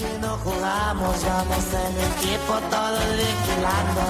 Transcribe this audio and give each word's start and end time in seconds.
Que 0.00 0.18
no 0.18 0.34
jugamos, 0.38 1.24
vamos 1.26 1.66
en 1.74 1.94
equipo 2.10 2.54
todos 2.70 3.04
vigilando. 3.20 4.04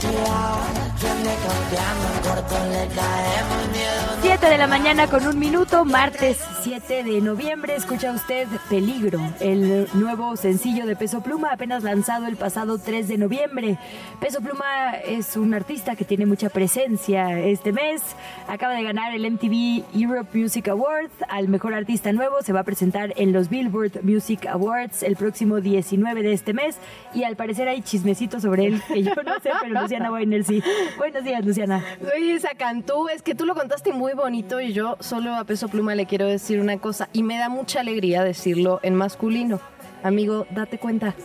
Cuidado, 0.00 0.60
viene 1.00 1.34
cambiando, 1.46 2.04
en 2.14 2.18
corto 2.22 2.56
le 2.70 2.86
caemos 2.94 3.68
miedo. 3.72 4.19
7 4.22 4.50
de 4.50 4.58
la 4.58 4.66
mañana 4.66 5.06
con 5.06 5.26
un 5.26 5.38
minuto, 5.38 5.86
martes 5.86 6.38
7 6.62 7.04
de 7.04 7.22
noviembre. 7.22 7.74
Escucha 7.74 8.12
usted 8.12 8.46
Peligro, 8.68 9.18
el 9.40 9.88
nuevo 9.94 10.36
sencillo 10.36 10.84
de 10.84 10.94
Peso 10.94 11.22
Pluma, 11.22 11.52
apenas 11.52 11.82
lanzado 11.84 12.26
el 12.26 12.36
pasado 12.36 12.78
3 12.78 13.08
de 13.08 13.16
noviembre. 13.16 13.78
Peso 14.20 14.42
Pluma 14.42 14.92
es 15.06 15.38
un 15.38 15.54
artista 15.54 15.96
que 15.96 16.04
tiene 16.04 16.26
mucha 16.26 16.50
presencia 16.50 17.38
este 17.38 17.72
mes. 17.72 18.02
Acaba 18.46 18.74
de 18.74 18.82
ganar 18.82 19.14
el 19.14 19.30
MTV 19.30 19.84
Europe 19.98 20.38
Music 20.38 20.68
Award 20.68 21.10
al 21.28 21.48
mejor 21.48 21.72
artista 21.72 22.12
nuevo. 22.12 22.42
Se 22.42 22.52
va 22.52 22.60
a 22.60 22.64
presentar 22.64 23.14
en 23.16 23.32
los 23.32 23.48
Billboard 23.48 24.02
Music 24.02 24.46
Awards 24.46 25.02
el 25.02 25.16
próximo 25.16 25.62
19 25.62 26.22
de 26.22 26.34
este 26.34 26.52
mes. 26.52 26.76
Y 27.14 27.24
al 27.24 27.36
parecer 27.36 27.68
hay 27.68 27.80
chismecitos 27.80 28.42
sobre 28.42 28.66
él 28.66 28.82
que 28.86 29.02
yo 29.02 29.14
no 29.24 29.40
sé, 29.40 29.50
pero 29.62 29.80
Luciana 29.80 30.12
Weiner 30.12 30.44
sí. 30.44 30.62
Buenos 30.98 31.24
días, 31.24 31.42
Luciana. 31.42 31.82
Oye, 32.14 32.34
esa 32.34 32.50
Cantú, 32.54 33.08
es 33.08 33.22
que 33.22 33.34
tú 33.34 33.46
lo 33.46 33.54
contaste 33.54 33.92
muy 33.92 34.09
bonito 34.14 34.60
y 34.60 34.72
yo 34.72 34.96
solo 35.00 35.34
a 35.34 35.44
peso 35.44 35.68
pluma 35.68 35.94
le 35.94 36.06
quiero 36.06 36.26
decir 36.26 36.60
una 36.60 36.78
cosa 36.78 37.08
y 37.12 37.22
me 37.22 37.38
da 37.38 37.48
mucha 37.48 37.80
alegría 37.80 38.24
decirlo 38.24 38.80
en 38.82 38.94
masculino. 38.94 39.60
Amigo, 40.02 40.46
date 40.50 40.78
cuenta. 40.78 41.14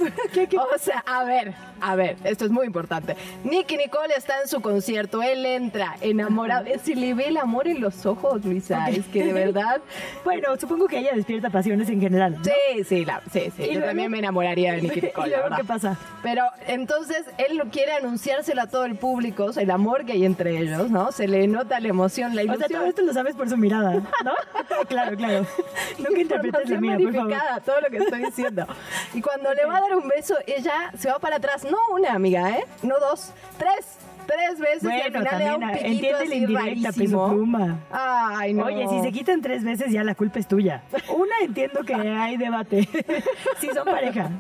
O 0.76 0.78
sea, 0.78 1.04
a 1.08 1.24
ver, 1.24 1.54
a 1.82 1.96
ver, 1.96 2.18
esto 2.24 2.46
es 2.46 2.52
muy 2.52 2.66
importante. 2.66 3.16
Nicky 3.44 3.78
Nicole 3.78 4.14
está 4.16 4.42
en 4.42 4.48
su 4.48 4.62
concierto, 4.62 5.22
él 5.24 5.46
entra 5.46 5.96
enamorado. 6.02 6.66
Si 6.84 6.94
le 6.96 7.14
ve 7.14 7.28
el 7.30 7.38
amor 7.38 7.68
en 7.68 7.80
los 7.82 8.06
ojos, 8.06 8.44
Luisa, 8.46 8.88
es 8.90 9.06
que 9.08 9.24
de 9.26 9.34
verdad. 9.34 9.82
Bueno, 10.26 10.56
supongo 10.60 10.88
que 10.88 10.98
ella 11.00 11.12
despierta 11.14 11.50
pasiones 11.50 11.88
en 11.90 12.02
general. 12.02 12.38
¿no? 12.38 12.44
Sí, 12.44 12.84
sí, 12.84 13.06
la- 13.06 13.22
sí, 13.32 13.52
sí. 13.56 13.64
¿Y 13.64 13.66
Yo 13.68 13.72
luego? 13.74 13.88
también 13.88 14.12
me 14.12 14.20
enamoraría 14.20 14.74
de 14.74 14.82
Nicky 14.82 15.02
Nicole. 15.04 15.28
¿Y 15.28 15.32
la 15.32 15.38
luego 15.38 15.44
verdad. 15.52 15.58
qué 15.58 15.64
pasa? 15.66 15.98
Pero 16.24 16.44
entonces 16.68 17.24
él 17.38 17.58
lo 17.58 17.66
quiere 17.66 17.94
anunciárselo 17.94 18.62
a 18.64 18.68
todo 18.68 18.86
el 18.86 18.96
público, 18.96 19.46
o 19.46 19.54
sea, 19.54 19.64
el 19.64 19.72
amor 19.72 20.06
que 20.06 20.14
hay 20.14 20.26
entre 20.26 20.58
ellos, 20.60 20.90
¿no? 20.90 21.12
Se 21.12 21.28
le 21.28 21.48
nota 21.48 21.80
la 21.80 21.88
emoción, 21.88 22.36
la 22.36 22.42
O 22.42 22.46
ilusión. 22.46 22.68
sea, 22.70 22.78
todo 22.80 22.88
esto 22.88 23.02
lo 23.04 23.14
sabes 23.14 23.36
por 23.36 23.50
su 23.50 23.58
mirada, 23.58 23.94
¿no? 24.24 24.34
claro, 24.88 25.16
claro. 25.16 25.46
Nunca 26.00 26.20
interpretes 26.22 26.70
la 26.70 26.82
mía, 26.82 26.98
por 27.02 27.14
favor. 27.14 27.34
todo 27.66 27.82
lo 27.82 27.90
que 27.90 27.98
estoy 27.98 28.26
diciendo. 28.26 28.65
Y 29.14 29.22
cuando 29.22 29.54
le 29.54 29.66
va 29.66 29.78
a 29.78 29.82
dar 29.82 29.96
un 29.96 30.08
beso, 30.08 30.36
ella 30.48 30.92
se 30.98 31.10
va 31.10 31.20
para 31.20 31.38
atrás. 31.38 31.64
No 31.64 31.78
una 31.94 32.14
amiga, 32.14 32.52
¿eh? 32.58 32.66
No 32.84 33.00
dos, 33.00 33.32
tres. 33.58 33.98
Tres 34.26 34.58
veces 34.60 34.82
y 34.86 34.88
al 35.02 35.12
Bueno, 35.12 35.20
final 35.20 35.38
le 35.38 35.46
da 35.46 35.56
un 35.56 35.72
piquito 35.78 36.16
así 36.18 36.34
indirecta, 36.34 36.90
rarísimo. 36.90 37.78
Ay, 37.92 38.56
no. 38.56 38.66
Oye, 38.66 38.88
si 38.90 39.02
se 39.04 39.12
quitan 39.12 39.40
tres 39.44 39.64
veces 39.64 39.92
ya 39.92 40.04
la 40.04 40.16
culpa 40.16 40.40
es 40.40 40.48
tuya. 40.48 40.82
Una 41.16 41.36
entiendo 41.44 41.82
que 41.84 41.94
hay 41.94 42.36
debate. 42.36 42.90
Si 43.60 43.70
son 43.70 43.86
pareja. 43.86 44.32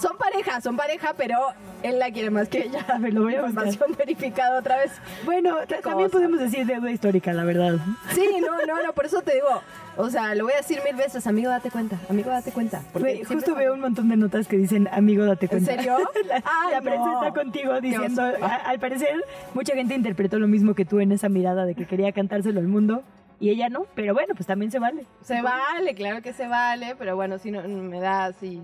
Son 0.00 0.16
pareja, 0.16 0.60
son 0.60 0.76
pareja, 0.76 1.14
pero 1.16 1.38
él 1.82 1.98
la 1.98 2.12
quiere 2.12 2.30
más 2.30 2.48
que 2.48 2.58
ella. 2.66 2.86
A 2.88 2.98
ver, 2.98 3.14
lo 3.14 3.22
voy 3.22 3.34
a. 3.34 3.38
Información 3.38 3.96
verificada 3.98 4.60
otra 4.60 4.76
vez. 4.76 4.92
Bueno, 5.24 5.56
ta- 5.68 5.80
también 5.80 6.08
podemos 6.10 6.38
decir 6.38 6.64
deuda 6.64 6.92
histórica, 6.92 7.32
la 7.32 7.42
verdad. 7.42 7.78
Sí, 8.14 8.28
no, 8.40 8.64
no, 8.64 8.80
no, 8.80 8.92
por 8.92 9.06
eso 9.06 9.22
te 9.22 9.34
digo. 9.34 9.60
O 9.96 10.08
sea, 10.08 10.34
lo 10.34 10.44
voy 10.44 10.54
a 10.54 10.56
decir 10.56 10.78
mil 10.84 10.96
veces, 10.96 11.26
amigo, 11.26 11.50
date 11.50 11.70
cuenta, 11.70 11.98
amigo, 12.08 12.30
date 12.30 12.50
cuenta. 12.50 12.82
porque 12.92 13.24
justo 13.24 13.54
veo 13.54 13.74
un 13.74 13.80
montón 13.80 14.08
de 14.08 14.16
notas 14.16 14.48
que 14.48 14.56
dicen, 14.56 14.88
amigo, 14.90 15.24
date 15.26 15.46
¿En 15.46 15.50
cuenta. 15.50 15.74
serio? 15.74 15.96
la 16.26 16.36
Ay, 16.36 16.72
la 16.72 16.80
prensa 16.80 17.04
no. 17.04 17.22
está 17.22 17.34
contigo 17.38 17.80
diciendo, 17.80 18.22
a- 18.22 18.54
al 18.56 18.78
parecer, 18.80 19.22
mucha 19.54 19.74
gente 19.74 19.94
interpretó 19.94 20.38
lo 20.38 20.48
mismo 20.48 20.74
que 20.74 20.84
tú 20.86 21.00
en 21.00 21.12
esa 21.12 21.28
mirada 21.28 21.66
de 21.66 21.74
que 21.74 21.84
quería 21.86 22.10
cantárselo 22.12 22.60
al 22.60 22.68
mundo 22.68 23.02
y 23.38 23.50
ella 23.50 23.68
no, 23.68 23.86
pero 23.94 24.14
bueno, 24.14 24.34
pues 24.34 24.46
también 24.46 24.70
se 24.70 24.78
vale. 24.78 25.04
Se 25.20 25.42
vale, 25.42 25.94
claro 25.94 26.22
que 26.22 26.32
se 26.32 26.46
vale, 26.48 26.94
pero 26.98 27.14
bueno, 27.16 27.38
si 27.38 27.50
no, 27.50 27.62
me 27.68 28.00
da 28.00 28.24
así 28.26 28.62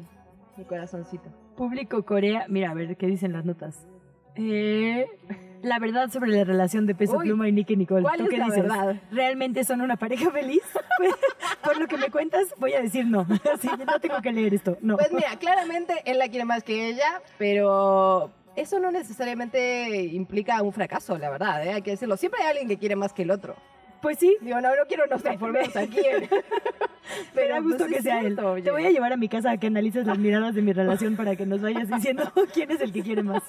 mi 0.57 0.65
corazoncito. 0.65 1.29
Público 1.57 2.05
Corea, 2.05 2.47
mira, 2.49 2.71
a 2.71 2.75
ver 2.75 2.97
qué 2.97 3.07
dicen 3.07 3.33
las 3.33 3.45
notas. 3.45 3.87
Eh, 4.37 5.07
la 5.63 5.79
verdad 5.79 6.11
sobre 6.11 6.31
la 6.31 6.45
relación 6.45 6.87
de 6.87 6.95
Peso 6.95 7.17
Uy, 7.17 7.27
Pluma 7.27 7.49
y 7.49 7.53
Nicky 7.53 7.77
Nicole. 7.77 8.03
¿cuál 8.03 8.19
¿Tú 8.19 8.25
es 8.25 8.31
qué 8.31 8.39
la 8.39 8.45
dices? 8.47 8.63
verdad? 8.63 8.97
¿Realmente 9.11 9.65
son 9.65 9.81
una 9.81 9.97
pareja 9.97 10.31
feliz? 10.31 10.63
Pues, 10.99 11.15
Por 11.63 11.79
lo 11.79 11.87
que 11.87 11.97
me 11.97 12.11
cuentas, 12.11 12.53
voy 12.59 12.73
a 12.73 12.81
decir 12.83 13.07
no. 13.07 13.25
No 13.87 14.01
tengo 14.01 14.21
que 14.21 14.33
leer 14.33 14.55
esto. 14.55 14.77
No. 14.81 14.97
Pues 14.97 15.13
mira, 15.13 15.37
claramente 15.39 16.03
él 16.07 16.19
la 16.19 16.29
quiere 16.29 16.45
más 16.45 16.65
que 16.65 16.89
ella, 16.89 17.23
pero 17.39 18.33
eso 18.57 18.81
no 18.81 18.91
necesariamente 18.91 20.03
implica 20.07 20.61
un 20.63 20.73
fracaso, 20.73 21.17
la 21.19 21.31
verdad, 21.31 21.65
¿eh? 21.65 21.75
hay 21.75 21.83
que 21.83 21.93
decirlo. 21.93 22.17
Siempre 22.17 22.41
hay 22.43 22.49
alguien 22.49 22.67
que 22.69 22.79
quiere 22.79 22.97
más 22.97 23.13
que 23.13 23.23
el 23.23 23.31
otro. 23.31 23.55
Pues 24.01 24.19
sí, 24.19 24.37
Digo, 24.41 24.61
no, 24.61 24.69
no 24.77 24.83
quiero 24.87 25.07
nos 25.07 25.23
transformemos 25.23 25.75
aquí. 25.77 26.01
Pero, 27.35 27.63
gusto 27.63 27.79
pues, 27.87 27.97
que 27.97 28.03
sea 28.03 28.21
él. 28.21 28.27
cierto, 28.35 28.43
Te 28.43 28.49
oye. 28.49 28.71
voy 28.71 28.85
a 28.87 28.91
llevar 28.91 29.13
a 29.13 29.17
mi 29.17 29.29
casa 29.29 29.51
a 29.53 29.57
que 29.57 29.67
analices 29.69 30.07
las 30.07 30.19
miradas 30.19 30.55
de 30.55 30.63
mi 30.63 30.73
relación 30.73 31.17
para 31.17 31.35
que 31.37 31.47
nos 31.47 31.61
vayas 31.63 31.89
diciendo 31.89 32.31
quién 32.53 32.71
es 32.71 32.81
el 32.81 32.93
que 32.93 33.03
quiere 33.03 33.23
más. 33.23 33.43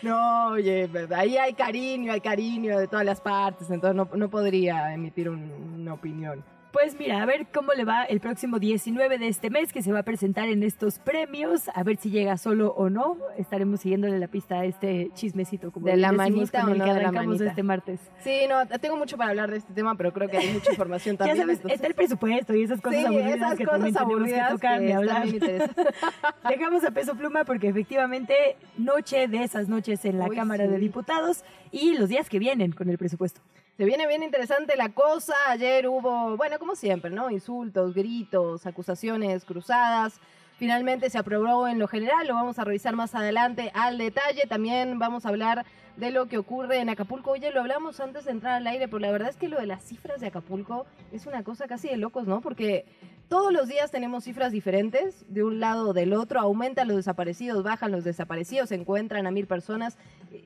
No, 0.00 0.46
oye, 0.48 0.88
ahí 1.14 1.36
hay 1.36 1.52
cariño, 1.54 2.12
hay 2.12 2.20
cariño 2.20 2.78
de 2.78 2.88
todas 2.88 3.04
las 3.04 3.20
partes, 3.20 3.70
entonces 3.70 3.94
no, 3.96 4.08
no 4.16 4.30
podría 4.30 4.92
emitir 4.94 5.28
un- 5.28 5.50
una 5.80 5.94
opinión. 5.94 6.42
Pues 6.72 6.98
mira, 6.98 7.22
a 7.22 7.26
ver 7.26 7.48
cómo 7.52 7.72
le 7.74 7.84
va 7.84 8.04
el 8.04 8.18
próximo 8.20 8.58
19 8.58 9.18
de 9.18 9.28
este 9.28 9.50
mes 9.50 9.74
que 9.74 9.82
se 9.82 9.92
va 9.92 9.98
a 9.98 10.02
presentar 10.04 10.48
en 10.48 10.62
estos 10.62 10.98
premios, 10.98 11.68
a 11.74 11.82
ver 11.82 11.98
si 11.98 12.10
llega 12.10 12.38
solo 12.38 12.70
o 12.74 12.88
no. 12.88 13.18
Estaremos 13.36 13.80
siguiéndole 13.80 14.18
la 14.18 14.26
pista 14.26 14.60
a 14.60 14.64
este 14.64 15.10
chismecito 15.12 15.70
como 15.70 15.86
De 15.86 15.98
la 15.98 16.12
manita 16.12 16.62
con 16.62 16.72
o 16.72 16.74
no 16.74 16.84
que 16.86 16.94
de 16.94 17.02
la 17.02 17.12
manita. 17.12 17.44
este 17.44 17.62
martes. 17.62 18.00
Sí, 18.20 18.46
no, 18.48 18.66
tengo 18.78 18.96
mucho 18.96 19.18
para 19.18 19.30
hablar 19.30 19.50
de 19.50 19.58
este 19.58 19.74
tema, 19.74 19.94
pero 19.96 20.14
creo 20.14 20.28
que 20.30 20.38
hay 20.38 20.50
mucha 20.50 20.70
información 20.70 21.16
Ya 21.18 21.26
también. 21.26 21.36
sabes, 21.42 21.56
entonces- 21.58 21.74
está 21.76 21.86
el 21.88 21.94
presupuesto 21.94 22.54
y 22.54 22.62
esas 22.62 22.80
cosas 22.80 23.00
sí, 23.00 23.06
aburridas 23.06 23.36
esas 23.36 23.58
que 23.58 23.64
cosas 23.66 23.96
aburridas 23.96 24.46
que 24.48 24.52
tocar 24.54 24.80
que 24.80 24.94
hablar. 24.94 25.26
Dejamos 26.48 26.84
a 26.84 26.90
peso 26.90 27.14
pluma 27.14 27.44
porque 27.44 27.68
efectivamente 27.68 28.34
noche 28.78 29.28
de 29.28 29.42
esas 29.44 29.68
noches 29.68 30.04
en 30.06 30.18
la 30.18 30.26
Uy, 30.26 30.36
Cámara 30.36 30.64
sí. 30.64 30.70
de 30.70 30.78
Diputados 30.78 31.44
y 31.70 31.98
los 31.98 32.08
días 32.08 32.30
que 32.30 32.38
vienen 32.38 32.72
con 32.72 32.88
el 32.88 32.96
presupuesto. 32.96 33.42
Se 33.78 33.86
viene 33.86 34.06
bien 34.06 34.22
interesante 34.22 34.76
la 34.76 34.90
cosa. 34.90 35.32
Ayer 35.48 35.88
hubo, 35.88 36.36
bueno, 36.36 36.58
como 36.62 36.76
siempre, 36.76 37.10
¿no? 37.10 37.28
Insultos, 37.28 37.92
gritos, 37.92 38.66
acusaciones 38.66 39.44
cruzadas. 39.44 40.20
Finalmente 40.58 41.10
se 41.10 41.18
aprobó 41.18 41.66
en 41.66 41.80
lo 41.80 41.88
general, 41.88 42.28
lo 42.28 42.34
vamos 42.34 42.56
a 42.60 42.62
revisar 42.62 42.94
más 42.94 43.16
adelante 43.16 43.72
al 43.74 43.98
detalle. 43.98 44.42
También 44.48 45.00
vamos 45.00 45.26
a 45.26 45.30
hablar 45.30 45.66
de 45.96 46.10
lo 46.10 46.26
que 46.26 46.38
ocurre 46.38 46.78
en 46.78 46.88
Acapulco. 46.88 47.32
Oye, 47.32 47.50
lo 47.52 47.60
hablamos 47.60 48.00
antes 48.00 48.24
de 48.24 48.32
entrar 48.32 48.54
al 48.54 48.66
aire, 48.66 48.88
pero 48.88 48.98
la 48.98 49.10
verdad 49.10 49.28
es 49.28 49.36
que 49.36 49.48
lo 49.48 49.58
de 49.58 49.66
las 49.66 49.82
cifras 49.84 50.20
de 50.20 50.28
Acapulco 50.28 50.86
es 51.12 51.26
una 51.26 51.42
cosa 51.42 51.66
casi 51.66 51.88
de 51.88 51.96
locos, 51.96 52.26
¿no? 52.26 52.40
Porque 52.40 52.86
todos 53.28 53.52
los 53.52 53.68
días 53.68 53.90
tenemos 53.90 54.24
cifras 54.24 54.52
diferentes, 54.52 55.24
de 55.28 55.42
un 55.42 55.60
lado 55.60 55.90
o 55.90 55.92
del 55.92 56.12
otro. 56.12 56.40
Aumentan 56.40 56.88
los 56.88 56.96
desaparecidos, 56.96 57.62
bajan 57.62 57.90
los 57.90 58.04
desaparecidos, 58.04 58.68
se 58.68 58.74
encuentran 58.74 59.26
a 59.26 59.30
mil 59.30 59.46
personas. 59.46 59.96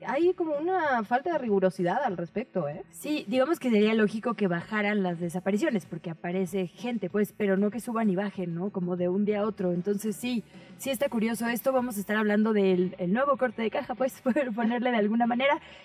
Hay 0.05 0.33
como 0.33 0.57
una 0.57 1.03
falta 1.03 1.33
de 1.33 1.37
rigurosidad 1.37 2.03
al 2.03 2.17
respecto, 2.17 2.67
¿eh? 2.67 2.83
Sí, 2.91 3.25
digamos 3.27 3.59
que 3.59 3.69
sería 3.69 3.93
lógico 3.93 4.33
que 4.35 4.47
bajaran 4.47 5.03
las 5.03 5.19
desapariciones 5.19 5.85
porque 5.85 6.09
aparece 6.09 6.67
gente, 6.67 7.09
pues, 7.09 7.33
pero 7.35 7.57
no 7.57 7.71
que 7.71 7.79
suban 7.79 8.09
y 8.09 8.15
bajen, 8.15 8.55
¿no? 8.55 8.69
Como 8.69 8.95
de 8.95 9.09
un 9.09 9.25
día 9.25 9.41
a 9.41 9.45
otro. 9.45 9.71
Entonces 9.73 10.15
sí, 10.15 10.43
sí 10.77 10.89
está 10.89 11.09
curioso 11.09 11.47
esto. 11.47 11.71
Vamos 11.71 11.97
a 11.97 11.99
estar 11.99 12.15
hablando 12.15 12.53
del 12.53 12.95
el 12.99 13.13
nuevo 13.13 13.37
corte 13.37 13.61
de 13.61 13.69
caja, 13.69 13.95
pues, 13.95 14.21
por 14.23 14.53
ponerle 14.53 14.91
de 14.91 14.97
alguna 14.97 15.25
manera. 15.25 15.36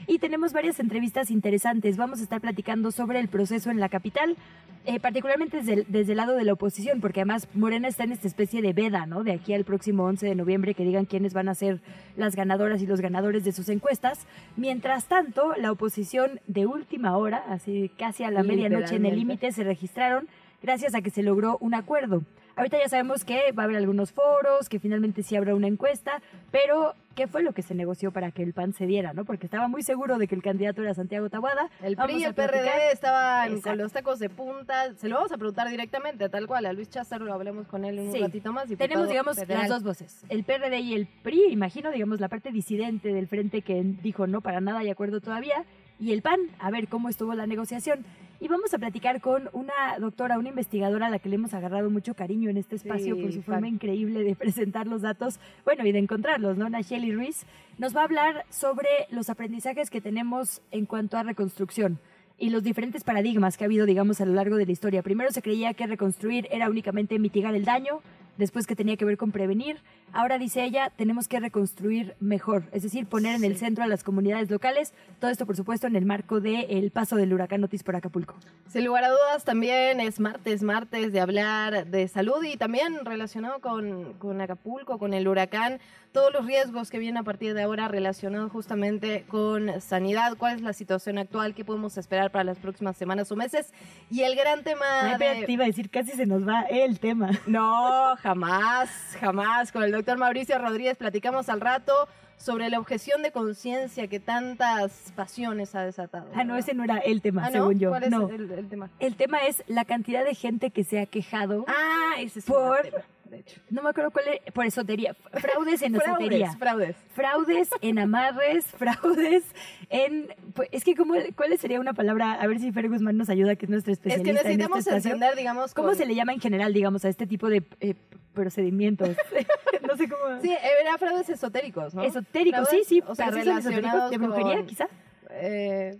Y 0.07 0.19
tenemos 0.19 0.53
varias 0.53 0.81
entrevistas 0.81 1.31
interesantes. 1.31 1.97
Vamos 1.97 2.21
a 2.21 2.23
estar 2.23 2.41
platicando 2.41 2.91
sobre 2.91 3.21
el 3.21 3.29
proceso 3.29 3.71
en 3.71 3.81
la 3.81 3.89
capital, 3.89 4.37
eh, 4.85 4.99
particularmente 4.99 5.59
desde 5.59 5.75
el, 5.75 5.87
desde 5.89 6.13
el 6.13 6.19
lado 6.19 6.35
de 6.35 6.45
la 6.45 6.53
oposición, 6.53 7.01
porque 7.01 7.21
además 7.21 7.49
Morena 7.55 7.89
está 7.89 8.05
en 8.05 8.13
esta 8.13 8.27
especie 8.27 8.63
de 8.63 8.73
veda, 8.73 9.07
¿no? 9.07 9.25
De 9.25 9.33
aquí 9.33 9.55
al 9.55 9.65
próximo 9.65 10.05
11 10.05 10.27
de 10.27 10.35
noviembre 10.35 10.75
que 10.75 10.85
digan 10.85 11.05
quiénes 11.05 11.35
van 11.35 11.49
a 11.49 11.55
ser 11.55 11.81
las 12.17 12.35
ganadoras 12.35 12.83
y 12.83 12.87
los 12.87 13.01
ganadores 13.01 13.45
de 13.45 13.53
sus 13.53 13.69
encuestas. 13.69 14.27
Mientras 14.57 15.07
tanto, 15.07 15.55
la 15.57 15.71
oposición 15.71 16.41
de 16.47 16.67
última 16.67 17.17
hora, 17.17 17.45
así 17.49 17.91
casi 17.97 18.25
a 18.25 18.31
la 18.31 18.43
medianoche 18.43 18.97
en 18.97 19.07
el 19.07 19.17
límite, 19.17 19.53
se 19.53 19.65
registraron 19.65 20.29
gracias 20.63 20.95
a 20.95 21.03
que 21.03 21.11
se 21.11 21.23
logró 21.23 21.59
un 21.61 21.75
acuerdo. 21.75 22.23
Ahorita 22.55 22.79
ya 22.79 22.89
sabemos 22.89 23.25
que 23.25 23.51
va 23.53 23.63
a 23.63 23.65
haber 23.65 23.79
algunos 23.79 24.13
foros, 24.13 24.69
que 24.69 24.79
finalmente 24.79 25.23
sí 25.23 25.37
habrá 25.37 25.55
una 25.55 25.69
encuesta, 25.69 26.21
pero 26.51 26.93
¿qué 27.15 27.27
fue 27.27 27.43
lo 27.43 27.55
que 27.55 27.63
se 27.63 27.75
negoció 27.75 28.13
para 28.13 28.31
que 28.31 28.43
el 28.43 28.53
PAN 28.53 28.75
se 28.75 28.87
diera, 28.87 29.15
no? 29.15 29.25
Porque 29.25 29.47
estaba 29.47 29.69
muy 29.69 29.83
seguro 29.83 30.19
de 30.19 30.29
que 30.29 30.35
el 30.35 30.43
candidato 30.43 30.83
era 30.83 30.93
Santiago 30.93 31.31
Tabuada. 31.31 31.71
El 31.83 31.97
PRI 31.97 32.17
y 32.19 32.25
el 32.25 32.35
PRD 32.35 32.93
estaban 32.93 33.59
con 33.63 33.79
los 33.79 33.91
tacos 33.93 34.19
de 34.19 34.29
punta. 34.29 34.93
Se 34.97 35.09
lo 35.09 35.15
vamos 35.17 35.33
a 35.33 35.39
preguntar 35.39 35.67
directamente, 35.71 36.29
tal 36.29 36.47
cual. 36.47 36.67
A 36.67 36.75
Luis 36.75 36.91
Cházaro 36.91 37.25
lo 37.25 37.33
hablemos 37.33 37.67
con 37.69 37.87
él 37.87 37.99
en 37.99 38.13
Sí. 38.13 38.19
un 38.19 38.25
ratito 38.25 38.53
más. 38.53 38.69
Tenemos, 38.69 39.09
digamos, 39.09 39.37
federal. 39.39 39.61
las 39.63 39.71
dos 39.71 39.83
voces. 39.83 40.23
El 40.29 40.45
PRD 40.45 40.79
y 40.81 40.95
el 40.95 41.07
PRI, 41.07 41.47
imagino, 41.53 41.91
digamos, 41.91 42.21
la 42.21 42.29
parte 42.29 42.53
disidente 42.53 43.15
del 43.15 43.29
frente 43.29 43.63
que 43.63 43.83
dijo 43.83 44.27
no, 44.27 44.43
para 44.43 44.61
nada 44.61 44.81
hay 44.81 44.91
acuerdo 44.91 45.23
todavía. 45.23 45.65
Y 46.03 46.11
el 46.11 46.21
PAN, 46.21 46.41
a 46.59 46.73
ver 46.73 46.89
cómo 46.89 47.09
estuvo 47.09 47.33
la 47.33 47.47
negociación. 47.47 48.05
Y 48.41 48.49
vamos 48.49 48.75
a 48.75 48.79
platicar 48.79 49.21
con 49.21 49.49
una 49.53 49.73
doctora, 50.01 50.37
una 50.37 50.49
investigadora 50.49 51.07
a 51.07 51.11
la 51.11 51.21
que 51.21 51.29
le 51.29 51.37
hemos 51.37 51.55
agarrado 51.55 51.91
mucho 51.91 52.15
cariño 52.15 52.51
en 52.51 52.57
este 52.57 52.75
espacio 52.75 53.15
Sí, 53.15 53.23
por 53.23 53.33
su 53.33 53.43
fan. 53.43 53.55
forma 53.55 53.69
increíble 53.69 54.25
de 54.25 54.35
presentar 54.45 54.89
los 54.89 55.03
datos, 55.03 55.39
bueno, 55.65 55.87
y 55.87 55.93
de 55.93 56.01
encontrarlos, 56.01 56.59
¿no? 56.59 56.69
Nacheli 56.69 57.13
Ruiz 57.15 57.47
nos 57.79 57.95
va 57.95 58.01
a 58.01 58.05
hablar 58.05 58.45
sobre 58.51 58.89
los 59.11 59.31
aprendizajes 59.31 59.91
que 59.91 60.01
tenemos 60.01 60.61
en 60.73 60.87
cuanto 60.87 61.19
a 61.19 61.23
reconstrucción 61.23 62.01
y 62.37 62.51
los 62.51 62.65
diferentes 62.65 63.05
paradigmas 63.05 63.57
que 63.57 63.63
ha 63.63 63.67
habido, 63.67 63.87
digamos, 63.87 64.21
a 64.21 64.27
lo 64.27 64.33
largo 64.33 64.57
de 64.57 64.67
la 64.67 64.73
historia. 64.73 65.03
Primero 65.05 65.31
se 65.31 65.41
creía 65.41 65.73
que 65.75 65.87
reconstruir 65.87 66.49
era 66.51 66.69
únicamente 66.69 67.17
mitigar 67.21 67.55
el 67.55 67.65
daño, 67.65 68.01
después 68.39 68.67
que 68.67 68.75
tenía 68.75 68.97
que 68.97 69.05
ver 69.05 69.17
con 69.17 69.31
prevenir. 69.31 69.77
Ahora 70.15 70.37
dice 70.37 70.63
ella, 70.63 70.93
tenemos 70.95 71.27
que 71.27 71.41
reconstruir 71.41 72.17
mejor, 72.21 72.65
es 72.73 72.83
decir, 72.83 73.07
poner 73.07 73.35
en 73.35 73.45
el 73.45 73.57
centro 73.57 73.83
a 73.83 73.87
las 73.87 74.05
comunidades 74.05 74.51
locales. 74.51 74.93
Todo 75.19 75.31
esto, 75.31 75.47
por 75.47 75.57
supuesto, 75.57 75.87
en 75.87 75.97
el 75.97 76.05
marco 76.05 76.41
del 76.41 76.91
paso 76.91 77.17
del 77.17 77.33
huracán 77.33 77.65
Otis 77.65 77.83
por 77.83 77.97
Acapulco. 77.97 78.35
Sin 78.69 78.85
lugar 78.85 79.05
a 79.05 79.09
dudas, 79.09 79.45
también 79.45 80.01
es 80.01 80.21
martes, 80.21 80.63
martes 80.63 81.15
de 81.15 81.21
hablar 81.21 81.87
de 81.87 82.09
salud 82.09 82.45
y 82.45 82.59
también 82.59 83.07
relacionado 83.07 83.61
con, 83.61 84.13
con 84.19 84.39
Acapulco, 84.43 84.99
con 84.99 85.15
el 85.15 85.27
huracán, 85.27 85.81
todos 86.13 86.31
los 86.31 86.45
riesgos 86.45 86.91
que 86.91 86.99
vienen 86.99 87.17
a 87.17 87.23
partir 87.23 87.55
de 87.55 87.63
ahora 87.63 87.89
relacionados 87.89 88.53
justamente 88.53 89.25
con 89.29 89.81
sanidad, 89.81 90.37
cuál 90.37 90.57
es 90.57 90.61
la 90.61 90.75
situación 90.75 91.17
actual, 91.17 91.55
qué 91.55 91.65
podemos 91.65 91.97
esperar 91.97 92.31
para 92.31 92.45
las 92.45 92.59
próximas 92.59 92.99
semanas 92.99 93.33
o 93.33 93.37
meses 93.37 93.73
y 94.11 94.21
el 94.21 94.37
gran 94.37 94.63
tema 94.63 94.85
Ay, 95.01 95.17
de... 95.19 95.47
te 95.47 95.53
iba 95.53 95.65
a 95.65 95.69
decir, 95.69 95.89
casi 95.89 96.11
se 96.13 96.27
nos 96.27 96.47
va 96.47 96.63
el 96.69 97.01
tema. 97.01 97.31
No, 97.47 98.15
jamás, 98.19 98.91
jamás. 99.19 99.73
Con 99.73 99.83
el 99.83 99.93
doctor 99.93 100.02
Mauricio 100.19 100.59
Rodríguez 100.59 100.97
platicamos 100.97 101.49
al 101.49 101.61
rato 101.61 101.93
sobre 102.37 102.71
la 102.71 102.79
objeción 102.81 103.23
de 103.23 103.31
conciencia 103.31 104.09
que 104.09 104.19
tantas 104.19 105.13
pasiones 105.15 105.75
ha 105.75 105.83
desatado. 105.85 106.27
Ah, 106.35 106.43
no, 106.45 106.57
ese 106.57 106.75
no 106.75 106.83
era 106.85 106.99
el 106.99 107.23
tema, 107.23 107.43
Ah, 107.45 107.51
¿no? 107.51 107.53
según 107.53 107.79
yo. 107.79 107.91
¿Cuál 107.91 108.03
es 108.05 108.11
no. 108.11 108.29
el, 108.29 108.51
el 108.51 108.69
tema? 108.69 108.91
El 108.99 109.15
tema 109.17 109.39
es 109.47 109.63
la 109.69 109.85
cantidad 109.85 110.25
de 110.25 110.35
gente 110.35 110.71
que 110.71 110.83
se 110.85 110.99
ha 111.01 111.07
quejado. 111.07 111.65
Ah, 111.69 112.15
ese 112.19 112.41
es 112.41 112.45
Por- 112.45 112.91
de 113.33 113.41
hecho. 113.41 113.61
No 113.71 113.83
me 113.83 113.91
acuerdo 113.91 114.11
cuál 114.11 114.27
es, 114.29 114.53
por 114.53 114.65
esotería. 114.67 115.15
Fraudes 115.33 115.83
en 115.83 115.97
esotería. 115.97 116.53
Fraudes, 116.59 116.97
fraudes. 117.15 117.71
En 117.81 117.99
amarres, 117.99 118.67
fraudes 118.67 119.43
en... 119.89 120.29
pues, 120.55 120.69
es 120.71 120.85
que, 120.85 120.95
¿cómo, 120.95 121.15
¿cuál 121.35 121.59
sería 121.59 121.81
una 121.81 121.95
palabra? 121.95 122.35
A 122.35 122.47
ver 122.47 122.61
si 122.61 122.71
Fer 122.73 122.89
Guzmán 122.89 123.17
nos 123.17 123.31
ayuda, 123.31 123.57
que 123.57 123.67
es 123.67 123.71
nuestro 123.71 123.93
Es 123.93 123.99
especialista 123.99 124.25
que 124.25 124.31
en 124.31 124.37
este 124.37 124.69
necesitamos 124.69 125.05
entender, 125.05 125.37
digamos, 125.37 125.75
¿Cómo 125.75 125.89
con- 125.89 125.97
se 125.97 126.07
le 126.07 126.15
llama 126.15 126.33
en 126.35 126.41
general, 126.41 126.73
digamos, 126.73 127.05
a 127.05 127.09
este 127.09 127.27
tipo 127.27 127.49
de 127.49 127.65
eh, 127.81 127.95
procedimientos? 128.35 129.09
no 129.89 129.97
sé 129.97 130.09
cómo... 130.09 130.41
Sí, 130.41 130.55
era 130.83 130.99
fraudes 130.99 131.29
esotéricos, 131.31 131.95
¿no? 131.95 132.03
Esotéricos, 132.03 132.69
sí, 132.69 132.83
Fraudes, 132.85 132.87
sí. 132.89 133.03
O 133.07 133.15
sea, 133.15 133.31
relacionados 133.31 134.11
de 134.11 134.19
brujería, 134.19 134.57
con, 134.57 134.67
quizá. 134.67 134.89
eh, 135.31 135.99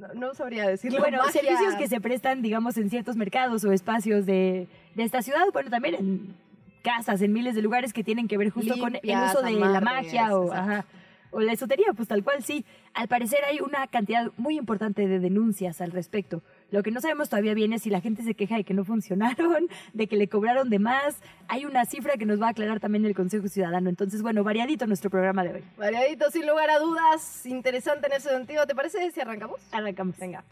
no, 0.00 0.08
no 0.14 0.34
sabría 0.34 0.66
decirlo. 0.66 0.98
Bueno, 0.98 1.18
magia. 1.18 1.40
servicios 1.40 1.76
que 1.76 1.86
se 1.86 2.00
prestan, 2.00 2.42
digamos, 2.42 2.76
en 2.76 2.90
ciertos 2.90 3.16
mercados 3.16 3.64
o 3.64 3.70
espacios 3.70 4.26
de, 4.26 4.66
de 4.96 5.02
esta 5.04 5.22
ciudad, 5.22 5.44
bueno, 5.52 5.70
también 5.70 5.94
en 5.94 6.34
casas, 6.84 7.20
en 7.22 7.32
miles 7.32 7.56
de 7.56 7.62
lugares 7.62 7.92
que 7.92 8.04
tienen 8.04 8.28
que 8.28 8.38
ver 8.38 8.50
justo 8.50 8.78
con 8.78 8.94
el 8.94 9.18
uso 9.24 9.42
de 9.42 9.52
la 9.52 9.80
magia 9.80 10.36
o, 10.36 10.44
exacto. 10.44 10.72
ajá, 10.72 10.84
o 11.32 11.40
la 11.40 11.52
esotería, 11.52 11.92
pues 11.96 12.08
tal 12.08 12.22
cual 12.22 12.44
sí. 12.44 12.64
Al 12.92 13.08
parecer 13.08 13.40
hay 13.44 13.60
una 13.60 13.86
cantidad 13.88 14.30
muy 14.36 14.56
importante 14.56 15.08
de 15.08 15.18
denuncias 15.18 15.80
al 15.80 15.90
respecto. 15.90 16.42
Lo 16.70 16.82
que 16.82 16.92
no 16.92 17.00
sabemos 17.00 17.28
todavía 17.28 17.54
bien 17.54 17.72
es 17.72 17.82
si 17.82 17.90
la 17.90 18.00
gente 18.00 18.22
se 18.22 18.34
queja 18.34 18.56
de 18.56 18.64
que 18.64 18.74
no 18.74 18.84
funcionaron, 18.84 19.66
de 19.92 20.06
que 20.06 20.16
le 20.16 20.28
cobraron 20.28 20.70
de 20.70 20.78
más. 20.78 21.16
Hay 21.48 21.64
una 21.64 21.84
cifra 21.86 22.16
que 22.16 22.26
nos 22.26 22.40
va 22.40 22.48
a 22.48 22.50
aclarar 22.50 22.78
también 22.78 23.04
el 23.04 23.14
Consejo 23.14 23.48
Ciudadano. 23.48 23.88
Entonces, 23.88 24.22
bueno, 24.22 24.44
variadito 24.44 24.86
nuestro 24.86 25.10
programa 25.10 25.42
de 25.42 25.54
hoy. 25.54 25.64
Variadito, 25.76 26.30
sin 26.30 26.46
lugar 26.46 26.70
a 26.70 26.78
dudas. 26.78 27.44
Interesante 27.46 28.06
en 28.06 28.12
ese 28.12 28.28
sentido. 28.28 28.66
¿Te 28.66 28.74
parece 28.74 29.10
si 29.10 29.20
arrancamos? 29.20 29.60
Arrancamos. 29.72 30.16
Venga. 30.18 30.44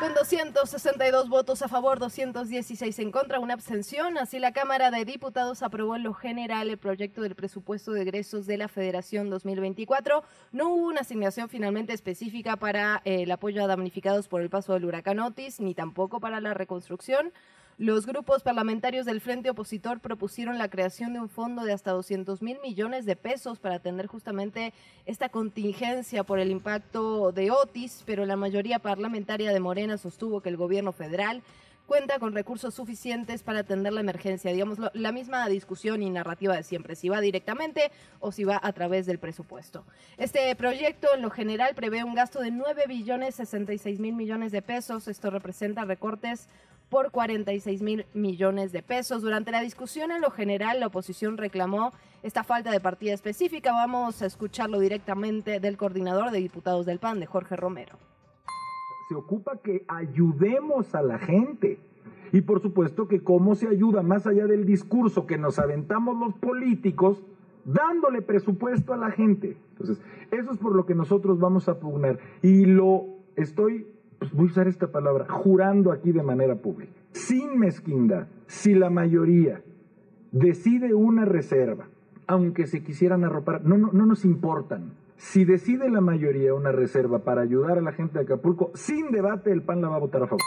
Con 0.00 0.12
262 0.12 1.28
votos 1.28 1.62
a 1.62 1.68
favor, 1.68 1.98
216 1.98 2.98
en 2.98 3.12
contra, 3.12 3.38
una 3.38 3.54
abstención. 3.54 4.18
Así 4.18 4.38
la 4.38 4.52
Cámara 4.52 4.90
de 4.90 5.04
Diputados 5.04 5.62
aprobó 5.62 5.94
en 5.94 6.02
lo 6.02 6.12
general 6.14 6.68
el 6.68 6.78
proyecto 6.78 7.22
del 7.22 7.34
presupuesto 7.34 7.92
de 7.92 8.02
egresos 8.02 8.46
de 8.46 8.58
la 8.58 8.68
Federación 8.68 9.30
2024. 9.30 10.24
No 10.52 10.68
hubo 10.70 10.88
una 10.88 11.02
asignación 11.02 11.48
finalmente 11.48 11.92
específica 11.92 12.56
para 12.56 13.02
eh, 13.04 13.22
el 13.22 13.30
apoyo 13.30 13.62
a 13.62 13.66
damnificados 13.68 14.26
por 14.26 14.42
el 14.42 14.50
paso 14.50 14.72
del 14.72 14.84
huracán 14.84 15.20
Otis, 15.20 15.60
ni 15.60 15.74
tampoco 15.74 16.18
para 16.18 16.40
la 16.40 16.54
reconstrucción. 16.54 17.32
Los 17.76 18.06
grupos 18.06 18.44
parlamentarios 18.44 19.04
del 19.04 19.20
Frente 19.20 19.50
Opositor 19.50 19.98
propusieron 19.98 20.58
la 20.58 20.68
creación 20.68 21.12
de 21.12 21.18
un 21.18 21.28
fondo 21.28 21.64
de 21.64 21.72
hasta 21.72 21.90
200 21.90 22.40
mil 22.40 22.56
millones 22.60 23.04
de 23.04 23.16
pesos 23.16 23.58
para 23.58 23.74
atender 23.74 24.06
justamente 24.06 24.72
esta 25.06 25.28
contingencia 25.28 26.22
por 26.22 26.38
el 26.38 26.52
impacto 26.52 27.32
de 27.32 27.50
Otis, 27.50 28.04
pero 28.06 28.26
la 28.26 28.36
mayoría 28.36 28.78
parlamentaria 28.78 29.52
de 29.52 29.58
Morena 29.58 29.98
sostuvo 29.98 30.40
que 30.40 30.50
el 30.50 30.56
gobierno 30.56 30.92
federal 30.92 31.42
cuenta 31.86 32.18
con 32.18 32.32
recursos 32.32 32.74
suficientes 32.74 33.42
para 33.42 33.60
atender 33.60 33.92
la 33.92 34.00
emergencia. 34.00 34.52
Digamos, 34.52 34.78
la 34.92 35.12
misma 35.12 35.46
discusión 35.48 36.02
y 36.02 36.10
narrativa 36.10 36.56
de 36.56 36.62
siempre, 36.62 36.94
si 36.94 37.08
va 37.08 37.20
directamente 37.20 37.90
o 38.20 38.32
si 38.32 38.44
va 38.44 38.58
a 38.62 38.72
través 38.72 39.04
del 39.06 39.18
presupuesto. 39.18 39.84
Este 40.16 40.54
proyecto 40.56 41.08
en 41.14 41.22
lo 41.22 41.30
general 41.30 41.74
prevé 41.74 42.04
un 42.04 42.14
gasto 42.14 42.40
de 42.40 42.50
9 42.50 42.84
billones 42.88 43.34
66 43.34 43.98
mil 43.98 44.14
millones 44.14 44.52
de 44.52 44.62
pesos. 44.62 45.08
Esto 45.08 45.30
representa 45.30 45.84
recortes 45.84 46.48
por 46.94 47.10
46 47.10 47.82
mil 47.82 48.06
millones 48.14 48.70
de 48.70 48.80
pesos. 48.80 49.20
Durante 49.20 49.50
la 49.50 49.60
discusión 49.60 50.12
en 50.12 50.20
lo 50.20 50.30
general, 50.30 50.78
la 50.78 50.86
oposición 50.86 51.36
reclamó 51.36 51.92
esta 52.22 52.44
falta 52.44 52.70
de 52.70 52.78
partida 52.78 53.12
específica. 53.12 53.72
Vamos 53.72 54.22
a 54.22 54.26
escucharlo 54.26 54.78
directamente 54.78 55.58
del 55.58 55.76
coordinador 55.76 56.30
de 56.30 56.38
diputados 56.38 56.86
del 56.86 57.00
PAN, 57.00 57.18
de 57.18 57.26
Jorge 57.26 57.56
Romero. 57.56 57.96
se 59.08 59.16
ocupa 59.16 59.56
que 59.56 59.84
ayudemos 59.88 60.94
a 60.94 61.02
la 61.02 61.18
gente. 61.18 61.80
Y 62.30 62.42
por 62.42 62.62
supuesto 62.62 63.08
que 63.08 63.24
cómo 63.24 63.56
se 63.56 63.66
ayuda 63.66 64.04
más 64.04 64.28
allá 64.28 64.46
del 64.46 64.64
discurso 64.64 65.26
que 65.26 65.36
nos 65.36 65.58
aventamos 65.58 66.16
los 66.16 66.34
políticos, 66.34 67.20
dándole 67.64 68.22
presupuesto 68.22 68.92
a 68.92 68.96
la 68.96 69.10
gente. 69.10 69.56
Entonces, 69.72 70.00
eso 70.30 70.52
es 70.52 70.58
por 70.58 70.76
lo 70.76 70.86
que 70.86 70.94
nosotros 70.94 71.40
vamos 71.40 71.68
a 71.68 71.80
pugnar. 71.80 72.20
Y 72.40 72.66
lo 72.66 73.06
estoy, 73.34 73.84
voy 74.32 74.48
a 74.48 74.50
usar 74.50 74.68
esta 74.68 74.88
palabra, 74.88 75.26
jurando 75.28 75.92
aquí 75.92 76.12
de 76.12 76.22
manera 76.22 76.56
pública. 76.56 76.92
Sin 77.12 77.58
mezquindad, 77.58 78.26
si 78.46 78.74
la 78.74 78.90
mayoría 78.90 79.62
decide 80.32 80.94
una 80.94 81.24
reserva, 81.24 81.88
aunque 82.26 82.66
se 82.66 82.82
quisieran 82.82 83.24
arropar, 83.24 83.64
no, 83.64 83.78
no, 83.78 83.90
no 83.92 84.06
nos 84.06 84.24
importan. 84.24 84.94
Si 85.16 85.44
decide 85.44 85.90
la 85.90 86.00
mayoría 86.00 86.54
una 86.54 86.72
reserva 86.72 87.20
para 87.20 87.42
ayudar 87.42 87.78
a 87.78 87.80
la 87.80 87.92
gente 87.92 88.18
de 88.18 88.24
Acapulco, 88.24 88.72
sin 88.74 89.10
debate 89.10 89.52
el 89.52 89.62
PAN 89.62 89.80
la 89.80 89.88
va 89.88 89.96
a 89.96 90.00
votar 90.00 90.22
a 90.22 90.26
favor. 90.26 90.42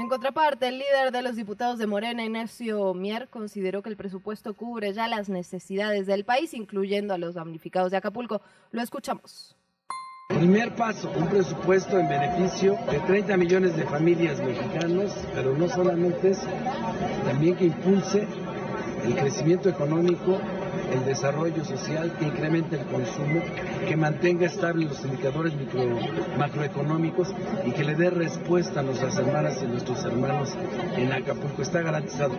En 0.00 0.08
contraparte, 0.08 0.68
el 0.68 0.78
líder 0.78 1.12
de 1.12 1.22
los 1.22 1.34
diputados 1.34 1.78
de 1.78 1.86
Morena, 1.86 2.24
Ignacio 2.24 2.94
Mier, 2.94 3.28
consideró 3.28 3.82
que 3.82 3.88
el 3.88 3.96
presupuesto 3.96 4.54
cubre 4.54 4.92
ya 4.92 5.08
las 5.08 5.28
necesidades 5.28 6.06
del 6.06 6.24
país, 6.24 6.54
incluyendo 6.54 7.14
a 7.14 7.18
los 7.18 7.34
damnificados 7.34 7.90
de 7.90 7.96
Acapulco. 7.96 8.40
Lo 8.70 8.80
escuchamos. 8.80 9.57
Primer 10.28 10.74
paso, 10.74 11.10
un 11.16 11.26
presupuesto 11.26 11.98
en 11.98 12.06
beneficio 12.06 12.78
de 12.90 13.00
30 13.00 13.36
millones 13.38 13.74
de 13.76 13.84
familias 13.84 14.38
mexicanos, 14.40 15.10
pero 15.34 15.56
no 15.56 15.68
solamente 15.70 16.30
eso, 16.30 16.46
también 17.24 17.56
que 17.56 17.64
impulse 17.64 18.26
el 19.06 19.16
crecimiento 19.16 19.70
económico, 19.70 20.38
el 20.92 21.04
desarrollo 21.06 21.64
social, 21.64 22.12
que 22.18 22.26
incremente 22.26 22.76
el 22.76 22.84
consumo, 22.84 23.40
que 23.88 23.96
mantenga 23.96 24.44
estables 24.44 24.90
los 24.90 25.04
indicadores 25.04 25.54
micro, 25.54 25.98
macroeconómicos 26.36 27.34
y 27.64 27.72
que 27.72 27.84
le 27.84 27.94
dé 27.94 28.10
respuesta 28.10 28.80
a 28.80 28.82
nuestras 28.82 29.16
hermanas 29.16 29.60
y 29.62 29.66
nuestros 29.66 30.04
hermanos 30.04 30.50
en 30.94 31.10
Acapulco. 31.10 31.62
Está 31.62 31.80
garantizado. 31.80 32.34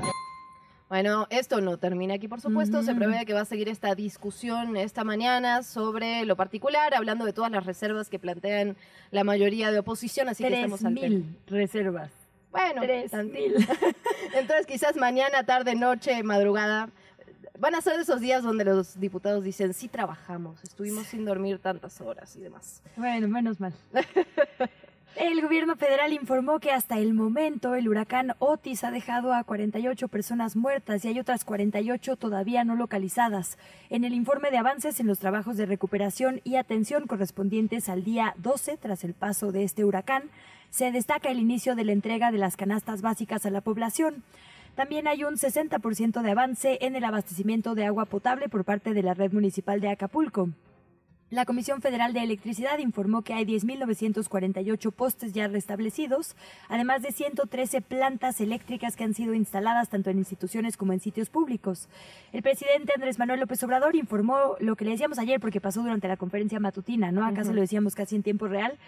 Bueno, 0.89 1.27
esto 1.29 1.62
no 1.62 1.77
termina 1.77 2.15
aquí, 2.15 2.27
por 2.27 2.41
supuesto. 2.41 2.81
Se 2.81 2.96
prevé 2.96 3.24
que 3.25 3.34
va 3.34 3.41
a 3.41 3.46
seguir 3.46 3.69
esta 3.69 3.93
discusión 3.93 4.75
esta 4.75 5.03
mañana 5.03 5.62
sobre 5.62 6.25
lo 6.25 6.36
particular, 6.36 6.96
hablando 6.96 7.25
de 7.25 7.34
todas 7.34 7.51
las 7.51 7.63
reservas 7.65 8.10
que 8.10 8.17
plantean 8.17 8.75
la 9.12 9.24
mayoría 9.24 9.72
de 9.72 9.79
oposición, 9.79 10.29
así 10.29 10.43
que 10.43 10.53
estamos 10.53 10.84
al 10.84 10.93
mil 10.93 11.38
reservas. 11.46 12.12
Bueno, 12.51 12.81
Tres 12.81 13.13
mil. 13.13 13.53
Entonces 14.34 14.65
quizás 14.65 14.96
mañana, 14.96 15.43
tarde, 15.43 15.75
noche, 15.75 16.24
madrugada, 16.24 16.89
van 17.60 17.75
a 17.75 17.81
ser 17.81 18.00
esos 18.00 18.19
días 18.19 18.41
donde 18.41 18.65
los 18.65 19.00
diputados 19.00 19.43
dicen, 19.43 19.75
sí 19.75 19.89
trabajamos, 19.89 20.63
estuvimos 20.63 21.05
sin 21.05 21.24
dormir 21.24 21.60
tantas 21.60 22.01
horas 22.01 22.36
y 22.36 22.39
demás. 22.39 22.81
Bueno, 22.96 23.27
menos 23.27 23.60
mal. 23.60 23.74
El 25.19 25.41
gobierno 25.41 25.75
federal 25.75 26.13
informó 26.13 26.61
que 26.61 26.71
hasta 26.71 26.97
el 26.97 27.13
momento 27.13 27.75
el 27.75 27.89
huracán 27.89 28.35
Otis 28.39 28.85
ha 28.85 28.89
dejado 28.89 29.33
a 29.33 29.43
48 29.43 30.07
personas 30.07 30.55
muertas 30.55 31.03
y 31.03 31.09
hay 31.09 31.19
otras 31.19 31.43
48 31.43 32.15
todavía 32.15 32.63
no 32.63 32.75
localizadas. 32.75 33.57
En 33.89 34.05
el 34.05 34.13
informe 34.13 34.49
de 34.49 34.59
avances 34.59 35.01
en 35.01 35.07
los 35.07 35.19
trabajos 35.19 35.57
de 35.57 35.65
recuperación 35.65 36.39
y 36.45 36.55
atención 36.55 37.05
correspondientes 37.05 37.89
al 37.89 38.05
día 38.05 38.33
12 38.38 38.77
tras 38.77 39.03
el 39.03 39.13
paso 39.13 39.51
de 39.51 39.65
este 39.65 39.83
huracán, 39.83 40.29
se 40.69 40.89
destaca 40.93 41.29
el 41.29 41.39
inicio 41.39 41.75
de 41.75 41.83
la 41.83 41.91
entrega 41.91 42.31
de 42.31 42.38
las 42.38 42.55
canastas 42.55 43.01
básicas 43.01 43.45
a 43.45 43.49
la 43.49 43.59
población. 43.59 44.23
También 44.75 45.05
hay 45.05 45.25
un 45.25 45.35
60% 45.35 46.21
de 46.21 46.31
avance 46.31 46.77
en 46.79 46.95
el 46.95 47.03
abastecimiento 47.03 47.75
de 47.75 47.85
agua 47.85 48.05
potable 48.05 48.47
por 48.47 48.63
parte 48.63 48.93
de 48.93 49.03
la 49.03 49.15
red 49.15 49.33
municipal 49.33 49.81
de 49.81 49.89
Acapulco. 49.89 50.47
La 51.31 51.45
Comisión 51.45 51.79
Federal 51.79 52.12
de 52.12 52.24
Electricidad 52.24 52.79
informó 52.79 53.21
que 53.21 53.36
hay 53.36 53.45
10.948 53.45 54.91
postes 54.91 55.31
ya 55.31 55.48
restablecidos, 55.48 56.36
además 56.69 57.03
de 57.03 57.12
113 57.12 57.81
plantas 57.81 58.41
eléctricas 58.41 58.95
que 58.95 59.03
han 59.03 59.13
sido 59.13 59.36
instaladas 59.36 59.89
tanto 59.89 60.09
en 60.09 60.17
instituciones 60.17 60.75
como 60.75 60.91
en 60.91 61.00
sitios 61.00 61.29
públicos. 61.29 61.88
El 62.33 62.41
presidente 62.41 62.93
Andrés 62.95 63.19
Manuel 63.19 63.41
López 63.41 63.62
Obrador 63.63 63.95
informó 63.95 64.55
lo 64.59 64.75
que 64.75 64.86
le 64.86 64.91
decíamos 64.91 65.19
ayer 65.19 65.39
porque 65.39 65.62
pasó 65.62 65.83
durante 65.83 66.07
la 66.07 66.17
conferencia 66.17 66.59
matutina, 66.59 67.12
¿no? 67.12 67.24
Acá 67.24 67.43
se 67.43 67.53
lo 67.53 67.62
decíamos 67.62 67.93
casi 67.93 68.15
en 68.15 68.24
tiempo 68.24 68.48
real, 68.48 68.79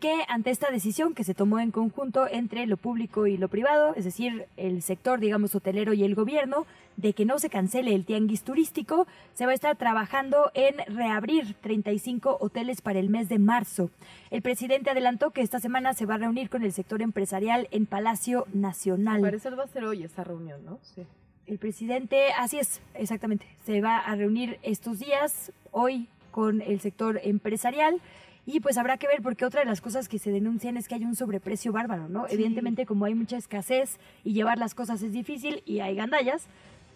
que 0.00 0.22
ante 0.28 0.48
esta 0.48 0.70
decisión 0.70 1.12
que 1.12 1.24
se 1.24 1.34
tomó 1.34 1.60
en 1.60 1.70
conjunto 1.70 2.26
entre 2.30 2.66
lo 2.66 2.78
público 2.78 3.26
y 3.26 3.36
lo 3.36 3.48
privado, 3.48 3.94
es 3.94 4.06
decir, 4.06 4.46
el 4.56 4.80
sector, 4.80 5.20
digamos, 5.20 5.54
hotelero 5.54 5.92
y 5.92 6.04
el 6.04 6.14
gobierno, 6.14 6.64
de 7.00 7.12
que 7.14 7.24
no 7.24 7.38
se 7.38 7.50
cancele 7.50 7.94
el 7.94 8.04
tianguis 8.04 8.42
turístico, 8.42 9.06
se 9.34 9.46
va 9.46 9.52
a 9.52 9.54
estar 9.54 9.76
trabajando 9.76 10.50
en 10.54 10.76
reabrir 10.94 11.54
35 11.54 12.38
hoteles 12.40 12.82
para 12.82 12.98
el 12.98 13.08
mes 13.08 13.28
de 13.28 13.38
marzo. 13.38 13.90
El 14.30 14.42
presidente 14.42 14.90
adelantó 14.90 15.30
que 15.30 15.40
esta 15.40 15.60
semana 15.60 15.94
se 15.94 16.06
va 16.06 16.14
a 16.14 16.18
reunir 16.18 16.50
con 16.50 16.62
el 16.62 16.72
sector 16.72 17.02
empresarial 17.02 17.68
en 17.70 17.86
Palacio 17.86 18.46
Nacional. 18.52 19.20
Parece 19.22 19.48
que 19.48 19.54
va 19.54 19.64
a 19.64 19.68
ser 19.68 19.84
hoy 19.84 20.04
esa 20.04 20.24
reunión, 20.24 20.64
¿no? 20.64 20.78
Sí. 20.82 21.02
El 21.46 21.58
presidente, 21.58 22.32
así 22.38 22.58
es, 22.58 22.80
exactamente, 22.94 23.46
se 23.64 23.80
va 23.80 23.98
a 23.98 24.14
reunir 24.14 24.58
estos 24.62 24.98
días, 24.98 25.52
hoy, 25.72 26.08
con 26.30 26.60
el 26.62 26.80
sector 26.80 27.20
empresarial. 27.24 28.00
Y 28.46 28.60
pues 28.60 28.78
habrá 28.78 28.96
que 28.96 29.06
ver, 29.06 29.22
porque 29.22 29.44
otra 29.44 29.60
de 29.60 29.66
las 29.66 29.80
cosas 29.80 30.08
que 30.08 30.18
se 30.18 30.30
denuncian 30.30 30.76
es 30.76 30.88
que 30.88 30.94
hay 30.94 31.04
un 31.04 31.14
sobreprecio 31.14 31.72
bárbaro, 31.72 32.08
¿no? 32.08 32.26
Evidentemente, 32.28 32.86
como 32.86 33.04
hay 33.04 33.14
mucha 33.14 33.36
escasez 33.36 33.98
y 34.24 34.32
llevar 34.32 34.58
las 34.58 34.74
cosas 34.74 35.02
es 35.02 35.12
difícil 35.12 35.62
y 35.66 35.80
hay 35.80 35.94
gandallas, 35.94 36.46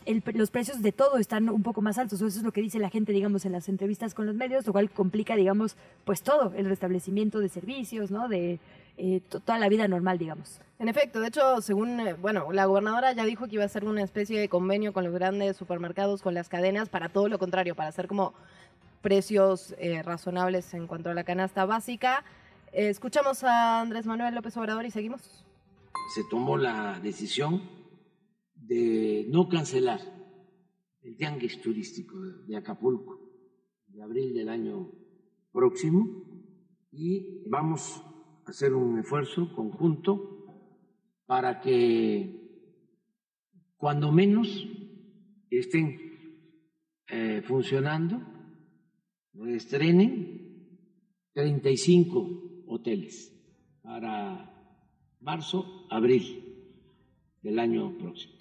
el, 0.06 0.22
los 0.34 0.50
precios 0.50 0.82
de 0.82 0.92
todo 0.92 1.18
están 1.18 1.48
un 1.48 1.62
poco 1.62 1.82
más 1.82 1.98
altos. 1.98 2.20
Eso 2.20 2.38
es 2.38 2.42
lo 2.42 2.52
que 2.52 2.60
dice 2.60 2.78
la 2.78 2.90
gente, 2.90 3.12
digamos, 3.12 3.44
en 3.44 3.52
las 3.52 3.68
entrevistas 3.68 4.14
con 4.14 4.26
los 4.26 4.34
medios, 4.34 4.66
lo 4.66 4.72
cual 4.72 4.90
complica, 4.90 5.36
digamos, 5.36 5.76
pues 6.04 6.22
todo, 6.22 6.52
el 6.56 6.66
restablecimiento 6.66 7.40
de 7.40 7.48
servicios, 7.48 8.10
¿no? 8.10 8.28
De 8.28 8.58
eh, 8.96 9.20
toda 9.28 9.58
la 9.58 9.68
vida 9.68 9.88
normal, 9.88 10.18
digamos. 10.18 10.60
En 10.78 10.88
efecto, 10.88 11.20
de 11.20 11.28
hecho, 11.28 11.60
según, 11.60 12.00
eh, 12.00 12.14
bueno, 12.14 12.52
la 12.52 12.66
gobernadora 12.66 13.12
ya 13.12 13.24
dijo 13.24 13.46
que 13.46 13.54
iba 13.54 13.62
a 13.64 13.66
hacer 13.66 13.84
una 13.84 14.02
especie 14.02 14.38
de 14.38 14.48
convenio 14.48 14.92
con 14.92 15.04
los 15.04 15.12
grandes 15.12 15.56
supermercados, 15.56 16.22
con 16.22 16.34
las 16.34 16.48
cadenas, 16.48 16.88
para 16.88 17.08
todo 17.08 17.28
lo 17.28 17.38
contrario, 17.38 17.74
para 17.74 17.88
hacer 17.88 18.06
como 18.06 18.34
precios 19.02 19.74
eh, 19.78 20.02
razonables 20.02 20.72
en 20.74 20.86
cuanto 20.86 21.10
a 21.10 21.14
la 21.14 21.24
canasta 21.24 21.64
básica. 21.64 22.24
escuchamos 22.72 23.44
a 23.44 23.80
Andrés 23.80 24.06
Manuel 24.06 24.34
López 24.34 24.56
Obrador 24.56 24.86
y 24.86 24.90
seguimos. 24.90 25.44
Se 26.14 26.22
tomó 26.30 26.56
la 26.56 26.98
decisión 27.00 27.62
de 28.66 29.26
no 29.30 29.48
cancelar 29.48 30.00
el 31.02 31.16
tianguis 31.16 31.60
turístico 31.60 32.18
de 32.46 32.56
Acapulco 32.56 33.20
de 33.88 34.02
abril 34.02 34.34
del 34.34 34.48
año 34.48 34.90
próximo 35.52 36.24
y 36.90 37.48
vamos 37.48 38.02
a 38.46 38.50
hacer 38.50 38.74
un 38.74 38.98
esfuerzo 38.98 39.54
conjunto 39.54 40.44
para 41.26 41.60
que 41.60 42.44
cuando 43.76 44.12
menos 44.12 44.66
estén 45.50 46.00
eh, 47.08 47.42
funcionando, 47.42 48.20
estrenen 49.46 50.78
35 51.32 52.64
hoteles 52.66 53.30
para 53.82 54.50
marzo, 55.20 55.86
abril 55.90 56.44
del 57.42 57.58
año 57.58 57.96
próximo. 57.98 58.34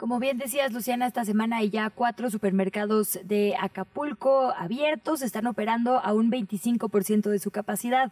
Como 0.00 0.18
bien 0.18 0.38
decías, 0.38 0.72
Luciana, 0.72 1.06
esta 1.06 1.26
semana 1.26 1.58
hay 1.58 1.68
ya 1.68 1.90
cuatro 1.90 2.30
supermercados 2.30 3.20
de 3.22 3.54
Acapulco 3.60 4.50
abiertos, 4.56 5.20
están 5.20 5.46
operando 5.46 5.98
a 5.98 6.14
un 6.14 6.30
25% 6.30 7.28
de 7.28 7.38
su 7.38 7.50
capacidad. 7.50 8.10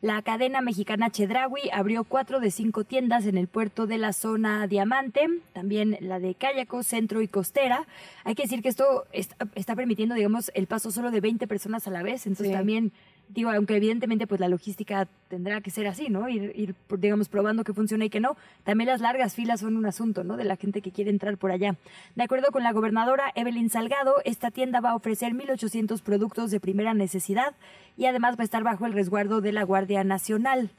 La 0.00 0.22
cadena 0.22 0.60
mexicana 0.60 1.10
Chedraui 1.10 1.70
abrió 1.72 2.04
cuatro 2.04 2.38
de 2.38 2.52
cinco 2.52 2.84
tiendas 2.84 3.26
en 3.26 3.36
el 3.36 3.48
puerto 3.48 3.88
de 3.88 3.98
la 3.98 4.12
zona 4.12 4.68
Diamante, 4.68 5.26
también 5.52 5.98
la 5.98 6.20
de 6.20 6.36
Cayaco, 6.36 6.84
Centro 6.84 7.20
y 7.20 7.26
Costera. 7.26 7.84
Hay 8.22 8.36
que 8.36 8.42
decir 8.42 8.62
que 8.62 8.68
esto 8.68 9.04
está, 9.10 9.74
permitiendo, 9.74 10.14
digamos, 10.14 10.52
el 10.54 10.68
paso 10.68 10.92
solo 10.92 11.10
de 11.10 11.20
20 11.20 11.48
personas 11.48 11.88
a 11.88 11.90
la 11.90 12.04
vez, 12.04 12.28
entonces 12.28 12.54
también 12.54 12.92
digo, 13.28 13.50
aunque 13.50 13.76
evidentemente 13.76 14.26
pues 14.26 14.40
la 14.40 14.48
logística 14.48 15.08
tendrá 15.28 15.60
que 15.60 15.70
ser 15.70 15.86
así, 15.86 16.08
¿no? 16.08 16.28
Ir, 16.28 16.52
ir, 16.54 16.74
digamos, 16.98 17.28
probando 17.28 17.64
que 17.64 17.72
funciona 17.72 18.04
y 18.04 18.10
que 18.10 18.20
no. 18.20 18.36
También 18.64 18.88
las 18.88 19.00
largas 19.00 19.34
filas 19.34 19.60
son 19.60 19.76
un 19.76 19.86
asunto, 19.86 20.24
¿no? 20.24 20.36
De 20.36 20.44
la 20.44 20.56
gente 20.56 20.82
que 20.82 20.92
quiere 20.92 21.10
entrar 21.10 21.36
por 21.36 21.50
allá. 21.50 21.76
De 22.14 22.22
acuerdo 22.22 22.50
con 22.52 22.62
la 22.62 22.72
gobernadora 22.72 23.32
Evelyn 23.34 23.70
Salgado, 23.70 24.16
esta 24.24 24.50
tienda 24.50 24.80
va 24.80 24.90
a 24.90 24.96
ofrecer 24.96 25.32
1.800 25.32 26.02
productos 26.02 26.50
de 26.50 26.60
primera 26.60 26.94
necesidad 26.94 27.54
y 27.96 28.06
además 28.06 28.36
va 28.36 28.42
a 28.42 28.44
estar 28.44 28.62
bajo 28.62 28.86
el 28.86 28.92
resguardo 28.92 29.40
de 29.40 29.52
la 29.52 29.64
Guardia 29.64 30.04
Nacional. 30.04 30.70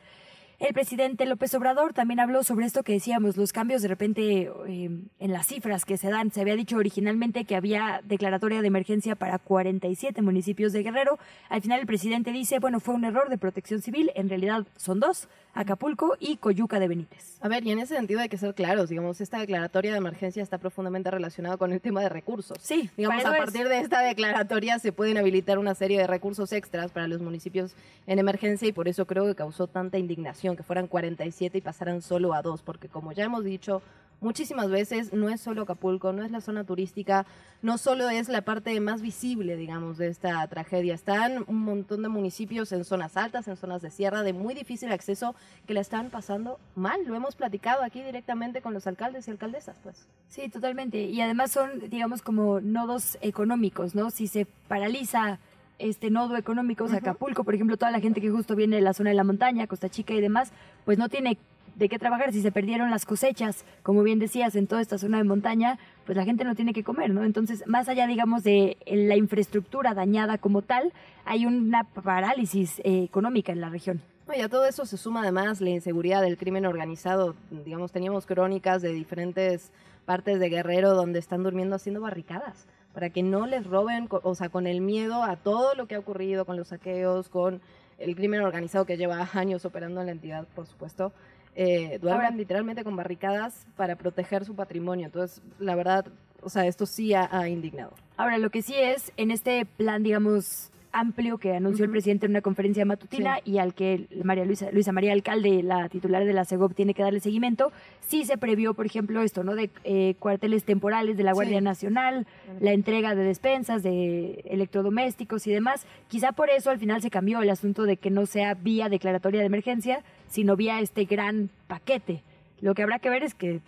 El 0.57 0.73
presidente 0.73 1.25
López 1.25 1.53
Obrador 1.53 1.93
también 1.93 2.21
habló 2.21 2.41
sobre 2.43 2.65
esto 2.65 2.83
que 2.83 2.93
decíamos, 2.93 3.35
los 3.35 3.51
cambios 3.51 3.81
de 3.81 3.89
repente 3.89 4.49
eh, 4.67 4.89
en 5.19 5.33
las 5.33 5.47
cifras 5.47 5.83
que 5.83 5.97
se 5.97 6.09
dan. 6.09 6.31
Se 6.31 6.39
había 6.39 6.55
dicho 6.55 6.77
originalmente 6.77 7.43
que 7.43 7.57
había 7.57 8.01
declaratoria 8.05 8.61
de 8.61 8.67
emergencia 8.67 9.15
para 9.15 9.37
47 9.37 10.21
municipios 10.21 10.71
de 10.71 10.83
Guerrero. 10.83 11.19
Al 11.49 11.61
final 11.61 11.81
el 11.81 11.85
presidente 11.85 12.31
dice, 12.31 12.59
bueno, 12.59 12.79
fue 12.79 12.95
un 12.95 13.03
error 13.03 13.27
de 13.27 13.37
protección 13.37 13.81
civil, 13.81 14.11
en 14.15 14.29
realidad 14.29 14.65
son 14.77 15.01
dos, 15.01 15.27
Acapulco 15.55 16.17
y 16.19 16.35
Coyuca 16.35 16.79
de 16.81 16.89
Benítez. 16.89 17.37
A 17.39 17.47
ver, 17.47 17.65
y 17.65 17.71
en 17.71 17.79
ese 17.79 17.95
sentido 17.95 18.19
hay 18.19 18.27
que 18.27 18.37
ser 18.37 18.53
claros, 18.53 18.89
digamos, 18.89 19.21
esta 19.21 19.39
declaratoria 19.39 19.91
de 19.93 19.97
emergencia 19.97 20.43
está 20.43 20.57
profundamente 20.57 21.09
relacionada 21.09 21.55
con 21.55 21.71
el 21.71 21.79
tema 21.79 22.01
de 22.01 22.09
recursos. 22.09 22.57
Sí, 22.61 22.89
digamos, 22.97 23.23
a 23.23 23.31
partir 23.31 23.69
de 23.69 23.79
esta 23.79 24.01
declaratoria 24.01 24.79
se 24.79 24.91
pueden 24.91 25.17
habilitar 25.17 25.57
una 25.57 25.73
serie 25.73 25.97
de 25.97 26.07
recursos 26.07 26.51
extras 26.51 26.91
para 26.91 27.07
los 27.07 27.21
municipios 27.21 27.73
en 28.05 28.19
emergencia 28.19 28.67
y 28.67 28.73
por 28.73 28.89
eso 28.89 29.07
creo 29.07 29.25
que 29.27 29.35
causó 29.35 29.67
tanta 29.67 29.97
indignación 29.97 30.57
que 30.57 30.63
fueran 30.63 30.87
47 30.87 31.57
y 31.57 31.61
pasaran 31.61 32.01
solo 32.01 32.33
a 32.33 32.41
dos, 32.41 32.61
porque 32.61 32.89
como 32.89 33.13
ya 33.13 33.23
hemos 33.23 33.45
dicho 33.45 33.81
muchísimas 34.21 34.69
veces, 34.69 35.13
no 35.13 35.29
es 35.29 35.41
solo 35.41 35.63
Acapulco, 35.63 36.13
no 36.13 36.23
es 36.23 36.31
la 36.31 36.41
zona 36.41 36.63
turística, 36.63 37.25
no 37.61 37.77
solo 37.77 38.09
es 38.09 38.29
la 38.29 38.41
parte 38.41 38.79
más 38.79 39.01
visible, 39.01 39.55
digamos, 39.55 39.97
de 39.97 40.07
esta 40.07 40.45
tragedia. 40.47 40.93
Están 40.93 41.43
un 41.47 41.61
montón 41.61 42.01
de 42.01 42.09
municipios 42.09 42.71
en 42.71 42.83
zonas 42.83 43.17
altas, 43.17 43.47
en 43.47 43.57
zonas 43.57 43.81
de 43.81 43.91
sierra, 43.91 44.23
de 44.23 44.33
muy 44.33 44.53
difícil 44.53 44.91
acceso, 44.91 45.35
que 45.65 45.73
la 45.73 45.81
están 45.81 46.09
pasando 46.09 46.59
mal. 46.75 46.99
Lo 47.05 47.15
hemos 47.15 47.35
platicado 47.35 47.83
aquí 47.83 48.01
directamente 48.01 48.61
con 48.61 48.73
los 48.73 48.87
alcaldes 48.87 49.27
y 49.27 49.31
alcaldesas, 49.31 49.77
pues. 49.83 50.07
Sí, 50.27 50.49
totalmente. 50.49 51.03
Y 51.03 51.21
además 51.21 51.51
son, 51.51 51.89
digamos, 51.89 52.21
como 52.21 52.61
nodos 52.61 53.17
económicos, 53.21 53.95
¿no? 53.95 54.09
Si 54.09 54.27
se 54.27 54.45
paraliza 54.67 55.39
este 55.79 56.09
nodo 56.09 56.37
económico, 56.37 56.85
o 56.85 56.93
Acapulco, 56.93 57.43
por 57.43 57.55
ejemplo, 57.55 57.77
toda 57.77 57.91
la 57.91 57.99
gente 57.99 58.21
que 58.21 58.29
justo 58.29 58.55
viene 58.55 58.77
de 58.77 58.81
la 58.81 58.93
zona 58.93 59.09
de 59.09 59.15
la 59.15 59.23
montaña, 59.23 59.67
Costa 59.67 59.89
Chica 59.89 60.13
y 60.13 60.21
demás, 60.21 60.51
pues 60.85 60.97
no 60.97 61.09
tiene 61.09 61.37
de 61.75 61.89
qué 61.89 61.99
trabajar 61.99 62.31
si 62.31 62.41
se 62.41 62.51
perdieron 62.51 62.89
las 62.89 63.05
cosechas, 63.05 63.65
como 63.83 64.01
bien 64.03 64.19
decías, 64.19 64.55
en 64.55 64.67
toda 64.67 64.81
esta 64.81 64.97
zona 64.97 65.17
de 65.17 65.25
montaña, 65.25 65.77
pues 66.05 66.15
la 66.15 66.23
gente 66.23 66.43
no 66.43 66.55
tiene 66.55 66.73
que 66.73 66.83
comer, 66.83 67.11
¿no? 67.11 67.23
Entonces, 67.23 67.63
más 67.67 67.89
allá, 67.89 68.07
digamos, 68.07 68.43
de 68.43 68.77
la 68.87 69.17
infraestructura 69.17 69.93
dañada 69.93 70.37
como 70.37 70.61
tal, 70.61 70.93
hay 71.25 71.45
una 71.45 71.83
parálisis 71.83 72.79
eh, 72.79 73.03
económica 73.03 73.51
en 73.51 73.61
la 73.61 73.69
región. 73.69 74.01
Y 74.33 74.41
a 74.41 74.49
todo 74.49 74.65
eso 74.65 74.85
se 74.85 74.97
suma 74.97 75.21
además 75.21 75.61
la 75.61 75.69
inseguridad 75.69 76.21
del 76.21 76.37
crimen 76.37 76.65
organizado. 76.65 77.35
Digamos, 77.51 77.91
teníamos 77.91 78.25
crónicas 78.25 78.81
de 78.81 78.91
diferentes 78.91 79.71
partes 80.05 80.39
de 80.39 80.49
Guerrero 80.49 80.93
donde 80.93 81.19
están 81.19 81.43
durmiendo 81.43 81.75
haciendo 81.75 82.01
barricadas 82.01 82.67
para 82.93 83.09
que 83.09 83.23
no 83.23 83.45
les 83.45 83.67
roben, 83.67 84.07
o 84.09 84.35
sea, 84.35 84.47
con 84.47 84.67
el 84.67 84.79
miedo 84.79 85.21
a 85.21 85.35
todo 85.35 85.75
lo 85.75 85.85
que 85.85 85.95
ha 85.95 85.99
ocurrido, 85.99 86.45
con 86.45 86.55
los 86.55 86.69
saqueos, 86.69 87.27
con 87.27 87.61
el 87.97 88.15
crimen 88.15 88.41
organizado 88.41 88.85
que 88.85 88.95
lleva 88.95 89.29
años 89.33 89.65
operando 89.65 89.99
en 89.99 90.07
la 90.07 90.13
entidad, 90.13 90.47
por 90.55 90.65
supuesto, 90.65 91.11
eh, 91.55 91.99
duermen 92.01 92.37
literalmente 92.37 92.83
con 92.85 92.95
barricadas 92.95 93.65
para 93.75 93.97
proteger 93.97 94.45
su 94.45 94.55
patrimonio. 94.55 95.05
Entonces, 95.05 95.41
la 95.59 95.75
verdad, 95.75 96.05
o 96.41 96.49
sea, 96.49 96.65
esto 96.67 96.85
sí 96.85 97.13
ha, 97.13 97.49
indignado. 97.49 97.91
Ahora, 98.15 98.37
lo 98.37 98.49
que 98.49 98.61
sí 98.61 98.75
es, 98.75 99.11
en 99.17 99.29
este 99.29 99.65
plan, 99.65 100.01
digamos, 100.01 100.71
amplio 100.95 101.37
que 101.37 101.53
anunció 101.53 101.83
el 101.83 101.91
presidente 101.91 102.25
en 102.25 102.31
una 102.31 102.41
conferencia 102.41 102.85
matutina 102.85 103.39
y 103.43 103.57
al 103.57 103.73
que 103.73 104.07
María 104.23 104.45
Luisa, 104.45 104.71
Luisa 104.71 104.93
María 104.93 105.11
Alcalde, 105.11 105.61
la 105.61 105.89
titular 105.89 106.23
de 106.23 106.31
la 106.31 106.45
CEGOP, 106.45 106.73
tiene 106.73 106.93
que 106.93 107.03
darle 107.03 107.19
seguimiento, 107.19 107.73
sí 107.99 108.23
se 108.23 108.37
previó, 108.37 108.73
por 108.73 108.85
ejemplo, 108.85 109.21
esto, 109.21 109.43
¿no? 109.43 109.55
De 109.55 109.69
eh, 109.83 110.15
cuarteles 110.19 110.63
temporales 110.63 111.17
de 111.17 111.23
la 111.23 111.33
Guardia 111.33 111.59
Nacional, 111.59 112.25
la 112.61 112.71
entrega 112.71 113.13
de 113.13 113.23
despensas, 113.23 113.83
de 113.83 114.41
electrodomésticos 114.45 115.45
y 115.47 115.51
demás. 115.51 115.85
Quizá 116.07 116.31
por 116.31 116.49
eso 116.49 116.69
al 116.69 116.79
final 116.79 117.01
se 117.01 117.09
cambió 117.09 117.41
el 117.41 117.49
asunto 117.49 117.83
de 117.83 117.97
que 117.97 118.09
no 118.09 118.25
sea 118.25 118.53
vía 118.53 118.87
declaratoria 118.87 119.41
de 119.41 119.47
emergencia, 119.47 120.01
sino 120.27 120.55
vía 120.55 120.79
este 120.79 121.03
gran 121.03 121.49
paquete. 121.67 122.23
Lo 122.61 122.73
que 122.73 122.83
habrá 122.83 122.99
que 122.99 123.09
ver 123.09 123.23
es 123.23 123.33
que 123.33 123.59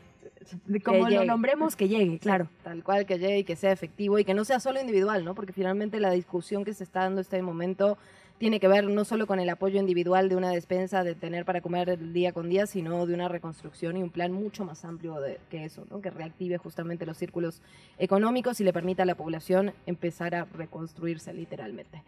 como 0.83 1.09
lo 1.09 1.25
nombremos, 1.25 1.75
que 1.75 1.87
llegue, 1.87 2.19
claro. 2.19 2.49
tal 2.63 2.83
cual, 2.83 3.05
que 3.05 3.19
llegue 3.19 3.39
y 3.39 3.43
que 3.43 3.55
sea 3.55 3.71
efectivo 3.71 4.19
y 4.19 4.25
que 4.25 4.33
no 4.33 4.45
sea 4.45 4.59
solo 4.59 4.79
individual, 4.79 5.23
¿no? 5.25 5.35
Porque 5.35 5.53
finalmente 5.53 5.99
la 5.99 6.11
discusión 6.11 6.63
que 6.63 6.73
se 6.73 6.83
está 6.83 7.01
dando 7.01 7.21
este 7.21 7.41
momento 7.41 7.97
tiene 8.37 8.59
que 8.59 8.67
ver 8.67 8.85
no 8.85 9.03
solo 9.03 9.25
con 9.25 9.39
el 9.39 9.49
apoyo 9.49 9.79
individual 9.79 10.29
de 10.29 10.35
una 10.35 10.51
despensa 10.51 11.03
de 11.03 11.15
tener 11.15 11.43
para 11.43 11.61
comer 11.61 11.97
día 12.13 12.31
con 12.31 12.49
día, 12.49 12.67
sino 12.67 13.05
de 13.05 13.13
una 13.13 13.27
reconstrucción 13.27 13.97
y 13.97 14.03
un 14.03 14.11
plan 14.11 14.31
mucho 14.31 14.63
más 14.63 14.85
amplio 14.85 15.19
de, 15.19 15.39
que 15.49 15.65
eso, 15.65 15.85
¿no? 15.89 16.01
que 16.01 16.11
reactive 16.11 16.57
justamente 16.57 17.05
los 17.05 17.17
círculos 17.17 17.61
económicos 17.97 18.61
y 18.61 18.63
le 18.63 18.73
permita 18.73 19.03
a 19.03 19.05
la 19.07 19.15
población 19.15 19.73
empezar 19.85 20.35
a 20.35 20.45
reconstruirse 20.45 21.33
literalmente. 21.33 22.03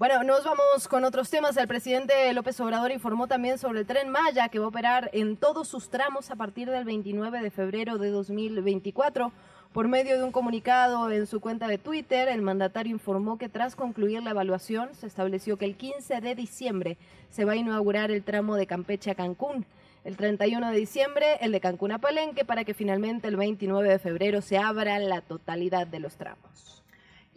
Bueno, 0.00 0.24
nos 0.24 0.44
vamos 0.44 0.88
con 0.88 1.04
otros 1.04 1.28
temas. 1.28 1.58
El 1.58 1.68
presidente 1.68 2.32
López 2.32 2.58
Obrador 2.60 2.90
informó 2.90 3.26
también 3.26 3.58
sobre 3.58 3.80
el 3.80 3.86
tren 3.86 4.08
Maya 4.08 4.48
que 4.48 4.58
va 4.58 4.64
a 4.64 4.68
operar 4.68 5.10
en 5.12 5.36
todos 5.36 5.68
sus 5.68 5.90
tramos 5.90 6.30
a 6.30 6.36
partir 6.36 6.70
del 6.70 6.86
29 6.86 7.42
de 7.42 7.50
febrero 7.50 7.98
de 7.98 8.08
2024. 8.08 9.30
Por 9.74 9.88
medio 9.88 10.16
de 10.16 10.24
un 10.24 10.32
comunicado 10.32 11.10
en 11.10 11.26
su 11.26 11.40
cuenta 11.40 11.68
de 11.68 11.76
Twitter, 11.76 12.28
el 12.28 12.40
mandatario 12.40 12.94
informó 12.94 13.36
que 13.36 13.50
tras 13.50 13.76
concluir 13.76 14.22
la 14.22 14.30
evaluación 14.30 14.94
se 14.94 15.06
estableció 15.06 15.58
que 15.58 15.66
el 15.66 15.76
15 15.76 16.22
de 16.22 16.34
diciembre 16.34 16.96
se 17.28 17.44
va 17.44 17.52
a 17.52 17.56
inaugurar 17.56 18.10
el 18.10 18.22
tramo 18.22 18.56
de 18.56 18.66
Campeche 18.66 19.10
a 19.10 19.14
Cancún. 19.14 19.66
El 20.04 20.16
31 20.16 20.70
de 20.70 20.78
diciembre 20.78 21.36
el 21.42 21.52
de 21.52 21.60
Cancún 21.60 21.92
a 21.92 21.98
Palenque 21.98 22.46
para 22.46 22.64
que 22.64 22.72
finalmente 22.72 23.28
el 23.28 23.36
29 23.36 23.86
de 23.86 23.98
febrero 23.98 24.40
se 24.40 24.56
abra 24.56 24.98
la 24.98 25.20
totalidad 25.20 25.86
de 25.86 26.00
los 26.00 26.16
tramos. 26.16 26.79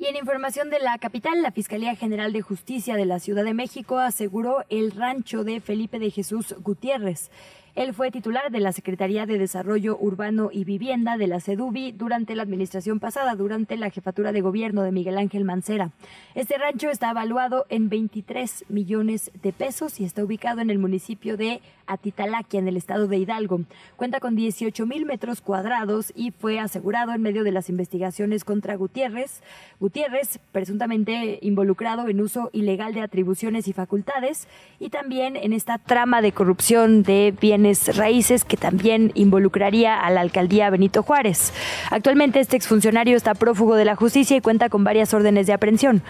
Y 0.04 0.08
en 0.08 0.18
información 0.18 0.70
de 0.70 0.80
la 0.80 0.98
capital, 0.98 1.42
la 1.42 1.54
Fiscalía 1.54 1.96
General 1.96 2.34
de 2.34 2.42
Justicia 2.42 2.98
de 2.98 3.06
la 3.06 3.20
Ciudad 3.20 3.46
de 3.46 3.54
México 3.54 4.00
aseguró 4.00 4.66
el 4.68 4.92
rancho 4.92 5.46
de 5.46 5.62
Felipe 5.62 5.98
de 5.98 6.12
Jesús 6.12 6.56
Gutiérrez. 6.60 7.32
Él 7.76 7.96
fue 7.96 8.12
titular 8.12 8.52
de 8.52 8.60
la 8.60 8.72
Secretaría 8.72 9.26
de 9.26 9.40
Desarrollo 9.40 9.98
Urbano 10.00 10.50
y 10.54 10.64
Vivienda 10.64 11.18
de 11.18 11.26
la 11.26 11.40
CEDUBI 11.40 11.94
durante 11.94 12.36
la 12.36 12.44
administración 12.44 13.00
pasada, 13.00 13.34
durante 13.34 13.78
la 13.78 13.90
jefatura 13.90 14.32
de 14.32 14.42
gobierno 14.42 14.84
de 14.84 14.92
Miguel 14.92 15.18
Ángel 15.18 15.44
Mancera. 15.44 15.90
Este 16.36 16.56
rancho 16.60 16.92
está 16.92 17.10
evaluado 17.10 17.66
en 17.70 17.90
23 17.90 18.66
millones 18.70 19.32
de 19.42 19.54
pesos 19.54 20.00
y 20.00 20.06
está 20.06 20.24
ubicado 20.24 20.62
en 20.62 20.70
el 20.70 20.78
municipio 20.78 21.36
de 21.36 21.62
Atitalaquia, 21.88 22.60
en 22.60 22.68
el 22.68 22.78
estado 22.78 23.08
de 23.08 23.18
Hidalgo. 23.18 23.62
Cuenta 23.96 24.20
con 24.20 24.36
18 24.36 24.86
mil 24.86 25.08
metros 25.08 25.42
cuadrados 25.42 26.14
y 26.16 26.30
fue 26.30 26.60
asegurado 26.60 27.12
en 27.12 27.24
medio 27.24 27.44
de 27.44 27.52
las 27.52 27.70
investigaciones 27.70 28.46
contra 28.46 28.76
Gutiérrez. 28.76 29.42
Gutiérrez, 29.80 30.40
presuntamente 30.52 31.40
involucrado 31.42 32.08
en 32.08 32.22
uso 32.22 32.52
ilegal 32.54 32.94
de 32.94 33.02
atribuciones 33.02 33.68
y 33.68 33.74
facultades 33.74 34.48
y 34.80 34.90
también 34.90 35.36
en 35.36 35.54
esta 35.54 35.80
trama 35.80 36.22
de 36.22 36.34
corrupción 36.34 37.02
de 37.02 37.34
bienes 37.42 37.63
raíces 37.96 38.44
que 38.44 38.58
también 38.58 39.12
involucraría 39.16 40.00
a 40.00 40.10
la 40.10 40.22
alcaldía 40.22 40.70
Benito 40.70 41.04
Juárez. 41.04 41.54
Actualmente 41.90 42.40
este 42.40 42.56
exfuncionario 42.56 43.18
está 43.18 43.34
prófugo 43.34 43.76
de 43.76 43.86
la 43.86 43.96
justicia 43.96 44.38
y 44.38 44.42
cuenta 44.42 44.70
con 44.70 44.84
varias 44.84 45.14
órdenes 45.14 45.48
de 45.48 45.54
aprehensión. 45.54 46.04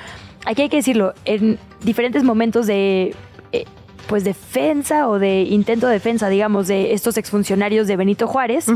Aquí 0.46 0.64
hay 0.64 0.70
que 0.70 0.78
decirlo, 0.78 1.14
en 1.26 1.58
diferentes 1.82 2.24
momentos 2.24 2.68
de 2.68 3.16
eh, 3.52 3.66
pues 4.08 4.24
defensa 4.24 5.08
o 5.08 5.20
de 5.20 5.42
intento 5.44 5.88
de 5.88 5.94
defensa, 5.94 6.30
digamos, 6.30 6.68
de 6.68 6.94
estos 6.94 7.18
exfuncionarios 7.18 7.88
de 7.88 7.96
Benito 7.96 8.28
Juárez, 8.28 8.68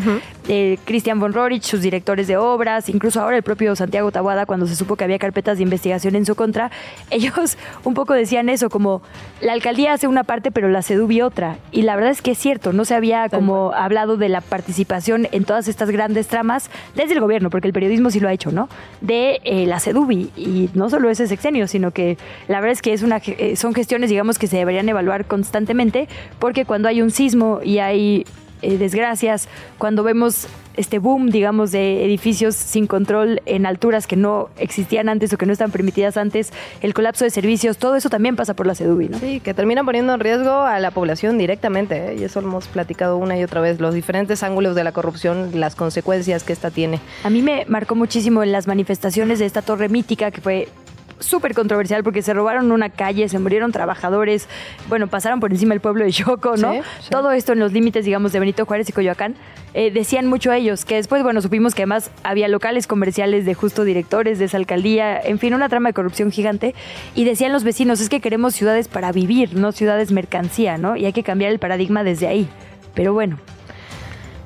de 0.48 0.80
Cristian 0.86 1.20
von 1.20 1.34
Rorich, 1.34 1.64
sus 1.64 1.82
directores 1.82 2.28
de 2.28 2.38
obras, 2.38 2.90
incluso 2.90 3.22
ahora 3.22 3.38
el 3.38 3.44
propio 3.44 3.76
Santiago 3.76 4.12
Tabuada, 4.12 4.46
cuando 4.46 4.68
se 4.68 4.76
supo 4.76 4.96
que 4.96 5.04
había 5.04 5.20
carpetas 5.20 5.58
de 5.58 5.64
investigación 5.64 6.16
en 6.16 6.26
su 6.26 6.36
contra, 6.36 6.72
ellos 7.12 7.58
un 7.84 7.94
poco 7.94 8.14
decían 8.14 8.50
eso, 8.50 8.70
como 8.70 9.02
la 9.42 9.54
alcaldía 9.54 9.94
hace 9.94 10.08
una 10.08 10.24
parte, 10.24 10.52
pero 10.52 10.70
la 10.70 10.82
CEDUBI 10.82 11.22
otra. 11.22 11.58
Y 11.72 11.84
la 11.84 11.96
verdad 11.96 12.12
es 12.12 12.22
que 12.22 12.32
es 12.32 12.38
cierto, 12.38 12.74
no 12.74 12.86
se 12.86 12.96
había 12.96 13.30
como 13.30 13.74
hablado 13.74 14.18
de 14.18 14.30
la 14.30 14.42
participación 14.42 15.28
en 15.32 15.46
todas 15.46 15.68
estas 15.68 15.92
grandes 15.92 16.28
tramas 16.28 16.70
desde 16.96 17.14
el 17.14 17.20
gobierno, 17.20 17.50
porque 17.50 17.68
el 17.68 17.74
periodismo 17.74 18.10
sí 18.10 18.20
lo 18.20 18.30
ha 18.30 18.34
hecho, 18.34 18.52
¿no? 18.52 18.70
De 19.02 19.40
eh, 19.44 19.66
la 19.66 19.80
CEDUBI. 19.80 20.32
Y 20.36 20.70
no 20.74 20.90
solo 20.90 21.10
ese 21.10 21.28
sexenio, 21.28 21.68
sino 21.68 21.92
que 21.92 22.18
la 22.48 22.60
verdad 22.60 22.74
es 22.74 22.82
que 22.82 22.94
es 22.94 23.04
una, 23.04 23.18
eh, 23.26 23.56
son 23.56 23.74
gestiones, 23.74 24.10
digamos, 24.10 24.40
que 24.40 24.48
se 24.48 24.58
deberían 24.58 24.88
evaluar 24.90 25.17
constantemente, 25.26 26.08
porque 26.40 26.66
cuando 26.66 26.88
hay 26.88 27.02
un 27.02 27.12
sismo 27.12 27.60
y 27.64 27.80
hay 27.80 28.26
eh, 28.62 28.78
desgracias, 28.78 29.48
cuando 29.78 30.04
vemos 30.04 30.48
este 30.78 31.00
boom, 31.00 31.30
digamos, 31.32 31.72
de 31.72 32.06
edificios 32.06 32.56
sin 32.56 32.88
control 32.88 33.42
en 33.46 33.66
alturas 33.66 34.08
que 34.08 34.16
no 34.16 34.50
existían 34.58 35.10
antes 35.10 35.34
o 35.34 35.38
que 35.38 35.46
no 35.46 35.52
están 35.52 35.72
permitidas 35.72 36.18
antes, 36.18 36.54
el 36.82 36.94
colapso 36.94 37.26
de 37.26 37.32
servicios, 37.32 37.78
todo 37.78 37.96
eso 37.96 38.10
también 38.10 38.36
pasa 38.36 38.54
por 38.54 38.68
la 38.68 38.76
CEDUBI, 38.76 39.10
¿no? 39.10 39.20
Sí, 39.20 39.40
que 39.40 39.54
termina 39.54 39.84
poniendo 39.84 40.14
en 40.14 40.20
riesgo 40.20 40.52
a 40.52 40.80
la 40.80 40.92
población 40.92 41.38
directamente, 41.38 42.14
¿eh? 42.14 42.16
y 42.20 42.24
eso 42.24 42.42
lo 42.42 42.48
hemos 42.48 42.68
platicado 42.68 43.18
una 43.18 43.38
y 43.38 43.44
otra 43.44 43.60
vez, 43.60 43.80
los 43.80 43.94
diferentes 43.94 44.44
ángulos 44.44 44.76
de 44.76 44.84
la 44.84 44.92
corrupción, 44.92 45.52
las 45.56 45.76
consecuencias 45.76 46.44
que 46.44 46.54
esta 46.54 46.72
tiene. 46.72 47.00
A 47.24 47.30
mí 47.30 47.42
me 47.42 47.66
marcó 47.68 47.96
muchísimo 47.96 48.44
en 48.44 48.52
las 48.52 48.68
manifestaciones 48.68 49.40
de 49.40 49.46
esta 49.46 49.64
torre 49.64 49.90
mítica 49.90 50.32
que 50.32 50.42
fue 50.42 50.68
súper 51.20 51.54
controversial 51.54 52.04
porque 52.04 52.22
se 52.22 52.34
robaron 52.34 52.72
una 52.72 52.90
calle, 52.90 53.30
se 53.30 53.40
murieron 53.40 53.72
trabajadores, 53.72 54.48
bueno, 54.88 55.08
pasaron 55.08 55.40
por 55.40 55.52
encima 55.52 55.74
del 55.74 55.82
pueblo 55.82 56.06
de 56.06 56.12
Choco, 56.12 56.58
¿no? 56.58 56.74
Todo 57.10 57.32
esto 57.32 57.54
en 57.54 57.60
los 57.60 57.74
límites, 57.74 58.06
digamos, 58.06 58.32
de 58.32 58.40
Benito 58.40 58.66
Juárez 58.66 58.90
y 58.90 58.94
Coyoacán. 58.94 59.36
Eh, 59.74 59.92
decían 59.92 60.28
mucho 60.28 60.52
a 60.52 60.58
ellos, 60.58 60.86
que 60.86 60.96
después, 60.96 61.22
bueno, 61.24 61.42
supimos 61.42 61.76
que 61.76 61.84
además 61.84 62.10
había 62.24 62.48
locales 62.48 62.88
comerciales 62.88 63.46
de 63.46 63.54
justo 63.54 63.84
directores 63.84 64.40
de 64.40 64.46
esa 64.46 64.58
alcaldía, 64.58 65.20
en 65.20 65.40
fin, 65.40 65.54
una 65.54 65.70
trama 65.70 65.90
de 65.90 65.94
corrupción 65.94 66.32
gigante. 66.32 66.74
Y 67.16 67.26
decían 67.26 67.54
los 67.54 67.64
vecinos, 67.64 68.00
es 68.02 68.10
que 68.10 68.20
queremos 68.20 68.56
ciudades 68.56 68.88
para 68.88 69.12
vivir, 69.12 69.56
no 69.56 69.72
ciudades 69.72 70.12
mercancía, 70.12 70.78
¿no? 70.78 70.96
Y 70.96 71.06
hay 71.06 71.14
que 71.14 71.24
cambiar 71.24 71.52
el 71.52 71.60
paradigma 71.60 72.04
desde 72.04 72.28
ahí. 72.28 72.50
Pero 72.96 73.14
bueno, 73.14 73.38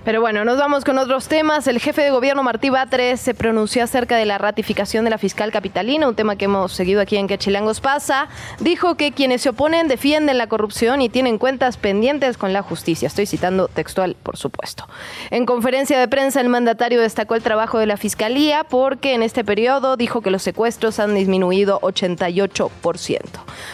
pero 0.03 0.19
bueno, 0.19 0.43
nos 0.45 0.57
vamos 0.57 0.83
con 0.83 0.97
otros 0.97 1.27
temas. 1.27 1.67
El 1.67 1.79
jefe 1.79 2.01
de 2.01 2.09
gobierno 2.09 2.41
Martí 2.41 2.69
Batres 2.69 3.19
se 3.19 3.33
pronunció 3.33 3.83
acerca 3.83 4.17
de 4.17 4.25
la 4.25 4.37
ratificación 4.37 5.03
de 5.03 5.11
la 5.11 5.17
fiscal 5.17 5.51
capitalina, 5.51 6.07
un 6.07 6.15
tema 6.15 6.35
que 6.35 6.45
hemos 6.45 6.71
seguido 6.73 7.01
aquí 7.01 7.17
en 7.17 7.27
Que 7.27 7.37
Chilangos 7.37 7.81
pasa. 7.81 8.27
Dijo 8.59 8.95
que 8.95 9.11
quienes 9.11 9.41
se 9.43 9.49
oponen 9.49 9.87
defienden 9.87 10.39
la 10.39 10.47
corrupción 10.47 11.01
y 11.01 11.09
tienen 11.09 11.37
cuentas 11.37 11.77
pendientes 11.77 12.37
con 12.37 12.51
la 12.51 12.63
justicia. 12.63 13.07
Estoy 13.07 13.27
citando 13.27 13.67
textual, 13.67 14.15
por 14.23 14.37
supuesto. 14.37 14.87
En 15.29 15.45
conferencia 15.45 15.99
de 15.99 16.07
prensa, 16.07 16.41
el 16.41 16.49
mandatario 16.49 16.99
destacó 16.99 17.35
el 17.35 17.43
trabajo 17.43 17.77
de 17.77 17.85
la 17.85 17.97
fiscalía 17.97 18.63
porque 18.63 19.13
en 19.13 19.21
este 19.21 19.43
periodo 19.43 19.97
dijo 19.97 20.21
que 20.21 20.31
los 20.31 20.41
secuestros 20.41 20.99
han 20.99 21.13
disminuido 21.13 21.79
88%. 21.81 23.21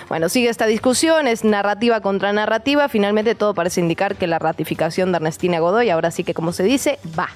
Bueno, 0.10 0.28
sigue 0.28 0.50
esta 0.50 0.66
discusión, 0.66 1.28
es 1.28 1.46
narrativa 1.46 2.02
contra 2.02 2.34
narrativa. 2.34 2.90
Finalmente 2.90 3.36
todo 3.36 3.54
parece 3.54 3.80
indicar 3.80 4.16
que 4.16 4.28
la 4.28 4.40
ratificación 4.40 5.12
de 5.12 5.18
Ernestina 5.18 5.60
Godoy 5.60 5.90
ahora 5.90 6.12
Así 6.18 6.24
que 6.24 6.34
como 6.34 6.52
se 6.52 6.64
dice, 6.64 6.98
va. 7.18 7.30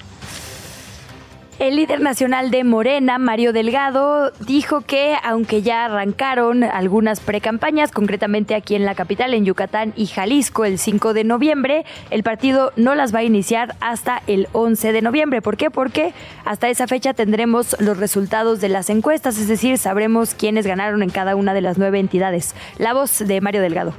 El 1.60 1.76
líder 1.76 2.00
nacional 2.00 2.50
de 2.50 2.64
Morena, 2.64 3.16
Mario 3.18 3.52
Delgado, 3.52 4.32
dijo 4.40 4.80
que 4.80 5.14
aunque 5.22 5.62
ya 5.62 5.84
arrancaron 5.84 6.64
algunas 6.64 7.20
precampañas, 7.20 7.92
concretamente 7.92 8.56
aquí 8.56 8.74
en 8.74 8.84
la 8.84 8.96
capital, 8.96 9.34
en 9.34 9.44
Yucatán 9.44 9.92
y 9.94 10.06
Jalisco, 10.06 10.64
el 10.64 10.80
5 10.80 11.14
de 11.14 11.22
noviembre, 11.22 11.84
el 12.10 12.24
partido 12.24 12.72
no 12.74 12.96
las 12.96 13.14
va 13.14 13.20
a 13.20 13.22
iniciar 13.22 13.76
hasta 13.78 14.20
el 14.26 14.48
11 14.50 14.90
de 14.90 15.02
noviembre. 15.02 15.42
¿Por 15.42 15.56
qué? 15.56 15.70
Porque 15.70 16.12
hasta 16.44 16.68
esa 16.68 16.88
fecha 16.88 17.14
tendremos 17.14 17.76
los 17.78 17.98
resultados 17.98 18.60
de 18.60 18.68
las 18.68 18.90
encuestas, 18.90 19.38
es 19.38 19.46
decir, 19.46 19.78
sabremos 19.78 20.34
quiénes 20.34 20.66
ganaron 20.66 21.04
en 21.04 21.10
cada 21.10 21.36
una 21.36 21.54
de 21.54 21.60
las 21.60 21.78
nueve 21.78 22.00
entidades. 22.00 22.56
La 22.78 22.94
voz 22.94 23.20
de 23.20 23.40
Mario 23.40 23.62
Delgado. 23.62 23.94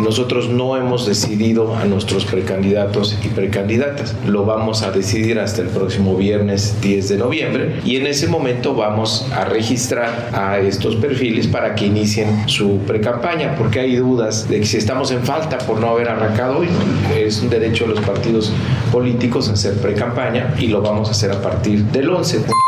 Nosotros 0.00 0.48
no 0.48 0.76
hemos 0.76 1.06
decidido 1.06 1.74
a 1.74 1.84
nuestros 1.84 2.24
precandidatos 2.24 3.18
y 3.24 3.28
precandidatas. 3.28 4.14
Lo 4.26 4.44
vamos 4.44 4.82
a 4.82 4.90
decidir 4.90 5.38
hasta 5.38 5.62
el 5.62 5.68
próximo 5.68 6.16
viernes 6.16 6.80
10 6.80 7.08
de 7.08 7.16
noviembre 7.16 7.80
y 7.84 7.96
en 7.96 8.06
ese 8.06 8.28
momento 8.28 8.74
vamos 8.74 9.26
a 9.32 9.44
registrar 9.44 10.30
a 10.32 10.58
estos 10.58 10.96
perfiles 10.96 11.46
para 11.46 11.74
que 11.74 11.86
inicien 11.86 12.48
su 12.48 12.78
precampaña, 12.86 13.54
porque 13.56 13.80
hay 13.80 13.96
dudas 13.96 14.48
de 14.48 14.60
que 14.60 14.66
si 14.66 14.76
estamos 14.76 15.10
en 15.10 15.22
falta 15.24 15.58
por 15.58 15.80
no 15.80 15.88
haber 15.88 16.08
arrancado 16.08 16.58
hoy, 16.58 16.68
es 17.16 17.40
un 17.42 17.50
derecho 17.50 17.84
de 17.84 17.94
los 17.94 18.04
partidos 18.04 18.52
políticos 18.92 19.48
hacer 19.48 19.74
precampaña 19.80 20.54
y 20.58 20.68
lo 20.68 20.82
vamos 20.82 21.08
a 21.08 21.12
hacer 21.12 21.32
a 21.32 21.40
partir 21.40 21.84
del 21.84 22.10
11. 22.10 22.65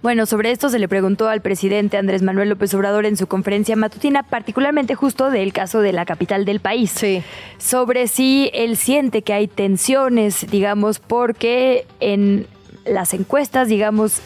Bueno, 0.00 0.26
sobre 0.26 0.52
esto 0.52 0.68
se 0.68 0.78
le 0.78 0.86
preguntó 0.88 1.28
al 1.28 1.40
presidente 1.40 1.96
Andrés 1.96 2.22
Manuel 2.22 2.50
López 2.50 2.72
Obrador 2.74 3.04
en 3.04 3.16
su 3.16 3.26
conferencia 3.26 3.74
matutina, 3.74 4.22
particularmente 4.22 4.94
justo 4.94 5.30
del 5.30 5.52
caso 5.52 5.80
de 5.80 5.92
la 5.92 6.04
capital 6.06 6.44
del 6.44 6.60
país. 6.60 6.92
Sí. 6.92 7.22
Sobre 7.58 8.06
si 8.06 8.50
él 8.54 8.76
siente 8.76 9.22
que 9.22 9.32
hay 9.32 9.48
tensiones, 9.48 10.46
digamos, 10.50 11.00
porque 11.00 11.84
en 11.98 12.46
las 12.86 13.12
encuestas, 13.12 13.66
digamos, 13.66 14.20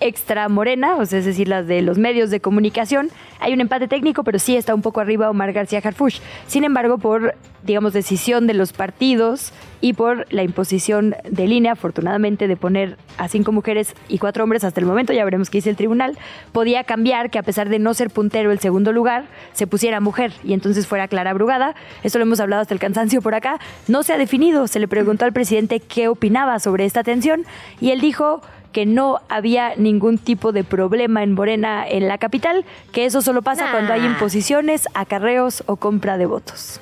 extra 0.00 0.48
morena, 0.48 0.96
o 0.96 1.06
sea, 1.06 1.18
es 1.18 1.24
decir, 1.24 1.48
las 1.48 1.66
de 1.66 1.82
los 1.82 1.98
medios 1.98 2.30
de 2.30 2.40
comunicación. 2.40 3.10
Hay 3.38 3.52
un 3.52 3.60
empate 3.60 3.88
técnico, 3.88 4.24
pero 4.24 4.38
sí 4.38 4.56
está 4.56 4.74
un 4.74 4.82
poco 4.82 5.00
arriba 5.00 5.30
Omar 5.30 5.52
García 5.52 5.80
Harfush. 5.82 6.20
Sin 6.46 6.64
embargo, 6.64 6.98
por, 6.98 7.34
digamos, 7.62 7.92
decisión 7.92 8.46
de 8.46 8.54
los 8.54 8.72
partidos 8.72 9.52
y 9.80 9.94
por 9.94 10.26
la 10.32 10.42
imposición 10.42 11.14
de 11.28 11.46
línea, 11.46 11.72
afortunadamente, 11.72 12.48
de 12.48 12.56
poner 12.56 12.96
a 13.16 13.28
cinco 13.28 13.52
mujeres 13.52 13.94
y 14.08 14.18
cuatro 14.18 14.44
hombres 14.44 14.64
hasta 14.64 14.80
el 14.80 14.86
momento, 14.86 15.12
ya 15.12 15.24
veremos 15.24 15.48
qué 15.48 15.58
dice 15.58 15.70
el 15.70 15.76
tribunal, 15.76 16.18
podía 16.52 16.84
cambiar 16.84 17.30
que 17.30 17.38
a 17.38 17.42
pesar 17.42 17.68
de 17.68 17.78
no 17.78 17.94
ser 17.94 18.10
puntero 18.10 18.52
el 18.52 18.58
segundo 18.58 18.92
lugar, 18.92 19.24
se 19.52 19.66
pusiera 19.66 20.00
mujer 20.00 20.32
y 20.44 20.52
entonces 20.52 20.86
fuera 20.86 21.08
Clara 21.08 21.32
Brugada. 21.32 21.74
Eso 22.02 22.18
lo 22.18 22.24
hemos 22.24 22.40
hablado 22.40 22.62
hasta 22.62 22.74
el 22.74 22.80
cansancio 22.80 23.22
por 23.22 23.34
acá. 23.34 23.58
No 23.88 24.02
se 24.02 24.12
ha 24.12 24.18
definido. 24.18 24.66
Se 24.66 24.80
le 24.80 24.88
preguntó 24.88 25.24
al 25.24 25.32
presidente 25.32 25.80
qué 25.80 26.08
opinaba 26.08 26.58
sobre 26.58 26.84
esta 26.84 27.02
tensión 27.02 27.44
y 27.80 27.90
él 27.90 28.00
dijo 28.00 28.42
que 28.72 28.86
no 28.86 29.20
había 29.28 29.74
ningún 29.76 30.18
tipo 30.18 30.52
de 30.52 30.64
problema 30.64 31.22
en 31.22 31.32
Morena 31.32 31.86
en 31.88 32.08
la 32.08 32.18
capital, 32.18 32.64
que 32.92 33.04
eso 33.04 33.22
solo 33.22 33.42
pasa 33.42 33.70
cuando 33.70 33.92
hay 33.92 34.04
imposiciones, 34.04 34.88
acarreos 34.94 35.62
o 35.66 35.76
compra 35.76 36.18
de 36.18 36.26
votos. 36.26 36.80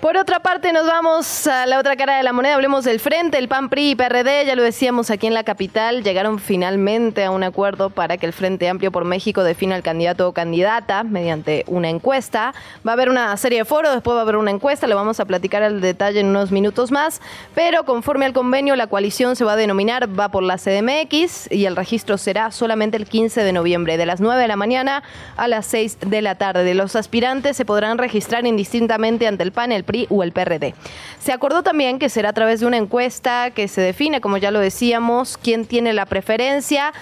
Por 0.00 0.16
otra 0.16 0.40
parte, 0.40 0.72
nos 0.72 0.86
vamos 0.86 1.46
a 1.46 1.66
la 1.66 1.78
otra 1.78 1.94
cara 1.94 2.16
de 2.16 2.22
la 2.22 2.32
moneda. 2.32 2.54
Hablemos 2.54 2.86
del 2.86 3.00
Frente, 3.00 3.36
el 3.36 3.48
PAN, 3.48 3.68
PRI 3.68 3.90
y 3.90 3.94
PRD. 3.94 4.46
Ya 4.46 4.56
lo 4.56 4.62
decíamos 4.62 5.10
aquí 5.10 5.26
en 5.26 5.34
la 5.34 5.44
capital. 5.44 6.02
Llegaron 6.02 6.38
finalmente 6.38 7.22
a 7.22 7.30
un 7.30 7.42
acuerdo 7.42 7.90
para 7.90 8.16
que 8.16 8.24
el 8.24 8.32
Frente 8.32 8.66
Amplio 8.66 8.90
por 8.92 9.04
México 9.04 9.44
defina 9.44 9.74
al 9.74 9.82
candidato 9.82 10.26
o 10.26 10.32
candidata 10.32 11.04
mediante 11.04 11.64
una 11.66 11.90
encuesta. 11.90 12.54
Va 12.86 12.92
a 12.92 12.94
haber 12.94 13.10
una 13.10 13.36
serie 13.36 13.58
de 13.58 13.64
foros, 13.66 13.92
después 13.92 14.14
va 14.14 14.20
a 14.20 14.22
haber 14.22 14.36
una 14.36 14.50
encuesta. 14.50 14.86
Lo 14.86 14.96
vamos 14.96 15.20
a 15.20 15.26
platicar 15.26 15.62
al 15.62 15.82
detalle 15.82 16.20
en 16.20 16.28
unos 16.28 16.50
minutos 16.50 16.90
más. 16.90 17.20
Pero 17.54 17.84
conforme 17.84 18.24
al 18.24 18.32
convenio, 18.32 18.76
la 18.76 18.86
coalición 18.86 19.36
se 19.36 19.44
va 19.44 19.52
a 19.52 19.56
denominar 19.56 20.08
Va 20.18 20.30
por 20.30 20.42
la 20.42 20.56
CDMX 20.56 21.52
y 21.52 21.66
el 21.66 21.76
registro 21.76 22.16
será 22.16 22.52
solamente 22.52 22.96
el 22.96 23.04
15 23.04 23.44
de 23.44 23.52
noviembre, 23.52 23.98
de 23.98 24.06
las 24.06 24.22
9 24.22 24.40
de 24.40 24.48
la 24.48 24.56
mañana 24.56 25.02
a 25.36 25.46
las 25.46 25.66
6 25.66 25.98
de 26.06 26.22
la 26.22 26.36
tarde. 26.36 26.72
Los 26.72 26.96
aspirantes 26.96 27.54
se 27.58 27.66
podrán 27.66 27.98
registrar 27.98 28.46
indistintamente 28.46 29.26
ante 29.26 29.42
el 29.42 29.52
PAN, 29.52 29.72
el 29.72 29.84
o 30.08 30.22
el 30.22 30.32
PRD. 30.32 30.74
Se 31.18 31.32
acordó 31.32 31.62
también 31.62 31.98
que 31.98 32.08
será 32.08 32.30
a 32.30 32.32
través 32.32 32.60
de 32.60 32.66
una 32.66 32.76
encuesta 32.76 33.50
que 33.50 33.68
se 33.68 33.80
define, 33.80 34.20
como 34.20 34.36
ya 34.36 34.50
lo 34.50 34.60
decíamos, 34.60 35.36
quién 35.36 35.66
tiene 35.66 35.92
la 35.92 36.06
preferencia. 36.06 36.92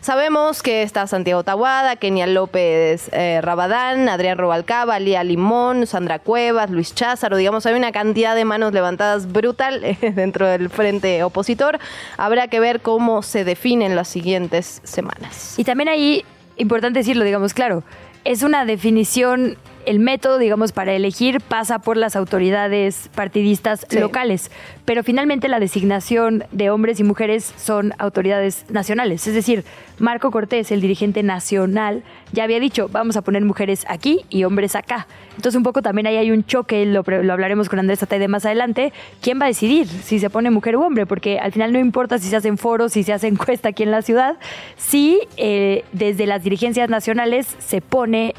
Sabemos 0.00 0.62
que 0.62 0.82
está 0.82 1.06
Santiago 1.06 1.42
Tahuada, 1.42 1.96
Kenia 1.96 2.26
López 2.26 3.10
eh, 3.12 3.40
Rabadán, 3.42 4.08
Adrián 4.08 4.38
Robalcaba, 4.38 4.98
Lía 5.00 5.24
Limón, 5.24 5.86
Sandra 5.86 6.20
Cuevas, 6.20 6.70
Luis 6.70 6.94
Cházaro, 6.94 7.36
digamos, 7.36 7.66
hay 7.66 7.74
una 7.74 7.90
cantidad 7.90 8.36
de 8.36 8.44
manos 8.44 8.72
levantadas 8.72 9.30
brutal 9.30 9.82
dentro 10.14 10.46
del 10.46 10.70
frente 10.70 11.22
opositor. 11.24 11.78
Habrá 12.16 12.46
que 12.48 12.60
ver 12.60 12.80
cómo 12.80 13.22
se 13.22 13.44
definen 13.44 13.96
las 13.96 14.08
siguientes 14.08 14.80
semanas. 14.84 15.58
Y 15.58 15.64
también 15.64 15.88
ahí, 15.88 16.24
importante 16.56 17.00
decirlo, 17.00 17.24
digamos, 17.24 17.52
claro, 17.52 17.82
es 18.24 18.42
una 18.42 18.64
definición 18.64 19.58
el 19.86 19.98
método, 19.98 20.38
digamos, 20.38 20.72
para 20.72 20.92
elegir 20.92 21.40
pasa 21.40 21.78
por 21.78 21.96
las 21.96 22.16
autoridades 22.16 23.10
partidistas 23.14 23.86
locales, 23.92 24.50
pero 24.84 25.02
finalmente 25.02 25.48
la 25.48 25.60
designación 25.60 26.44
de 26.52 26.70
hombres 26.70 27.00
y 27.00 27.04
mujeres 27.04 27.52
son 27.56 27.94
autoridades 27.98 28.64
nacionales. 28.70 29.26
Es 29.26 29.34
decir, 29.34 29.64
Marco 29.98 30.30
Cortés, 30.30 30.70
el 30.70 30.80
dirigente 30.80 31.22
nacional, 31.22 32.02
ya 32.32 32.44
había 32.44 32.60
dicho, 32.60 32.88
vamos 32.90 33.16
a 33.16 33.22
poner 33.22 33.44
mujeres 33.44 33.84
aquí 33.88 34.24
y 34.30 34.44
hombres 34.44 34.76
acá. 34.76 35.06
Entonces 35.36 35.56
un 35.56 35.62
poco 35.62 35.82
también 35.82 36.06
ahí 36.06 36.16
hay 36.16 36.30
un 36.30 36.44
choque, 36.44 36.84
lo, 36.84 37.00
hablaremos 37.00 37.68
con 37.68 37.78
Andrés 37.78 38.02
Ataide 38.02 38.28
más 38.28 38.44
adelante, 38.44 38.92
¿quién 39.20 39.40
va 39.40 39.44
a 39.44 39.48
decidir 39.48 39.86
si 39.86 40.18
se 40.18 40.30
pone 40.30 40.50
mujer 40.50 40.76
u 40.76 40.82
hombre? 40.82 41.06
Porque 41.06 41.38
al 41.38 41.52
final 41.52 41.72
no 41.72 41.78
importa 41.78 42.18
si 42.18 42.28
se 42.28 42.36
hacen 42.36 42.58
foros, 42.58 42.92
si 42.92 43.02
se 43.02 43.12
hace 43.12 43.26
encuesta 43.28 43.68
aquí 43.70 43.82
en 43.82 43.90
la 43.90 44.02
ciudad, 44.02 44.36
si 44.76 45.20
eh, 45.36 45.84
desde 45.92 46.26
las 46.26 46.42
dirigencias 46.42 46.90
nacionales 46.90 47.56
se 47.58 47.80
pone 47.80 48.34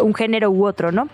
un 0.00 0.14
género 0.14 0.50
u 0.50 0.66
otro, 0.66 0.92
¿no? 0.92 1.08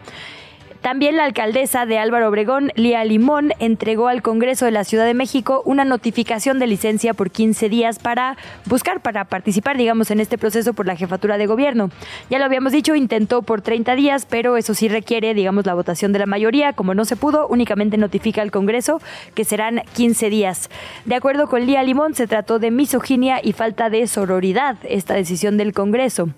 También 0.82 1.16
la 1.16 1.24
alcaldesa 1.24 1.86
de 1.86 1.98
Álvaro 1.98 2.28
Obregón, 2.28 2.72
Lía 2.74 3.04
Limón, 3.04 3.52
entregó 3.60 4.08
al 4.08 4.20
Congreso 4.20 4.64
de 4.64 4.72
la 4.72 4.82
Ciudad 4.82 5.06
de 5.06 5.14
México 5.14 5.62
una 5.64 5.84
notificación 5.84 6.58
de 6.58 6.66
licencia 6.66 7.14
por 7.14 7.30
15 7.30 7.68
días 7.68 8.00
para 8.00 8.36
buscar, 8.66 9.00
para 9.00 9.24
participar, 9.26 9.76
digamos, 9.76 10.10
en 10.10 10.18
este 10.18 10.38
proceso 10.38 10.74
por 10.74 10.88
la 10.88 10.96
jefatura 10.96 11.38
de 11.38 11.46
gobierno. 11.46 11.90
Ya 12.30 12.40
lo 12.40 12.46
habíamos 12.46 12.72
dicho, 12.72 12.96
intentó 12.96 13.42
por 13.42 13.62
30 13.62 13.94
días, 13.94 14.26
pero 14.28 14.56
eso 14.56 14.74
sí 14.74 14.88
requiere, 14.88 15.34
digamos, 15.34 15.66
la 15.66 15.74
votación 15.74 16.12
de 16.12 16.18
la 16.18 16.26
mayoría. 16.26 16.72
Como 16.72 16.94
no 16.94 17.04
se 17.04 17.14
pudo, 17.14 17.46
únicamente 17.46 17.96
notifica 17.96 18.42
al 18.42 18.50
Congreso 18.50 19.00
que 19.36 19.44
serán 19.44 19.82
15 19.94 20.30
días. 20.30 20.68
De 21.04 21.14
acuerdo 21.14 21.46
con 21.46 21.64
Lía 21.64 21.84
Limón, 21.84 22.14
se 22.14 22.26
trató 22.26 22.58
de 22.58 22.72
misoginia 22.72 23.40
y 23.40 23.52
falta 23.52 23.88
de 23.88 24.08
sororidad 24.08 24.78
esta 24.82 25.14
decisión 25.14 25.56
del 25.58 25.74
Congreso. 25.74 26.30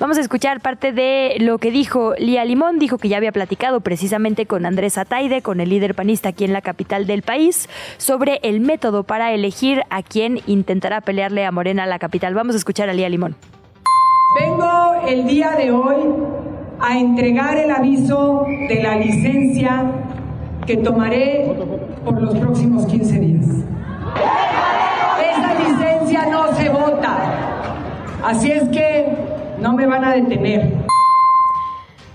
Vamos 0.00 0.18
a 0.18 0.20
escuchar 0.20 0.60
parte 0.60 0.90
de 0.90 1.36
lo 1.38 1.58
que 1.58 1.70
dijo 1.70 2.14
Lía 2.18 2.44
Limón. 2.44 2.80
Dijo 2.80 2.98
que 2.98 3.08
ya 3.08 3.18
había 3.18 3.30
platicado 3.30 3.83
precisamente 3.84 4.46
con 4.46 4.66
Andrés 4.66 4.98
Ataide, 4.98 5.42
con 5.42 5.60
el 5.60 5.68
líder 5.68 5.94
panista 5.94 6.30
aquí 6.30 6.44
en 6.44 6.52
la 6.52 6.62
capital 6.62 7.06
del 7.06 7.22
país, 7.22 7.68
sobre 7.98 8.40
el 8.42 8.58
método 8.60 9.04
para 9.04 9.32
elegir 9.32 9.82
a 9.90 10.02
quién 10.02 10.40
intentará 10.46 11.00
pelearle 11.00 11.44
a 11.44 11.52
Morena 11.52 11.84
a 11.84 11.86
la 11.86 12.00
capital. 12.00 12.34
Vamos 12.34 12.56
a 12.56 12.58
escuchar 12.58 12.88
a 12.88 12.92
Lía 12.92 13.08
Limón. 13.08 13.36
Vengo 14.40 14.94
el 15.06 15.26
día 15.26 15.52
de 15.52 15.70
hoy 15.70 16.02
a 16.80 16.98
entregar 16.98 17.56
el 17.56 17.70
aviso 17.70 18.44
de 18.68 18.82
la 18.82 18.96
licencia 18.96 19.92
que 20.66 20.78
tomaré 20.78 21.54
por 22.04 22.20
los 22.20 22.34
próximos 22.36 22.86
15 22.86 23.20
días. 23.20 23.46
Esa 25.30 25.54
licencia 25.54 26.26
no 26.26 26.52
se 26.54 26.68
vota. 26.68 27.16
Así 28.24 28.50
es 28.50 28.68
que 28.70 29.06
no 29.60 29.74
me 29.74 29.86
van 29.86 30.04
a 30.04 30.14
detener. 30.14 30.84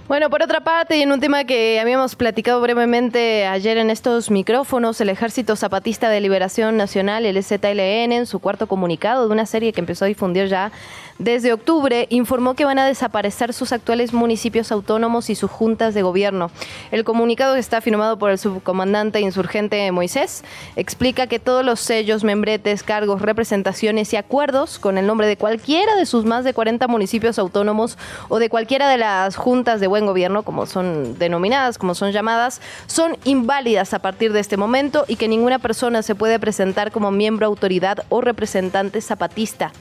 Bueno, 0.09 0.31
por 0.31 0.41
otra 0.41 0.61
parte, 0.61 0.97
y 0.97 1.03
en 1.03 1.11
un 1.11 1.19
tema 1.19 1.43
que 1.43 1.79
habíamos 1.79 2.15
platicado 2.15 2.59
brevemente 2.61 3.45
ayer 3.45 3.77
en 3.77 3.91
estos 3.91 4.31
micrófonos, 4.31 4.99
el 5.01 5.09
Ejército 5.09 5.55
Zapatista 5.55 6.09
de 6.09 6.19
Liberación 6.19 6.77
Nacional, 6.77 7.27
el 7.27 7.43
ZLN, 7.43 8.11
en 8.11 8.25
su 8.25 8.39
cuarto 8.39 8.65
comunicado 8.65 9.27
de 9.27 9.31
una 9.31 9.45
serie 9.45 9.71
que 9.71 9.81
empezó 9.81 10.05
a 10.05 10.07
difundir 10.07 10.47
ya 10.47 10.71
desde 11.19 11.51
octubre 11.51 12.07
informó 12.09 12.55
que 12.55 12.63
van 12.63 12.79
a 12.79 12.85
desaparecer 12.85 13.53
sus 13.53 13.73
actuales 13.73 14.13
municipios 14.13 14.71
autónomos 14.71 15.29
y 15.29 15.35
sus 15.35 15.51
juntas 15.51 15.93
de 15.93 16.01
gobierno. 16.01 16.49
El 16.91 17.03
comunicado 17.03 17.55
que 17.55 17.59
está 17.59 17.81
firmado 17.81 18.17
por 18.17 18.31
el 18.31 18.39
subcomandante 18.39 19.19
insurgente 19.19 19.91
Moisés 19.91 20.45
explica 20.77 21.27
que 21.27 21.37
todos 21.37 21.65
los 21.65 21.81
sellos, 21.81 22.23
membretes, 22.23 22.83
cargos, 22.83 23.21
representaciones 23.21 24.13
y 24.13 24.15
acuerdos 24.15 24.79
con 24.79 24.97
el 24.97 25.05
nombre 25.05 25.27
de 25.27 25.35
cualquiera 25.35 25.95
de 25.97 26.05
sus 26.05 26.23
más 26.23 26.45
de 26.45 26.53
40 26.53 26.87
municipios 26.87 27.37
autónomos 27.37 27.97
o 28.29 28.39
de 28.39 28.49
cualquiera 28.49 28.87
de 28.87 28.97
las 28.97 29.35
juntas 29.35 29.81
de 29.81 29.87
buen 29.87 30.05
gobierno, 30.05 30.43
como 30.43 30.65
son 30.67 31.19
denominadas, 31.19 31.77
como 31.77 31.95
son 31.95 32.13
llamadas, 32.13 32.61
son 32.87 33.17
inválidas 33.25 33.93
a 33.93 33.99
partir 33.99 34.31
de 34.31 34.39
este 34.39 34.55
momento 34.55 35.03
y 35.09 35.17
que 35.17 35.27
ninguna 35.27 35.59
persona 35.59 36.01
se 36.01 36.15
puede 36.15 36.39
presentar 36.39 36.93
como 36.93 37.11
miembro, 37.11 37.45
autoridad 37.45 38.05
o 38.07 38.21
representante 38.21 39.01
zapatista. 39.01 39.73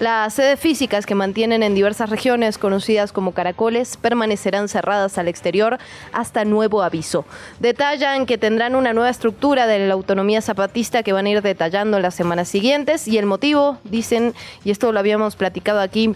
La 0.00 0.28
sede 0.30 0.56
física 0.56 0.94
que 1.02 1.14
mantienen 1.14 1.62
en 1.62 1.74
diversas 1.74 2.10
regiones 2.10 2.58
conocidas 2.58 3.12
como 3.12 3.32
caracoles 3.32 3.96
permanecerán 3.96 4.68
cerradas 4.68 5.18
al 5.18 5.28
exterior 5.28 5.78
hasta 6.12 6.44
nuevo 6.44 6.82
aviso. 6.82 7.24
Detallan 7.58 8.26
que 8.26 8.38
tendrán 8.38 8.76
una 8.76 8.92
nueva 8.92 9.10
estructura 9.10 9.66
de 9.66 9.86
la 9.86 9.94
autonomía 9.94 10.40
zapatista 10.40 11.02
que 11.02 11.12
van 11.12 11.26
a 11.26 11.30
ir 11.30 11.42
detallando 11.42 11.96
en 11.96 12.02
las 12.02 12.14
semanas 12.14 12.48
siguientes 12.48 13.08
y 13.08 13.18
el 13.18 13.26
motivo, 13.26 13.78
dicen, 13.84 14.34
y 14.64 14.70
esto 14.70 14.92
lo 14.92 14.98
habíamos 14.98 15.36
platicado 15.36 15.80
aquí 15.80 16.14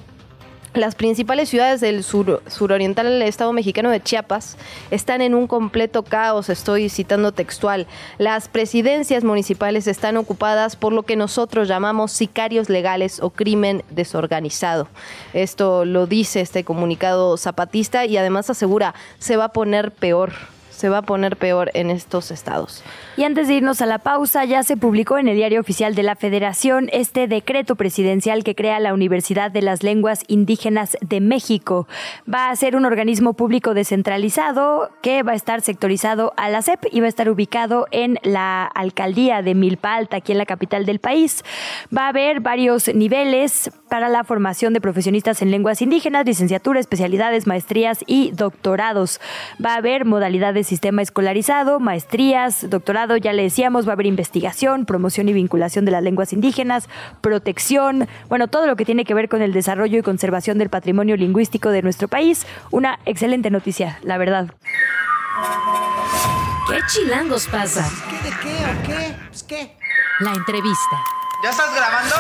las 0.75 0.95
principales 0.95 1.49
ciudades 1.49 1.81
del 1.81 2.05
sur, 2.05 2.43
suroriental 2.47 3.07
del 3.07 3.23
estado 3.23 3.53
mexicano 3.53 3.91
de 3.91 4.03
Chiapas 4.03 4.57
están 4.91 5.23
en 5.23 5.35
un 5.35 5.47
completo 5.47 6.03
caos, 6.03 6.49
estoy 6.49 6.89
citando 6.89 7.33
textual. 7.33 7.87
Las 8.19 8.49
presidencias 8.49 9.25
municipales 9.25 9.87
están 9.87 10.17
ocupadas 10.17 10.77
por 10.77 10.93
lo 10.93 11.05
que 11.05 11.17
nosotros 11.17 11.69
llamamos 11.69 12.13
sicarios 12.13 12.69
legales 12.69 13.21
o 13.21 13.31
crimen 13.31 13.83
desorganizado. 13.91 14.89
Esto 15.33 15.85
lo 15.85 16.07
dice 16.07 16.41
este 16.41 16.65
comunicado 16.65 17.37
zapatista 17.37 18.05
y 18.05 18.17
además 18.17 18.51
asegura 18.51 18.95
se 19.19 19.37
va 19.37 19.45
a 19.45 19.53
poner 19.53 19.91
peor 19.91 20.33
se 20.79 20.89
va 20.89 20.99
a 20.99 21.03
poner 21.03 21.37
peor 21.37 21.73
en 21.75 21.91
estos 21.91 22.31
estados. 22.31 22.85
Y 23.17 23.25
antes 23.25 23.49
de 23.49 23.55
irnos 23.55 23.83
a 23.83 23.87
la 23.87 23.99
pausa, 23.99 24.45
ya 24.45 24.63
se 24.63 24.77
publicó 24.77 25.19
en 25.19 25.27
el 25.27 25.35
Diario 25.35 25.61
Oficial 25.61 25.97
de 25.97 26.05
la 26.05 26.15
Federación 26.15 26.89
este 26.93 27.27
decreto 27.27 27.75
presidencial 27.75 28.45
que 28.45 28.55
crea 28.55 28.79
la 28.79 28.95
Universidad 28.95 29.51
de 29.51 29.61
las 29.61 29.83
Lenguas 29.83 30.23
Indígenas 30.29 30.97
de 31.01 31.21
México. 31.21 31.89
Va 32.33 32.51
a 32.51 32.55
ser 32.55 32.77
un 32.77 32.85
organismo 32.85 33.33
público 33.33 33.75
descentralizado 33.75 34.91
que 35.03 35.25
va 35.25 35.33
a 35.33 35.35
estar 35.35 35.63
sectorizado 35.63 36.33
a 36.37 36.49
la 36.49 36.63
CEP 36.63 36.85
y 36.93 37.01
va 37.01 37.07
a 37.07 37.09
estar 37.09 37.29
ubicado 37.29 37.89
en 37.91 38.21
la 38.23 38.65
alcaldía 38.65 39.43
de 39.43 39.57
Milpa 39.57 39.97
Alta, 39.97 40.19
aquí 40.19 40.31
en 40.31 40.39
la 40.39 40.47
capital 40.47 40.87
del 40.87 41.01
país. 41.01 41.45
Va 41.95 42.05
a 42.05 42.09
haber 42.11 42.39
varios 42.39 42.87
niveles 42.95 43.73
para 43.89 44.09
la 44.09 44.23
formación 44.23 44.75
de 44.75 44.81
profesionistas 44.81 45.43
en 45.43 45.51
lenguas 45.51 45.83
indígenas, 45.83 46.25
licenciatura, 46.25 46.79
especialidades, 46.79 47.49
maestrías 47.49 48.05
y 48.07 48.31
doctorados. 48.31 49.21
Va 49.65 49.75
a 49.75 49.79
haber 49.79 50.05
modalidad 50.05 50.55
de 50.55 50.68
sistema 50.69 51.03
escolarizado, 51.03 51.81
maestrías, 51.81 52.71
doctorado, 52.71 53.17
ya 53.17 53.33
le 53.33 53.43
decíamos, 53.43 53.87
va 53.87 53.91
a 53.91 53.95
haber 53.95 54.07
investigación, 54.07 54.85
promoción 54.87 55.29
y 55.29 55.33
vinculación 55.33 55.85
de 55.85 55.91
las 55.91 56.03
lenguas 56.03 56.33
indígenas, 56.33 56.89
protección, 57.21 58.07
bueno, 58.29 58.47
todo 58.47 58.67
lo 58.67 58.77
que 58.77 58.85
tiene 58.85 59.05
que 59.05 59.15
ver 59.15 59.29
con 59.29 59.43
el 59.43 59.53
desarrollo 59.53 59.99
y 59.99 60.03
conservación 60.03 60.59
del 60.59 60.69
patrimonio 60.69 61.17
lingüístico 61.17 61.71
de 61.71 61.83
nuestro 61.83 62.07
país. 62.07 62.47
Una 62.71 63.01
excelente 63.07 63.51
noticia, 63.51 63.99
la 64.03 64.19
verdad. 64.19 64.51
¿Qué 66.69 66.79
chilangos 66.87 67.49
pasa? 67.49 67.91
¿Qué 68.11 68.17
de 68.29 68.37
qué 68.43 68.55
o 68.65 68.83
qué? 68.87 69.17
Pues 69.29 69.43
qué. 69.43 69.77
La 70.21 70.33
entrevista. 70.35 70.97
¿Ya 71.43 71.51
estás 71.51 71.75
grabando? 71.75 72.15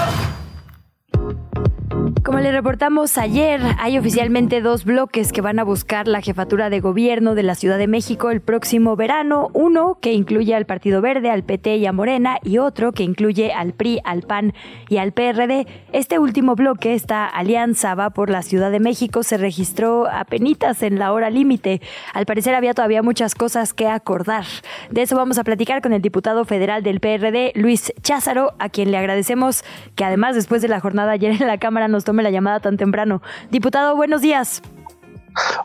Como 2.24 2.40
le 2.40 2.50
reportamos 2.52 3.16
ayer, 3.16 3.60
hay 3.78 3.98
oficialmente 3.98 4.60
dos 4.60 4.84
bloques 4.84 5.32
que 5.32 5.40
van 5.40 5.58
a 5.58 5.64
buscar 5.64 6.08
la 6.08 6.20
jefatura 6.20 6.70
de 6.70 6.80
gobierno 6.80 7.34
de 7.34 7.42
la 7.42 7.54
Ciudad 7.54 7.78
de 7.78 7.86
México 7.86 8.30
el 8.30 8.40
próximo 8.40 8.96
verano. 8.96 9.50
Uno 9.52 9.98
que 10.00 10.12
incluye 10.12 10.54
al 10.54 10.66
Partido 10.66 11.00
Verde, 11.00 11.30
al 11.30 11.44
PT 11.44 11.76
y 11.76 11.86
a 11.86 11.92
Morena 11.92 12.38
y 12.42 12.58
otro 12.58 12.92
que 12.92 13.02
incluye 13.02 13.52
al 13.52 13.72
PRI, 13.72 14.00
al 14.04 14.22
PAN 14.22 14.52
y 14.88 14.98
al 14.98 15.12
PRD. 15.12 15.66
Este 15.92 16.18
último 16.18 16.54
bloque, 16.54 16.94
esta 16.94 17.26
alianza 17.26 17.94
va 17.94 18.10
por 18.10 18.30
la 18.30 18.42
Ciudad 18.42 18.70
de 18.70 18.80
México, 18.80 19.22
se 19.22 19.36
registró 19.36 20.06
apenas 20.10 20.38
en 20.82 20.98
la 20.98 21.12
hora 21.12 21.30
límite. 21.30 21.80
Al 22.14 22.26
parecer 22.26 22.54
había 22.54 22.74
todavía 22.74 23.02
muchas 23.02 23.34
cosas 23.34 23.74
que 23.74 23.86
acordar. 23.86 24.44
De 24.90 25.02
eso 25.02 25.16
vamos 25.16 25.38
a 25.38 25.44
platicar 25.44 25.82
con 25.82 25.92
el 25.92 26.02
diputado 26.02 26.44
federal 26.44 26.82
del 26.82 27.00
PRD, 27.00 27.52
Luis 27.54 27.92
Cházaro, 28.02 28.54
a 28.58 28.68
quien 28.68 28.90
le 28.90 28.98
agradecemos 28.98 29.64
que 29.94 30.04
además 30.04 30.34
después 30.34 30.62
de 30.62 30.68
la 30.68 30.80
jornada 30.80 31.12
ayer 31.12 31.32
en 31.40 31.46
la 31.46 31.58
Cámara 31.58 31.77
nos 31.86 32.04
tome 32.04 32.24
la 32.24 32.30
llamada 32.30 32.58
tan 32.58 32.76
temprano. 32.76 33.22
Diputado, 33.50 33.94
buenos 33.94 34.22
días. 34.22 34.62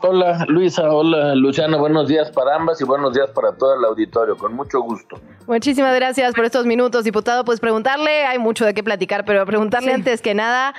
Hola 0.02 0.44
Luisa, 0.48 0.90
hola 0.90 1.34
Luciana, 1.34 1.76
buenos 1.76 2.08
días 2.08 2.30
para 2.30 2.54
ambas 2.54 2.80
y 2.80 2.84
buenos 2.84 3.14
días 3.14 3.30
para 3.30 3.56
todo 3.56 3.74
el 3.74 3.84
auditorio, 3.84 4.36
con 4.36 4.54
mucho 4.54 4.80
gusto. 4.80 5.20
Muchísimas 5.46 5.94
gracias 5.96 6.34
por 6.34 6.44
estos 6.44 6.66
minutos, 6.66 7.04
diputado. 7.04 7.44
Pues 7.44 7.60
preguntarle, 7.60 8.24
hay 8.24 8.38
mucho 8.38 8.64
de 8.64 8.74
qué 8.74 8.82
platicar, 8.82 9.24
pero 9.24 9.44
preguntarle 9.46 9.92
antes 9.92 10.22
que 10.22 10.34
nada, 10.34 10.74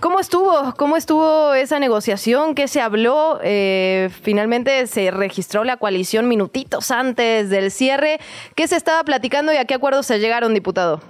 ¿cómo 0.00 0.18
estuvo? 0.18 0.74
¿Cómo 0.76 0.96
estuvo 0.96 1.54
esa 1.54 1.78
negociación? 1.78 2.54
¿Qué 2.54 2.68
se 2.68 2.80
habló? 2.80 3.38
Eh, 3.42 4.10
finalmente 4.22 4.86
se 4.86 5.10
registró 5.10 5.64
la 5.64 5.76
coalición 5.76 6.26
minutitos 6.28 6.90
antes 6.90 7.48
del 7.48 7.70
cierre. 7.70 8.18
¿Qué 8.54 8.66
se 8.66 8.76
estaba 8.76 9.04
platicando 9.04 9.52
y 9.52 9.56
a 9.56 9.66
qué 9.66 9.74
acuerdos 9.74 10.06
se 10.06 10.18
llegaron, 10.18 10.52
diputado? 10.52 11.00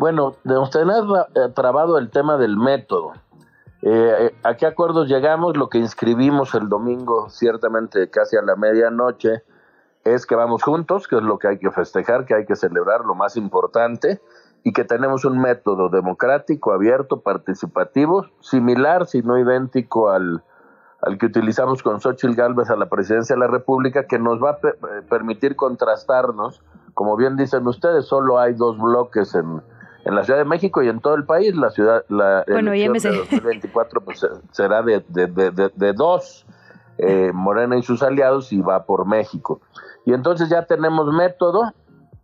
Bueno, 0.00 0.36
de 0.44 0.56
usted 0.56 0.88
ha 0.88 1.28
eh, 1.34 1.50
trabado 1.54 1.98
el 1.98 2.08
tema 2.08 2.38
del 2.38 2.56
método. 2.56 3.12
Eh, 3.82 4.34
¿A 4.42 4.54
qué 4.54 4.64
acuerdos 4.64 5.08
llegamos? 5.08 5.58
Lo 5.58 5.68
que 5.68 5.76
inscribimos 5.76 6.54
el 6.54 6.70
domingo, 6.70 7.28
ciertamente 7.28 8.08
casi 8.08 8.38
a 8.38 8.40
la 8.40 8.56
medianoche, 8.56 9.42
es 10.04 10.24
que 10.24 10.36
vamos 10.36 10.62
juntos, 10.62 11.06
que 11.06 11.16
es 11.16 11.22
lo 11.22 11.38
que 11.38 11.48
hay 11.48 11.58
que 11.58 11.70
festejar, 11.70 12.24
que 12.24 12.34
hay 12.34 12.46
que 12.46 12.56
celebrar, 12.56 13.04
lo 13.04 13.14
más 13.14 13.36
importante, 13.36 14.22
y 14.64 14.72
que 14.72 14.84
tenemos 14.84 15.26
un 15.26 15.38
método 15.38 15.90
democrático, 15.90 16.72
abierto, 16.72 17.20
participativo, 17.20 18.24
similar, 18.40 19.04
si 19.04 19.20
no 19.20 19.36
idéntico 19.36 20.08
al, 20.08 20.42
al 21.02 21.18
que 21.18 21.26
utilizamos 21.26 21.82
con 21.82 22.00
Xochitl 22.00 22.34
Gálvez 22.36 22.70
a 22.70 22.76
la 22.76 22.88
presidencia 22.88 23.36
de 23.36 23.40
la 23.40 23.48
República, 23.48 24.06
que 24.06 24.18
nos 24.18 24.42
va 24.42 24.52
a 24.52 24.58
per- 24.60 24.78
permitir 25.10 25.56
contrastarnos. 25.56 26.62
Como 26.94 27.18
bien 27.18 27.36
dicen 27.36 27.66
ustedes, 27.66 28.06
solo 28.06 28.38
hay 28.38 28.54
dos 28.54 28.78
bloques 28.78 29.34
en, 29.34 29.62
en 30.04 30.14
la 30.14 30.24
Ciudad 30.24 30.38
de 30.38 30.44
México 30.44 30.82
y 30.82 30.88
en 30.88 31.00
todo 31.00 31.14
el 31.14 31.24
país. 31.24 31.54
La 31.56 31.70
ciudad, 31.70 32.04
la 32.08 32.44
Bueno, 32.48 32.72
elección 32.72 32.92
de 32.94 32.98
MC. 33.10 33.30
2024 33.30 34.00
pues, 34.00 34.20
se- 34.20 34.28
será 34.52 34.82
de, 34.82 35.04
de, 35.08 35.26
de, 35.26 35.50
de- 35.50 35.72
de 35.74 35.92
dos, 35.92 36.46
eh, 36.98 37.30
Morena 37.32 37.76
y 37.76 37.82
sus 37.82 38.02
aliados, 38.02 38.52
y 38.52 38.60
va 38.60 38.84
por 38.84 39.06
México. 39.06 39.60
Y 40.06 40.12
entonces 40.12 40.48
ya 40.48 40.64
tenemos 40.66 41.12
método. 41.12 41.72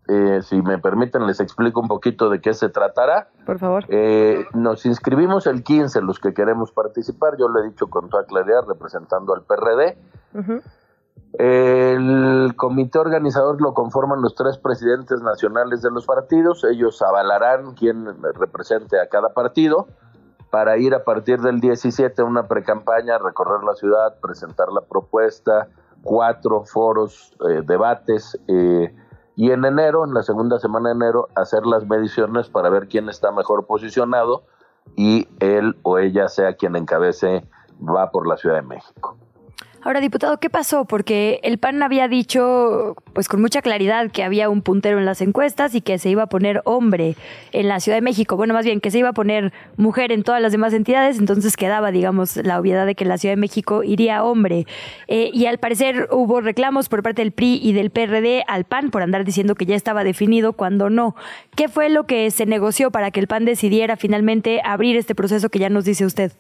Eh, 0.09 0.41
si 0.43 0.62
me 0.62 0.79
permiten, 0.79 1.27
les 1.27 1.41
explico 1.41 1.81
un 1.81 1.89
poquito 1.89 2.31
de 2.31 2.41
qué 2.41 2.55
se 2.55 2.69
tratará. 2.69 3.29
Por 3.45 3.59
favor. 3.59 3.85
Eh, 3.89 4.45
nos 4.55 4.87
inscribimos 4.87 5.49
el 5.49 5.65
15, 5.65 6.01
los 6.01 6.21
que 6.21 6.33
queremos 6.33 6.71
participar. 6.71 7.37
Yo 7.39 7.49
lo 7.49 7.59
he 7.61 7.69
dicho 7.69 7.89
con 7.89 8.09
toda 8.09 8.25
claridad, 8.25 8.65
representando 8.69 9.35
al 9.35 9.43
PRD. 9.43 9.99
El 11.38 12.55
comité 12.57 12.98
organizador 12.98 13.61
lo 13.61 13.74
conforman 13.74 14.22
los 14.22 14.35
tres 14.35 14.57
presidentes 14.57 15.20
nacionales 15.20 15.83
de 15.83 15.90
los 15.90 16.07
partidos. 16.07 16.64
Ellos 16.64 17.02
avalarán 17.02 17.74
quién 17.74 18.07
represente 18.35 18.98
a 19.00 19.09
cada 19.09 19.35
partido 19.35 19.87
para 20.50 20.79
ir 20.79 20.94
a 20.94 21.05
partir 21.05 21.40
del 21.40 21.61
17 21.61 22.22
a 22.22 22.24
una 22.24 22.48
precampaña, 22.48 23.18
recorrer 23.18 23.62
la 23.64 23.74
ciudad, 23.74 24.18
presentar 24.20 24.72
la 24.72 24.81
propuesta, 24.81 25.68
cuatro 26.02 26.64
foros, 26.64 27.35
eh, 27.50 27.62
debates, 27.64 28.38
eh, 28.48 28.94
y 29.35 29.50
en 29.50 29.66
enero, 29.66 30.05
en 30.05 30.14
la 30.14 30.22
segunda 30.22 30.59
semana 30.59 30.88
de 30.88 30.94
enero, 30.94 31.29
hacer 31.35 31.66
las 31.66 31.87
mediciones 31.87 32.48
para 32.48 32.70
ver 32.70 32.88
quién 32.88 33.11
está 33.11 33.33
mejor 33.33 33.66
posicionado 33.66 34.44
y 34.96 35.29
él 35.40 35.76
o 35.83 35.98
ella 35.98 36.29
sea 36.29 36.55
quien 36.57 36.76
encabece, 36.76 37.46
va 37.79 38.11
por 38.11 38.26
la 38.26 38.38
Ciudad 38.38 38.57
de 38.57 38.62
México. 38.62 39.18
Ahora, 39.87 40.01
diputado, 40.01 40.40
¿qué 40.40 40.51
pasó? 40.51 40.85
Porque 40.85 41.38
el 41.44 41.59
PAN 41.59 41.81
había 41.81 42.09
dicho, 42.09 42.96
pues 43.12 43.29
con 43.29 43.40
mucha 43.40 43.62
claridad, 43.62 44.11
que 44.11 44.25
había 44.25 44.49
un 44.49 44.61
puntero 44.61 44.99
en 44.99 45.05
las 45.07 45.20
encuestas 45.20 45.77
y 45.77 45.81
que 45.81 45.96
se 45.99 46.11
iba 46.11 46.25
a 46.25 46.27
poner 46.27 46.61
hombre 46.64 47.14
en 47.53 47.68
la 47.68 47.79
Ciudad 47.79 47.96
de 47.96 48.03
México. 48.03 48.37
Bueno, 48.37 48.53
más 48.53 48.64
bien 48.64 48.81
que 48.81 48.90
se 48.90 48.99
iba 48.99 49.11
a 49.11 49.12
poner 49.12 49.53
mujer 49.77 50.11
en 50.11 50.25
todas 50.25 50.42
las 50.42 50.51
demás 50.51 50.72
entidades, 50.72 51.20
entonces 51.20 51.57
quedaba, 51.57 51.92
digamos, 51.92 52.37
la 52.37 52.59
obviedad 52.59 52.85
de 52.85 52.96
que 52.96 53.05
la 53.05 53.16
Ciudad 53.16 53.37
de 53.37 53.40
México 53.40 53.85
iría 53.85 54.25
hombre. 54.25 54.66
Eh, 55.07 55.31
y 55.33 55.46
al 55.46 55.59
parecer 55.59 56.09
hubo 56.11 56.40
reclamos 56.40 56.88
por 56.88 57.05
parte 57.05 57.22
del 57.22 57.31
PRI 57.31 57.61
y 57.62 57.72
del 57.72 57.90
PRD 57.90 58.42
al 58.49 58.64
PAN 58.64 58.90
por 58.90 59.03
andar 59.03 59.25
diciendo 59.25 59.55
que 59.55 59.66
ya 59.66 59.77
estaba 59.77 60.03
definido 60.03 60.55
cuando 60.55 60.90
no. 60.90 61.14
¿Qué 61.55 61.68
fue 61.68 61.90
lo 61.90 62.07
que 62.07 62.33
se 62.33 62.44
negoció 62.44 62.90
para 62.90 63.12
que 63.12 63.20
el 63.20 63.29
PAN 63.29 63.44
decidiera 63.44 63.96
finalmente 63.96 64.61
abrir 64.64 64.96
este 64.96 65.14
proceso 65.14 65.49
que 65.49 65.61
ya 65.61 65.68
nos 65.68 65.85
dice 65.85 66.05
usted? 66.05 66.33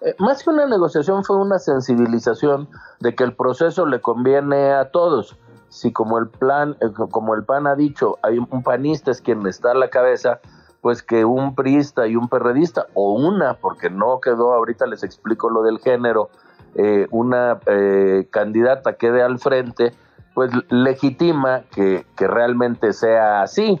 Eh, 0.00 0.14
más 0.18 0.42
que 0.42 0.50
una 0.50 0.66
negociación 0.66 1.24
fue 1.24 1.36
una 1.36 1.58
sensibilización 1.58 2.68
de 3.00 3.14
que 3.14 3.24
el 3.24 3.34
proceso 3.34 3.86
le 3.86 4.00
conviene 4.00 4.72
a 4.72 4.90
todos. 4.90 5.36
Si 5.68 5.92
como 5.92 6.18
el 6.18 6.28
plan, 6.28 6.76
eh, 6.80 6.90
como 7.10 7.34
el 7.34 7.44
PAN 7.44 7.66
ha 7.66 7.74
dicho, 7.74 8.18
hay 8.22 8.38
un 8.38 8.62
panista 8.62 9.10
es 9.10 9.20
quien 9.20 9.46
está 9.46 9.72
a 9.72 9.74
la 9.74 9.90
cabeza, 9.90 10.40
pues 10.86 11.02
que 11.02 11.24
un 11.24 11.54
priista 11.54 12.06
y 12.06 12.14
un 12.14 12.28
perredista, 12.28 12.86
o 12.94 13.12
una, 13.12 13.54
porque 13.54 13.90
no 13.90 14.20
quedó, 14.20 14.54
ahorita 14.54 14.86
les 14.86 15.02
explico 15.02 15.50
lo 15.50 15.62
del 15.62 15.80
género, 15.80 16.30
eh, 16.76 17.08
una 17.10 17.58
eh, 17.66 18.28
candidata 18.30 18.92
quede 18.92 19.20
al 19.20 19.40
frente, 19.40 19.94
pues 20.32 20.52
legitima 20.68 21.62
que, 21.74 22.06
que 22.16 22.28
realmente 22.28 22.92
sea 22.92 23.42
así, 23.42 23.80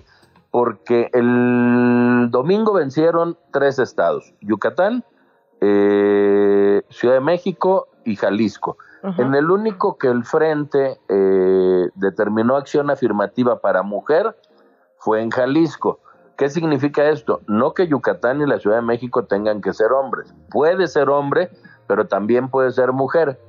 porque 0.50 1.10
el 1.12 2.28
domingo 2.30 2.72
vencieron 2.72 3.38
tres 3.52 3.78
estados, 3.78 4.34
Yucatán, 4.40 5.04
eh, 5.60 6.82
Ciudad 6.90 7.14
de 7.14 7.20
México 7.20 7.88
y 8.04 8.16
Jalisco. 8.16 8.78
En 9.18 9.36
el 9.36 9.52
único 9.52 9.98
que 9.98 10.08
el 10.08 10.24
Frente 10.24 10.98
eh, 11.08 11.90
determinó 11.94 12.56
acción 12.56 12.90
afirmativa 12.90 13.60
para 13.60 13.84
mujer 13.84 14.36
fue 14.98 15.22
en 15.22 15.30
Jalisco. 15.30 16.00
¿Qué 16.36 16.50
significa 16.50 17.04
esto? 17.04 17.40
No 17.46 17.72
que 17.72 17.86
Yucatán 17.86 18.40
y 18.40 18.46
la 18.46 18.58
Ciudad 18.58 18.76
de 18.76 18.82
México 18.82 19.24
tengan 19.24 19.60
que 19.60 19.72
ser 19.72 19.92
hombres. 19.92 20.34
Puede 20.50 20.88
ser 20.88 21.08
hombre, 21.08 21.50
pero 21.86 22.08
también 22.08 22.50
puede 22.50 22.72
ser 22.72 22.92
mujer. 22.92 23.40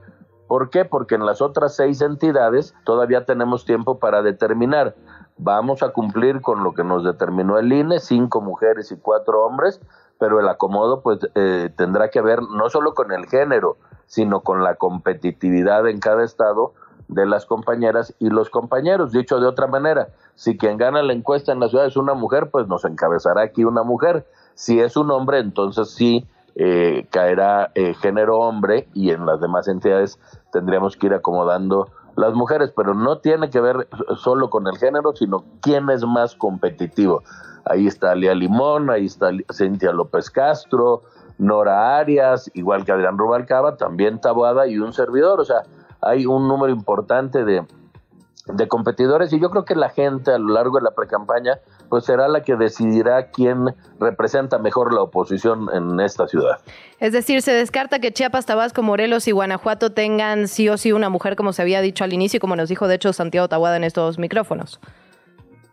¿Por 0.47 0.69
qué? 0.69 0.85
Porque 0.85 1.15
en 1.15 1.25
las 1.25 1.41
otras 1.41 1.75
seis 1.75 2.01
entidades 2.01 2.73
todavía 2.85 3.25
tenemos 3.25 3.65
tiempo 3.65 3.99
para 3.99 4.21
determinar. 4.21 4.95
Vamos 5.37 5.83
a 5.83 5.89
cumplir 5.89 6.41
con 6.41 6.63
lo 6.63 6.73
que 6.73 6.83
nos 6.83 7.03
determinó 7.03 7.57
el 7.57 7.71
INE, 7.71 7.99
cinco 7.99 8.41
mujeres 8.41 8.91
y 8.91 8.97
cuatro 8.97 9.45
hombres, 9.45 9.81
pero 10.19 10.39
el 10.39 10.47
acomodo 10.47 11.01
pues 11.01 11.19
eh, 11.35 11.69
tendrá 11.75 12.09
que 12.09 12.21
ver 12.21 12.41
no 12.41 12.69
solo 12.69 12.93
con 12.93 13.11
el 13.11 13.27
género, 13.27 13.77
sino 14.05 14.41
con 14.41 14.63
la 14.63 14.75
competitividad 14.75 15.87
en 15.87 15.99
cada 15.99 16.23
estado 16.23 16.73
de 17.07 17.25
las 17.25 17.45
compañeras 17.45 18.13
y 18.19 18.29
los 18.29 18.49
compañeros. 18.49 19.11
Dicho 19.11 19.39
de 19.39 19.47
otra 19.47 19.67
manera, 19.67 20.09
si 20.35 20.57
quien 20.57 20.77
gana 20.77 21.01
la 21.01 21.13
encuesta 21.13 21.51
en 21.51 21.59
la 21.59 21.69
ciudad 21.69 21.85
es 21.85 21.97
una 21.97 22.13
mujer, 22.13 22.49
pues 22.51 22.67
nos 22.67 22.85
encabezará 22.85 23.41
aquí 23.41 23.63
una 23.63 23.83
mujer. 23.83 24.25
Si 24.55 24.79
es 24.79 24.97
un 24.97 25.11
hombre, 25.11 25.39
entonces 25.39 25.91
sí 25.91 26.27
eh, 26.55 27.07
caerá 27.11 27.71
eh, 27.75 27.93
género 27.93 28.39
hombre 28.39 28.87
y 28.93 29.11
en 29.11 29.25
las 29.25 29.39
demás 29.39 29.67
entidades 29.67 30.19
tendríamos 30.51 30.97
que 30.97 31.07
ir 31.07 31.13
acomodando 31.13 31.89
las 32.15 32.33
mujeres, 32.33 32.73
pero 32.75 32.95
no 32.95 33.19
tiene 33.19 33.51
que 33.51 33.61
ver 33.61 33.87
solo 34.17 34.49
con 34.49 34.67
el 34.67 34.77
género, 34.77 35.15
sino 35.15 35.43
quién 35.61 35.89
es 35.91 36.03
más 36.03 36.35
competitivo. 36.35 37.21
Ahí 37.69 37.87
está 37.87 38.15
Lía 38.15 38.33
Limón, 38.33 38.89
ahí 38.89 39.05
está 39.05 39.29
Cintia 39.51 39.91
López 39.91 40.29
Castro, 40.29 41.03
Nora 41.37 41.97
Arias, 41.97 42.49
igual 42.53 42.85
que 42.85 42.91
Adrián 42.91 43.17
Rubalcaba, 43.17 43.77
también 43.77 44.19
Taboada 44.19 44.67
y 44.67 44.79
un 44.79 44.93
servidor. 44.93 45.39
O 45.39 45.45
sea, 45.45 45.63
hay 46.01 46.25
un 46.25 46.47
número 46.47 46.73
importante 46.73 47.43
de, 47.43 47.65
de 48.45 48.67
competidores 48.67 49.33
y 49.33 49.39
yo 49.39 49.49
creo 49.49 49.65
que 49.65 49.75
la 49.75 49.89
gente 49.89 50.31
a 50.31 50.37
lo 50.37 50.53
largo 50.53 50.77
de 50.77 50.83
la 50.83 50.91
precampaña 50.91 51.59
pues 51.89 52.05
será 52.05 52.27
la 52.27 52.41
que 52.41 52.55
decidirá 52.55 53.31
quién 53.31 53.75
representa 53.99 54.57
mejor 54.57 54.93
la 54.93 55.01
oposición 55.01 55.67
en 55.73 55.99
esta 55.99 56.27
ciudad. 56.27 56.59
Es 56.99 57.13
decir, 57.13 57.41
se 57.41 57.53
descarta 57.53 57.99
que 57.99 58.11
Chiapas, 58.11 58.45
Tabasco, 58.45 58.83
Morelos 58.83 59.27
y 59.27 59.31
Guanajuato 59.31 59.91
tengan 59.91 60.47
sí 60.47 60.67
o 60.69 60.77
sí 60.77 60.91
una 60.91 61.09
mujer, 61.09 61.35
como 61.35 61.53
se 61.53 61.61
había 61.61 61.81
dicho 61.81 62.03
al 62.03 62.13
inicio 62.13 62.37
y 62.37 62.39
como 62.39 62.55
nos 62.55 62.69
dijo 62.69 62.87
de 62.87 62.95
hecho 62.95 63.13
Santiago 63.13 63.47
Tahuada 63.47 63.77
en 63.77 63.83
estos 63.83 64.19
micrófonos. 64.19 64.79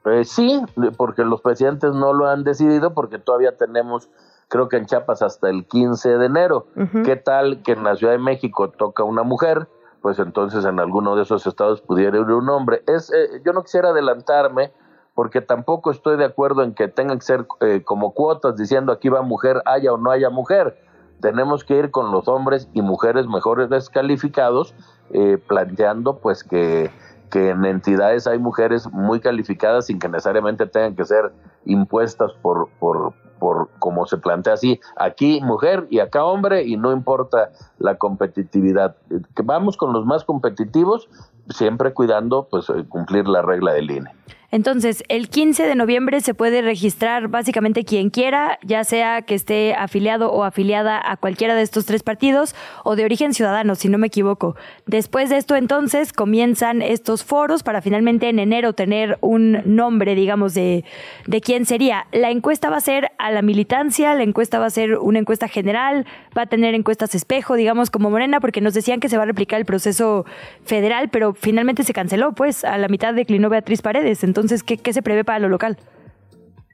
Eh, 0.07 0.25
sí, 0.25 0.63
porque 0.97 1.25
los 1.25 1.41
presidentes 1.41 1.95
no 1.95 2.13
lo 2.13 2.29
han 2.29 2.45
decidido 2.45 2.93
porque 2.93 3.19
todavía 3.19 3.57
tenemos 3.57 4.11
creo 4.49 4.69
que 4.69 4.77
en 4.77 4.87
Chiapas 4.87 5.23
hasta 5.23 5.49
el 5.51 5.67
15 5.67 6.19
de 6.19 6.27
enero. 6.27 6.67
¿Qué 7.05 7.17
tal 7.17 7.63
que 7.63 7.73
en 7.73 7.85
la 7.85 7.97
Ciudad 7.97 8.13
de 8.13 8.19
México 8.19 8.71
toca 8.71 9.03
una 9.03 9.23
mujer? 9.23 9.69
Pues 10.01 10.19
entonces 10.19 10.65
en 10.65 10.79
alguno 10.79 11.17
de 11.17 11.23
esos 11.23 11.47
estados 11.47 11.81
pudiera 11.81 12.19
ir 12.19 12.25
un 12.25 12.49
hombre. 12.51 12.83
Es, 12.87 13.13
eh, 13.13 13.41
yo 13.45 13.53
no 13.53 13.63
quisiera 13.63 13.89
adelantarme 13.89 14.73
porque 15.15 15.41
tampoco 15.41 15.91
estoy 15.91 16.17
de 16.17 16.25
acuerdo 16.25 16.63
en 16.63 16.75
que 16.75 16.89
tengan 16.89 17.19
que 17.19 17.25
ser 17.25 17.47
eh, 17.61 17.83
como 17.85 18.13
cuotas 18.13 18.57
diciendo 18.57 18.93
aquí 18.93 19.09
va 19.09 19.23
mujer, 19.23 19.63
haya 19.65 19.93
o 19.93 19.97
no 19.97 20.11
haya 20.11 20.31
mujer. 20.31 20.79
Tenemos 21.21 21.65
que 21.65 21.77
ir 21.77 21.91
con 21.91 22.13
los 22.13 22.29
hombres 22.29 22.69
y 22.75 22.83
mujeres 22.83 23.27
mejores 23.27 23.71
descalificados, 23.71 24.75
eh, 25.11 25.39
planteando 25.39 26.19
pues 26.19 26.45
que, 26.45 26.91
que 27.35 27.49
en 27.51 27.65
entidades 27.65 28.29
hay 28.29 28.39
mujeres 28.39 28.89
muy 28.93 29.19
calificadas 29.19 29.87
sin 29.87 29.99
que 29.99 30.09
necesariamente 30.09 30.67
tengan 30.67 30.95
que 30.95 31.05
ser 31.05 31.33
impuestas 31.65 32.31
por, 32.41 32.69
por, 32.79 33.13
por 33.41 33.71
como 33.81 34.07
se 34.07 34.19
plantea 34.19 34.53
así, 34.53 34.81
aquí 34.97 35.41
mujer 35.43 35.89
y 35.91 35.99
acá 35.99 36.25
hombre 36.25 36.63
y 36.63 36.77
no 36.77 36.93
importa 36.93 37.51
la 37.79 37.97
competitividad. 37.97 38.95
Vamos 39.43 39.77
con 39.77 39.93
los 39.93 40.07
más 40.07 40.23
competitivos, 40.23 41.09
siempre 41.49 41.93
cuidando 41.93 42.47
pues 42.49 42.67
cumplir 42.89 43.27
la 43.27 43.43
regla 43.43 43.73
del 43.73 43.91
INE. 43.91 44.13
Entonces, 44.55 45.03
el 45.09 45.31
15 45.31 45.67
de 45.67 45.75
noviembre 45.75 46.21
se 46.21 46.33
puede 46.33 46.63
registrar 46.63 47.27
básicamente 47.27 47.85
quien 47.85 48.09
quiera, 48.09 48.61
ya 48.63 48.85
sea 48.85 49.23
que 49.23 49.35
esté 49.35 49.75
afiliado 49.75 50.31
o 50.31 50.45
afiliada 50.45 51.03
a 51.05 51.17
cualquiera 51.17 51.57
de 51.57 51.63
estos 51.63 51.87
tres 51.87 52.05
partidos 52.05 52.55
o 52.85 52.95
de 52.95 53.05
origen 53.05 53.35
ciudadano, 53.35 53.75
si 53.75 53.89
no 53.89 53.99
me 53.99 54.07
equivoco. 54.07 54.55
Después 54.87 55.29
de 55.29 55.39
esto, 55.39 55.57
entonces, 55.57 56.13
comienzan 56.13 56.83
estos 56.83 57.25
foros 57.25 57.65
para 57.65 57.83
finalmente 57.83 58.29
en 58.29 58.39
enero 58.39 58.75
tener 58.75 59.19
un 59.23 59.61
nombre, 59.65 60.15
digamos, 60.15 60.55
de, 60.55 60.85
de 61.27 61.41
quién 61.41 61.67
sería. 61.67 62.07
La 62.13 62.31
encuesta 62.31 62.71
va 62.71 62.77
a 62.77 62.81
ser 62.81 63.11
a 63.19 63.33
la 63.33 63.43
militancia, 63.43 64.15
la 64.15 64.23
encuesta 64.23 64.61
va 64.61 64.67
a 64.67 64.71
ser 64.71 64.99
una 64.99 65.19
encuesta 65.19 65.49
general, 65.49 66.07
va 66.39 66.43
a 66.43 66.47
tener 66.47 66.77
encuestas 66.77 67.17
espejo, 67.17 67.57
digamos, 67.57 67.91
como 67.91 68.09
Morena, 68.09 68.39
porque 68.39 68.61
nos 68.61 68.75
decían 68.75 69.01
que 69.01 69.09
se 69.09 69.17
va 69.17 69.25
a 69.25 69.27
replicar 69.27 69.59
el 69.59 69.67
proceso 69.67 70.27
federal, 70.65 71.09
pero 71.09 71.35
finalmente 71.35 71.83
se 71.83 71.93
canceló, 71.93 72.37
pues, 72.37 72.63
a 72.63 72.79
la 72.79 72.87
mitad 72.87 73.15
declinó 73.15 73.49
Beatriz 73.49 73.83
Paredes. 73.83 74.23
Entonces, 74.23 74.44
entonces, 74.45 74.63
¿qué, 74.63 74.93
se 74.93 75.03
prevé 75.03 75.25
para 75.25 75.39
lo 75.39 75.49
local? 75.49 75.79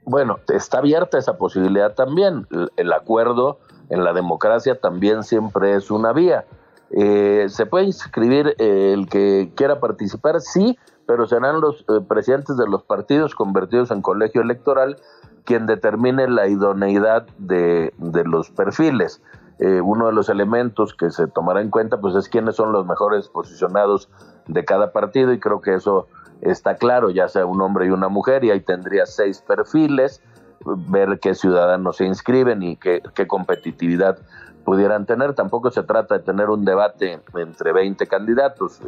Bueno, 0.03 0.39
está 0.53 0.79
abierta 0.79 1.17
esa 1.17 1.37
posibilidad 1.37 1.93
también. 1.93 2.45
El, 2.75 2.91
acuerdo 2.91 3.59
en 3.89 4.03
la 4.03 4.11
democracia 4.11 4.77
también 4.79 5.23
siempre 5.23 5.75
es 5.75 5.89
una 5.89 6.11
vía. 6.11 6.43
Eh, 6.91 7.45
se 7.47 7.65
puede 7.65 7.85
inscribir 7.85 8.55
eh, 8.57 8.91
el 8.93 9.07
que 9.07 9.53
quiera 9.55 9.79
participar, 9.79 10.41
sí, 10.41 10.77
pero 11.07 11.27
serán 11.27 11.61
los 11.61 11.85
eh, 11.87 12.01
presidentes 12.05 12.57
de 12.57 12.67
los 12.67 12.83
partidos 12.83 13.35
convertidos 13.35 13.89
en 13.91 14.01
colegio 14.01 14.41
electoral 14.41 14.97
quien 15.45 15.65
determine 15.65 16.27
la 16.27 16.47
idoneidad 16.49 17.25
de, 17.37 17.93
de 17.97 18.23
los 18.25 18.51
perfiles. 18.51 19.21
uno 19.59 20.07
de 20.07 20.13
los 20.13 20.29
elementos 20.29 20.93
que 20.93 21.09
se 21.09 21.27
tomará 21.27 21.61
en 21.61 21.69
cuenta 21.69 21.99
pues 21.99 22.15
es 22.15 22.29
quiénes 22.29 22.55
son 22.55 22.71
los 22.71 22.85
mejores 22.85 23.27
posicionados 23.27 24.09
de 24.47 24.65
cada 24.65 24.91
partido 24.91 25.33
y 25.33 25.39
creo 25.39 25.61
que 25.61 25.73
eso 25.73 26.07
está 26.41 26.75
claro, 26.75 27.09
ya 27.09 27.27
sea 27.27 27.45
un 27.45 27.61
hombre 27.61 27.87
y 27.87 27.89
una 27.89 28.09
mujer, 28.09 28.43
y 28.43 28.51
ahí 28.51 28.61
tendría 28.61 29.05
seis 29.05 29.41
perfiles, 29.41 30.21
ver 30.65 31.19
qué 31.19 31.33
ciudadanos 31.33 31.97
se 31.97 32.05
inscriben 32.05 32.61
y 32.63 32.77
qué, 32.77 33.01
competitividad 33.27 34.19
pudieran 34.63 35.05
tener. 35.05 35.33
Tampoco 35.33 35.71
se 35.71 35.83
trata 35.83 36.17
de 36.17 36.23
tener 36.23 36.49
un 36.49 36.65
debate 36.65 37.19
entre 37.35 37.71
20 37.73 38.05
candidatos, 38.07 38.79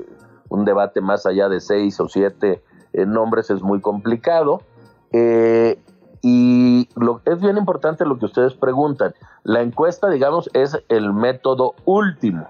un 0.50 0.66
debate 0.66 1.02
más 1.02 1.26
allá 1.26 1.50
de 1.50 1.60
seis 1.60 2.00
o 2.00 2.08
siete 2.08 2.64
eh, 2.94 3.06
nombres 3.06 3.50
es 3.50 3.62
muy 3.62 3.82
complicado. 3.82 4.62
Eh, 5.12 5.80
y 6.22 6.88
lo, 6.96 7.22
es 7.26 7.42
bien 7.42 7.58
importante 7.58 8.06
lo 8.06 8.18
que 8.18 8.26
ustedes 8.26 8.54
preguntan. 8.54 9.14
La 9.44 9.62
encuesta, 9.62 10.10
digamos, 10.10 10.50
es 10.54 10.82
el 10.90 11.12
método 11.12 11.76
último 11.86 12.48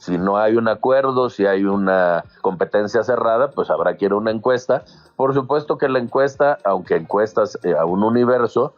si 0.00 0.16
no 0.16 0.38
hay 0.38 0.56
un 0.56 0.66
acuerdo, 0.66 1.28
si 1.28 1.44
hay 1.44 1.64
una 1.66 2.24
competencia 2.40 3.02
cerrada, 3.02 3.50
pues 3.50 3.68
habrá 3.68 3.98
que 3.98 4.06
ir 4.06 4.12
a 4.12 4.16
una 4.16 4.30
encuesta. 4.30 4.82
Por 5.14 5.34
supuesto 5.34 5.76
que 5.76 5.90
la 5.90 5.98
encuesta, 5.98 6.56
aunque 6.64 6.96
encuestas 6.96 7.58
eh, 7.64 7.74
a 7.78 7.84
un 7.84 8.02
universo, 8.02 8.72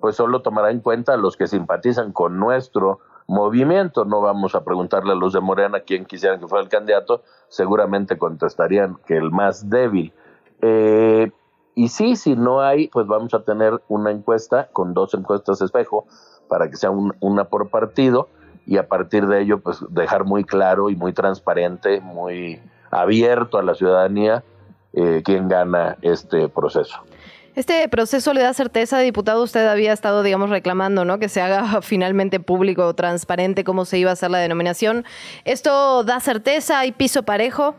pues 0.00 0.16
solo 0.16 0.42
tomará 0.42 0.72
en 0.72 0.80
cuenta 0.80 1.14
a 1.14 1.16
los 1.16 1.36
que 1.36 1.46
simpatizan 1.46 2.10
con 2.10 2.40
nuestro 2.40 2.98
movimiento. 3.28 4.04
No 4.04 4.20
vamos 4.20 4.56
a 4.56 4.64
preguntarle 4.64 5.12
a 5.12 5.14
los 5.14 5.32
de 5.32 5.40
Morena 5.40 5.80
quién 5.86 6.04
quisieran 6.04 6.40
que 6.40 6.48
fuera 6.48 6.64
el 6.64 6.68
candidato, 6.68 7.22
seguramente 7.46 8.18
contestarían 8.18 8.96
que 9.06 9.16
el 9.16 9.30
más 9.30 9.70
débil. 9.70 10.12
Eh, 10.62 11.30
y 11.76 11.88
sí, 11.90 12.16
si 12.16 12.34
no 12.34 12.60
hay, 12.60 12.88
pues 12.88 13.06
vamos 13.06 13.32
a 13.34 13.44
tener 13.44 13.80
una 13.86 14.10
encuesta 14.10 14.66
con 14.72 14.94
dos 14.94 15.14
encuestas 15.14 15.60
espejo 15.60 16.06
para 16.48 16.68
que 16.68 16.76
sea 16.76 16.90
una 16.90 17.44
por 17.44 17.68
partido 17.68 18.26
y 18.66 18.78
a 18.78 18.88
partir 18.88 19.26
de 19.26 19.42
ello 19.42 19.60
pues 19.60 19.78
dejar 19.90 20.24
muy 20.24 20.44
claro 20.44 20.90
y 20.90 20.96
muy 20.96 21.12
transparente, 21.12 22.00
muy 22.00 22.60
abierto 22.90 23.58
a 23.58 23.62
la 23.62 23.74
ciudadanía 23.74 24.42
eh, 24.92 25.22
quién 25.24 25.48
gana 25.48 25.96
este 26.02 26.48
proceso. 26.48 26.96
Este 27.54 27.88
proceso 27.88 28.34
le 28.34 28.42
da 28.42 28.52
certeza, 28.52 28.98
diputado, 28.98 29.42
usted 29.42 29.66
había 29.66 29.94
estado, 29.94 30.22
digamos, 30.22 30.50
reclamando, 30.50 31.06
¿no? 31.06 31.18
Que 31.18 31.30
se 31.30 31.40
haga 31.40 31.80
finalmente 31.82 32.38
público, 32.38 32.94
transparente, 32.94 33.64
cómo 33.64 33.86
se 33.86 33.98
iba 33.98 34.10
a 34.10 34.12
hacer 34.12 34.30
la 34.30 34.38
denominación. 34.38 35.04
¿Esto 35.44 36.04
da 36.04 36.20
certeza? 36.20 36.80
¿Hay 36.80 36.92
piso 36.92 37.22
parejo? 37.22 37.74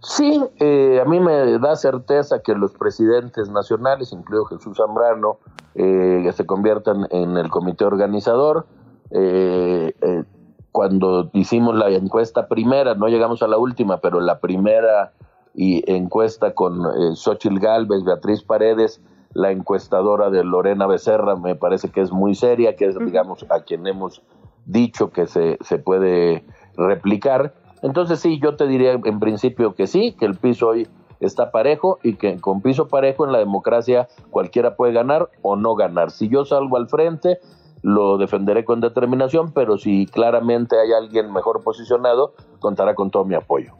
Sí, 0.00 0.42
eh, 0.58 1.00
a 1.00 1.04
mí 1.04 1.20
me 1.20 1.58
da 1.58 1.76
certeza 1.76 2.40
que 2.42 2.54
los 2.54 2.72
presidentes 2.72 3.50
nacionales, 3.50 4.12
incluido 4.12 4.46
Jesús 4.46 4.78
Zambrano, 4.78 5.38
eh, 5.74 6.28
se 6.34 6.46
conviertan 6.46 7.06
en 7.10 7.36
el 7.36 7.50
comité 7.50 7.84
organizador 7.84 8.66
eh, 9.14 9.92
eh, 10.00 10.24
cuando 10.70 11.30
hicimos 11.34 11.74
la 11.76 11.90
encuesta 11.90 12.48
primera, 12.48 12.94
no 12.94 13.08
llegamos 13.08 13.42
a 13.42 13.48
la 13.48 13.58
última, 13.58 13.98
pero 13.98 14.20
la 14.20 14.40
primera 14.40 15.12
y 15.54 15.82
encuesta 15.90 16.54
con 16.54 16.80
eh, 16.80 17.14
Xochil 17.14 17.60
Galvez, 17.60 18.04
Beatriz 18.04 18.42
Paredes, 18.42 19.02
la 19.34 19.50
encuestadora 19.50 20.30
de 20.30 20.44
Lorena 20.44 20.86
Becerra, 20.86 21.36
me 21.36 21.54
parece 21.54 21.90
que 21.90 22.00
es 22.00 22.10
muy 22.10 22.34
seria, 22.34 22.74
que 22.76 22.86
es, 22.86 22.98
digamos, 22.98 23.44
a 23.50 23.60
quien 23.60 23.86
hemos 23.86 24.22
dicho 24.64 25.10
que 25.10 25.26
se, 25.26 25.58
se 25.60 25.78
puede 25.78 26.44
replicar. 26.76 27.54
Entonces 27.82 28.20
sí, 28.20 28.38
yo 28.40 28.56
te 28.56 28.66
diría 28.66 28.92
en 28.92 29.20
principio 29.20 29.74
que 29.74 29.86
sí, 29.86 30.14
que 30.18 30.24
el 30.24 30.36
piso 30.36 30.68
hoy 30.68 30.88
está 31.20 31.50
parejo 31.50 31.98
y 32.02 32.14
que 32.14 32.40
con 32.40 32.62
piso 32.62 32.88
parejo 32.88 33.24
en 33.26 33.32
la 33.32 33.38
democracia 33.38 34.08
cualquiera 34.30 34.76
puede 34.76 34.92
ganar 34.92 35.28
o 35.42 35.56
no 35.56 35.74
ganar. 35.74 36.10
Si 36.10 36.28
yo 36.28 36.44
salgo 36.44 36.76
al 36.76 36.88
frente, 36.88 37.38
lo 37.82 38.16
defenderé 38.16 38.64
con 38.64 38.80
determinación, 38.80 39.52
pero 39.52 39.76
si 39.76 40.06
claramente 40.06 40.78
hay 40.80 40.92
alguien 40.92 41.32
mejor 41.32 41.62
posicionado, 41.62 42.34
contará 42.60 42.94
con 42.94 43.10
todo 43.10 43.24
mi 43.24 43.34
apoyo. 43.34 43.74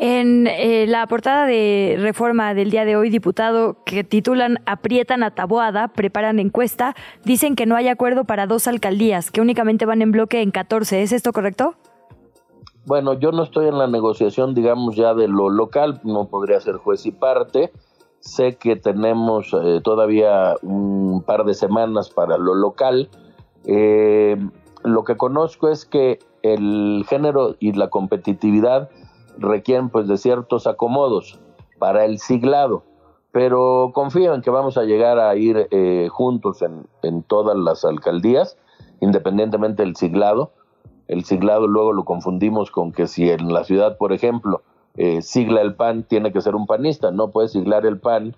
En 0.00 0.46
eh, 0.46 0.86
la 0.86 1.04
portada 1.08 1.44
de 1.44 1.96
reforma 1.98 2.54
del 2.54 2.70
día 2.70 2.84
de 2.84 2.94
hoy, 2.94 3.10
diputado, 3.10 3.78
que 3.84 4.04
titulan 4.04 4.58
Aprietan 4.64 5.24
a 5.24 5.34
Taboada, 5.34 5.88
preparan 5.88 6.38
encuesta, 6.38 6.94
dicen 7.24 7.56
que 7.56 7.66
no 7.66 7.74
hay 7.74 7.88
acuerdo 7.88 8.24
para 8.24 8.46
dos 8.46 8.68
alcaldías, 8.68 9.32
que 9.32 9.40
únicamente 9.40 9.86
van 9.86 10.00
en 10.00 10.12
bloque 10.12 10.40
en 10.40 10.52
14. 10.52 11.02
¿Es 11.02 11.10
esto 11.10 11.32
correcto? 11.32 11.74
Bueno, 12.86 13.14
yo 13.14 13.32
no 13.32 13.42
estoy 13.42 13.66
en 13.66 13.76
la 13.76 13.88
negociación, 13.88 14.54
digamos, 14.54 14.94
ya 14.94 15.14
de 15.14 15.26
lo 15.26 15.50
local, 15.50 16.00
no 16.04 16.28
podría 16.28 16.60
ser 16.60 16.76
juez 16.76 17.04
y 17.04 17.10
parte. 17.10 17.72
Sé 18.20 18.56
que 18.56 18.76
tenemos 18.76 19.52
eh, 19.52 19.80
todavía 19.82 20.56
un 20.62 21.22
par 21.24 21.44
de 21.44 21.54
semanas 21.54 22.10
para 22.10 22.36
lo 22.36 22.54
local. 22.54 23.08
Eh, 23.64 24.36
lo 24.84 25.04
que 25.04 25.16
conozco 25.16 25.68
es 25.68 25.84
que 25.84 26.18
el 26.42 27.04
género 27.08 27.56
y 27.58 27.72
la 27.72 27.90
competitividad 27.90 28.90
requieren 29.38 29.88
pues 29.88 30.08
de 30.08 30.16
ciertos 30.16 30.66
acomodos 30.66 31.38
para 31.78 32.04
el 32.04 32.18
siglado, 32.18 32.82
pero 33.30 33.92
confío 33.94 34.34
en 34.34 34.42
que 34.42 34.50
vamos 34.50 34.76
a 34.76 34.82
llegar 34.82 35.18
a 35.18 35.36
ir 35.36 35.68
eh, 35.70 36.08
juntos 36.10 36.62
en, 36.62 36.86
en 37.02 37.22
todas 37.22 37.56
las 37.56 37.84
alcaldías, 37.84 38.56
independientemente 39.00 39.84
del 39.84 39.96
siglado. 39.96 40.52
El 41.06 41.24
siglado 41.24 41.66
luego 41.66 41.92
lo 41.92 42.04
confundimos 42.04 42.70
con 42.70 42.92
que 42.92 43.06
si 43.06 43.30
en 43.30 43.52
la 43.52 43.64
ciudad, 43.64 43.96
por 43.96 44.12
ejemplo, 44.12 44.62
eh, 44.98 45.22
sigla 45.22 45.60
el 45.60 45.76
PAN, 45.76 46.02
tiene 46.02 46.32
que 46.32 46.40
ser 46.40 46.56
un 46.56 46.66
panista, 46.66 47.12
no 47.12 47.30
puede 47.30 47.46
siglar 47.46 47.86
el 47.86 47.98
PAN 47.98 48.34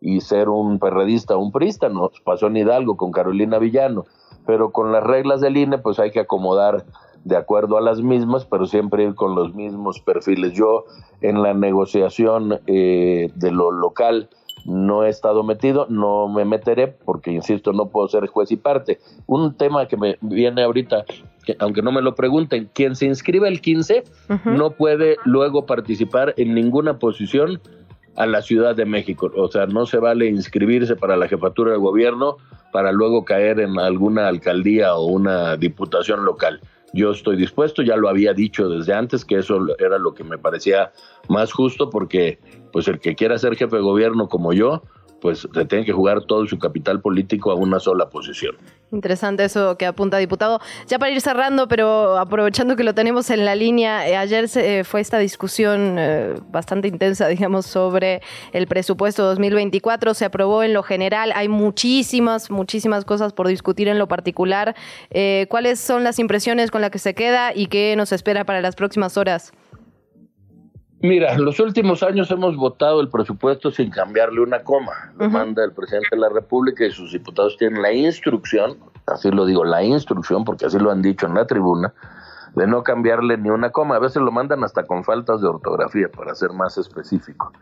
y 0.00 0.20
ser 0.20 0.48
un 0.48 0.78
perredista 0.78 1.36
o 1.36 1.40
un 1.40 1.50
prista, 1.50 1.88
nos 1.88 2.20
pasó 2.20 2.46
en 2.46 2.56
Hidalgo 2.56 2.96
con 2.96 3.10
Carolina 3.10 3.58
Villano, 3.58 4.04
pero 4.46 4.70
con 4.70 4.92
las 4.92 5.02
reglas 5.02 5.40
del 5.40 5.56
INE 5.56 5.78
pues 5.78 5.98
hay 5.98 6.12
que 6.12 6.20
acomodar 6.20 6.84
de 7.24 7.36
acuerdo 7.36 7.78
a 7.78 7.80
las 7.80 8.00
mismas, 8.00 8.44
pero 8.44 8.66
siempre 8.66 9.02
ir 9.02 9.14
con 9.14 9.34
los 9.34 9.54
mismos 9.54 10.00
perfiles. 10.00 10.52
Yo 10.52 10.84
en 11.20 11.42
la 11.42 11.52
negociación 11.52 12.60
eh, 12.66 13.30
de 13.34 13.50
lo 13.50 13.72
local 13.72 14.28
no 14.66 15.04
he 15.04 15.08
estado 15.08 15.42
metido, 15.42 15.86
no 15.88 16.28
me 16.28 16.44
meteré 16.44 16.86
porque, 16.88 17.32
insisto, 17.32 17.72
no 17.72 17.86
puedo 17.86 18.08
ser 18.08 18.26
juez 18.28 18.52
y 18.52 18.56
parte. 18.56 19.00
Un 19.26 19.54
tema 19.54 19.88
que 19.88 19.96
me 19.96 20.16
viene 20.20 20.62
ahorita, 20.62 21.04
que, 21.44 21.56
aunque 21.58 21.82
no 21.82 21.92
me 21.92 22.02
lo 22.02 22.14
pregunten, 22.14 22.70
quien 22.72 22.96
se 22.96 23.06
inscribe 23.06 23.48
el 23.48 23.60
15 23.60 24.04
no 24.44 24.70
puede 24.70 25.16
luego 25.24 25.66
participar 25.66 26.34
en 26.36 26.54
ninguna 26.54 26.98
posición 26.98 27.60
a 28.16 28.26
la 28.26 28.42
Ciudad 28.42 28.74
de 28.76 28.84
México. 28.84 29.30
O 29.36 29.48
sea, 29.48 29.66
no 29.66 29.86
se 29.86 29.98
vale 29.98 30.26
inscribirse 30.26 30.96
para 30.96 31.16
la 31.16 31.28
jefatura 31.28 31.72
de 31.72 31.78
gobierno 31.78 32.36
para 32.72 32.92
luego 32.92 33.24
caer 33.24 33.60
en 33.60 33.78
alguna 33.78 34.28
alcaldía 34.28 34.94
o 34.96 35.06
una 35.06 35.56
diputación 35.56 36.24
local. 36.24 36.60
Yo 36.92 37.10
estoy 37.10 37.36
dispuesto, 37.36 37.82
ya 37.82 37.96
lo 37.96 38.08
había 38.08 38.34
dicho 38.34 38.68
desde 38.68 38.94
antes, 38.94 39.24
que 39.24 39.38
eso 39.38 39.66
era 39.78 39.98
lo 39.98 40.14
que 40.14 40.22
me 40.22 40.38
parecía 40.38 40.92
más 41.28 41.52
justo, 41.52 41.90
porque 41.90 42.38
pues 42.72 42.86
el 42.88 43.00
que 43.00 43.16
quiera 43.16 43.38
ser 43.38 43.56
jefe 43.56 43.76
de 43.76 43.82
gobierno 43.82 44.28
como 44.28 44.52
yo, 44.52 44.82
pues 45.20 45.48
se 45.52 45.64
tiene 45.64 45.84
que 45.84 45.92
jugar 45.92 46.22
todo 46.24 46.46
su 46.46 46.58
capital 46.58 47.00
político 47.00 47.50
a 47.50 47.54
una 47.54 47.80
sola 47.80 48.10
posición. 48.10 48.56
Interesante 48.94 49.44
eso 49.44 49.76
que 49.76 49.86
apunta 49.86 50.18
diputado. 50.18 50.60
Ya 50.86 50.98
para 50.98 51.10
ir 51.10 51.20
cerrando, 51.20 51.66
pero 51.66 52.16
aprovechando 52.16 52.76
que 52.76 52.84
lo 52.84 52.94
tenemos 52.94 53.28
en 53.30 53.44
la 53.44 53.56
línea, 53.56 54.08
eh, 54.08 54.16
ayer 54.16 54.48
se, 54.48 54.78
eh, 54.78 54.84
fue 54.84 55.00
esta 55.00 55.18
discusión 55.18 55.96
eh, 55.98 56.34
bastante 56.50 56.88
intensa, 56.88 57.26
digamos, 57.34 57.66
sobre 57.66 58.22
el 58.52 58.66
presupuesto 58.66 59.24
2024. 59.24 60.14
Se 60.14 60.24
aprobó 60.24 60.62
en 60.62 60.72
lo 60.72 60.82
general. 60.82 61.32
Hay 61.34 61.48
muchísimas, 61.48 62.50
muchísimas 62.50 63.04
cosas 63.04 63.32
por 63.32 63.48
discutir 63.48 63.88
en 63.88 63.98
lo 63.98 64.06
particular. 64.06 64.76
¿Cuáles 65.48 65.80
son 65.80 66.04
las 66.04 66.18
impresiones 66.18 66.70
con 66.70 66.80
las 66.80 66.90
que 66.90 66.98
se 66.98 67.14
queda 67.14 67.52
y 67.54 67.66
qué 67.66 67.94
nos 67.96 68.12
espera 68.12 68.44
para 68.44 68.60
las 68.60 68.76
próximas 68.76 69.16
horas? 69.16 69.52
Mira, 71.04 71.34
en 71.34 71.44
los 71.44 71.60
últimos 71.60 72.02
años 72.02 72.30
hemos 72.30 72.56
votado 72.56 73.02
el 73.02 73.10
presupuesto 73.10 73.70
sin 73.70 73.90
cambiarle 73.90 74.40
una 74.40 74.64
coma. 74.64 75.12
Lo 75.18 75.28
manda 75.28 75.62
el 75.62 75.72
presidente 75.72 76.08
de 76.12 76.16
la 76.16 76.30
República 76.30 76.86
y 76.86 76.92
sus 76.92 77.12
diputados 77.12 77.58
tienen 77.58 77.82
la 77.82 77.92
instrucción, 77.92 78.78
así 79.04 79.30
lo 79.30 79.44
digo, 79.44 79.66
la 79.66 79.82
instrucción, 79.82 80.46
porque 80.46 80.64
así 80.64 80.78
lo 80.78 80.90
han 80.90 81.02
dicho 81.02 81.26
en 81.26 81.34
la 81.34 81.46
tribuna, 81.46 81.92
de 82.54 82.66
no 82.66 82.82
cambiarle 82.82 83.36
ni 83.36 83.50
una 83.50 83.68
coma. 83.68 83.96
A 83.96 83.98
veces 83.98 84.22
lo 84.22 84.32
mandan 84.32 84.64
hasta 84.64 84.86
con 84.86 85.04
faltas 85.04 85.42
de 85.42 85.48
ortografía, 85.48 86.08
para 86.08 86.34
ser 86.34 86.54
más 86.54 86.78
específico. 86.78 87.52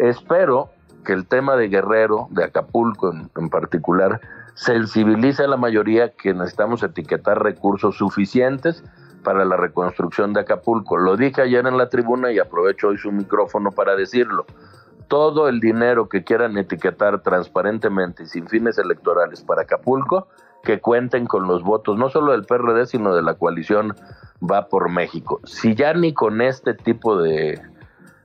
Espero 0.00 0.70
que 1.04 1.12
el 1.12 1.24
tema 1.24 1.54
de 1.54 1.68
Guerrero, 1.68 2.26
de 2.30 2.42
Acapulco 2.42 3.12
en, 3.12 3.30
en 3.36 3.48
particular, 3.48 4.20
sensibilice 4.54 5.44
a 5.44 5.46
la 5.46 5.56
mayoría 5.56 6.10
que 6.10 6.34
necesitamos 6.34 6.82
etiquetar 6.82 7.44
recursos 7.44 7.96
suficientes 7.96 8.82
para 9.22 9.44
la 9.44 9.56
reconstrucción 9.56 10.32
de 10.32 10.40
Acapulco. 10.40 10.96
Lo 10.96 11.16
dije 11.16 11.42
ayer 11.42 11.66
en 11.66 11.76
la 11.76 11.88
tribuna 11.88 12.32
y 12.32 12.38
aprovecho 12.38 12.88
hoy 12.88 12.98
su 12.98 13.12
micrófono 13.12 13.72
para 13.72 13.96
decirlo. 13.96 14.46
Todo 15.08 15.48
el 15.48 15.60
dinero 15.60 16.08
que 16.08 16.24
quieran 16.24 16.58
etiquetar 16.58 17.20
transparentemente 17.22 18.24
y 18.24 18.26
sin 18.26 18.46
fines 18.46 18.78
electorales 18.78 19.42
para 19.42 19.62
Acapulco, 19.62 20.28
que 20.62 20.80
cuenten 20.80 21.26
con 21.26 21.46
los 21.46 21.62
votos 21.62 21.98
no 21.98 22.10
solo 22.10 22.32
del 22.32 22.44
PRD, 22.44 22.86
sino 22.86 23.14
de 23.14 23.22
la 23.22 23.34
coalición 23.34 23.94
Va 24.40 24.68
por 24.68 24.88
México. 24.88 25.40
Si 25.44 25.74
ya 25.74 25.94
ni 25.94 26.14
con 26.14 26.40
este 26.40 26.74
tipo 26.74 27.20
de, 27.20 27.60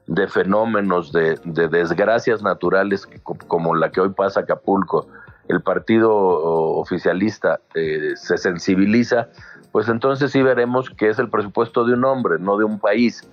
de 0.06 0.28
fenómenos, 0.28 1.12
de, 1.12 1.40
desgracias 1.44 2.44
naturales 2.44 3.08
como 3.48 3.74
la 3.74 3.92
que 3.92 4.02
hoy 4.02 4.10
pasa 4.10 4.42
Acapulco, 4.42 5.08
el 5.48 5.62
partido 5.62 6.14
oficialista 6.14 7.60
eh, 7.74 8.12
se 8.16 8.38
sensibiliza, 8.38 9.30
pues 9.74 9.90
entonces 9.90 10.32
sí 10.32 10.44
veremos 10.44 10.92
que 10.92 11.10
es 11.10 11.18
el 11.18 11.30
presupuesto 11.30 11.84
de 11.84 11.94
un 11.94 12.06
hombre, 12.06 12.38
no 12.40 12.58
de 12.60 12.64
un 12.64 12.80
país. 12.80 13.28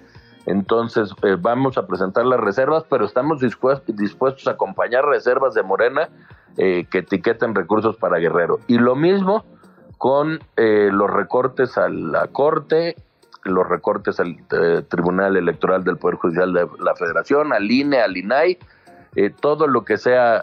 Entonces 0.47 1.15
eh, 1.23 1.37
vamos 1.39 1.77
a 1.77 1.87
presentar 1.87 2.25
las 2.25 2.41
reservas, 2.41 2.83
pero 2.89 3.05
estamos 3.05 3.41
dispuestos, 3.41 4.49
a 4.49 4.53
acompañar 4.53 5.05
reservas 5.05 5.53
de 5.53 5.63
Morena 5.63 6.09
eh, 6.57 6.87
que 6.91 7.01
etiqueten 7.01 7.55
recursos 7.55 7.95
para 7.99 8.17
Guerrero. 8.17 8.59
Y 8.69 8.79
lo 8.79 8.97
mismo 8.97 9.45
con 9.99 10.41
eh, 10.57 10.89
los 10.91 11.11
recortes 11.11 11.77
a 11.77 11.91
la 11.91 12.27
Corte, 12.29 12.97
los 13.45 13.69
recortes 13.69 14.19
al 14.19 14.39
Tribunal 14.89 15.37
Electoral 15.37 15.85
del 15.85 15.99
Poder 15.99 16.17
Judicial 16.17 16.55
de 16.55 16.67
la 16.83 16.95
Federación, 16.95 17.53
al 17.53 17.71
INE, 17.71 18.01
al 18.01 18.17
INAI, 18.17 18.57
todo 19.41 19.67
lo 19.67 19.85
que 19.85 19.99
sea 19.99 20.43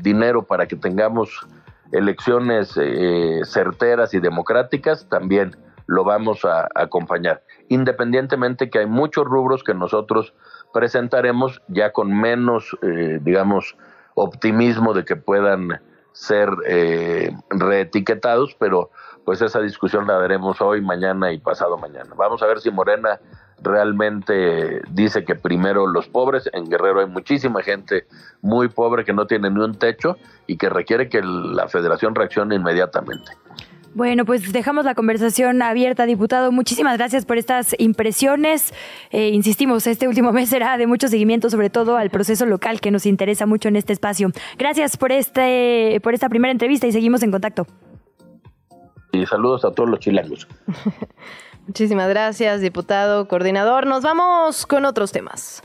dinero 0.00 0.42
para 0.42 0.66
que 0.66 0.76
tengamos 0.76 1.46
elecciones 1.92 2.76
eh, 2.76 3.40
certeras 3.44 4.14
y 4.14 4.20
democráticas, 4.20 5.08
también 5.08 5.56
lo 5.86 6.04
vamos 6.04 6.44
a, 6.44 6.68
acompañar. 6.74 7.42
Independientemente 7.68 8.70
que 8.70 8.80
hay 8.80 8.86
muchos 8.86 9.24
rubros 9.24 9.62
que 9.62 9.74
nosotros 9.74 10.34
presentaremos 10.72 11.62
ya 11.68 11.92
con 11.92 12.12
menos, 12.12 12.76
eh, 12.82 13.18
digamos, 13.22 13.76
optimismo 14.14 14.94
de 14.94 15.04
que 15.04 15.16
puedan 15.16 15.80
ser 16.12 16.48
eh, 16.66 17.30
reetiquetados, 17.50 18.56
pero 18.58 18.90
pues 19.24 19.42
esa 19.42 19.60
discusión 19.60 20.06
la 20.06 20.16
veremos 20.18 20.60
hoy, 20.60 20.80
mañana 20.80 21.32
y 21.32 21.38
pasado 21.38 21.76
mañana. 21.76 22.10
Vamos 22.16 22.42
a 22.42 22.46
ver 22.46 22.60
si 22.60 22.70
Morena 22.70 23.20
realmente 23.62 24.82
dice 24.90 25.24
que 25.24 25.34
primero 25.34 25.86
los 25.86 26.08
pobres, 26.08 26.48
en 26.52 26.68
Guerrero 26.68 27.00
hay 27.00 27.06
muchísima 27.06 27.62
gente 27.62 28.06
muy 28.42 28.68
pobre 28.68 29.04
que 29.04 29.12
no 29.12 29.26
tiene 29.26 29.50
ni 29.50 29.60
un 29.60 29.74
techo 29.78 30.16
y 30.46 30.56
que 30.56 30.68
requiere 30.68 31.08
que 31.08 31.22
la 31.22 31.68
federación 31.68 32.14
reaccione 32.14 32.54
inmediatamente. 32.54 33.32
Bueno, 33.96 34.26
pues 34.26 34.52
dejamos 34.52 34.84
la 34.84 34.94
conversación 34.94 35.62
abierta, 35.62 36.04
diputado. 36.04 36.52
Muchísimas 36.52 36.98
gracias 36.98 37.24
por 37.24 37.38
estas 37.38 37.74
impresiones. 37.78 38.74
Eh, 39.10 39.30
insistimos, 39.30 39.86
este 39.86 40.06
último 40.06 40.32
mes 40.34 40.50
será 40.50 40.76
de 40.76 40.86
mucho 40.86 41.08
seguimiento, 41.08 41.48
sobre 41.48 41.70
todo 41.70 41.96
al 41.96 42.10
proceso 42.10 42.44
local 42.44 42.82
que 42.82 42.90
nos 42.90 43.06
interesa 43.06 43.46
mucho 43.46 43.68
en 43.68 43.76
este 43.76 43.94
espacio. 43.94 44.32
Gracias 44.58 44.98
por, 44.98 45.12
este, 45.12 45.98
por 46.02 46.12
esta 46.12 46.28
primera 46.28 46.52
entrevista 46.52 46.86
y 46.86 46.92
seguimos 46.92 47.22
en 47.22 47.30
contacto. 47.30 47.66
Y 49.12 49.24
saludos 49.24 49.64
a 49.64 49.70
todos 49.70 49.88
los 49.88 49.98
chilangos. 50.00 50.46
Muchísimas 51.66 52.08
gracias, 52.08 52.60
diputado, 52.60 53.26
coordinador. 53.26 53.86
Nos 53.86 54.02
vamos 54.02 54.66
con 54.66 54.84
otros 54.84 55.10
temas. 55.10 55.62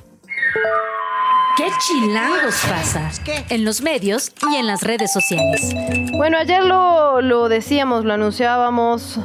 ¿Qué 1.56 1.66
chilangos 1.80 2.60
pasa? 2.68 3.12
En 3.50 3.66
los 3.66 3.82
medios 3.82 4.32
y 4.52 4.56
en 4.56 4.66
las 4.66 4.82
redes 4.82 5.14
sociales. 5.14 5.76
Bueno, 6.18 6.38
ayer 6.38 6.64
lo, 6.64 7.50
decíamos, 7.50 8.04
lo 8.04 8.14
anunciábamos. 8.14 9.20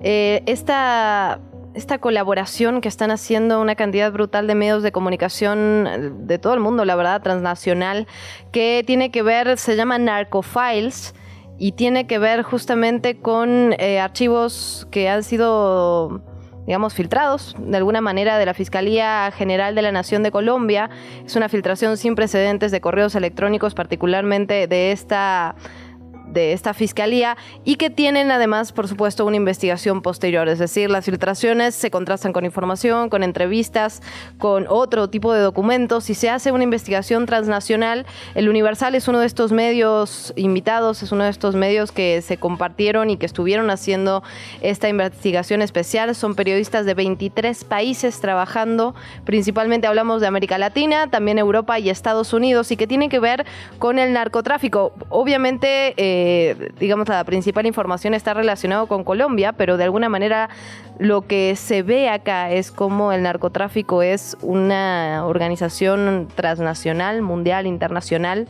Eh, 0.00 0.42
esta, 0.46 1.38
esta 1.74 1.98
colaboración 1.98 2.80
que 2.80 2.88
están 2.88 3.10
haciendo 3.10 3.60
una 3.60 3.74
cantidad 3.74 4.10
brutal 4.10 4.46
de 4.46 4.54
medios 4.54 4.82
de 4.82 4.90
comunicación 4.90 6.26
de 6.26 6.38
todo 6.38 6.54
el 6.54 6.60
mundo, 6.60 6.86
la 6.86 6.96
verdad, 6.96 7.20
transnacional, 7.20 8.06
que 8.52 8.84
tiene 8.86 9.10
que 9.10 9.22
ver, 9.22 9.58
se 9.58 9.76
llama 9.76 9.98
Narcofiles 9.98 11.14
y 11.58 11.72
tiene 11.72 12.06
que 12.06 12.18
ver 12.18 12.42
justamente 12.42 13.18
con 13.18 13.74
eh, 13.78 14.00
archivos 14.00 14.86
que 14.90 15.08
han 15.08 15.22
sido 15.22 16.22
digamos, 16.66 16.94
filtrados 16.94 17.56
de 17.58 17.76
alguna 17.76 18.00
manera 18.00 18.38
de 18.38 18.46
la 18.46 18.54
Fiscalía 18.54 19.30
General 19.32 19.74
de 19.74 19.82
la 19.82 19.92
Nación 19.92 20.22
de 20.22 20.30
Colombia. 20.30 20.90
Es 21.24 21.34
una 21.34 21.48
filtración 21.48 21.96
sin 21.96 22.14
precedentes 22.14 22.70
de 22.70 22.80
correos 22.80 23.14
electrónicos, 23.14 23.74
particularmente 23.74 24.68
de 24.68 24.92
esta 24.92 25.56
de 26.32 26.52
esta 26.52 26.74
fiscalía 26.74 27.36
y 27.64 27.76
que 27.76 27.90
tienen 27.90 28.30
además, 28.30 28.72
por 28.72 28.88
supuesto, 28.88 29.26
una 29.26 29.36
investigación 29.36 30.02
posterior. 30.02 30.48
Es 30.48 30.58
decir, 30.58 30.90
las 30.90 31.04
filtraciones 31.04 31.74
se 31.74 31.90
contrastan 31.90 32.32
con 32.32 32.44
información, 32.44 33.08
con 33.08 33.22
entrevistas, 33.22 34.02
con 34.38 34.66
otro 34.68 35.08
tipo 35.08 35.32
de 35.32 35.40
documentos 35.40 36.10
y 36.10 36.14
se 36.14 36.30
hace 36.30 36.52
una 36.52 36.64
investigación 36.64 37.26
transnacional. 37.26 38.06
El 38.34 38.48
Universal 38.48 38.94
es 38.94 39.08
uno 39.08 39.20
de 39.20 39.26
estos 39.26 39.52
medios 39.52 40.32
invitados, 40.36 41.02
es 41.02 41.12
uno 41.12 41.24
de 41.24 41.30
estos 41.30 41.54
medios 41.54 41.92
que 41.92 42.22
se 42.22 42.36
compartieron 42.36 43.10
y 43.10 43.16
que 43.16 43.26
estuvieron 43.26 43.70
haciendo 43.70 44.22
esta 44.60 44.88
investigación 44.88 45.62
especial. 45.62 46.14
Son 46.14 46.34
periodistas 46.34 46.86
de 46.86 46.94
23 46.94 47.64
países 47.64 48.20
trabajando, 48.20 48.94
principalmente 49.24 49.86
hablamos 49.86 50.20
de 50.20 50.26
América 50.26 50.58
Latina, 50.58 51.08
también 51.08 51.38
Europa 51.38 51.78
y 51.78 51.90
Estados 51.90 52.32
Unidos 52.32 52.70
y 52.70 52.76
que 52.76 52.86
tiene 52.86 53.08
que 53.08 53.18
ver 53.18 53.44
con 53.78 53.98
el 53.98 54.12
narcotráfico. 54.12 54.92
Obviamente, 55.08 55.94
eh, 55.96 56.21
eh, 56.24 56.70
digamos, 56.78 57.08
la 57.08 57.24
principal 57.24 57.66
información 57.66 58.14
está 58.14 58.32
relacionado 58.32 58.86
con 58.86 59.02
Colombia, 59.02 59.52
pero 59.54 59.76
de 59.76 59.82
alguna 59.82 60.08
manera 60.08 60.50
lo 61.00 61.22
que 61.22 61.56
se 61.56 61.82
ve 61.82 62.08
acá 62.08 62.52
es 62.52 62.70
como 62.70 63.12
el 63.12 63.22
narcotráfico 63.22 64.02
es 64.02 64.36
una 64.40 65.24
organización 65.26 66.28
transnacional, 66.36 67.22
mundial, 67.22 67.66
internacional 67.66 68.46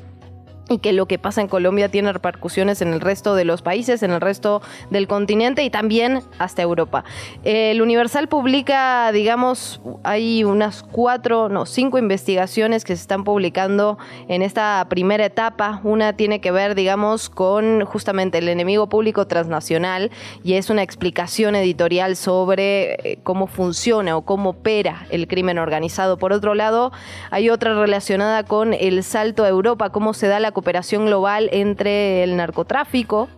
y 0.69 0.79
que 0.79 0.93
lo 0.93 1.07
que 1.07 1.19
pasa 1.19 1.41
en 1.41 1.49
Colombia 1.49 1.89
tiene 1.89 2.13
repercusiones 2.13 2.83
en 2.83 2.93
el 2.93 3.01
resto 3.01 3.35
de 3.35 3.45
los 3.45 3.63
países, 3.63 4.03
en 4.03 4.11
el 4.13 4.21
resto 4.21 4.63
del 4.91 5.09
continente 5.09 5.63
y 5.65 5.71
también 5.71 6.21
hasta 6.39 6.63
Europa. 6.63 7.05
El 7.45 7.83
Universal 7.83 8.29
publica, 8.29 9.11
digamos, 9.13 9.81
hay 10.05 10.45
unas 10.45 10.83
cuatro, 10.83 11.49
no, 11.49 11.67
cinco 11.67 11.99
investigaciones 11.99 12.85
que 12.85 12.97
se 12.97 13.03
están 13.03 13.25
publicando 13.25 13.99
en 14.29 14.43
esta 14.43 14.87
primera 14.89 15.27
etapa. 15.27 15.81
Una 15.85 16.15
tiene 16.15 16.41
que 16.41 16.51
ver, 16.51 16.75
digamos, 16.75 17.29
con 17.29 17.85
justamente 17.85 18.39
el 18.39 18.49
enemigo 18.49 18.89
público 18.89 19.27
transnacional 19.27 20.11
y 20.45 20.55
es 20.55 20.71
una 20.71 20.83
explicación 20.83 21.57
editorial 21.57 22.17
sobre 22.17 22.95
eh, 22.95 23.19
cómo 23.23 23.47
funciona 23.47 24.17
o 24.17 24.23
cómo 24.23 24.51
opera 24.51 25.07
el 25.11 25.27
crimen 25.27 25.59
organizado. 25.59 26.19
Por 26.19 26.33
otro 26.33 26.55
lado, 26.55 26.93
hay 27.31 27.51
otra 27.51 27.75
relacionada 27.75 28.45
con 28.45 28.75
el 28.75 29.03
salto 29.03 29.45
a 29.45 29.49
Europa, 29.49 29.91
cómo 29.91 30.15
se 30.15 30.29
da 30.29 30.41
la 30.41 30.52
cooperación 30.53 31.07
global 31.07 31.49
entre 31.53 32.23
el 32.23 32.37
narcotráfico. 32.37 33.29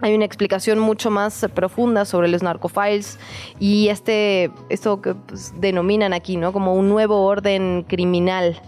Hay 0.00 0.14
una 0.14 0.24
explicación 0.24 0.80
mucho 0.80 1.10
más 1.10 1.46
profunda 1.54 2.04
sobre 2.04 2.26
los 2.26 2.42
narcofiles 2.42 3.20
y 3.60 3.88
este, 3.88 4.50
esto 4.68 5.00
que 5.00 5.14
pues, 5.14 5.54
denominan 5.60 6.12
aquí, 6.12 6.36
¿no? 6.36 6.52
Como 6.52 6.74
un 6.74 6.88
nuevo 6.88 7.24
orden 7.24 7.84
criminal. 7.88 8.60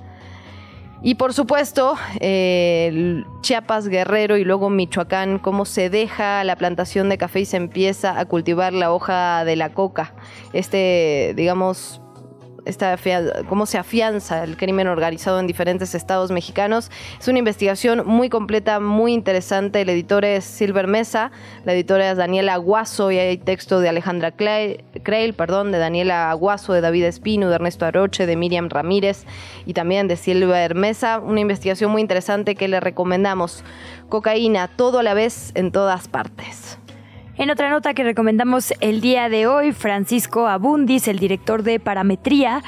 Y 1.02 1.16
por 1.16 1.34
supuesto, 1.34 1.96
Chiapas, 3.42 3.88
Guerrero 3.88 4.38
y 4.38 4.44
luego 4.44 4.70
Michoacán, 4.70 5.38
cómo 5.38 5.66
se 5.66 5.90
deja 5.90 6.42
la 6.44 6.56
plantación 6.56 7.10
de 7.10 7.18
café 7.18 7.40
y 7.40 7.44
se 7.44 7.58
empieza 7.58 8.18
a 8.18 8.24
cultivar 8.24 8.72
la 8.72 8.90
hoja 8.90 9.44
de 9.44 9.56
la 9.56 9.74
coca. 9.74 10.14
Este, 10.54 11.34
digamos, 11.36 12.00
esta 12.64 12.96
cómo 13.48 13.66
se 13.66 13.78
afianza 13.78 14.44
el 14.44 14.56
crimen 14.56 14.88
organizado 14.88 15.40
en 15.40 15.46
diferentes 15.46 15.94
estados 15.94 16.30
mexicanos. 16.30 16.90
Es 17.20 17.28
una 17.28 17.38
investigación 17.38 18.02
muy 18.06 18.28
completa, 18.28 18.80
muy 18.80 19.12
interesante. 19.12 19.82
El 19.82 19.88
editor 19.90 20.24
es 20.24 20.44
Silver 20.44 20.86
Mesa, 20.86 21.30
la 21.64 21.74
editora 21.74 22.10
es 22.10 22.16
Daniela 22.16 22.54
Aguaso 22.54 23.10
y 23.10 23.18
hay 23.18 23.36
texto 23.38 23.80
de 23.80 23.88
Alejandra 23.88 24.32
Creil, 24.32 25.34
perdón, 25.34 25.72
de 25.72 25.78
Daniela 25.78 26.30
Aguaso, 26.30 26.72
de 26.72 26.80
David 26.80 27.04
Espino, 27.04 27.48
de 27.48 27.56
Ernesto 27.56 27.86
Aroche, 27.86 28.26
de 28.26 28.36
Miriam 28.36 28.68
Ramírez 28.68 29.24
y 29.66 29.74
también 29.74 30.08
de 30.08 30.16
Silver 30.16 30.74
Mesa. 30.74 31.18
Una 31.18 31.40
investigación 31.40 31.90
muy 31.90 32.02
interesante 32.02 32.54
que 32.54 32.68
le 32.68 32.80
recomendamos. 32.80 33.64
Cocaína, 34.08 34.68
todo 34.68 35.00
a 35.00 35.02
la 35.02 35.14
vez 35.14 35.52
en 35.54 35.72
todas 35.72 36.08
partes. 36.08 36.78
En 37.36 37.50
otra 37.50 37.68
nota 37.68 37.94
que 37.94 38.04
recomendamos 38.04 38.72
el 38.80 39.00
día 39.00 39.28
de 39.28 39.48
hoy, 39.48 39.72
Francisco 39.72 40.46
Abundis, 40.46 41.08
el 41.08 41.18
director 41.18 41.64
de 41.64 41.80
Parametría, 41.80 42.62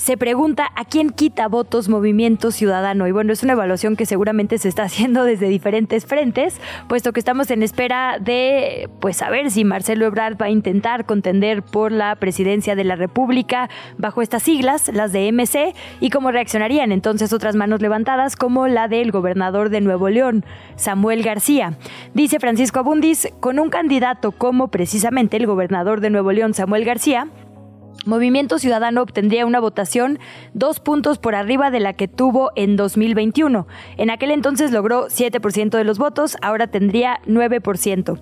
se 0.00 0.16
pregunta 0.16 0.70
a 0.76 0.86
quién 0.86 1.10
quita 1.10 1.46
votos 1.46 1.90
Movimiento 1.90 2.52
Ciudadano. 2.52 3.06
Y 3.06 3.12
bueno, 3.12 3.34
es 3.34 3.42
una 3.42 3.52
evaluación 3.52 3.96
que 3.96 4.06
seguramente 4.06 4.56
se 4.56 4.70
está 4.70 4.82
haciendo 4.84 5.24
desde 5.24 5.48
diferentes 5.48 6.06
frentes, 6.06 6.58
puesto 6.88 7.12
que 7.12 7.20
estamos 7.20 7.50
en 7.50 7.62
espera 7.62 8.16
de 8.18 8.88
pues 8.98 9.18
saber 9.18 9.50
si 9.50 9.62
Marcelo 9.62 10.06
Ebrard 10.06 10.40
va 10.40 10.46
a 10.46 10.50
intentar 10.50 11.04
contender 11.04 11.62
por 11.62 11.92
la 11.92 12.16
presidencia 12.16 12.74
de 12.74 12.84
la 12.84 12.96
República 12.96 13.68
bajo 13.98 14.22
estas 14.22 14.42
siglas, 14.42 14.88
las 14.88 15.12
de 15.12 15.30
MC, 15.30 15.74
y 16.00 16.08
cómo 16.08 16.30
reaccionarían 16.30 16.92
entonces 16.92 17.34
otras 17.34 17.54
manos 17.54 17.82
levantadas 17.82 18.36
como 18.36 18.68
la 18.68 18.88
del 18.88 19.10
gobernador 19.10 19.68
de 19.68 19.82
Nuevo 19.82 20.08
León, 20.08 20.46
Samuel 20.76 21.22
García. 21.22 21.74
Dice 22.14 22.40
Francisco 22.40 22.78
Abundis, 22.78 23.28
con 23.40 23.58
un 23.58 23.68
candidato 23.68 24.32
como 24.32 24.68
precisamente 24.68 25.36
el 25.36 25.46
gobernador 25.46 26.00
de 26.00 26.08
Nuevo 26.08 26.32
León, 26.32 26.54
Samuel 26.54 26.86
García, 26.86 27.28
Movimiento 28.10 28.58
Ciudadano 28.58 29.02
obtendría 29.02 29.46
una 29.46 29.60
votación 29.60 30.18
dos 30.52 30.80
puntos 30.80 31.18
por 31.18 31.36
arriba 31.36 31.70
de 31.70 31.78
la 31.78 31.92
que 31.92 32.08
tuvo 32.08 32.50
en 32.56 32.76
2021. 32.76 33.68
En 33.96 34.10
aquel 34.10 34.32
entonces 34.32 34.72
logró 34.72 35.06
7% 35.06 35.70
de 35.70 35.84
los 35.84 35.98
votos, 35.98 36.36
ahora 36.42 36.66
tendría 36.66 37.20
9%. 37.26 38.18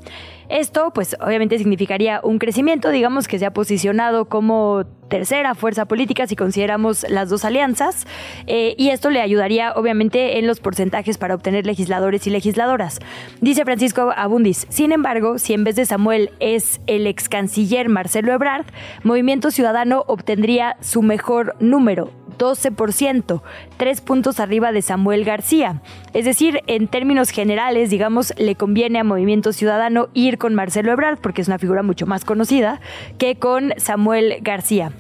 Esto, 0.49 0.92
pues 0.94 1.16
obviamente 1.20 1.59
significaría 1.59 2.20
un 2.22 2.38
crecimiento, 2.38 2.90
digamos 2.90 3.28
que 3.28 3.38
se 3.38 3.46
ha 3.46 3.53
posicionado 3.53 4.26
como 4.26 4.84
tercera 5.09 5.55
fuerza 5.55 5.86
política 5.86 6.26
si 6.26 6.36
consideramos 6.36 7.05
las 7.09 7.28
dos 7.28 7.44
alianzas, 7.44 8.07
eh, 8.46 8.74
y 8.78 8.90
esto 8.90 9.11
le 9.11 9.20
ayudaría 9.20 9.72
obviamente 9.72 10.38
en 10.38 10.46
los 10.46 10.61
porcentajes 10.61 11.18
para 11.18 11.34
obtener 11.34 11.66
legisladores 11.66 12.26
y 12.26 12.30
legisladoras. 12.30 12.99
Dice 13.40 13.64
Francisco 13.64 14.12
Abundis, 14.16 14.66
sin 14.68 14.92
embargo, 14.92 15.38
si 15.38 15.55
en 15.55 15.64
vez 15.64 15.76
de 15.76 15.86
Samuel 15.86 16.30
es 16.40 16.80
el 16.86 17.07
ex 17.07 17.28
canciller 17.28 17.88
Marcelo 17.88 18.32
Ebrard, 18.32 18.66
Movimiento 19.03 19.51
Ciudadano 19.51 20.05
obtendría 20.07 20.76
su 20.80 21.03
mejor 21.03 21.57
número, 21.61 22.11
12%, 22.39 23.43
tres 23.76 24.01
puntos 24.01 24.41
arriba 24.41 24.72
de 24.72 24.82
Samuel 24.82 25.24
García. 25.24 25.82
Es 26.14 26.24
decir, 26.24 26.62
en 26.66 26.89
términos 26.89 27.30
generales, 27.30 27.91
digamos, 27.91 28.32
le 28.39 28.55
conviene 28.55 28.99
a 28.99 29.05
Movimiento 29.05 29.53
Ciudadano 29.53 30.09
ir 30.14 30.39
con 30.39 30.55
Marcelo 30.55 30.93
Ebrard, 30.93 31.18
porque 31.18 31.43
es 31.43 31.49
una 31.49 31.59
figura 31.59 31.82
mucho 31.82 32.07
más 32.07 32.24
conocida, 32.24 32.80
que 33.18 33.36
con 33.36 33.74
Samuel 33.76 34.39
García. 34.41 34.93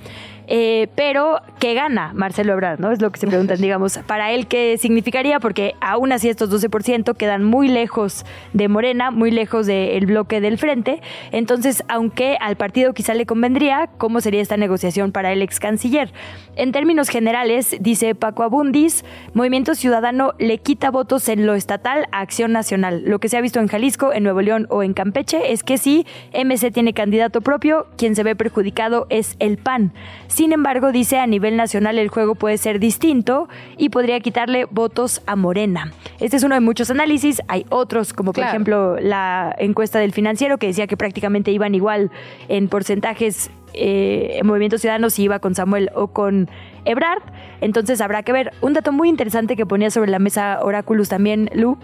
Eh, 0.50 0.88
pero 0.94 1.40
¿qué 1.60 1.74
gana 1.74 2.12
Marcelo 2.14 2.54
Ebrard? 2.54 2.80
¿no? 2.80 2.90
Es 2.90 3.02
lo 3.02 3.12
que 3.12 3.20
se 3.20 3.26
preguntan, 3.26 3.58
digamos, 3.60 3.98
para 4.06 4.32
él 4.32 4.46
qué 4.46 4.78
significaría, 4.78 5.40
porque 5.40 5.74
aún 5.80 6.10
así 6.10 6.28
estos 6.28 6.50
12% 6.50 7.14
quedan 7.16 7.44
muy 7.44 7.68
lejos 7.68 8.24
de 8.54 8.68
Morena, 8.68 9.10
muy 9.10 9.30
lejos 9.30 9.66
del 9.66 10.06
bloque 10.06 10.40
del 10.40 10.58
frente. 10.58 11.02
Entonces, 11.32 11.84
aunque 11.88 12.38
al 12.40 12.56
partido 12.56 12.94
quizá 12.94 13.14
le 13.14 13.26
convendría, 13.26 13.90
¿cómo 13.98 14.20
sería 14.20 14.40
esta 14.40 14.56
negociación 14.56 15.12
para 15.12 15.32
el 15.32 15.42
ex 15.42 15.60
canciller? 15.60 16.12
En 16.56 16.72
términos 16.72 17.08
generales, 17.08 17.76
dice 17.80 18.14
Paco 18.14 18.42
Abundis, 18.42 19.04
Movimiento 19.34 19.74
Ciudadano 19.74 20.32
le 20.38 20.58
quita 20.58 20.90
votos 20.90 21.28
en 21.28 21.46
lo 21.46 21.54
estatal 21.54 22.06
a 22.10 22.20
Acción 22.20 22.52
Nacional. 22.52 23.02
Lo 23.04 23.18
que 23.18 23.28
se 23.28 23.36
ha 23.36 23.40
visto 23.40 23.60
en 23.60 23.68
Jalisco, 23.68 24.12
en 24.12 24.22
Nuevo 24.22 24.40
León 24.40 24.66
o 24.70 24.82
en 24.82 24.94
Campeche 24.94 25.52
es 25.52 25.62
que 25.62 25.78
si 25.78 26.06
MC 26.32 26.72
tiene 26.72 26.94
candidato 26.94 27.42
propio, 27.42 27.86
quien 27.96 28.16
se 28.16 28.22
ve 28.22 28.34
perjudicado 28.34 29.06
es 29.10 29.36
el 29.38 29.58
PAN. 29.58 29.92
Sin 30.38 30.52
embargo, 30.52 30.92
dice 30.92 31.18
a 31.18 31.26
nivel 31.26 31.56
nacional 31.56 31.98
el 31.98 32.10
juego 32.10 32.36
puede 32.36 32.58
ser 32.58 32.78
distinto 32.78 33.48
y 33.76 33.88
podría 33.88 34.20
quitarle 34.20 34.66
votos 34.66 35.20
a 35.26 35.34
Morena. 35.34 35.92
Este 36.20 36.36
es 36.36 36.44
uno 36.44 36.54
de 36.54 36.60
muchos 36.60 36.92
análisis. 36.92 37.42
Hay 37.48 37.66
otros, 37.70 38.12
como 38.12 38.32
por 38.32 38.44
ejemplo 38.44 39.00
la 39.00 39.52
encuesta 39.58 39.98
del 39.98 40.12
financiero 40.12 40.56
que 40.58 40.68
decía 40.68 40.86
que 40.86 40.96
prácticamente 40.96 41.50
iban 41.50 41.74
igual 41.74 42.12
en 42.46 42.68
porcentajes 42.68 43.50
eh, 43.74 44.36
en 44.38 44.46
Movimiento 44.46 44.78
Ciudadano 44.78 45.10
si 45.10 45.24
iba 45.24 45.40
con 45.40 45.56
Samuel 45.56 45.90
o 45.96 46.06
con 46.06 46.48
Ebrard. 46.84 47.24
Entonces 47.60 48.00
habrá 48.00 48.22
que 48.22 48.30
ver. 48.30 48.52
Un 48.60 48.74
dato 48.74 48.92
muy 48.92 49.08
interesante 49.08 49.56
que 49.56 49.66
ponía 49.66 49.90
sobre 49.90 50.08
la 50.08 50.20
mesa 50.20 50.60
Oráculos 50.62 51.08
también, 51.08 51.50
Lu, 51.52 51.78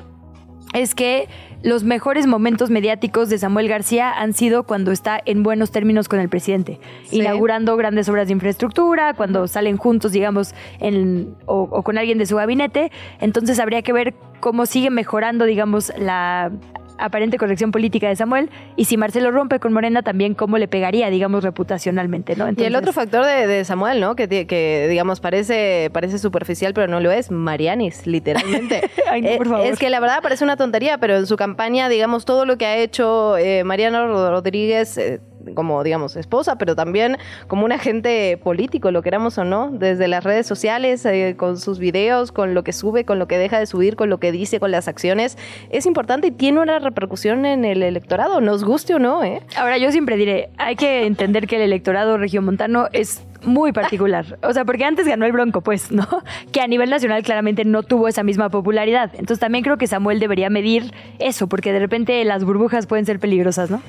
es 0.74 0.94
que 0.94 1.28
los 1.64 1.82
mejores 1.82 2.26
momentos 2.26 2.68
mediáticos 2.68 3.30
de 3.30 3.38
Samuel 3.38 3.68
García 3.68 4.12
han 4.12 4.34
sido 4.34 4.64
cuando 4.64 4.92
está 4.92 5.18
en 5.24 5.42
buenos 5.42 5.70
términos 5.70 6.10
con 6.10 6.20
el 6.20 6.28
presidente, 6.28 6.78
inaugurando 7.10 7.74
grandes 7.78 8.06
obras 8.10 8.26
de 8.26 8.34
infraestructura, 8.34 9.14
cuando 9.14 9.48
salen 9.48 9.78
juntos, 9.78 10.12
digamos, 10.12 10.54
en, 10.78 11.34
o, 11.46 11.82
con 11.82 11.96
alguien 11.96 12.18
de 12.18 12.26
su 12.26 12.36
gabinete. 12.36 12.92
Entonces 13.18 13.58
habría 13.58 13.80
que 13.80 13.94
ver 13.94 14.14
cómo 14.40 14.66
sigue 14.66 14.90
mejorando, 14.90 15.46
digamos, 15.46 15.90
la 15.98 16.52
aparente 16.98 17.38
corrección 17.38 17.72
política 17.72 18.08
de 18.08 18.16
Samuel 18.16 18.50
y 18.76 18.84
si 18.84 18.96
Marcelo 18.96 19.30
rompe 19.30 19.58
con 19.60 19.72
Morena 19.72 20.02
también 20.02 20.34
cómo 20.34 20.58
le 20.58 20.68
pegaría, 20.68 21.10
digamos, 21.10 21.44
reputacionalmente, 21.44 22.36
¿no? 22.36 22.48
y 22.50 22.64
el 22.64 22.76
otro 22.76 22.92
factor 22.92 23.24
de, 23.24 23.64
Samuel, 23.64 24.00
¿no? 24.00 24.16
Que, 24.16 24.28
que, 24.28 24.86
digamos, 24.88 25.20
parece, 25.20 25.90
parece 25.92 26.18
superficial, 26.18 26.74
pero 26.74 26.88
no 26.88 27.00
lo 27.00 27.10
es, 27.10 27.30
Marianis, 27.30 28.06
literalmente. 28.06 28.82
Eh, 29.14 29.38
es 29.64 29.78
que 29.78 29.90
la 29.90 30.00
verdad 30.00 30.20
parece 30.22 30.42
una 30.42 30.56
tontería, 30.56 30.98
pero 30.98 31.16
en 31.16 31.26
su 31.26 31.36
campaña, 31.36 31.88
digamos, 31.88 32.24
todo 32.24 32.44
lo 32.46 32.58
que 32.58 32.66
ha 32.66 32.76
hecho 32.78 33.36
eh, 33.36 33.62
Mariano 33.62 34.30
Rodríguez... 34.30 34.98
Eh, 34.98 35.20
como, 35.54 35.82
digamos, 35.84 36.16
esposa, 36.16 36.56
pero 36.56 36.74
también 36.74 37.18
como 37.48 37.64
un 37.64 37.72
agente 37.72 38.38
político, 38.42 38.90
lo 38.90 39.02
queramos 39.02 39.38
o 39.38 39.44
no, 39.44 39.70
desde 39.70 40.08
las 40.08 40.24
redes 40.24 40.46
sociales, 40.46 41.04
eh, 41.04 41.34
con 41.36 41.58
sus 41.58 41.78
videos, 41.78 42.32
con 42.32 42.54
lo 42.54 42.64
que 42.64 42.72
sube, 42.72 43.04
con 43.04 43.18
lo 43.18 43.26
que 43.26 43.38
deja 43.38 43.58
de 43.58 43.66
subir, 43.66 43.96
con 43.96 44.10
lo 44.10 44.18
que 44.18 44.32
dice, 44.32 44.60
con 44.60 44.70
las 44.70 44.88
acciones, 44.88 45.36
es 45.70 45.86
importante 45.86 46.28
y 46.28 46.30
tiene 46.30 46.60
una 46.60 46.78
repercusión 46.78 47.46
en 47.46 47.64
el 47.64 47.82
electorado, 47.82 48.40
nos 48.40 48.64
guste 48.64 48.94
o 48.94 48.98
no, 48.98 49.24
¿eh? 49.24 49.42
Ahora, 49.56 49.78
yo 49.78 49.90
siempre 49.92 50.16
diré, 50.16 50.50
hay 50.58 50.76
que 50.76 51.06
entender 51.06 51.46
que 51.46 51.56
el 51.56 51.62
electorado 51.62 52.18
regiomontano 52.18 52.88
es 52.92 53.22
muy 53.46 53.72
particular. 53.72 54.38
O 54.42 54.52
sea, 54.52 54.64
porque 54.64 54.84
antes 54.84 55.06
ganó 55.06 55.26
el 55.26 55.32
Bronco, 55.32 55.60
pues, 55.60 55.92
¿no? 55.92 56.06
Que 56.52 56.60
a 56.60 56.66
nivel 56.66 56.90
nacional 56.90 57.22
claramente 57.22 57.64
no 57.64 57.82
tuvo 57.82 58.08
esa 58.08 58.22
misma 58.22 58.48
popularidad. 58.48 59.10
Entonces 59.12 59.38
también 59.38 59.64
creo 59.64 59.76
que 59.76 59.86
Samuel 59.86 60.20
debería 60.20 60.50
medir 60.50 60.92
eso, 61.18 61.46
porque 61.46 61.72
de 61.72 61.78
repente 61.78 62.24
las 62.24 62.44
burbujas 62.44 62.86
pueden 62.86 63.06
ser 63.06 63.18
peligrosas, 63.18 63.70
¿no? 63.70 63.82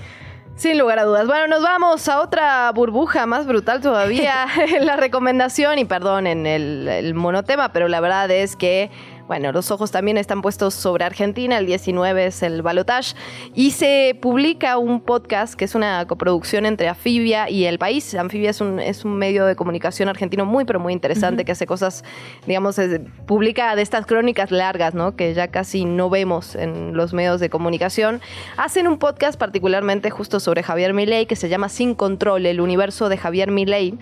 Sin 0.56 0.78
lugar 0.78 1.00
a 1.00 1.04
dudas. 1.04 1.28
Bueno, 1.28 1.48
nos 1.48 1.62
vamos 1.62 2.08
a 2.08 2.22
otra 2.22 2.72
burbuja 2.72 3.26
más 3.26 3.46
brutal 3.46 3.82
todavía. 3.82 4.48
la 4.82 4.96
recomendación, 4.96 5.80
y 5.80 5.86
perdón 5.86 6.28
en 6.28 6.46
el, 6.48 7.14
monotema, 7.14 7.74
pero 7.74 7.90
la 7.90 8.00
verdad 8.00 8.32
es 8.32 8.56
que 8.56 8.90
bueno, 9.28 9.52
los 9.52 9.72
ojos 9.72 9.92
también 9.92 10.18
están 10.18 10.42
puestos 10.42 10.74
sobre 10.74 11.04
Argentina, 11.04 11.58
el 11.58 11.66
19 11.66 12.28
es 12.28 12.44
el 12.44 12.62
balotage, 12.62 13.16
y 13.54 13.72
se 13.72 14.18
publica 14.22 14.78
un 14.78 15.02
podcast 15.02 15.56
que 15.56 15.66
es 15.66 15.74
una 15.74 16.06
coproducción 16.06 16.66
entre 16.66 16.88
Anfibia 16.88 17.50
y 17.50 17.66
El 17.66 17.80
País. 17.80 18.14
Anfibia 18.14 18.52
es 18.52 18.62
un, 18.62 18.80
es 18.80 19.04
un 19.04 19.18
medio 19.18 19.46
de 19.46 19.56
comunicación 19.56 20.10
argentino 20.10 20.46
muy, 20.46 20.66
pero 20.66 20.80
muy 20.80 20.94
interesante, 20.94 21.44
que 21.44 21.52
hace 21.52 21.66
cosas, 21.66 22.04
digamos, 22.46 22.80
publica 23.26 23.76
de 23.76 23.82
estas 23.82 24.06
crónicas 24.06 24.52
largas, 24.52 24.94
¿no? 24.94 25.16
Que 25.16 25.34
ya 25.34 25.48
casi 25.48 25.86
no 25.86 26.10
vemos 26.10 26.56
en 26.56 26.96
los 26.96 27.14
medios 27.14 27.40
de 27.40 27.50
comunicación. 27.50 28.22
Hacen 28.58 28.88
un 28.88 29.00
podcast 29.00 29.40
particularmente 29.40 30.10
justo 30.10 30.40
sobre 30.40 30.62
Javier 30.62 30.94
Milei 30.94 31.26
que 31.26 31.36
se 31.36 31.50
llama 31.50 31.70
Sin 31.70 31.96
Control, 31.96 32.46
el 32.46 32.62
universo 32.62 33.10
de 33.10 33.18
Javier 33.18 33.52
Milei 33.52 33.98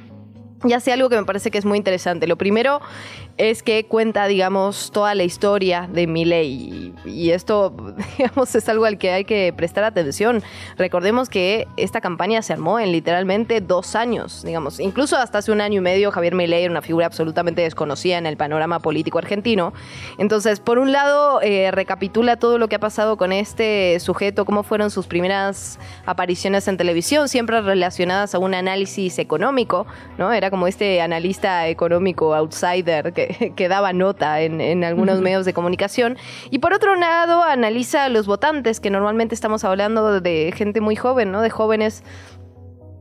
y 0.64 0.74
hace 0.74 0.91
algo 0.91 1.09
que 1.09 1.16
me 1.16 1.26
parece 1.26 1.51
que 1.51 1.57
es 1.57 1.66
muy 1.66 1.78
interesante. 1.78 2.28
Lo 2.28 2.38
primero 2.38 2.82
es 3.38 3.64
que 3.64 3.86
cuenta, 3.86 4.28
digamos, 4.28 4.91
toda 4.91 5.16
la 5.16 5.24
historia 5.24 5.89
de 5.91 6.07
Milei. 6.07 6.93
Y 7.05 7.32
esto, 7.32 7.76
digamos, 8.18 8.53
es 8.55 8.70
algo 8.70 8.86
al 8.86 8.97
que 8.97 9.11
hay 9.11 9.26
que 9.26 9.53
prestar 9.55 9.84
atención. 9.84 10.43
Recordemos 10.78 11.30
que 11.30 11.68
esta 11.78 11.99
campaña 12.01 12.41
se 12.41 12.53
armó 12.53 12.80
en 12.80 12.91
literalmente 12.91 13.59
dos 13.61 13.95
años, 13.95 14.43
digamos. 14.43 14.80
Incluso 14.80 15.18
hasta 15.18 15.39
hace 15.39 15.51
un 15.51 15.61
año 15.61 15.80
y 15.80 15.82
medio 15.82 16.11
Javier 16.11 16.36
Milei 16.36 16.64
era 16.64 16.72
una 16.72 16.82
figura 16.82 17.07
absolutamente 17.07 17.61
desconocida 17.61 18.18
en 18.18 18.26
el 18.26 18.38
panorama 18.38 18.80
político 18.80 19.18
argentino. 19.18 19.74
Entonces, 20.18 20.59
por 20.59 20.78
un 20.78 20.91
lado, 20.91 21.41
eh, 21.41 21.72
recapitula 21.72 22.38
todo 22.38 22.57
lo 22.57 22.68
que 22.68 22.76
ha 22.76 22.80
pasado 22.80 23.18
con 23.18 23.32
este 23.32 23.99
sujeto, 23.99 24.45
cómo 24.45 24.64
fueron 24.64 24.91
sus 24.91 25.07
primeras 25.07 25.80
apariciones 26.05 26.68
en 26.68 26.78
televisión, 26.78 27.28
siempre 27.28 27.61
relacionadas 27.61 28.36
a 28.36 28.39
un 28.39 28.53
análisis 28.53 29.18
económico, 29.20 29.88
¿no? 30.18 30.32
Era 30.32 30.51
como 30.54 30.68
este 30.68 31.01
analista 31.01 31.68
económico 31.68 32.36
outsider 32.36 33.12
que, 33.12 33.68
daba 33.68 33.91
nota 33.91 34.39
en, 34.39 34.84
algunos 34.84 35.20
medios 35.20 35.45
de 35.45 35.54
comunicación. 35.54 36.16
Y 36.51 36.60
por 36.60 36.74
otro 36.74 36.95
lado, 36.95 37.41
analiza 37.41 38.04
a 38.04 38.10
los 38.10 38.28
votantes, 38.28 38.80
que 38.80 38.91
normalmente 38.91 39.34
estamos 39.34 39.64
hablando 39.64 40.22
de 40.22 40.54
gente 40.56 40.80
muy 40.80 40.95
joven, 40.95 41.32
¿no? 41.32 41.41
De 41.41 41.49
jóvenes 41.49 42.04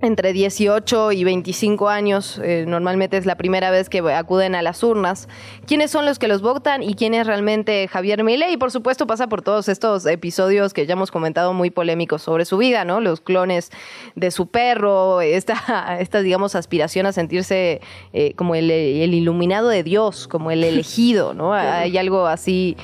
entre 0.02 0.32
18 0.32 1.12
y 1.12 1.24
25 1.24 1.88
años, 1.88 2.40
eh, 2.42 2.64
normalmente 2.66 3.16
es 3.16 3.24
la 3.24 3.36
primera 3.36 3.70
vez 3.70 3.88
que 3.88 4.00
acuden 4.00 4.54
a 4.54 4.62
las 4.62 4.82
urnas. 4.82 5.28
¿Quiénes 5.66 5.92
son 5.92 6.04
los 6.04 6.18
que 6.18 6.26
los 6.28 6.42
votan 6.42 6.82
y 6.82 6.94
quién 6.94 7.14
es 7.14 7.26
realmente 7.26 7.86
Javier 7.88 8.24
Milei? 8.24 8.54
Y 8.54 8.56
por 8.56 8.72
supuesto 8.72 9.06
pasa 9.06 9.28
por 9.28 9.42
todos 9.42 9.68
estos 9.68 10.04
episodios 10.06 10.74
que 10.74 10.86
ya 10.86 10.94
hemos 10.94 11.12
comentado 11.12 11.52
muy 11.52 11.70
polémicos 11.70 12.22
sobre 12.22 12.44
su 12.44 12.58
vida, 12.58 12.84
¿no? 12.84 13.00
Los 13.00 13.20
clones 13.20 13.70
de 14.16 14.32
su 14.32 14.48
perro, 14.48 15.20
esta, 15.20 15.96
esta 16.00 16.20
digamos, 16.20 16.56
aspiración 16.56 17.06
a 17.06 17.12
sentirse 17.12 17.80
eh, 18.12 18.34
como 18.34 18.56
el, 18.56 18.70
el 18.70 19.14
iluminado 19.14 19.68
de 19.68 19.84
Dios, 19.84 20.26
como 20.26 20.50
el 20.50 20.64
elegido, 20.64 21.32
¿no? 21.32 21.54
Hay 21.54 21.96
algo 21.96 22.26
así 22.26 22.76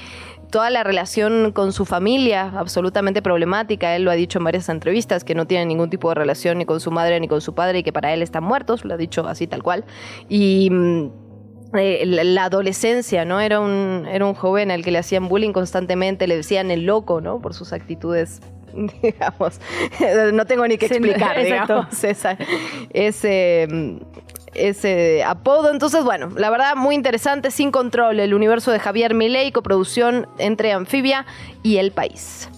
toda 0.51 0.71
la 0.71 0.85
relación 0.85 1.53
con 1.53 1.73
su 1.73 1.85
familia, 1.85 2.53
absolutamente 2.57 3.23
problemática. 3.23 3.95
Él 3.97 4.05
lo 4.05 4.11
ha 4.11 4.15
dicho 4.15 4.39
en 4.39 4.45
varias 4.45 4.69
entrevistas, 4.69 5.25
que 5.25 5.35
no 5.35 5.47
tiene 5.47 5.67
ningún 5.67 5.91
tipo 5.91 6.09
de 6.09 6.15
relación 6.15 6.59
ni 6.59 6.65
con 6.65 6.81
su 6.81 6.91
madre 6.91 7.21
ni 7.21 7.29
con 7.29 7.41
su 7.41 7.55
padre 7.55 7.81
y 7.81 7.83
que 7.83 7.93
para 7.93 8.13
él 8.13 8.23
están 8.23 8.45
muertos, 8.45 8.85
lo 8.85 8.95
ha 8.95 8.97
dicho 8.97 9.27
así 9.27 9.47
tal 9.47 9.63
cual. 9.63 9.85
Y 10.29 10.69
mm, 10.71 11.11
eh, 11.75 12.05
la, 12.07 12.45
adolescencia, 12.45 13.25
¿no? 13.25 13.41
Era 13.41 13.61
un, 13.61 14.07
era 14.11 14.25
un 14.25 14.35
joven 14.35 14.71
al 14.71 14.83
que 14.83 14.91
le 14.91 14.99
hacían 14.99 15.29
bullying 15.29 15.53
constantemente, 15.53 16.27
le 16.27 16.37
decían 16.37 16.71
el 16.71 16.87
loco, 16.87 17.21
¿no? 17.21 17.41
Por 17.41 17.55
sus 17.55 17.73
actitudes 17.73 18.41
digamos, 19.03 19.61
no 20.33 20.47
tengo 20.47 20.67
ni 20.67 20.79
que 20.79 20.87
explicar, 20.87 21.39
digamos, 21.45 21.87
ese, 22.93 23.69
mm, 23.71 23.97
ese 24.59 25.23
apodo. 25.25 25.71
Entonces, 25.71 26.05
bueno, 26.05 26.31
la 26.37 26.51
verdad, 26.51 26.77
muy 26.77 26.95
interesante, 26.95 27.51
sin 27.51 27.71
control, 27.71 28.21
el 28.21 28.35
universo 28.35 28.71
de 28.71 28.79
Javier 28.79 29.15
Milei, 29.15 29.53
coproducción 29.53 30.29
entre 30.39 30.73
Anfibia 30.73 31.27
y 31.63 31.79
El 31.79 31.93
País. 31.93 32.49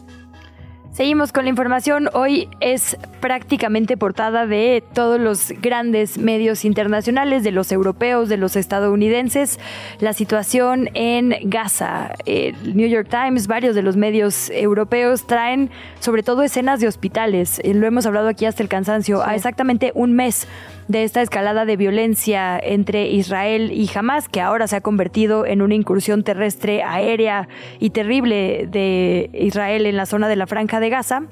Seguimos 1.00 1.32
con 1.32 1.44
la 1.44 1.48
información. 1.48 2.10
Hoy 2.12 2.50
es 2.60 2.98
prácticamente 3.22 3.96
portada 3.96 4.46
de 4.46 4.84
todos 4.92 5.18
los 5.18 5.50
grandes 5.62 6.18
medios 6.18 6.62
internacionales, 6.66 7.42
de 7.42 7.52
los 7.52 7.72
europeos, 7.72 8.28
de 8.28 8.36
los 8.36 8.54
estadounidenses, 8.54 9.58
la 10.00 10.12
situación 10.12 10.90
en 10.92 11.36
Gaza. 11.44 12.12
El 12.26 12.76
New 12.76 12.86
York 12.86 13.08
Times, 13.08 13.46
varios 13.46 13.74
de 13.74 13.80
los 13.80 13.96
medios 13.96 14.50
europeos 14.50 15.26
traen 15.26 15.70
sobre 16.00 16.22
todo 16.22 16.42
escenas 16.42 16.80
de 16.80 16.88
hospitales. 16.88 17.62
Lo 17.64 17.86
hemos 17.86 18.04
hablado 18.04 18.28
aquí 18.28 18.44
hasta 18.44 18.62
el 18.62 18.68
cansancio. 18.68 19.22
A 19.24 19.34
exactamente 19.34 19.92
un 19.94 20.12
mes 20.12 20.46
de 20.88 21.04
esta 21.04 21.22
escalada 21.22 21.64
de 21.64 21.76
violencia 21.76 22.58
entre 22.58 23.08
Israel 23.08 23.70
y 23.72 23.88
Hamas, 23.94 24.28
que 24.28 24.40
ahora 24.40 24.66
se 24.66 24.76
ha 24.76 24.80
convertido 24.80 25.46
en 25.46 25.62
una 25.62 25.74
incursión 25.74 26.24
terrestre, 26.24 26.82
aérea 26.82 27.48
y 27.78 27.90
terrible 27.90 28.66
de 28.70 29.30
Israel 29.32 29.86
en 29.86 29.96
la 29.96 30.04
zona 30.04 30.28
de 30.28 30.36
la 30.36 30.48
Franja 30.48 30.80
de 30.80 30.89
Gaza. 30.90 31.22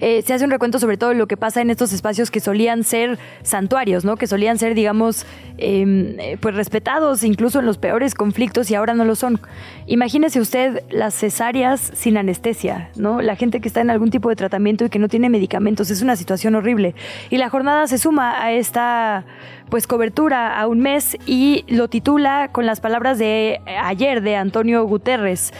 Eh, 0.00 0.22
se 0.22 0.34
hace 0.34 0.44
un 0.44 0.50
recuento 0.50 0.78
sobre 0.78 0.96
todo 0.96 1.14
lo 1.14 1.26
que 1.26 1.36
pasa 1.36 1.60
en 1.60 1.70
estos 1.70 1.92
espacios 1.92 2.30
que 2.30 2.40
solían 2.40 2.84
ser 2.84 3.18
santuarios, 3.42 4.04
¿no? 4.04 4.16
Que 4.16 4.26
solían 4.26 4.58
ser, 4.58 4.74
digamos, 4.74 5.26
em, 5.58 6.18
eh, 6.18 6.36
pues 6.40 6.54
respetados 6.54 7.22
incluso 7.22 7.60
en 7.60 7.66
los 7.66 7.78
peores 7.78 8.14
conflictos 8.14 8.70
y 8.70 8.74
ahora 8.74 8.94
no 8.94 9.04
lo 9.04 9.14
son. 9.14 9.40
Imagínese 9.86 10.40
usted 10.40 10.82
las 10.90 11.14
cesáreas 11.14 11.90
sin 11.94 12.16
anestesia, 12.16 12.90
¿no? 12.96 13.22
La 13.22 13.36
gente 13.36 13.60
que 13.60 13.68
está 13.68 13.80
en 13.80 13.90
algún 13.90 14.10
tipo 14.10 14.28
de 14.28 14.36
tratamiento 14.36 14.84
y 14.84 14.90
que 14.90 14.98
no 14.98 15.08
tiene 15.08 15.28
medicamentos, 15.28 15.90
es 15.90 16.02
una 16.02 16.16
situación 16.16 16.54
horrible. 16.54 16.94
Y 17.30 17.38
la 17.38 17.48
jornada 17.48 17.86
se 17.86 17.98
suma 17.98 18.42
a 18.42 18.52
esta 18.52 19.24
pues 19.70 19.86
cobertura 19.86 20.60
a 20.60 20.66
un 20.66 20.80
mes 20.80 21.16
y 21.26 21.64
lo 21.68 21.88
titula 21.88 22.50
con 22.52 22.66
las 22.66 22.80
palabras 22.80 23.18
de 23.18 23.60
ayer 23.66 24.20
de 24.22 24.36
Antonio 24.36 24.84
Guterres. 24.84 25.52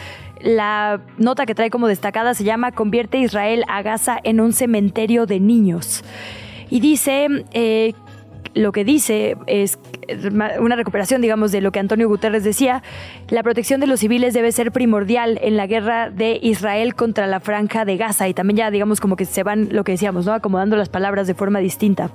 La 0.45 1.01
nota 1.17 1.47
que 1.47 1.55
trae 1.55 1.71
como 1.71 1.87
destacada 1.87 2.35
se 2.35 2.43
llama 2.43 2.71
Convierte 2.71 3.17
Israel 3.17 3.63
a 3.67 3.81
Gaza 3.81 4.19
en 4.23 4.39
un 4.39 4.53
cementerio 4.53 5.25
de 5.25 5.39
niños. 5.39 6.03
Y 6.69 6.81
dice 6.81 7.27
eh, 7.51 7.93
lo 8.53 8.71
que 8.71 8.85
dice 8.85 9.37
es 9.47 9.79
una 10.59 10.75
recuperación, 10.75 11.21
digamos, 11.21 11.51
de 11.51 11.61
lo 11.61 11.71
que 11.71 11.79
Antonio 11.79 12.07
Guterres 12.07 12.43
decía, 12.43 12.83
la 13.27 13.41
protección 13.41 13.81
de 13.81 13.87
los 13.87 14.01
civiles 14.01 14.35
debe 14.35 14.51
ser 14.51 14.71
primordial 14.71 15.39
en 15.41 15.57
la 15.57 15.65
guerra 15.65 16.11
de 16.11 16.39
Israel 16.41 16.93
contra 16.93 17.25
la 17.25 17.39
franja 17.39 17.83
de 17.83 17.97
Gaza 17.97 18.29
y 18.29 18.35
también 18.35 18.57
ya, 18.57 18.69
digamos, 18.71 19.01
como 19.01 19.15
que 19.15 19.25
se 19.25 19.41
van, 19.41 19.69
lo 19.71 19.83
que 19.83 19.93
decíamos, 19.93 20.27
¿no? 20.27 20.33
Acomodando 20.33 20.75
las 20.75 20.89
palabras 20.89 21.25
de 21.25 21.33
forma 21.33 21.57
distinta. 21.57 22.11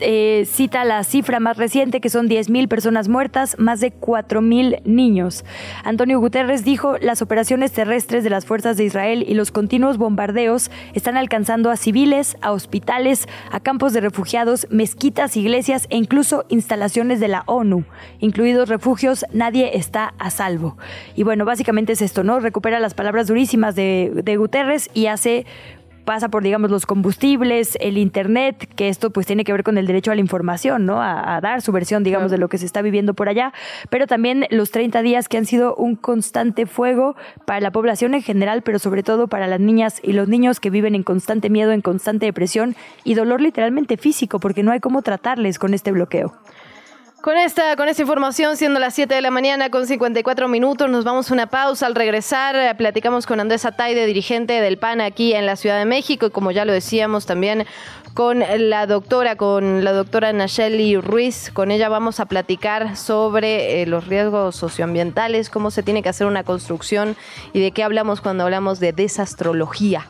Eh, 0.00 0.46
cita 0.46 0.84
la 0.84 1.02
cifra 1.04 1.40
más 1.40 1.56
reciente, 1.56 2.00
que 2.00 2.10
son 2.10 2.28
10.000 2.28 2.68
personas 2.68 3.08
muertas, 3.08 3.56
más 3.58 3.80
de 3.80 3.92
4.000 3.92 4.82
niños. 4.84 5.44
Antonio 5.84 6.20
Guterres 6.20 6.64
dijo, 6.64 6.98
las 6.98 7.22
operaciones 7.22 7.72
terrestres 7.72 8.24
de 8.24 8.30
las 8.30 8.44
fuerzas 8.44 8.76
de 8.76 8.84
Israel 8.84 9.24
y 9.26 9.34
los 9.34 9.50
continuos 9.50 9.96
bombardeos 9.96 10.70
están 10.92 11.16
alcanzando 11.16 11.70
a 11.70 11.76
civiles, 11.76 12.36
a 12.42 12.52
hospitales, 12.52 13.26
a 13.50 13.60
campos 13.60 13.92
de 13.92 14.00
refugiados, 14.00 14.66
mezquitas, 14.70 15.36
iglesias 15.36 15.86
e 15.88 15.96
incluso 15.96 16.44
instalaciones 16.48 17.20
de 17.20 17.28
la 17.28 17.44
ONU, 17.46 17.84
incluidos 18.20 18.68
refugios, 18.68 19.24
nadie 19.32 19.78
está 19.78 20.14
a 20.18 20.30
salvo. 20.30 20.76
Y 21.14 21.22
bueno, 21.22 21.44
básicamente 21.44 21.92
es 21.92 22.02
esto, 22.02 22.24
¿no? 22.24 22.40
Recupera 22.40 22.80
las 22.80 22.94
palabras 22.94 23.28
durísimas 23.28 23.74
de, 23.74 24.10
de 24.14 24.36
Guterres 24.36 24.90
y 24.92 25.06
hace 25.06 25.46
pasa 26.04 26.28
por, 26.28 26.42
digamos, 26.42 26.70
los 26.70 26.86
combustibles, 26.86 27.76
el 27.80 27.98
Internet, 27.98 28.68
que 28.76 28.88
esto 28.88 29.10
pues 29.10 29.26
tiene 29.26 29.44
que 29.44 29.52
ver 29.52 29.64
con 29.64 29.78
el 29.78 29.86
derecho 29.86 30.12
a 30.12 30.14
la 30.14 30.20
información, 30.20 30.86
¿no? 30.86 31.02
A, 31.02 31.40
dar 31.40 31.62
su 31.62 31.72
versión, 31.72 32.04
digamos, 32.04 32.30
de 32.30 32.38
lo 32.38 32.48
que 32.48 32.58
se 32.58 32.66
está 32.66 32.82
viviendo 32.82 33.14
por 33.14 33.28
allá, 33.28 33.52
pero 33.90 34.06
también 34.06 34.46
los 34.50 34.70
30 34.70 35.02
días 35.02 35.28
que 35.28 35.36
han 35.36 35.46
sido 35.46 35.74
un 35.74 35.96
constante 35.96 36.66
fuego 36.66 37.16
para 37.44 37.60
la 37.60 37.70
población 37.70 38.14
en 38.14 38.22
general, 38.22 38.62
pero 38.62 38.78
sobre 38.78 39.02
todo 39.02 39.28
para 39.28 39.46
las 39.46 39.60
niñas 39.60 40.00
y 40.02 40.12
los 40.12 40.28
niños 40.28 40.60
que 40.60 40.70
viven 40.70 40.94
en 40.94 41.02
constante 41.02 41.50
miedo, 41.50 41.72
en 41.72 41.80
constante 41.80 42.26
depresión 42.26 42.76
y 43.02 43.14
dolor 43.14 43.40
literalmente 43.40 43.96
físico, 43.96 44.38
porque 44.38 44.62
no 44.62 44.72
hay 44.72 44.80
cómo 44.80 45.02
tratarles 45.02 45.58
con 45.58 45.74
este 45.74 45.92
bloqueo. 45.92 46.34
Con 47.24 47.38
esta, 47.38 47.74
con 47.76 47.88
esta 47.88 48.02
información, 48.02 48.58
siendo 48.58 48.78
las 48.78 48.92
7 48.92 49.14
de 49.14 49.22
la 49.22 49.30
mañana 49.30 49.70
con 49.70 49.86
54 49.86 50.46
minutos, 50.46 50.90
nos 50.90 51.04
vamos 51.04 51.30
a 51.30 51.32
una 51.32 51.46
pausa. 51.46 51.86
Al 51.86 51.94
regresar, 51.94 52.54
eh, 52.54 52.74
platicamos 52.74 53.24
con 53.24 53.40
Andrés 53.40 53.64
Ataide, 53.64 54.04
dirigente 54.04 54.60
del 54.60 54.76
PAN 54.76 55.00
aquí 55.00 55.32
en 55.32 55.46
la 55.46 55.56
Ciudad 55.56 55.78
de 55.78 55.86
México, 55.86 56.26
y 56.26 56.30
como 56.30 56.50
ya 56.50 56.66
lo 56.66 56.74
decíamos 56.74 57.24
también 57.24 57.64
con 58.12 58.44
la 58.58 58.86
doctora, 58.86 59.36
con 59.36 59.84
la 59.84 59.94
doctora 59.94 60.34
Nacheli 60.34 60.98
Ruiz. 60.98 61.50
Con 61.50 61.70
ella 61.70 61.88
vamos 61.88 62.20
a 62.20 62.26
platicar 62.26 62.94
sobre 62.94 63.80
eh, 63.80 63.86
los 63.86 64.06
riesgos 64.06 64.54
socioambientales, 64.56 65.48
cómo 65.48 65.70
se 65.70 65.82
tiene 65.82 66.02
que 66.02 66.10
hacer 66.10 66.26
una 66.26 66.44
construcción 66.44 67.16
y 67.54 67.60
de 67.62 67.72
qué 67.72 67.84
hablamos 67.84 68.20
cuando 68.20 68.44
hablamos 68.44 68.80
de 68.80 68.92
desastrología. 68.92 70.08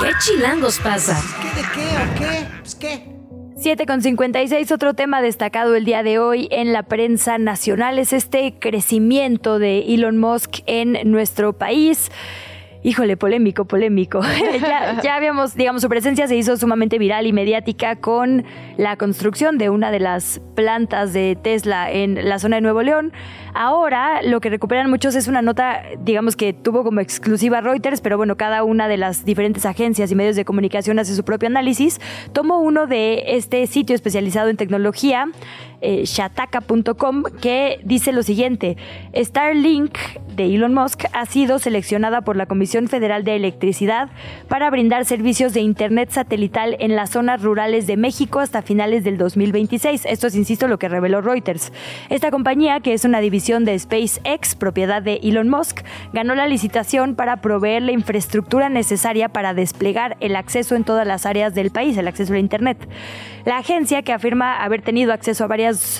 ¿Qué 0.00 0.12
chilangos 0.20 0.78
pasa? 0.78 1.20
¿Qué 1.42 1.60
de 1.60 1.68
qué 1.74 1.88
o 1.88 2.14
qué? 2.20 2.46
Pues 2.62 2.74
qué. 2.76 3.19
7,56, 3.62 4.72
otro 4.72 4.94
tema 4.94 5.20
destacado 5.20 5.76
el 5.76 5.84
día 5.84 6.02
de 6.02 6.18
hoy 6.18 6.48
en 6.50 6.72
la 6.72 6.82
prensa 6.82 7.36
nacional 7.36 7.98
es 7.98 8.14
este 8.14 8.54
crecimiento 8.58 9.58
de 9.58 9.80
Elon 9.80 10.16
Musk 10.16 10.60
en 10.64 10.96
nuestro 11.10 11.52
país. 11.52 12.10
Híjole, 12.82 13.16
polémico, 13.16 13.66
polémico. 13.66 14.20
ya, 14.60 15.00
ya 15.02 15.16
habíamos, 15.16 15.54
digamos, 15.54 15.82
su 15.82 15.88
presencia 15.88 16.26
se 16.26 16.36
hizo 16.36 16.56
sumamente 16.56 16.98
viral 16.98 17.26
y 17.26 17.32
mediática 17.32 17.96
con 17.96 18.44
la 18.76 18.96
construcción 18.96 19.58
de 19.58 19.68
una 19.68 19.90
de 19.90 20.00
las 20.00 20.40
plantas 20.54 21.12
de 21.12 21.36
Tesla 21.40 21.90
en 21.90 22.28
la 22.28 22.38
zona 22.38 22.56
de 22.56 22.62
Nuevo 22.62 22.82
León. 22.82 23.12
Ahora 23.52 24.22
lo 24.22 24.40
que 24.40 24.48
recuperan 24.48 24.88
muchos 24.88 25.14
es 25.14 25.28
una 25.28 25.42
nota, 25.42 25.82
digamos 25.98 26.36
que 26.36 26.52
tuvo 26.52 26.84
como 26.84 27.00
exclusiva 27.00 27.60
Reuters, 27.60 28.00
pero 28.00 28.16
bueno, 28.16 28.36
cada 28.36 28.64
una 28.64 28.88
de 28.88 28.96
las 28.96 29.24
diferentes 29.24 29.66
agencias 29.66 30.10
y 30.10 30.14
medios 30.14 30.36
de 30.36 30.44
comunicación 30.44 30.98
hace 30.98 31.14
su 31.14 31.24
propio 31.24 31.48
análisis. 31.48 32.00
Tomo 32.32 32.60
uno 32.60 32.86
de 32.86 33.36
este 33.36 33.66
sitio 33.66 33.94
especializado 33.94 34.48
en 34.48 34.56
tecnología 34.56 35.26
eh, 35.80 36.04
shataka.com 36.04 37.24
que 37.40 37.80
dice 37.84 38.12
lo 38.12 38.22
siguiente, 38.22 38.76
Starlink 39.14 39.96
de 40.36 40.54
Elon 40.54 40.74
Musk 40.74 41.04
ha 41.12 41.26
sido 41.26 41.58
seleccionada 41.58 42.22
por 42.22 42.36
la 42.36 42.46
Comisión 42.46 42.88
Federal 42.88 43.24
de 43.24 43.36
Electricidad 43.36 44.10
para 44.48 44.70
brindar 44.70 45.04
servicios 45.04 45.52
de 45.52 45.60
Internet 45.60 46.10
satelital 46.10 46.76
en 46.80 46.96
las 46.96 47.10
zonas 47.10 47.42
rurales 47.42 47.86
de 47.86 47.96
México 47.96 48.40
hasta 48.40 48.62
finales 48.62 49.04
del 49.04 49.18
2026. 49.18 50.06
Esto 50.06 50.26
es, 50.26 50.36
insisto, 50.36 50.68
lo 50.68 50.78
que 50.78 50.88
reveló 50.88 51.20
Reuters. 51.20 51.72
Esta 52.08 52.30
compañía, 52.30 52.80
que 52.80 52.92
es 52.92 53.04
una 53.04 53.20
división 53.20 53.64
de 53.64 53.78
SpaceX, 53.78 54.54
propiedad 54.54 55.02
de 55.02 55.20
Elon 55.22 55.48
Musk, 55.48 55.80
ganó 56.12 56.34
la 56.34 56.46
licitación 56.46 57.14
para 57.14 57.38
proveer 57.38 57.82
la 57.82 57.92
infraestructura 57.92 58.68
necesaria 58.68 59.28
para 59.28 59.54
desplegar 59.54 60.16
el 60.20 60.36
acceso 60.36 60.74
en 60.74 60.84
todas 60.84 61.06
las 61.06 61.26
áreas 61.26 61.54
del 61.54 61.70
país, 61.70 61.96
el 61.96 62.08
acceso 62.08 62.34
a 62.34 62.38
Internet. 62.38 62.88
La 63.44 63.58
agencia, 63.58 64.02
que 64.02 64.12
afirma 64.12 64.62
haber 64.62 64.82
tenido 64.82 65.12
acceso 65.12 65.44
a 65.44 65.48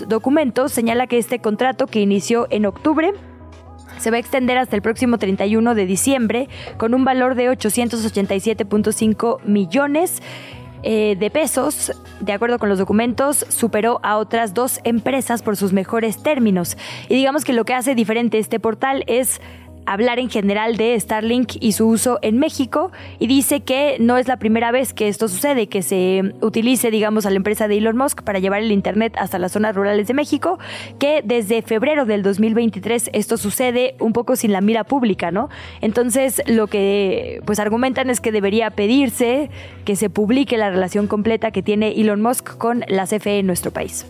documentos, 0.09 0.73
señala 0.73 1.07
que 1.07 1.19
este 1.19 1.41
contrato, 1.41 1.87
que 1.87 2.01
inició 2.01 2.47
en 2.51 2.67
octubre, 2.67 3.13
se 3.99 4.11
va 4.11 4.17
a 4.17 4.21
extender 4.21 4.57
hasta 4.57 4.77
el 4.77 4.83
próximo 4.83 5.19
31 5.19 5.75
de 5.75 5.87
diciembre 5.87 6.49
con 6.79 6.95
un 6.95 7.05
valor 7.05 7.35
de 7.35 7.51
887.5 7.51 9.43
millones. 9.45 10.23
Eh, 10.83 11.15
de 11.21 11.31
pesos, 11.31 11.93
de 12.21 12.33
acuerdo 12.33 12.59
con 12.59 12.71
los 12.71 12.79
documentos, 12.79 13.45
superó 13.51 14.01
a 14.03 14.17
otras 14.17 14.55
dos 14.55 14.81
empresas 14.85 15.43
por 15.43 15.59
sus 15.59 15.75
mejores 15.75 16.23
términos. 16.23 16.79
Y 17.11 17.17
digamos 17.17 17.45
que 17.45 17.53
lo 17.53 17.67
que 17.67 17.75
hace 17.75 17.95
diferente 17.95 18.39
este 18.39 18.59
portal 18.59 19.05
es 19.07 19.43
hablar 19.91 20.21
en 20.21 20.31
general 20.31 20.77
de 20.77 20.99
Starlink 20.99 21.55
y 21.59 21.73
su 21.73 21.89
uso 21.89 22.21
en 22.23 22.39
México 22.39 22.93
y 23.19 23.27
dice 23.27 23.63
que 23.63 23.97
no 23.99 24.19
es 24.19 24.29
la 24.29 24.37
primera 24.37 24.71
vez 24.71 24.95
que 24.95 25.09
esto 25.09 25.27
sucede, 25.27 25.67
que 25.67 25.83
se 25.83 26.33
utilice, 26.41 26.93
digamos, 26.93 27.27
a 27.27 27.31
la 27.31 27.37
empresa 27.37 27.67
de 27.67 27.79
Elon 27.79 27.97
Musk 27.97 28.23
para 28.23 28.39
llevar 28.39 28.63
el 28.63 28.71
Internet 28.71 29.15
hasta 29.19 29.41
las 29.41 29.51
zonas 29.51 29.75
rurales 29.75 30.07
de 30.07 30.15
México, 30.15 30.61
que 31.01 31.23
desde 31.25 31.63
febrero 31.63 32.07
del 32.07 32.23
2023 32.23 33.11
esto 33.13 33.37
sucede 33.37 33.97
un 33.99 34.13
poco 34.13 34.37
sin 34.37 34.53
la 34.53 34.61
mira 34.61 34.85
pública, 34.85 35.33
¿no? 35.33 35.49
Entonces, 35.81 36.41
lo 36.47 36.69
que 36.69 37.43
pues 37.45 37.59
argumentan 37.59 38.11
es 38.11 38.21
que 38.21 38.31
debería 38.31 38.71
pedirse 38.71 39.51
que 39.85 39.97
se 39.97 40.09
publique 40.09 40.57
la 40.57 40.71
relación 40.71 41.09
completa 41.09 41.51
que 41.51 41.65
tiene 41.65 42.01
Elon 42.01 42.23
Musk 42.23 42.57
con 42.59 42.85
la 42.87 43.07
CFE 43.07 43.41
en 43.41 43.47
nuestro 43.47 43.73
país. 43.73 44.07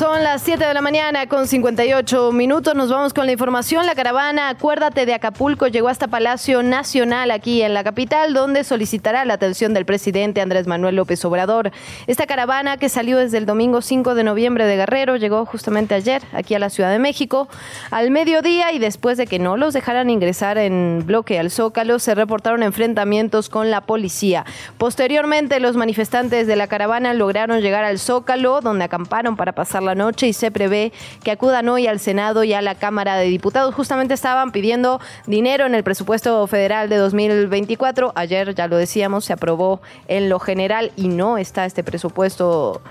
Son 0.00 0.24
las 0.24 0.40
7 0.40 0.64
de 0.64 0.72
la 0.72 0.80
mañana 0.80 1.26
con 1.26 1.46
58 1.46 2.32
minutos. 2.32 2.74
Nos 2.74 2.88
vamos 2.88 3.12
con 3.12 3.26
la 3.26 3.32
información. 3.32 3.84
La 3.84 3.94
caravana 3.94 4.48
Acuérdate 4.48 5.04
de 5.04 5.12
Acapulco 5.12 5.66
llegó 5.66 5.88
hasta 5.88 6.08
Palacio 6.08 6.62
Nacional 6.62 7.30
aquí 7.30 7.60
en 7.60 7.74
la 7.74 7.84
capital, 7.84 8.32
donde 8.32 8.64
solicitará 8.64 9.26
la 9.26 9.34
atención 9.34 9.74
del 9.74 9.84
presidente 9.84 10.40
Andrés 10.40 10.66
Manuel 10.66 10.96
López 10.96 11.22
Obrador. 11.26 11.70
Esta 12.06 12.26
caravana 12.26 12.78
que 12.78 12.88
salió 12.88 13.18
desde 13.18 13.36
el 13.36 13.44
domingo 13.44 13.82
5 13.82 14.14
de 14.14 14.24
noviembre 14.24 14.64
de 14.64 14.76
Guerrero 14.76 15.16
llegó 15.16 15.44
justamente 15.44 15.94
ayer 15.94 16.22
aquí 16.32 16.54
a 16.54 16.58
la 16.58 16.70
Ciudad 16.70 16.90
de 16.90 16.98
México 16.98 17.48
al 17.90 18.10
mediodía 18.10 18.72
y 18.72 18.78
después 18.78 19.18
de 19.18 19.26
que 19.26 19.38
no 19.38 19.58
los 19.58 19.74
dejaran 19.74 20.08
ingresar 20.08 20.56
en 20.56 21.02
bloque 21.04 21.38
al 21.38 21.50
Zócalo, 21.50 21.98
se 21.98 22.14
reportaron 22.14 22.62
enfrentamientos 22.62 23.50
con 23.50 23.70
la 23.70 23.82
policía. 23.82 24.46
Posteriormente, 24.78 25.60
los 25.60 25.76
manifestantes 25.76 26.46
de 26.46 26.56
la 26.56 26.68
caravana 26.68 27.12
lograron 27.12 27.60
llegar 27.60 27.84
al 27.84 27.98
Zócalo, 27.98 28.62
donde 28.62 28.84
acamparon 28.84 29.36
para 29.36 29.52
pasar 29.52 29.82
la 29.82 29.89
noche 29.94 30.28
y 30.28 30.32
se 30.32 30.50
prevé 30.50 30.92
que 31.22 31.30
acudan 31.30 31.68
hoy 31.68 31.86
al 31.86 32.00
Senado 32.00 32.44
y 32.44 32.52
a 32.52 32.62
la 32.62 32.74
Cámara 32.74 33.16
de 33.16 33.26
Diputados. 33.26 33.74
Justamente 33.74 34.14
estaban 34.14 34.52
pidiendo 34.52 35.00
dinero 35.26 35.66
en 35.66 35.74
el 35.74 35.84
presupuesto 35.84 36.46
federal 36.46 36.88
de 36.88 36.96
2024. 36.96 38.12
Ayer, 38.14 38.54
ya 38.54 38.68
lo 38.68 38.76
decíamos, 38.76 39.24
se 39.24 39.32
aprobó 39.32 39.80
en 40.08 40.28
lo 40.28 40.38
general 40.38 40.92
y 40.96 41.08
no 41.08 41.38
está 41.38 41.64
este 41.64 41.84
presupuesto 41.84 42.82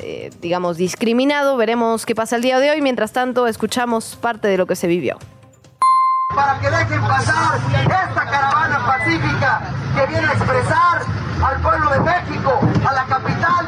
eh, 0.00 0.30
digamos, 0.40 0.76
discriminado. 0.76 1.56
Veremos 1.56 2.06
qué 2.06 2.14
pasa 2.14 2.36
el 2.36 2.42
día 2.42 2.60
de 2.60 2.70
hoy. 2.70 2.80
Mientras 2.80 3.12
tanto, 3.12 3.46
escuchamos 3.48 4.16
parte 4.16 4.46
de 4.46 4.56
lo 4.56 4.66
que 4.66 4.76
se 4.76 4.86
vivió. 4.86 5.18
Para 6.34 6.60
que 6.60 6.70
dejen 6.70 7.00
pasar 7.00 7.58
esta 7.74 8.24
caravana 8.30 8.86
pacífica 8.86 9.62
que 9.96 10.06
viene 10.06 10.26
a 10.26 10.32
expresar 10.32 11.02
al 11.42 11.60
pueblo 11.62 11.90
de 11.90 12.00
México, 12.00 12.60
a 12.86 12.92
la 12.92 13.04
capital, 13.06 13.66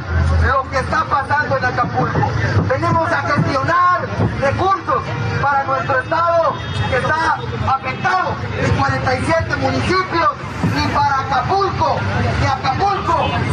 lo 0.50 0.68
que 0.68 0.78
está 0.78 1.04
pasando 1.04 1.56
en 1.56 1.64
Acapulco. 1.64 2.28
Venimos 2.68 3.12
a 3.12 3.22
gestionar 3.22 4.00
recursos 4.40 5.02
para 5.40 5.64
nuestro 5.64 6.00
estado 6.00 6.54
que 6.90 6.96
está 6.96 7.38
afectado 7.68 8.34
en 8.60 8.76
47 8.76 9.56
municipios 9.56 10.30
y 10.76 10.88
para 10.94 11.20
Acapulco, 11.20 11.96
que 12.40 12.48
Acapulco. 12.48 13.49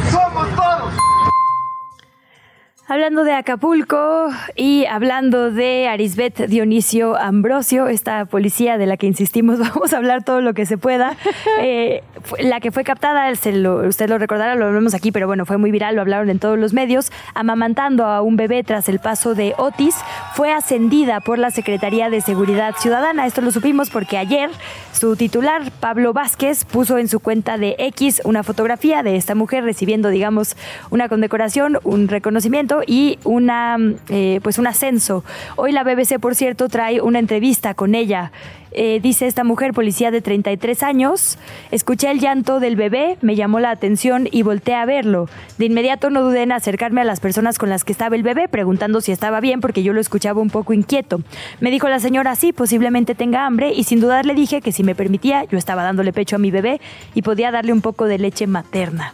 Hablando 2.90 3.26
de 3.26 3.34
Acapulco 3.34 4.30
y 4.56 4.86
hablando 4.86 5.52
de 5.52 5.90
Arisbet 5.90 6.48
Dionisio 6.48 7.18
Ambrosio, 7.18 7.88
esta 7.88 8.24
policía 8.24 8.78
de 8.78 8.86
la 8.86 8.96
que 8.96 9.08
insistimos, 9.08 9.60
vamos 9.74 9.92
a 9.92 9.98
hablar 9.98 10.24
todo 10.24 10.40
lo 10.40 10.54
que 10.54 10.66
se 10.66 10.78
pueda. 10.78 11.16
Eh, 11.60 12.04
la 12.40 12.60
que 12.60 12.72
fue 12.72 12.84
captada, 12.84 13.32
usted 13.32 13.56
lo 14.10 14.18
recordará, 14.20 14.54
lo 14.56 14.72
vemos 14.72 14.94
aquí, 14.94 15.12
pero 15.12 15.26
bueno, 15.28 15.46
fue 15.46 15.58
muy 15.58 15.72
viral, 15.72 15.96
lo 15.96 16.02
hablaron 16.02 16.30
en 16.30 16.40
todos 16.40 16.58
los 16.58 16.72
medios, 16.72 17.12
amamantando 17.34 18.06
a 18.06 18.22
un 18.22 18.36
bebé 18.36 18.64
tras 18.64 18.90
el 18.90 19.00
paso 19.00 19.34
de 19.34 19.54
Otis, 19.58 19.96
fue 20.36 20.52
ascendida 20.52 21.20
por 21.20 21.40
la 21.40 21.50
Secretaría 21.50 22.10
de 22.10 22.22
Seguridad 22.22 22.76
Ciudadana. 22.78 23.26
Esto 23.26 23.42
lo 23.42 23.52
supimos 23.52 23.90
porque 23.90 24.18
ayer 24.18 24.52
su 24.94 25.16
titular, 25.16 25.72
Pablo 25.80 26.14
Vázquez, 26.14 26.64
puso 26.64 27.00
en 27.00 27.08
su 27.08 27.20
cuenta 27.20 27.58
de 27.58 27.76
X 27.80 28.22
una 28.24 28.44
fotografía 28.44 29.02
de 29.02 29.16
esta 29.16 29.34
mujer 29.34 29.64
recibiendo, 29.64 30.10
digamos, 30.10 30.56
una 30.92 31.10
condecoración, 31.10 31.80
un 31.84 32.08
reconocimiento 32.08 32.77
y 32.86 33.20
una, 33.24 33.78
eh, 34.10 34.40
pues 34.44 34.58
un 34.58 34.68
ascenso. 34.68 35.24
Hoy 35.56 35.72
la 35.72 35.84
BBC, 35.84 36.20
por 36.20 36.36
cierto, 36.36 36.70
trae 36.70 37.02
una 37.02 37.20
entrevista 37.20 37.74
con 37.74 37.96
ella. 37.96 38.32
Eh, 38.72 39.00
dice 39.02 39.26
esta 39.26 39.44
mujer, 39.44 39.74
policía 39.74 40.12
de 40.12 40.22
33 40.22 40.84
años, 40.84 41.40
escuché 41.72 42.12
el 42.12 42.20
llanto 42.20 42.60
del 42.60 42.76
bebé, 42.76 43.18
me 43.22 43.36
llamó 43.36 43.60
la 43.60 43.72
atención 43.72 44.28
y 44.30 44.44
volteé 44.44 44.76
a 44.76 44.86
verlo. 44.86 45.30
De 45.58 45.66
inmediato 45.66 46.10
no 46.10 46.22
dudé 46.22 46.44
en 46.44 46.52
acercarme 46.52 47.02
a 47.02 47.04
las 47.04 47.20
personas 47.20 47.58
con 47.58 47.70
las 47.70 47.84
que 47.84 47.92
estaba 47.92 48.16
el 48.16 48.24
bebé, 48.24 48.48
preguntando 48.48 49.02
si 49.02 49.12
estaba 49.12 49.40
bien 49.40 49.62
porque 49.62 49.84
yo 49.84 49.94
lo 49.94 50.02
escuchaba 50.02 50.42
un 50.42 50.50
poco 50.50 50.74
inquieto. 50.74 51.22
Me 51.60 51.72
dijo 51.72 51.88
la 51.90 52.00
señora, 52.00 52.36
sí, 52.36 52.54
posiblemente 52.54 53.16
tenga 53.16 53.46
hambre 53.46 53.74
y 53.74 53.84
sin 53.84 54.00
dudar 54.00 54.26
le 54.26 54.36
dije 54.36 54.62
que 54.62 54.72
si 54.72 54.84
me 54.84 54.94
permitía, 54.94 55.46
yo 55.46 55.58
estaba 55.58 55.84
dándole 55.84 56.14
pecho 56.14 56.36
a 56.36 56.40
mi 56.40 56.52
bebé 56.52 56.80
y 57.16 57.24
podía 57.24 57.52
darle 57.52 57.74
un 57.74 57.82
poco 57.82 58.06
de 58.06 58.20
leche 58.20 58.48
materna. 58.48 59.14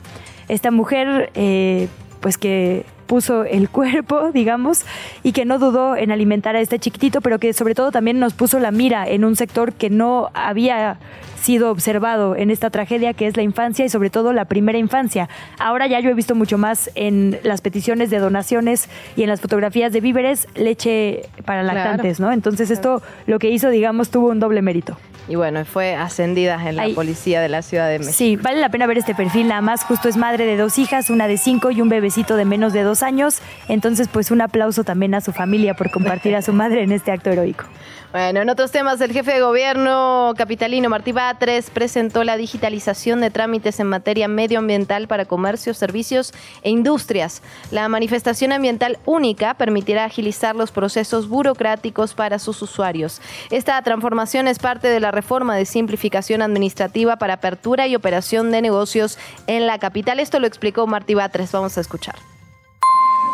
Esta 0.50 0.72
mujer, 0.72 1.32
eh, 1.36 1.88
pues 2.20 2.38
que 2.38 2.86
puso 3.04 3.44
el 3.44 3.70
cuerpo, 3.70 4.32
digamos, 4.34 4.86
y 5.24 5.32
que 5.32 5.46
no 5.46 5.60
dudó 5.60 5.96
en 5.96 6.12
alimentar 6.12 6.56
a 6.56 6.62
este 6.62 6.80
chiquitito, 6.80 7.22
pero 7.22 7.40
que 7.40 7.54
sobre 7.54 7.76
todo 7.76 7.92
también 7.92 8.20
nos 8.20 8.34
puso 8.34 8.60
la 8.60 8.72
mira 8.72 9.08
en 9.08 9.26
un 9.26 9.36
sector 9.36 9.74
que 9.74 9.90
no 9.90 10.30
había 10.34 10.98
sido 11.44 11.72
observado 11.72 12.38
en 12.38 12.50
esta 12.50 12.70
tragedia 12.70 13.14
que 13.14 13.28
es 13.28 13.36
la 13.36 13.44
infancia 13.44 13.84
y 13.84 13.90
sobre 13.90 14.10
todo 14.10 14.32
la 14.32 14.46
primera 14.46 14.78
infancia. 14.78 15.28
Ahora 15.60 15.88
ya 15.88 16.00
yo 16.00 16.10
he 16.10 16.14
visto 16.14 16.36
mucho 16.36 16.58
más 16.58 16.90
en 16.96 17.38
las 17.44 17.60
peticiones 17.60 18.10
de 18.10 18.20
donaciones 18.20 18.88
y 19.18 19.24
en 19.24 19.30
las 19.30 19.42
fotografías 19.42 19.92
de 19.92 20.00
víveres 20.00 20.48
leche 20.56 21.24
para 21.44 21.64
lactantes, 21.64 22.22
¿no? 22.22 22.32
Entonces 22.32 22.72
esto 22.72 23.02
lo 23.28 23.40
que 23.40 23.50
hizo, 23.50 23.70
digamos, 23.70 24.10
tuvo 24.10 24.30
un 24.30 24.40
doble 24.40 24.62
mérito. 24.62 24.98
Y 25.28 25.36
bueno, 25.36 25.64
fue 25.64 25.96
ascendida 25.96 26.60
en 26.68 26.76
la 26.76 26.90
policía 26.94 27.42
de 27.42 27.50
la 27.50 27.62
Ciudad 27.62 27.88
de 27.88 28.00
México. 28.00 28.14
Sí, 28.16 28.36
vale 28.36 28.60
la 28.60 28.70
pena 28.70 28.86
ver 28.88 28.98
este 28.98 29.16
perfil, 29.16 29.48
nada 29.48 29.62
más 29.62 29.84
justo 29.84 30.10
es 30.10 30.18
madre 30.18 30.46
de 30.46 30.58
dos 30.58 30.78
hijas, 30.78 31.10
una 31.10 31.28
de 31.28 31.38
cinco 31.38 31.72
y 31.72 31.82
un 31.82 31.90
bebecito 31.90 32.36
de 32.36 32.46
menos 32.46 32.74
de 32.74 32.84
dos 32.84 33.04
años. 33.04 33.40
Entonces, 33.70 34.10
pues 34.12 34.32
un 34.32 34.42
aplauso 34.42 34.84
también 34.84 35.16
a 35.16 35.22
su 35.22 35.32
familia 35.32 35.76
por 35.76 35.92
compartir 35.92 36.36
a 36.36 36.42
su 36.42 36.52
madre 36.52 36.84
en 36.84 36.92
este 36.92 37.12
acto 37.12 37.30
heroico. 37.30 37.66
Bueno, 38.14 38.42
en 38.42 38.50
otros 38.52 38.70
temas, 38.70 39.02
el 39.02 39.12
jefe 39.12 39.34
de 39.34 39.42
gobierno 39.42 40.36
capitalino 40.38 40.88
Martí 40.88 41.12
Batres 41.12 41.72
presentó 41.72 42.24
la 42.24 42.38
digitalización 42.38 43.22
de 43.22 43.32
trámites 43.32 43.80
en 43.80 43.88
materia 43.88 44.28
medioambiental 44.28 45.08
para 45.08 45.26
comercios, 45.26 45.78
servicios 45.78 46.32
e 46.62 46.70
industrias. 46.70 47.42
La 47.72 47.90
manifestación 47.90 48.52
ambiental 48.52 49.00
única 49.08 49.56
permitirá 49.56 50.06
agilizar 50.06 50.56
los 50.56 50.72
procesos 50.72 51.28
burocráticos 51.28 52.14
para 52.14 52.38
sus 52.38 52.62
usuarios. 52.62 53.20
Esta 53.50 53.82
transformación 53.82 54.48
es 54.48 54.60
parte 54.60 54.90
de 54.90 55.00
la 55.00 55.10
reforma 55.10 55.56
de 55.56 55.66
simplificación 55.66 56.44
administrativa 56.44 57.16
para 57.16 57.34
apertura 57.34 57.88
y 57.88 57.96
operación 57.96 58.52
de 58.52 58.62
negocios 58.62 59.18
en 59.48 59.66
la 59.66 59.80
capital. 59.80 60.20
Esto 60.20 60.40
lo 60.40 60.46
explicó 60.46 60.86
Martí 60.86 61.16
Batres. 61.16 61.52
Vamos 61.52 61.80
a 61.80 61.82
escuchar. 61.82 62.33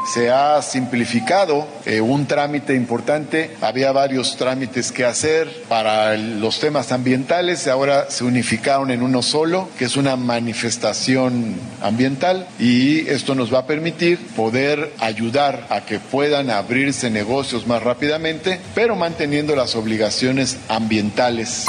Se 0.05 0.29
ha 0.29 0.61
simplificado 0.61 1.67
eh, 1.85 2.01
un 2.01 2.25
trámite 2.25 2.73
importante. 2.73 3.55
Había 3.61 3.91
varios 3.91 4.37
trámites 4.37 4.91
que 4.91 5.05
hacer 5.05 5.63
para 5.67 6.17
los 6.17 6.59
temas 6.59 6.91
ambientales, 6.91 7.67
ahora 7.67 8.09
se 8.09 8.23
unificaron 8.23 8.91
en 8.91 9.01
uno 9.01 9.21
solo, 9.21 9.69
que 9.77 9.85
es 9.85 9.97
una 9.97 10.15
manifestación 10.15 11.55
ambiental 11.81 12.47
y 12.59 13.07
esto 13.07 13.35
nos 13.35 13.53
va 13.53 13.59
a 13.59 13.67
permitir 13.67 14.19
poder 14.35 14.93
ayudar 14.99 15.67
a 15.69 15.81
que 15.81 15.99
puedan 15.99 16.49
abrirse 16.49 17.09
negocios 17.09 17.67
más 17.67 17.83
rápidamente, 17.83 18.59
pero 18.75 18.95
manteniendo 18.95 19.55
las 19.55 19.75
obligaciones 19.75 20.57
ambientales 20.67 21.65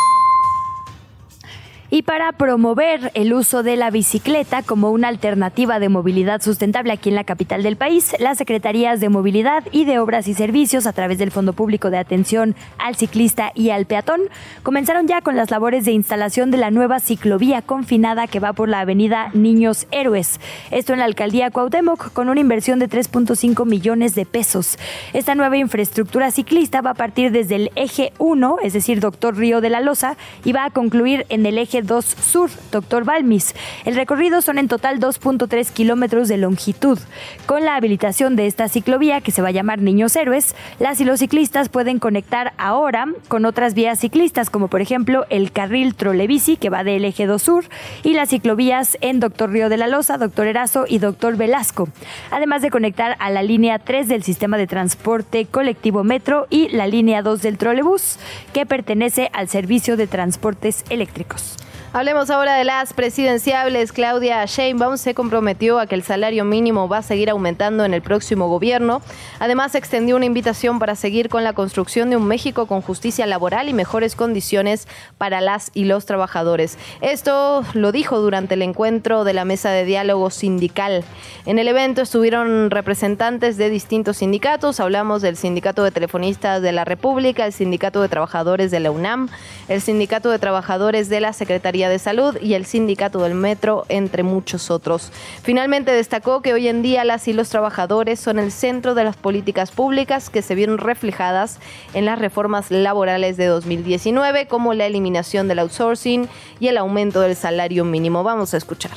y 1.90 2.02
para 2.02 2.30
promover 2.32 3.10
el 3.14 3.32
uso 3.32 3.64
de 3.64 3.74
la 3.74 3.90
bicicleta 3.90 4.62
como 4.62 4.90
una 4.90 5.08
alternativa 5.08 5.80
de 5.80 5.88
movilidad 5.88 6.40
sustentable 6.40 6.92
aquí 6.92 7.08
en 7.08 7.16
la 7.16 7.24
capital 7.24 7.64
del 7.64 7.76
país, 7.76 8.14
las 8.20 8.38
Secretarías 8.38 9.00
de 9.00 9.08
Movilidad 9.08 9.64
y 9.72 9.84
de 9.84 9.98
Obras 9.98 10.28
y 10.28 10.34
Servicios 10.34 10.86
a 10.86 10.92
través 10.92 11.18
del 11.18 11.32
Fondo 11.32 11.52
Público 11.52 11.90
de 11.90 11.98
Atención 11.98 12.54
al 12.78 12.94
Ciclista 12.94 13.50
y 13.56 13.70
al 13.70 13.86
Peatón 13.86 14.20
comenzaron 14.62 15.08
ya 15.08 15.20
con 15.20 15.34
las 15.34 15.50
labores 15.50 15.84
de 15.84 15.92
instalación 15.92 16.52
de 16.52 16.58
la 16.58 16.70
nueva 16.70 17.00
ciclovía 17.00 17.60
confinada 17.60 18.28
que 18.28 18.38
va 18.38 18.52
por 18.52 18.68
la 18.68 18.80
avenida 18.80 19.30
Niños 19.34 19.88
Héroes. 19.90 20.38
Esto 20.70 20.92
en 20.92 21.00
la 21.00 21.06
alcaldía 21.06 21.50
Cuauhtémoc 21.50 22.12
con 22.12 22.28
una 22.28 22.40
inversión 22.40 22.78
de 22.78 22.88
3.5 22.88 23.66
millones 23.66 24.14
de 24.14 24.26
pesos. 24.26 24.78
Esta 25.12 25.34
nueva 25.34 25.56
infraestructura 25.56 26.30
ciclista 26.30 26.82
va 26.82 26.90
a 26.90 26.94
partir 26.94 27.32
desde 27.32 27.56
el 27.56 27.70
eje 27.74 28.12
1, 28.18 28.58
es 28.62 28.74
decir, 28.74 29.00
Doctor 29.00 29.36
Río 29.36 29.60
de 29.60 29.70
la 29.70 29.80
Loza, 29.80 30.16
y 30.44 30.52
va 30.52 30.66
a 30.66 30.70
concluir 30.70 31.26
en 31.30 31.44
el 31.46 31.58
eje 31.58 31.79
2 31.82 32.04
Sur, 32.04 32.50
Doctor 32.70 33.04
Balmis. 33.04 33.54
El 33.84 33.94
recorrido 33.94 34.42
son 34.42 34.58
en 34.58 34.68
total 34.68 35.00
2.3 35.00 35.70
kilómetros 35.70 36.28
de 36.28 36.36
longitud. 36.36 36.98
Con 37.46 37.64
la 37.64 37.76
habilitación 37.76 38.36
de 38.36 38.46
esta 38.46 38.68
ciclovía, 38.68 39.20
que 39.20 39.32
se 39.32 39.42
va 39.42 39.48
a 39.48 39.52
llamar 39.52 39.80
Niños 39.80 40.16
Héroes, 40.16 40.54
las 40.78 41.00
y 41.00 41.04
los 41.04 41.20
ciclistas 41.20 41.68
pueden 41.68 41.98
conectar 41.98 42.52
ahora 42.58 43.06
con 43.28 43.44
otras 43.44 43.74
vías 43.74 43.98
ciclistas, 43.98 44.50
como 44.50 44.68
por 44.68 44.80
ejemplo 44.80 45.26
el 45.30 45.52
carril 45.52 45.94
trolebici, 45.94 46.56
que 46.56 46.70
va 46.70 46.84
del 46.84 47.04
eje 47.04 47.26
2 47.26 47.42
Sur, 47.42 47.64
y 48.02 48.14
las 48.14 48.30
ciclovías 48.30 48.98
en 49.00 49.20
Doctor 49.20 49.50
Río 49.50 49.68
de 49.68 49.76
la 49.76 49.88
Loza, 49.88 50.18
Doctor 50.18 50.46
Erazo 50.46 50.84
y 50.88 50.98
Doctor 50.98 51.36
Velasco. 51.36 51.88
Además 52.30 52.62
de 52.62 52.70
conectar 52.70 53.16
a 53.18 53.30
la 53.30 53.42
línea 53.42 53.78
3 53.78 54.08
del 54.08 54.22
sistema 54.22 54.56
de 54.56 54.66
transporte 54.66 55.46
colectivo 55.46 56.04
Metro 56.04 56.46
y 56.50 56.68
la 56.68 56.86
línea 56.86 57.22
2 57.22 57.42
del 57.42 57.58
trolebús, 57.58 58.18
que 58.52 58.66
pertenece 58.66 59.30
al 59.32 59.48
servicio 59.48 59.96
de 59.96 60.06
transportes 60.06 60.84
eléctricos. 60.90 61.56
Hablemos 61.92 62.30
ahora 62.30 62.54
de 62.54 62.62
las 62.62 62.92
presidenciables. 62.92 63.90
Claudia 63.90 64.44
Sheinbaum 64.44 64.96
se 64.96 65.12
comprometió 65.12 65.80
a 65.80 65.86
que 65.86 65.96
el 65.96 66.04
salario 66.04 66.44
mínimo 66.44 66.88
va 66.88 66.98
a 66.98 67.02
seguir 67.02 67.28
aumentando 67.30 67.84
en 67.84 67.94
el 67.94 68.00
próximo 68.00 68.46
gobierno. 68.46 69.02
Además, 69.40 69.74
extendió 69.74 70.14
una 70.14 70.24
invitación 70.24 70.78
para 70.78 70.94
seguir 70.94 71.28
con 71.28 71.42
la 71.42 71.52
construcción 71.52 72.08
de 72.08 72.16
un 72.16 72.28
México 72.28 72.66
con 72.66 72.80
justicia 72.80 73.26
laboral 73.26 73.68
y 73.68 73.72
mejores 73.72 74.14
condiciones 74.14 74.86
para 75.18 75.40
las 75.40 75.72
y 75.74 75.84
los 75.84 76.06
trabajadores. 76.06 76.78
Esto 77.00 77.64
lo 77.74 77.90
dijo 77.90 78.20
durante 78.20 78.54
el 78.54 78.62
encuentro 78.62 79.24
de 79.24 79.32
la 79.32 79.44
mesa 79.44 79.70
de 79.72 79.84
diálogo 79.84 80.30
sindical. 80.30 81.02
En 81.46 81.58
el 81.58 81.68
evento 81.68 82.02
estuvieron 82.02 82.70
representantes 82.70 83.56
de 83.56 83.70
distintos 83.70 84.18
sindicatos. 84.18 84.80
Hablamos 84.80 85.22
del 85.22 85.36
Sindicato 85.36 85.84
de 85.84 85.90
Telefonistas 85.90 86.62
de 86.62 86.72
la 86.72 86.84
República, 86.84 87.46
el 87.46 87.52
Sindicato 87.52 88.02
de 88.02 88.08
Trabajadores 88.08 88.70
de 88.70 88.80
la 88.80 88.90
UNAM, 88.90 89.28
el 89.68 89.80
Sindicato 89.80 90.30
de 90.30 90.38
Trabajadores 90.38 91.08
de 91.08 91.20
la 91.20 91.32
Secretaría 91.32 91.88
de 91.88 91.98
Salud 91.98 92.36
y 92.40 92.54
el 92.54 92.66
Sindicato 92.66 93.20
del 93.20 93.34
Metro, 93.34 93.84
entre 93.88 94.22
muchos 94.22 94.70
otros. 94.70 95.12
Finalmente 95.42 95.92
destacó 95.92 96.42
que 96.42 96.52
hoy 96.52 96.68
en 96.68 96.82
día 96.82 97.04
las 97.04 97.26
y 97.28 97.32
los 97.32 97.48
trabajadores 97.48 98.20
son 98.20 98.38
el 98.38 98.52
centro 98.52 98.94
de 98.94 99.04
las 99.04 99.16
políticas 99.16 99.70
públicas 99.70 100.30
que 100.30 100.42
se 100.42 100.54
vieron 100.54 100.78
reflejadas 100.78 101.58
en 101.94 102.04
las 102.04 102.18
reformas 102.18 102.70
laborales 102.70 103.36
de 103.36 103.46
2019, 103.46 104.46
como 104.46 104.74
la 104.74 104.86
eliminación 104.86 105.48
del 105.48 105.60
outsourcing 105.60 106.28
y 106.58 106.68
el 106.68 106.78
aumento 106.78 107.20
del 107.20 107.36
salario 107.36 107.84
mínimo. 107.84 108.22
Vamos 108.22 108.54
a 108.54 108.56
escuchar. 108.56 108.92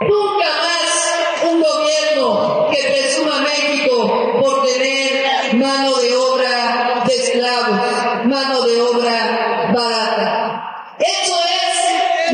Nunca 0.00 0.46
más 0.46 1.11
un 1.44 1.62
gobierno 1.62 2.68
que 2.70 2.82
presuma 2.82 3.40
México 3.40 4.38
por 4.40 4.64
tener 4.66 5.54
mano 5.54 5.94
de 5.96 6.16
obra 6.16 7.02
de 7.06 7.14
esclavos, 7.14 8.24
mano 8.24 8.62
de 8.62 8.80
obra 8.80 9.72
barata. 9.74 10.96
Eso 10.98 11.42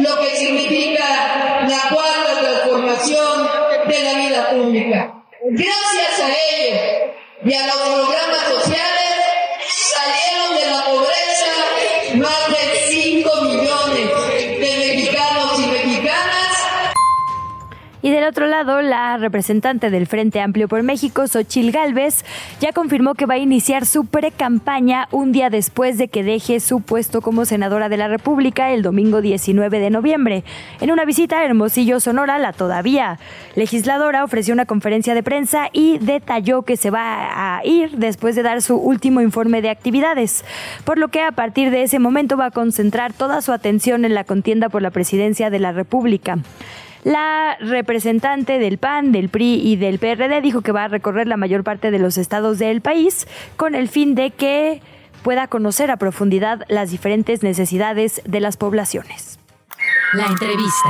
lo 0.01 0.19
que 0.21 0.37
significa 0.37 1.65
la 1.67 1.95
cuarta 1.95 2.41
transformación 2.41 3.49
de 3.87 4.03
la 4.03 4.13
vida 4.15 4.51
pública. 4.51 5.15
Gracias 5.51 6.21
a 6.21 6.29
ellos 6.29 7.11
y 7.45 7.55
a 7.55 7.67
los 7.67 7.77
programas 7.77 8.43
sociales 8.49 8.98
otro 18.29 18.47
lado, 18.47 18.83
la 18.83 19.17
representante 19.17 19.91
del 19.91 20.07
Frente 20.07 20.41
Amplio 20.41 20.69
por 20.69 20.83
México, 20.83 21.27
Xochil 21.27 21.73
Gálvez, 21.73 22.25
ya 22.61 22.73
confirmó 22.73 23.15
que 23.15 23.27
va 23.27 23.35
a 23.35 23.39
iniciar 23.39 23.87
su 23.87 24.05
pre-campaña 24.05 25.09
un 25.11 25.33
día 25.33 25.49
después 25.49 25.97
de 25.97 26.09
que 26.09 26.23
deje 26.23 26.61
su 26.61 26.83
puesto 26.83 27.23
como 27.23 27.47
senadora 27.47 27.89
de 27.89 27.97
la 27.97 28.07
República 28.07 28.71
el 28.71 28.83
domingo 28.83 29.23
19 29.23 29.81
de 29.81 29.91
noviembre. 29.91 30.45
En 30.81 30.91
una 30.91 31.07
visita 31.07 31.39
a 31.39 31.45
Hermosillo, 31.45 32.01
Sonora, 32.01 32.39
la 32.39 32.53
todavía 32.53 33.19
legisladora 33.57 34.25
ofreció 34.25 34.53
una 34.53 34.67
conferencia 34.67 35.15
de 35.15 35.23
prensa 35.23 35.71
y 35.73 35.99
detalló 35.99 36.63
que 36.63 36.77
se 36.77 36.91
va 36.91 37.57
a 37.57 37.65
ir 37.65 37.93
después 37.93 38.37
de 38.37 38.43
dar 38.43 38.61
su 38.61 38.77
último 38.77 39.23
informe 39.23 39.63
de 39.63 39.71
actividades, 39.71 40.45
por 40.85 40.99
lo 40.99 41.09
que 41.09 41.23
a 41.23 41.33
partir 41.33 41.71
de 41.71 41.83
ese 41.83 41.99
momento 41.99 42.37
va 42.37 42.47
a 42.47 42.51
concentrar 42.51 43.15
toda 43.15 43.41
su 43.41 43.53
atención 43.53 44.05
en 44.05 44.15
la 44.15 44.25
contienda 44.25 44.69
por 44.69 44.83
la 44.83 44.91
presidencia 44.91 45.49
de 45.49 45.59
la 45.61 45.73
República. 45.73 46.39
La 47.05 47.57
representante 47.61 48.59
del 48.59 48.79
PAN, 48.79 49.13
del 49.13 49.29
PRI 49.29 49.61
y 49.63 49.77
del 49.77 49.99
PRD 49.99 50.41
dijo 50.41 50.63
que 50.63 50.73
va 50.73 50.85
a 50.85 50.89
recorrer 50.89 51.27
la 51.27 51.37
mayor 51.37 51.65
parte 51.65 51.91
de 51.91 51.99
los 51.99 52.19
estados 52.19 52.59
del 52.59 52.81
país 52.81 53.27
con 53.57 53.75
el 53.75 53.89
fin 53.89 54.15
de 54.15 54.31
que 54.31 54.83
pueda 55.23 55.49
conocer 55.49 55.91
a 55.91 55.97
profundidad 55.97 56.65
las 56.69 56.91
diferentes 56.91 57.43
necesidades 57.43 58.23
de 58.25 58.41
las 58.41 58.57
poblaciones. 58.57 59.39
La 60.13 60.27
entrevista. 60.27 60.89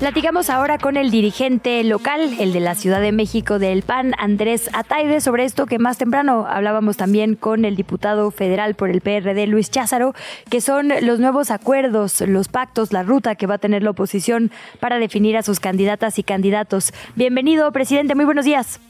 Platicamos 0.00 0.48
ahora 0.48 0.78
con 0.78 0.96
el 0.96 1.10
dirigente 1.10 1.84
local, 1.84 2.30
el 2.40 2.54
de 2.54 2.60
la 2.60 2.74
Ciudad 2.74 3.02
de 3.02 3.12
México 3.12 3.58
del 3.58 3.82
PAN, 3.82 4.14
Andrés 4.16 4.70
Ataide, 4.74 5.20
sobre 5.20 5.44
esto 5.44 5.66
que 5.66 5.78
más 5.78 5.98
temprano 5.98 6.46
hablábamos 6.48 6.96
también 6.96 7.34
con 7.34 7.66
el 7.66 7.76
diputado 7.76 8.30
federal 8.30 8.74
por 8.74 8.88
el 8.88 9.02
PRD, 9.02 9.46
Luis 9.46 9.70
Cházaro, 9.70 10.14
que 10.50 10.62
son 10.62 10.88
los 11.02 11.20
nuevos 11.20 11.50
acuerdos, 11.50 12.22
los 12.22 12.48
pactos, 12.48 12.94
la 12.94 13.02
ruta 13.02 13.34
que 13.34 13.46
va 13.46 13.56
a 13.56 13.58
tener 13.58 13.82
la 13.82 13.90
oposición 13.90 14.50
para 14.80 14.98
definir 14.98 15.36
a 15.36 15.42
sus 15.42 15.60
candidatas 15.60 16.18
y 16.18 16.22
candidatos. 16.22 16.94
Bienvenido, 17.14 17.70
presidente, 17.70 18.14
muy 18.14 18.24
buenos 18.24 18.46
días. 18.46 18.80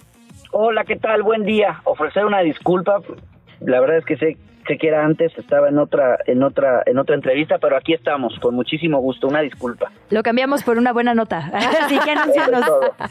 Hola, 0.52 0.84
¿qué 0.84 0.94
tal? 0.94 1.24
Buen 1.24 1.42
día. 1.42 1.80
Ofrecer 1.86 2.24
una 2.24 2.38
disculpa. 2.42 3.00
La 3.58 3.80
verdad 3.80 3.98
es 3.98 4.04
que 4.04 4.16
sé 4.16 4.36
sé 4.70 4.78
que 4.78 4.86
era 4.86 5.04
antes, 5.04 5.36
estaba 5.36 5.68
en 5.68 5.78
otra, 5.78 6.18
en 6.26 6.44
otra, 6.44 6.82
en 6.86 6.96
otra 6.96 7.16
entrevista, 7.16 7.58
pero 7.58 7.76
aquí 7.76 7.92
estamos, 7.92 8.38
con 8.40 8.54
muchísimo 8.54 9.00
gusto, 9.00 9.26
una 9.26 9.40
disculpa. 9.40 9.90
Lo 10.10 10.22
cambiamos 10.22 10.62
por 10.62 10.78
una 10.78 10.92
buena 10.92 11.12
nota. 11.12 11.38
Así 11.84 11.98
que 11.98 12.14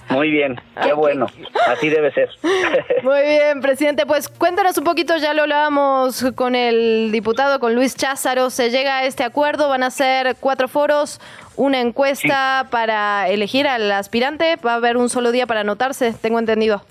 Muy 0.10 0.32
bien, 0.32 0.55
qué 0.82 0.93
bueno, 0.93 1.28
así 1.68 1.89
debe 1.89 2.12
ser. 2.14 2.30
Muy 3.03 3.22
bien, 3.22 3.62
presidente, 3.62 4.05
pues 4.05 4.30
cuéntanos 4.30 4.78
un 4.78 4.86
poquito, 4.86 5.18
ya 5.18 5.34
lo 5.34 5.41
hablábamos 5.41 6.26
con 6.36 6.55
el 6.55 7.12
diputado, 7.12 7.60
con 7.60 7.76
Luis 7.76 7.95
Cházaro, 7.95 8.49
se 8.49 8.70
llega 8.70 8.99
a 8.99 9.03
este 9.03 9.24
acuerdo, 9.24 9.68
van 9.68 9.84
a 9.84 9.91
ser 9.91 10.38
cuatro 10.39 10.68
foros, 10.68 11.20
una 11.57 11.82
encuesta 11.82 12.68
para 12.72 13.28
elegir 13.28 13.68
al 13.68 13.91
aspirante, 13.91 14.55
va 14.66 14.74
a 14.74 14.76
haber 14.76 14.95
un 14.95 15.10
solo 15.10 15.32
día 15.32 15.45
para 15.45 15.62
anotarse, 15.62 16.14
tengo 16.22 16.39
entendido. 16.39 16.84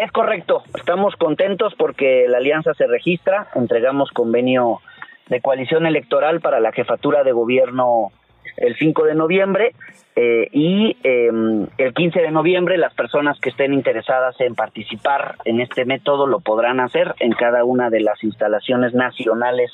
Es 0.00 0.10
correcto, 0.12 0.62
estamos 0.78 1.14
contentos 1.16 1.74
porque 1.76 2.24
la 2.26 2.38
alianza 2.38 2.72
se 2.72 2.86
registra, 2.86 3.48
entregamos 3.54 4.10
convenio 4.12 4.80
de 5.28 5.42
coalición 5.42 5.84
electoral 5.84 6.40
para 6.40 6.58
la 6.58 6.72
jefatura 6.72 7.22
de 7.22 7.32
gobierno 7.32 8.10
el 8.56 8.76
5 8.76 9.04
de 9.04 9.14
noviembre 9.14 9.74
eh, 10.16 10.48
y 10.52 10.96
em, 11.02 11.66
el 11.76 11.92
15 11.92 12.18
de 12.18 12.30
noviembre 12.30 12.78
las 12.78 12.94
personas 12.94 13.38
que 13.40 13.50
estén 13.50 13.74
interesadas 13.74 14.40
en 14.40 14.54
participar 14.54 15.34
en 15.44 15.60
este 15.60 15.84
método 15.84 16.26
lo 16.26 16.40
podrán 16.40 16.80
hacer 16.80 17.14
en 17.20 17.32
cada 17.32 17.64
una 17.64 17.90
de 17.90 18.00
las 18.00 18.24
instalaciones 18.24 18.94
nacionales 18.94 19.70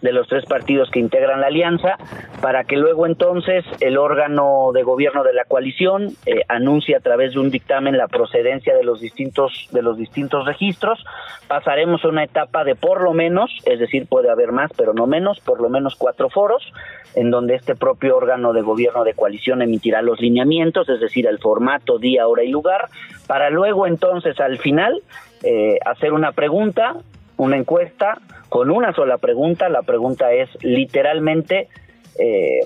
de 0.00 0.12
los 0.12 0.28
tres 0.28 0.44
partidos 0.46 0.90
que 0.90 1.00
integran 1.00 1.40
la 1.40 1.48
alianza, 1.48 1.96
para 2.40 2.64
que 2.64 2.76
luego 2.76 3.06
entonces 3.06 3.64
el 3.80 3.98
órgano 3.98 4.70
de 4.72 4.82
gobierno 4.82 5.24
de 5.24 5.32
la 5.32 5.44
coalición 5.44 6.10
eh, 6.26 6.42
anuncie 6.48 6.96
a 6.96 7.00
través 7.00 7.32
de 7.32 7.40
un 7.40 7.50
dictamen 7.50 7.96
la 7.96 8.08
procedencia 8.08 8.74
de 8.76 8.84
los 8.84 9.00
distintos 9.00 9.68
de 9.72 9.82
los 9.82 9.96
distintos 9.96 10.46
registros. 10.46 11.04
Pasaremos 11.48 12.04
a 12.04 12.08
una 12.08 12.24
etapa 12.24 12.64
de 12.64 12.74
por 12.74 13.02
lo 13.02 13.12
menos, 13.12 13.50
es 13.64 13.78
decir, 13.78 14.06
puede 14.06 14.30
haber 14.30 14.52
más, 14.52 14.70
pero 14.76 14.94
no 14.94 15.06
menos, 15.06 15.40
por 15.40 15.60
lo 15.60 15.68
menos 15.68 15.96
cuatro 15.96 16.28
foros, 16.28 16.72
en 17.14 17.30
donde 17.30 17.54
este 17.54 17.74
propio 17.74 18.16
órgano 18.16 18.52
de 18.52 18.62
gobierno 18.62 19.04
de 19.04 19.14
coalición 19.14 19.62
emitirá 19.62 20.02
los 20.02 20.20
lineamientos, 20.20 20.88
es 20.88 21.00
decir, 21.00 21.26
el 21.26 21.38
formato, 21.38 21.98
día, 21.98 22.28
hora 22.28 22.44
y 22.44 22.48
lugar, 22.48 22.88
para 23.26 23.50
luego 23.50 23.86
entonces 23.86 24.38
al 24.40 24.58
final 24.58 25.02
eh, 25.42 25.78
hacer 25.84 26.12
una 26.12 26.32
pregunta, 26.32 26.96
una 27.36 27.56
encuesta 27.56 28.18
con 28.48 28.70
una 28.70 28.92
sola 28.92 29.18
pregunta. 29.18 29.68
La 29.68 29.82
pregunta 29.82 30.32
es 30.32 30.48
literalmente 30.62 31.68
eh, 32.18 32.60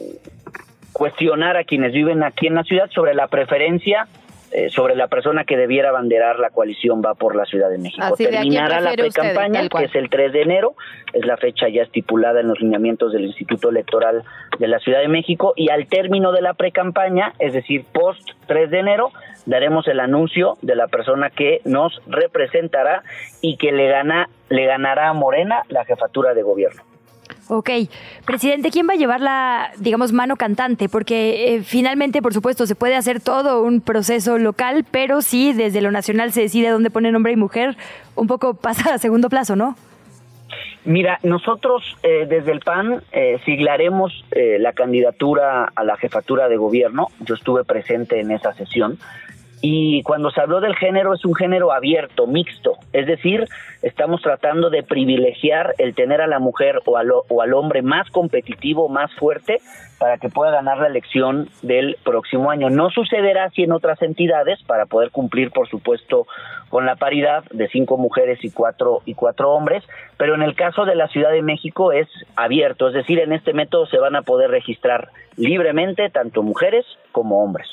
cuestionar 0.93 1.57
a 1.57 1.65
quienes 1.65 1.93
viven 1.93 2.23
aquí 2.23 2.47
en 2.47 2.55
la 2.55 2.65
ciudad 2.65 2.91
sobre 2.91 3.15
la 3.15 3.29
preferencia 3.29 4.07
eh, 4.53 4.69
sobre 4.71 4.97
la 4.97 5.07
persona 5.07 5.45
que 5.45 5.57
debiera 5.57 5.91
abanderar 5.91 6.39
la 6.39 6.51
coalición 6.51 7.03
va 7.05 7.15
por 7.15 7.37
la 7.37 7.45
Ciudad 7.45 7.71
de 7.71 7.79
México. 7.79 8.05
Terminará 8.17 8.81
la 8.81 8.93
pre-campaña, 8.95 9.69
que 9.69 9.85
es 9.85 9.95
el 9.95 10.11
3 10.11 10.33
de 10.33 10.43
enero, 10.43 10.75
es 11.13 11.25
la 11.25 11.37
fecha 11.37 11.69
ya 11.69 11.83
estipulada 11.83 12.41
en 12.41 12.49
los 12.49 12.61
lineamientos 12.61 13.13
del 13.13 13.27
Instituto 13.27 13.69
Electoral 13.69 14.25
de 14.59 14.69
la 14.69 14.79
Ciudad 14.81 15.01
de 15.01 15.09
México, 15.09 15.53
y 15.57 15.71
al 15.71 15.87
término 15.87 16.33
de 16.33 16.43
la 16.43 16.55
pre-campaña, 16.55 17.33
es 17.39 17.53
decir, 17.53 17.85
post 17.93 18.29
3 18.47 18.71
de 18.71 18.79
enero, 18.81 19.13
daremos 19.47 19.87
el 19.89 20.01
anuncio 20.01 20.59
de 20.63 20.75
la 20.75 20.89
persona 20.89 21.31
que 21.31 21.61
nos 21.65 22.01
representará 22.07 23.03
y 23.41 23.57
que 23.57 23.73
le 23.73 23.89
gana 23.89 24.29
le 24.49 24.67
ganará 24.67 25.09
a 25.09 25.13
Morena 25.13 25.63
la 25.69 25.85
jefatura 25.85 26.35
de 26.35 26.43
gobierno. 26.43 26.83
Ok, 27.53 27.69
presidente, 28.25 28.71
¿quién 28.71 28.87
va 28.89 28.93
a 28.93 28.97
llevar 28.97 29.21
la, 29.21 29.73
digamos, 29.77 30.13
mano 30.13 30.37
cantante? 30.37 30.89
Porque 30.89 31.57
eh, 31.57 31.63
finalmente, 31.65 32.23
por 32.23 32.33
supuesto, 32.33 32.65
se 32.65 32.77
puede 32.77 32.95
hacer 32.95 33.21
todo 33.21 33.63
un 33.63 33.81
proceso 33.81 34.39
local, 34.39 34.85
pero 34.89 35.21
si 35.21 35.53
desde 35.53 35.81
lo 35.81 35.91
nacional 35.91 36.31
se 36.31 36.43
decide 36.43 36.69
dónde 36.69 36.91
poner 36.91 37.13
hombre 37.17 37.33
y 37.33 37.37
mujer, 37.37 37.77
un 38.15 38.29
poco 38.29 38.55
pasa 38.63 38.95
a 38.95 38.99
segundo 38.99 39.29
plazo, 39.29 39.57
¿no? 39.57 39.75
Mira, 40.85 41.19
nosotros 41.25 41.83
eh, 42.05 42.27
desde 42.29 42.53
el 42.53 42.61
PAN 42.61 43.03
eh, 43.11 43.41
siglaremos 43.45 44.25
la 44.31 44.73
candidatura 44.73 45.73
a 45.75 45.83
la 45.83 45.97
jefatura 45.97 46.49
de 46.49 46.57
gobierno. 46.57 47.09
Yo 47.19 47.35
estuve 47.35 47.65
presente 47.65 48.21
en 48.21 48.31
esa 48.31 48.53
sesión. 48.53 48.97
Y 49.63 50.03
cuando 50.05 50.31
se 50.31 50.41
habló 50.41 50.61
del 50.61 50.75
género 50.77 51.13
es 51.13 51.25
un 51.25 51.35
género 51.35 51.73
abierto, 51.73 52.27
mixto, 52.27 52.77
es 52.95 53.07
decir, 53.07 53.47
estamos 53.83 54.23
tratando 54.23 54.71
de 54.71 54.83
privilegiar 54.83 55.75
el 55.77 55.95
tener 55.95 56.23
a 56.23 56.27
la 56.27 56.39
mujer 56.39 56.81
o 56.87 56.97
al, 56.97 57.11
o 57.11 57.43
al 57.43 57.53
hombre 57.53 57.83
más 57.83 58.09
competitivo, 58.11 58.89
más 58.89 59.13
fuerte, 59.15 59.61
para 59.99 60.17
que 60.17 60.31
pueda 60.31 60.51
ganar 60.51 60.79
la 60.79 60.87
elección 60.87 61.51
del 61.61 61.99
próximo 62.03 62.51
año. 62.51 62.71
No 62.71 62.89
sucederá 62.89 63.45
así 63.45 63.63
en 63.63 63.73
otras 63.73 64.01
entidades 64.01 64.63
para 64.63 64.87
poder 64.87 65.11
cumplir, 65.11 65.51
por 65.51 65.69
supuesto, 65.69 66.27
con 66.71 66.87
la 66.87 66.97
paridad 66.97 67.45
de 67.51 67.69
cinco 67.69 67.99
mujeres 67.99 68.43
y 68.43 68.51
cuatro 68.51 69.03
y 69.05 69.13
cuatro 69.13 69.51
hombres, 69.51 69.85
pero 70.17 70.35
en 70.35 70.43
el 70.43 70.55
caso 70.55 70.87
de 70.87 70.95
la 70.95 71.09
Ciudad 71.09 71.33
de 71.33 71.43
México 71.43 71.93
es 71.93 72.09
abierto, 72.35 72.89
es 72.89 72.95
decir, 72.95 73.19
en 73.19 73.35
este 73.35 73.53
método 73.53 73.85
se 73.87 73.99
van 73.99 74.17
a 74.17 74.23
poder 74.23 74.51
registrar 74.51 75.11
libremente 75.37 76.09
tanto 76.09 76.43
mujeres 76.43 76.87
como 77.13 77.45
hombres. 77.45 77.69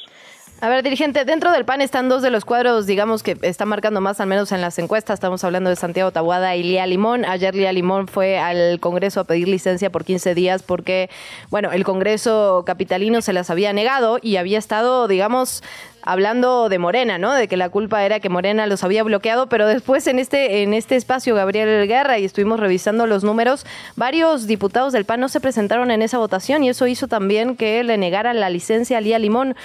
A 0.60 0.70
ver, 0.70 0.82
dirigente, 0.82 1.24
dentro 1.24 1.52
del 1.52 1.66
PAN 1.66 1.82
están 1.82 2.10
dos 2.10 2.24
de 2.24 2.32
los 2.32 2.44
cuadros, 2.44 2.88
digamos, 2.88 3.22
que 3.22 3.38
están 3.44 3.68
marcando 3.68 4.02
más, 4.02 4.20
al 4.20 4.28
menos 4.28 4.52
en 4.52 4.60
las 4.60 4.80
encuestas. 4.80 5.14
Estamos 5.14 5.44
hablando 5.44 5.70
de 5.70 5.76
Santiago 5.76 6.10
Tabuada 6.10 6.56
y 6.56 6.64
Lía 6.64 6.88
Limón. 6.88 7.26
Ayer 7.26 7.54
Lía 7.54 7.72
Limón 7.72 8.08
fue 8.08 8.40
al 8.40 8.80
Congreso 8.80 9.20
a 9.20 9.24
pedir 9.26 9.48
licencia 9.48 9.92
por 9.92 10.04
15 10.04 10.34
días 10.34 10.64
porque, 10.64 11.12
bueno, 11.52 11.72
el 11.72 11.84
Congreso 11.84 12.64
capitalino 12.66 13.22
se 13.22 13.34
las 13.34 13.52
había 13.52 13.72
negado 13.72 14.18
y 14.20 14.38
había 14.38 14.58
estado, 14.58 15.08
digamos, 15.08 15.62
hablando 16.02 16.70
de 16.70 16.80
Morena, 16.80 17.20
¿no? 17.20 17.34
De 17.34 17.48
que 17.48 17.56
la 17.56 17.70
culpa 17.70 18.04
era 18.04 18.20
que 18.20 18.30
Morena 18.30 18.66
los 18.66 18.84
había 18.84 19.04
bloqueado, 19.04 19.50
pero 19.50 19.68
después 19.68 20.08
en 20.08 20.18
este 20.18 20.64
en 20.64 20.74
este 20.74 20.96
espacio 20.96 21.36
Gabriel 21.36 21.88
Guerra 21.88 22.18
y 22.18 22.26
estuvimos 22.26 22.60
revisando 22.60 23.06
los 23.06 23.24
números, 23.24 23.66
varios 23.96 24.48
diputados 24.48 24.92
del 24.92 25.06
PAN 25.06 25.20
no 25.20 25.30
se 25.30 25.40
presentaron 25.40 25.92
en 25.92 26.02
esa 26.02 26.18
votación 26.18 26.64
y 26.64 26.70
eso 26.70 26.88
hizo 26.88 27.08
también 27.08 27.56
que 27.56 27.84
le 27.84 27.98
negaran 27.98 28.40
la 28.40 28.50
licencia 28.50 28.98
a 28.98 29.02
Lía 29.02 29.20
Limón. 29.20 29.56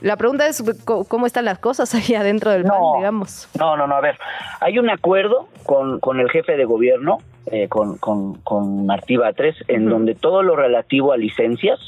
La 0.00 0.16
pregunta 0.16 0.46
es 0.46 0.62
cómo 0.84 1.26
están 1.26 1.44
las 1.44 1.58
cosas 1.58 1.94
ahí 1.94 2.14
adentro 2.14 2.50
del 2.50 2.64
PAN, 2.64 2.80
digamos. 2.96 3.48
No, 3.58 3.76
no, 3.76 3.86
no, 3.86 3.96
a 3.96 4.00
ver, 4.00 4.18
hay 4.60 4.78
un 4.78 4.90
acuerdo 4.90 5.48
con, 5.64 6.00
con 6.00 6.20
el 6.20 6.30
jefe 6.30 6.56
de 6.56 6.64
gobierno, 6.64 7.18
eh, 7.46 7.68
con, 7.68 7.96
con, 7.98 8.34
con 8.42 8.86
Martí 8.86 9.16
Batres, 9.16 9.56
en 9.68 9.88
donde 9.88 10.14
todo 10.14 10.42
lo 10.42 10.56
relativo 10.56 11.12
a 11.12 11.16
licencias 11.16 11.78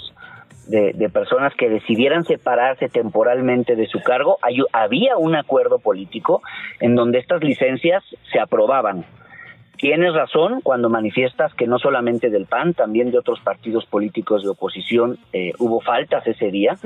de, 0.67 0.93
de, 0.93 1.09
personas 1.09 1.55
que 1.55 1.69
decidieran 1.69 2.25
separarse 2.25 2.89
temporalmente 2.89 3.75
de 3.75 3.87
su 3.87 4.03
cargo, 4.03 4.39
hay, 4.43 4.59
había 4.73 5.17
un 5.17 5.35
acuerdo 5.35 5.79
político 5.79 6.43
en 6.81 6.95
donde 6.95 7.19
estas 7.19 7.43
licencias 7.43 8.05
se 8.33 8.39
aprobaban. 8.39 9.05
Tienes 9.79 10.13
razón 10.13 10.61
cuando 10.61 10.91
manifiestas 10.91 11.55
que 11.55 11.69
no 11.69 11.79
solamente 11.79 12.31
del 12.31 12.47
PAN, 12.47 12.75
también 12.75 13.13
de 13.13 13.19
otros 13.19 13.39
partidos 13.39 13.87
políticos 13.87 14.43
de 14.43 14.49
oposición 14.49 15.19
eh, 15.33 15.53
hubo 15.61 15.81
faltas 15.81 16.27
ese 16.27 16.51
día, 16.51 16.77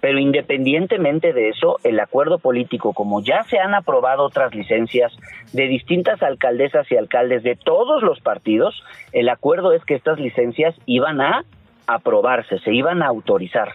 pero 0.00 0.18
independientemente 0.18 1.32
de 1.32 1.48
eso, 1.48 1.78
el 1.82 1.98
acuerdo 1.98 2.38
político, 2.38 2.92
como 2.92 3.22
ya 3.22 3.42
se 3.44 3.58
han 3.58 3.72
aprobado 3.72 4.24
otras 4.24 4.54
licencias 4.54 5.12
de 5.54 5.66
distintas 5.66 6.22
alcaldesas 6.22 6.86
y 6.92 6.96
alcaldes 6.96 7.42
de 7.42 7.56
todos 7.56 8.02
los 8.02 8.20
partidos, 8.20 8.84
el 9.12 9.30
acuerdo 9.30 9.72
es 9.72 9.82
que 9.86 9.94
estas 9.94 10.20
licencias 10.20 10.74
iban 10.84 11.22
a 11.22 11.46
aprobarse, 11.86 12.58
se 12.58 12.74
iban 12.74 13.02
a 13.02 13.06
autorizar. 13.06 13.70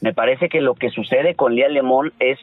Me 0.00 0.14
parece 0.14 0.48
que 0.48 0.60
lo 0.60 0.74
que 0.74 0.90
sucede 0.90 1.34
con 1.34 1.56
Lía 1.56 1.68
Lemón 1.68 2.12
es 2.20 2.38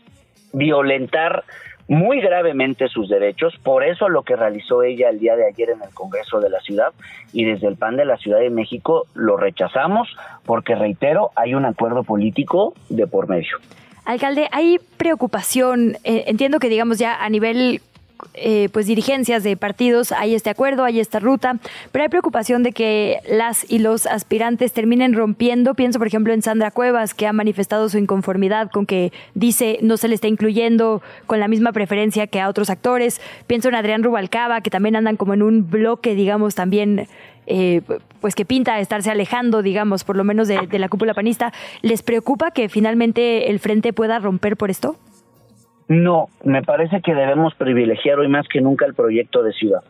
violentar 0.52 1.46
muy 1.88 2.20
gravemente 2.20 2.88
sus 2.88 3.10
derechos, 3.10 3.54
por 3.64 3.84
eso 3.84 4.10
lo 4.10 4.24
que 4.24 4.36
realizó 4.36 4.84
ella 4.84 5.10
el 5.10 5.20
día 5.20 5.36
de 5.36 5.48
ayer 5.48 5.70
en 5.70 5.82
el 5.82 5.90
Congreso 5.94 6.40
de 6.40 6.50
la 6.50 6.60
Ciudad 6.60 6.94
y 7.32 7.46
desde 7.46 7.68
el 7.68 7.78
PAN 7.78 7.96
de 7.96 8.06
la 8.06 8.18
Ciudad 8.18 8.40
de 8.40 8.50
México 8.50 9.08
lo 9.14 9.38
rechazamos 9.38 10.10
porque, 10.46 10.76
reitero, 10.76 11.32
hay 11.36 11.54
un 11.54 11.66
acuerdo 11.66 12.04
político 12.04 12.74
de 12.90 13.08
por 13.08 13.30
medio. 13.30 13.58
Alcalde, 14.06 14.48
hay 14.54 14.80
preocupación, 14.96 15.98
eh, 16.06 16.24
entiendo 16.28 16.60
que 16.60 16.70
digamos 16.70 16.98
ya 16.98 17.22
a 17.22 17.30
nivel 17.30 17.82
eh, 18.34 18.70
pues 18.72 18.88
dirigencias 18.88 19.44
de 19.44 19.58
partidos 19.58 20.12
hay 20.12 20.36
este 20.36 20.50
acuerdo, 20.50 20.84
hay 20.84 21.00
esta 21.00 21.20
ruta, 21.20 21.58
pero 21.92 22.04
hay 22.04 22.10
preocupación 22.10 22.64
de 22.64 22.72
que 22.72 23.20
las 23.30 23.70
y 23.70 23.80
los 23.80 24.06
aspirantes 24.06 24.74
terminen 24.74 25.14
rompiendo. 25.14 25.76
Pienso, 25.76 26.00
por 26.00 26.08
ejemplo, 26.08 26.34
en 26.34 26.42
Sandra 26.42 26.72
Cuevas, 26.72 27.14
que 27.14 27.28
ha 27.28 27.34
manifestado 27.34 27.90
su 27.90 27.98
inconformidad 27.98 28.70
con 28.72 28.86
que 28.86 29.12
dice 29.34 29.80
no 29.82 29.98
se 29.98 30.08
le 30.08 30.16
está 30.16 30.28
incluyendo 30.28 31.02
con 31.26 31.40
la 31.40 31.48
misma 31.48 31.72
preferencia 31.72 32.28
que 32.28 32.40
a 32.40 32.50
otros 32.50 32.70
actores. 32.70 33.22
Pienso 33.48 33.70
en 33.70 33.76
Adrián 33.76 34.04
Rubalcaba, 34.04 34.62
que 34.62 34.70
también 34.70 34.96
andan 34.96 35.18
como 35.18 35.34
en 35.34 35.44
un 35.44 35.70
bloque, 35.70 36.16
digamos, 36.16 36.56
también 36.56 37.08
eh, 37.46 37.82
pues 38.20 38.36
que 38.36 38.46
pinta 38.46 38.80
estarse 38.80 39.10
alejando, 39.10 39.62
digamos, 39.62 40.04
por 40.04 40.16
lo 40.16 40.24
menos 40.24 40.48
de, 40.48 40.68
de, 40.68 40.80
la 40.80 40.90
cúpula 40.90 41.14
panista. 41.14 41.54
¿Les 41.82 42.04
preocupa 42.04 42.52
que 42.52 42.68
finalmente 42.68 43.50
el 43.50 43.60
frente 43.60 43.94
pueda 43.94 44.20
romper 44.20 44.58
por 44.58 44.70
esto? 44.70 44.98
No, 45.88 46.28
me 46.44 46.64
parece 46.64 47.02
que 47.02 47.14
debemos 47.14 47.56
privilegiar 47.56 48.20
hoy 48.20 48.28
más 48.28 48.48
que 48.48 48.62
nunca 48.62 48.86
el 48.86 48.94
proyecto 48.94 49.42
de 49.42 49.54
ciudad. 49.54 49.84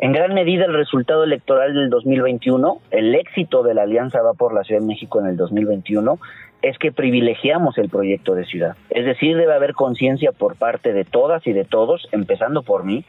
En 0.00 0.12
gran 0.12 0.34
medida 0.34 0.64
el 0.64 0.74
resultado 0.74 1.22
electoral 1.22 1.72
del 1.72 1.88
2021, 1.88 2.78
el 2.90 3.14
éxito 3.14 3.62
de 3.62 3.74
la 3.74 3.82
Alianza 3.82 4.22
Va 4.22 4.34
por 4.34 4.52
la 4.52 4.64
Ciudad 4.64 4.80
de 4.80 4.86
México 4.86 5.20
en 5.20 5.26
el 5.26 5.36
2021, 5.36 6.18
es 6.62 6.78
que 6.78 6.90
privilegiamos 6.90 7.78
el 7.78 7.88
proyecto 7.88 8.34
de 8.34 8.44
ciudad. 8.44 8.76
Es 8.90 9.04
decir, 9.04 9.36
debe 9.36 9.54
haber 9.54 9.74
conciencia 9.74 10.32
por 10.32 10.56
parte 10.56 10.92
de 10.92 11.04
todas 11.04 11.46
y 11.46 11.52
de 11.52 11.64
todos, 11.64 12.08
empezando 12.10 12.62
por 12.62 12.84
mí, 12.84 13.04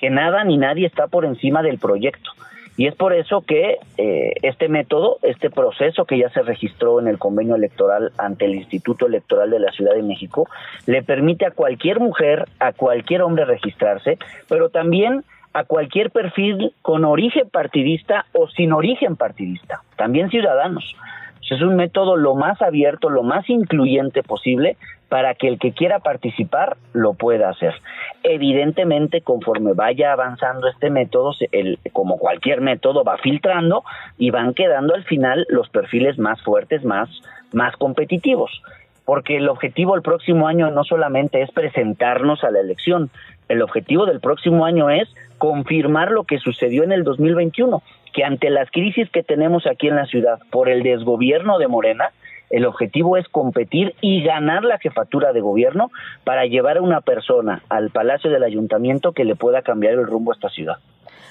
que 0.00 0.10
nada 0.10 0.42
ni 0.42 0.56
nadie 0.56 0.86
está 0.86 1.06
por 1.06 1.24
encima 1.24 1.62
del 1.62 1.78
proyecto. 1.78 2.30
Y 2.76 2.86
es 2.86 2.94
por 2.94 3.12
eso 3.12 3.42
que 3.42 3.78
eh, 3.98 4.32
este 4.42 4.68
método, 4.68 5.18
este 5.22 5.48
proceso 5.48 6.04
que 6.04 6.18
ya 6.18 6.28
se 6.30 6.42
registró 6.42 7.00
en 7.00 7.08
el 7.08 7.18
convenio 7.18 7.54
electoral 7.54 8.12
ante 8.18 8.46
el 8.46 8.54
Instituto 8.56 9.06
Electoral 9.06 9.50
de 9.50 9.60
la 9.60 9.70
Ciudad 9.72 9.94
de 9.94 10.02
México, 10.02 10.48
le 10.86 11.02
permite 11.02 11.46
a 11.46 11.52
cualquier 11.52 12.00
mujer, 12.00 12.46
a 12.58 12.72
cualquier 12.72 13.22
hombre 13.22 13.44
registrarse, 13.44 14.18
pero 14.48 14.70
también 14.70 15.24
a 15.52 15.62
cualquier 15.64 16.10
perfil 16.10 16.72
con 16.82 17.04
origen 17.04 17.48
partidista 17.48 18.26
o 18.32 18.48
sin 18.48 18.72
origen 18.72 19.14
partidista, 19.14 19.82
también 19.96 20.28
ciudadanos. 20.28 20.96
Es 21.50 21.60
un 21.60 21.76
método 21.76 22.16
lo 22.16 22.34
más 22.34 22.60
abierto, 22.62 23.10
lo 23.10 23.22
más 23.22 23.48
incluyente 23.50 24.22
posible 24.22 24.76
para 25.08 25.34
que 25.34 25.46
el 25.46 25.58
que 25.58 25.72
quiera 25.72 25.98
participar 25.98 26.76
lo 26.92 27.14
pueda 27.14 27.50
hacer. 27.50 27.74
Evidentemente, 28.22 29.20
conforme 29.20 29.74
vaya 29.74 30.12
avanzando 30.12 30.68
este 30.68 30.90
método, 30.90 31.32
el, 31.52 31.78
como 31.92 32.18
cualquier 32.18 32.60
método, 32.60 33.04
va 33.04 33.18
filtrando 33.18 33.84
y 34.16 34.30
van 34.30 34.54
quedando 34.54 34.94
al 34.94 35.04
final 35.04 35.46
los 35.50 35.68
perfiles 35.68 36.18
más 36.18 36.40
fuertes, 36.42 36.84
más, 36.84 37.08
más 37.52 37.76
competitivos 37.76 38.50
porque 39.04 39.36
el 39.36 39.48
objetivo 39.48 39.94
el 39.96 40.02
próximo 40.02 40.48
año 40.48 40.70
no 40.70 40.82
solamente 40.84 41.42
es 41.42 41.50
presentarnos 41.50 42.42
a 42.42 42.50
la 42.50 42.60
elección, 42.60 43.10
El 43.48 43.60
objetivo 43.60 44.06
del 44.06 44.20
próximo 44.20 44.64
año 44.64 44.88
es 44.88 45.06
confirmar 45.36 46.10
lo 46.10 46.24
que 46.24 46.38
sucedió 46.38 46.82
en 46.82 46.92
el 46.92 47.04
2021, 47.04 47.82
que 48.14 48.24
ante 48.24 48.48
las 48.48 48.70
crisis 48.70 49.10
que 49.10 49.22
tenemos 49.22 49.66
aquí 49.66 49.88
en 49.88 49.96
la 49.96 50.06
ciudad 50.06 50.38
por 50.50 50.68
el 50.70 50.82
desgobierno 50.82 51.58
de 51.58 51.68
Morena, 51.68 52.10
el 52.48 52.64
objetivo 52.64 53.16
es 53.16 53.26
competir 53.28 53.94
y 54.00 54.22
ganar 54.22 54.64
la 54.64 54.78
jefatura 54.78 55.32
de 55.32 55.40
gobierno 55.40 55.90
para 56.22 56.46
llevar 56.46 56.78
a 56.78 56.82
una 56.82 57.00
persona 57.00 57.62
al 57.68 57.90
Palacio 57.90 58.30
del 58.30 58.44
Ayuntamiento 58.44 59.12
que 59.12 59.24
le 59.24 59.34
pueda 59.34 59.62
cambiar 59.62 59.94
el 59.94 60.06
rumbo 60.06 60.30
a 60.30 60.34
esta 60.34 60.48
ciudad. 60.48 60.76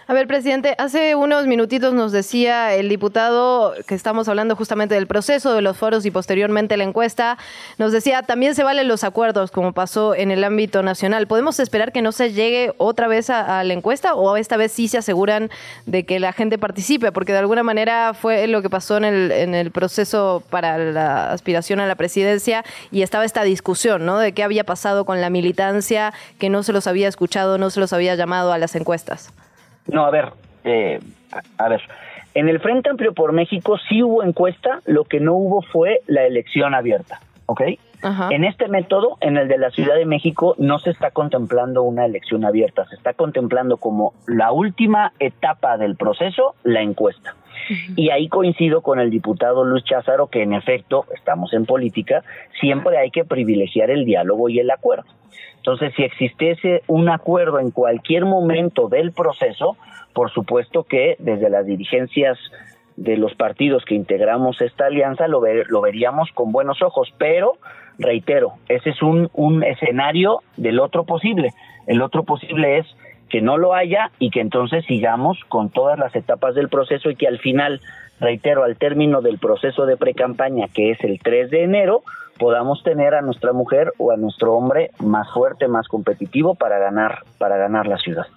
A 0.05 0.13
ver, 0.13 0.27
presidente, 0.27 0.75
hace 0.79 1.15
unos 1.15 1.47
minutitos 1.47 1.93
nos 1.93 2.11
decía 2.11 2.73
el 2.75 2.89
diputado 2.89 3.73
que 3.87 3.95
estamos 3.95 4.27
hablando 4.27 4.53
justamente 4.57 4.95
del 4.95 5.07
proceso 5.07 5.53
de 5.53 5.61
los 5.61 5.77
foros 5.77 6.05
y 6.05 6.11
posteriormente 6.11 6.75
la 6.75 6.83
encuesta, 6.83 7.37
nos 7.77 7.93
decía 7.93 8.21
también 8.21 8.53
se 8.53 8.63
valen 8.63 8.89
los 8.89 9.05
acuerdos 9.05 9.51
como 9.51 9.71
pasó 9.71 10.13
en 10.13 10.31
el 10.31 10.43
ámbito 10.43 10.83
nacional. 10.83 11.25
¿Podemos 11.25 11.57
esperar 11.61 11.93
que 11.93 12.01
no 12.01 12.11
se 12.11 12.33
llegue 12.33 12.73
otra 12.79 13.07
vez 13.07 13.29
a, 13.29 13.63
la 13.63 13.71
encuesta 13.71 14.13
o 14.13 14.35
esta 14.35 14.57
vez 14.57 14.73
sí 14.73 14.89
se 14.89 14.97
aseguran 14.97 15.49
de 15.85 16.05
que 16.05 16.19
la 16.19 16.33
gente 16.33 16.57
participe? 16.57 17.13
Porque 17.13 17.31
de 17.31 17.37
alguna 17.39 17.63
manera 17.63 18.13
fue 18.13 18.45
lo 18.47 18.61
que 18.61 18.69
pasó 18.69 18.97
en 18.97 19.05
el, 19.05 19.31
en 19.31 19.55
el 19.55 19.71
proceso 19.71 20.43
para 20.49 20.77
la 20.79 21.31
aspiración 21.31 21.79
a 21.79 21.87
la 21.87 21.95
presidencia 21.95 22.65
y 22.91 23.03
estaba 23.03 23.23
esta 23.23 23.43
discusión, 23.43 24.05
¿no? 24.05 24.19
De 24.19 24.33
qué 24.33 24.43
había 24.43 24.65
pasado 24.65 25.05
con 25.05 25.21
la 25.21 25.29
militancia, 25.29 26.13
que 26.39 26.49
no 26.49 26.61
se 26.61 26.73
los 26.73 26.87
había 26.87 27.07
escuchado, 27.07 27.57
no 27.57 27.69
se 27.69 27.79
los 27.79 27.93
había 27.93 28.15
llamado 28.15 28.51
a 28.51 28.57
las 28.57 28.75
encuestas. 28.75 29.31
No, 29.87 30.05
a 30.05 30.11
ver, 30.11 30.29
eh, 30.63 30.99
a, 31.57 31.69
ver, 31.69 31.81
en 32.33 32.49
el 32.49 32.59
Frente 32.59 32.89
Amplio 32.89 33.13
por 33.13 33.33
México 33.33 33.77
sí 33.89 34.03
hubo 34.03 34.23
encuesta, 34.23 34.79
lo 34.85 35.03
que 35.03 35.19
no 35.19 35.33
hubo 35.33 35.61
fue 35.61 36.01
la 36.07 36.23
elección 36.23 36.73
abierta, 36.73 37.19
¿ok? 37.45 37.61
En 38.31 38.43
este 38.43 38.67
método, 38.67 39.17
en 39.21 39.37
el 39.37 39.47
de 39.47 39.57
la 39.57 39.71
Ciudad 39.71 39.95
de 39.95 40.05
México, 40.05 40.55
no 40.57 40.77
se 40.79 40.89
está 40.89 41.11
contemplando 41.11 41.83
una 41.83 42.05
elección 42.05 42.43
abierta, 42.43 42.85
se 42.89 42.95
está 42.95 43.13
contemplando 43.13 43.77
como 43.77 44.13
la 44.27 44.51
última 44.51 45.13
etapa 45.19 45.77
del 45.77 45.95
proceso, 45.95 46.55
la 46.63 46.81
encuesta. 46.81 47.35
Y 47.95 48.09
ahí 48.09 48.27
coincido 48.27 48.81
con 48.81 48.99
el 48.99 49.09
diputado 49.09 49.63
Luis 49.63 49.83
Cházaro 49.83 50.27
que 50.27 50.43
en 50.43 50.53
efecto, 50.53 51.05
estamos 51.15 51.53
en 51.53 51.65
política, 51.65 52.23
siempre 52.59 52.97
hay 52.97 53.11
que 53.11 53.25
privilegiar 53.25 53.89
el 53.89 54.05
diálogo 54.05 54.49
y 54.49 54.59
el 54.59 54.71
acuerdo. 54.71 55.05
Entonces, 55.57 55.93
si 55.95 56.03
existiese 56.03 56.83
un 56.87 57.09
acuerdo 57.09 57.59
en 57.59 57.71
cualquier 57.71 58.25
momento 58.25 58.89
del 58.89 59.13
proceso, 59.13 59.77
por 60.13 60.29
supuesto 60.31 60.83
que 60.83 61.15
desde 61.19 61.49
las 61.49 61.65
dirigencias 61.65 62.37
de 62.97 63.17
los 63.17 63.33
partidos 63.35 63.83
que 63.85 63.95
integramos 63.95 64.61
esta 64.61 64.85
alianza 64.85 65.27
lo, 65.27 65.41
lo 65.41 65.81
veríamos 65.81 66.29
con 66.33 66.51
buenos 66.51 66.81
ojos, 66.81 67.13
pero 67.17 67.53
reitero, 67.97 68.53
ese 68.67 68.91
es 68.91 69.01
un, 69.01 69.29
un 69.33 69.63
escenario 69.63 70.41
del 70.57 70.79
otro 70.79 71.05
posible. 71.05 71.51
El 71.87 72.01
otro 72.01 72.23
posible 72.23 72.79
es 72.79 72.87
que 73.33 73.41
no 73.41 73.57
lo 73.57 73.73
haya 73.73 74.11
y 74.19 74.29
que 74.29 74.41
entonces 74.41 74.85
sigamos 74.85 75.39
con 75.49 75.71
todas 75.71 75.97
las 75.97 76.15
etapas 76.15 76.53
del 76.53 76.69
proceso 76.69 77.09
y 77.09 77.15
que 77.15 77.27
al 77.27 77.39
final, 77.39 77.81
reitero, 78.19 78.63
al 78.63 78.77
término 78.77 79.23
del 79.23 79.39
proceso 79.39 79.87
de 79.87 79.97
precampaña, 79.97 80.67
que 80.67 80.91
es 80.91 81.03
el 81.03 81.19
3 81.19 81.49
de 81.49 81.63
enero, 81.63 82.03
podamos 82.37 82.83
tener 82.83 83.15
a 83.15 83.23
nuestra 83.23 83.51
mujer 83.51 83.91
o 83.97 84.11
a 84.11 84.17
nuestro 84.17 84.53
hombre 84.53 84.91
más 84.99 85.33
fuerte, 85.33 85.67
más 85.67 85.87
competitivo 85.87 86.53
para 86.53 86.77
ganar, 86.77 87.23
para 87.39 87.57
ganar 87.57 87.87
la 87.87 87.97
ciudad. 87.97 88.27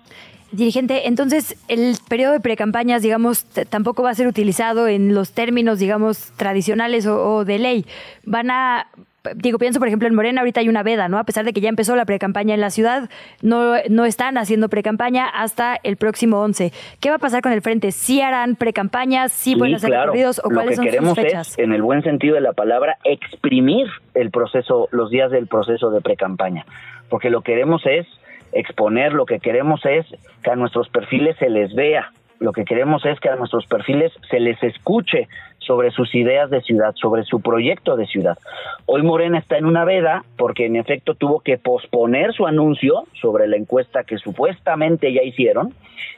Dirigente, 0.50 1.08
entonces 1.08 1.62
el 1.68 1.96
periodo 2.08 2.32
de 2.32 2.40
precampañas, 2.40 3.02
digamos, 3.02 3.44
tampoco 3.68 4.02
va 4.02 4.08
a 4.08 4.14
ser 4.14 4.26
utilizado 4.26 4.88
en 4.88 5.14
los 5.14 5.32
términos, 5.32 5.78
digamos, 5.78 6.32
tradicionales 6.38 7.06
o 7.06 7.44
de 7.44 7.58
ley. 7.58 7.84
Van 8.24 8.50
a 8.50 8.86
digo, 9.34 9.58
pienso 9.58 9.78
por 9.78 9.88
ejemplo 9.88 10.08
en 10.08 10.14
Morena, 10.14 10.40
ahorita 10.40 10.60
hay 10.60 10.68
una 10.68 10.82
veda, 10.82 11.08
¿no? 11.08 11.18
A 11.18 11.24
pesar 11.24 11.44
de 11.44 11.52
que 11.52 11.60
ya 11.60 11.68
empezó 11.68 11.96
la 11.96 12.04
precampaña 12.04 12.54
en 12.54 12.60
la 12.60 12.70
ciudad, 12.70 13.10
no, 13.42 13.74
no 13.88 14.04
están 14.04 14.38
haciendo 14.38 14.68
precampaña 14.68 15.26
hasta 15.26 15.78
el 15.82 15.96
próximo 15.96 16.40
11. 16.40 16.72
¿Qué 17.00 17.10
va 17.10 17.16
a 17.16 17.18
pasar 17.18 17.42
con 17.42 17.52
el 17.52 17.62
frente? 17.62 17.92
¿Sí 17.92 18.20
harán 18.20 18.56
precampañas? 18.56 19.32
¿Sí, 19.32 19.52
sí 19.52 19.56
pueden 19.56 19.74
hacer 19.74 19.90
recorridos? 19.90 20.40
¿O 20.44 20.50
cuáles 20.50 20.76
son 20.76 20.86
sus 20.88 21.14
fechas? 21.14 21.48
Es, 21.50 21.58
en 21.58 21.72
el 21.72 21.82
buen 21.82 22.02
sentido 22.02 22.34
de 22.34 22.40
la 22.40 22.52
palabra, 22.52 22.98
exprimir 23.04 23.86
el 24.14 24.30
proceso, 24.30 24.88
los 24.92 25.10
días 25.10 25.30
del 25.30 25.46
proceso 25.46 25.90
de 25.90 26.00
precampaña. 26.00 26.64
Porque 27.08 27.30
lo 27.30 27.42
que 27.42 27.52
queremos 27.52 27.82
es 27.86 28.06
exponer, 28.52 29.12
lo 29.12 29.26
que 29.26 29.38
queremos 29.38 29.84
es 29.84 30.06
que 30.42 30.50
a 30.50 30.56
nuestros 30.56 30.88
perfiles 30.88 31.36
se 31.38 31.48
les 31.48 31.74
vea, 31.74 32.12
lo 32.38 32.52
que 32.52 32.64
queremos 32.64 33.04
es 33.04 33.18
que 33.20 33.28
a 33.28 33.36
nuestros 33.36 33.66
perfiles 33.66 34.12
se 34.30 34.40
les 34.40 34.62
escuche 34.62 35.28
sobre 35.66 35.90
sus 35.90 36.14
ideas 36.14 36.48
de 36.50 36.62
ciudad, 36.62 36.94
sobre 36.94 37.24
su 37.24 37.40
proyecto 37.40 37.96
de 37.96 38.06
ciudad. 38.06 38.38
Hoy 38.86 39.02
Morena 39.02 39.38
está 39.38 39.58
en 39.58 39.66
una 39.66 39.84
veda 39.84 40.24
porque 40.36 40.66
en 40.66 40.76
efecto 40.76 41.14
tuvo 41.14 41.40
que 41.40 41.58
posponer 41.58 42.32
su 42.32 42.46
anuncio 42.46 43.04
sobre 43.20 43.48
la 43.48 43.56
encuesta 43.56 44.04
que 44.04 44.18
supuestamente 44.18 45.12
ya 45.12 45.22
hicieron, 45.22 45.74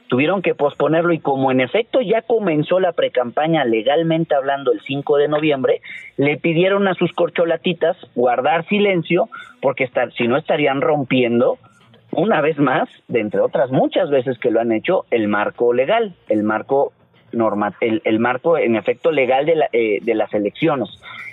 tuvieron 0.07 0.41
que 0.41 0.55
posponerlo 0.55 1.13
y 1.13 1.19
como 1.19 1.51
en 1.51 1.61
efecto 1.61 2.01
ya 2.01 2.21
comenzó 2.21 2.79
la 2.79 2.93
precampaña 2.93 3.65
legalmente 3.65 4.35
hablando 4.35 4.71
el 4.71 4.81
5 4.81 5.17
de 5.17 5.27
noviembre, 5.27 5.81
le 6.17 6.37
pidieron 6.37 6.87
a 6.87 6.93
sus 6.93 7.11
corcholatitas 7.13 7.97
guardar 8.15 8.67
silencio 8.67 9.29
porque 9.61 9.83
estar, 9.83 10.11
si 10.13 10.27
no 10.27 10.37
estarían 10.37 10.81
rompiendo 10.81 11.57
una 12.11 12.41
vez 12.41 12.57
más, 12.57 12.89
de 13.07 13.19
entre 13.19 13.39
otras 13.39 13.71
muchas 13.71 14.09
veces 14.09 14.39
que 14.39 14.49
lo 14.49 14.59
han 14.59 14.71
hecho, 14.71 15.05
el 15.11 15.27
marco 15.27 15.73
legal, 15.73 16.15
el 16.27 16.43
marco 16.43 16.91
norma, 17.31 17.73
el, 17.81 18.19
marco 18.19 18.57
en 18.57 18.75
efecto 18.75 19.11
legal 19.11 19.45
de, 19.45 19.55
la, 19.55 19.69
eh, 19.71 19.99
de 20.01 20.15
las 20.15 20.33
elecciones. 20.33 20.89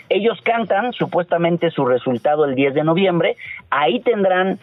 Ellos 0.08 0.40
cantan 0.42 0.92
supuestamente 0.92 1.70
su 1.70 1.84
resultado 1.84 2.44
el 2.44 2.54
10 2.54 2.74
de 2.74 2.84
noviembre, 2.84 3.36
ahí 3.70 4.00
tendrán 4.00 4.58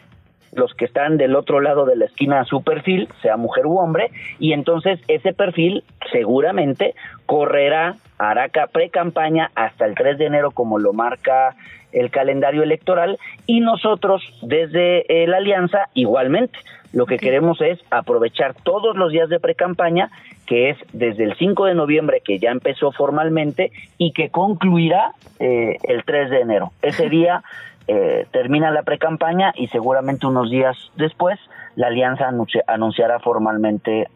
los 0.54 0.74
que 0.74 0.86
están 0.86 1.18
del 1.18 1.36
otro 1.36 1.60
lado 1.60 1.86
de 1.86 1.96
la 1.96 2.06
esquina 2.06 2.46
su 2.46 2.64
perfil, 2.64 3.10
sea 3.22 3.38
mujer 3.38 3.66
u 3.66 3.78
hombre, 3.78 4.12
y 4.40 4.54
entonces 4.54 5.00
ese 5.08 5.34
perfil 5.34 5.84
seguramente 6.12 6.96
correrá, 7.26 7.96
hará 8.18 8.50
pre-campaña 8.72 9.52
hasta 9.56 9.86
el 9.86 9.96
3 9.96 10.18
de 10.18 10.26
enero 10.26 10.52
como 10.52 10.80
lo 10.80 10.94
marca 10.94 11.56
el 11.92 12.10
calendario 12.10 12.64
electoral 12.64 13.20
y 13.46 13.60
nosotros 13.60 14.24
desde 14.42 15.24
eh, 15.24 15.28
la 15.28 15.38
alianza 15.38 15.90
igualmente. 15.94 16.58
Lo 16.92 17.06
que 17.08 17.18
queremos 17.18 17.60
es 17.62 17.80
aprovechar 17.90 18.54
todos 18.54 18.96
los 18.96 19.12
días 19.12 19.30
de 19.30 19.40
pre-campaña, 19.40 20.12
que 20.54 20.70
es 20.70 20.78
desde 20.94 21.24
el 21.24 21.36
5 21.36 21.66
de 21.66 21.74
noviembre, 21.74 22.22
que 22.24 22.38
ya 22.38 22.52
empezó 22.52 22.92
formalmente, 22.92 23.72
y 23.98 24.12
que 24.12 24.30
concluirá 24.30 25.14
eh, 25.40 25.78
el 25.82 26.04
3 26.04 26.30
de 26.30 26.42
enero. 26.42 26.72
Ese 26.84 27.10
día 27.10 27.42
eh, 27.88 28.28
termina 28.30 28.70
la 28.70 28.84
pre-campaña 28.84 29.52
y 29.56 29.70
seguramente 29.70 30.28
unos 30.28 30.52
días 30.52 30.78
después 30.96 31.40
la 31.76 31.88
alianza 31.88 32.30
anunciará 32.68 33.20
formalmente 33.20 34.08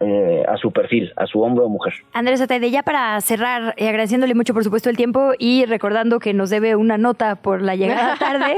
eh, 0.00 0.44
a, 0.48 0.56
su 0.56 0.72
perfil, 0.72 1.12
a 1.16 1.26
su 1.26 1.40
hombre 1.42 1.64
o 1.64 1.68
mujer. 1.68 1.92
Andrés 2.12 2.40
Atede, 2.40 2.70
ya 2.70 2.82
para 2.82 3.20
cerrar, 3.20 3.74
eh, 3.76 3.88
agradeciéndole 3.88 4.34
mucho 4.34 4.54
por 4.54 4.64
supuesto 4.64 4.88
el 4.88 4.96
tiempo 4.96 5.32
y 5.38 5.66
recordando 5.66 6.18
que 6.18 6.32
nos 6.32 6.50
debe 6.50 6.76
una 6.76 6.98
nota 6.98 7.36
por 7.36 7.62
la 7.62 7.76
llegada 7.76 8.16
tarde, 8.18 8.56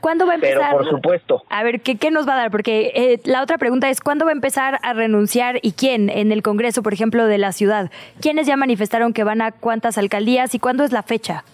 ¿cuándo 0.00 0.26
va 0.26 0.32
a 0.32 0.34
empezar? 0.36 0.70
Pero 0.70 0.78
por 0.78 0.88
supuesto. 0.88 1.42
A 1.50 1.62
ver, 1.62 1.80
¿qué, 1.80 1.96
qué 1.96 2.10
nos 2.10 2.28
va 2.28 2.34
a 2.34 2.36
dar? 2.36 2.50
Porque 2.50 2.92
eh, 2.94 3.20
la 3.24 3.42
otra 3.42 3.58
pregunta 3.58 3.88
es, 3.88 4.00
¿cuándo 4.00 4.24
va 4.24 4.30
a 4.30 4.34
empezar 4.34 4.78
a 4.82 4.92
renunciar 4.92 5.58
y 5.62 5.72
quién 5.72 6.10
en 6.10 6.32
el 6.32 6.42
Congreso, 6.42 6.82
por 6.82 6.92
ejemplo, 6.92 7.26
de 7.26 7.38
la 7.38 7.52
ciudad? 7.52 7.90
¿Quiénes 8.20 8.46
ya 8.46 8.56
manifestaron 8.56 9.12
que 9.12 9.24
van 9.24 9.42
a 9.42 9.52
cuántas 9.52 9.98
alcaldías 9.98 10.54
y 10.54 10.58
cuándo 10.58 10.84
es 10.84 10.92
la 10.92 11.02
fecha? 11.02 11.44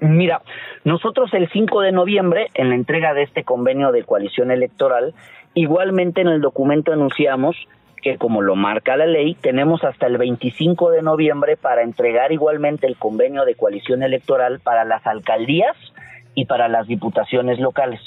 Mira, 0.00 0.42
nosotros 0.84 1.32
el 1.32 1.48
5 1.50 1.80
de 1.80 1.92
noviembre, 1.92 2.48
en 2.54 2.68
la 2.68 2.74
entrega 2.74 3.14
de 3.14 3.22
este 3.22 3.44
convenio 3.44 3.92
de 3.92 4.04
coalición 4.04 4.50
electoral, 4.50 5.14
igualmente 5.54 6.20
en 6.20 6.28
el 6.28 6.40
documento 6.40 6.92
anunciamos 6.92 7.56
que 8.02 8.18
como 8.18 8.42
lo 8.42 8.54
marca 8.54 8.98
la 8.98 9.06
ley, 9.06 9.34
tenemos 9.34 9.82
hasta 9.82 10.06
el 10.06 10.18
25 10.18 10.90
de 10.90 11.00
noviembre 11.00 11.56
para 11.56 11.82
entregar 11.82 12.32
igualmente 12.32 12.86
el 12.86 12.96
convenio 12.96 13.46
de 13.46 13.54
coalición 13.54 14.02
electoral 14.02 14.60
para 14.60 14.84
las 14.84 15.06
alcaldías 15.06 15.74
y 16.34 16.44
para 16.44 16.68
las 16.68 16.86
diputaciones 16.86 17.58
locales. 17.58 18.00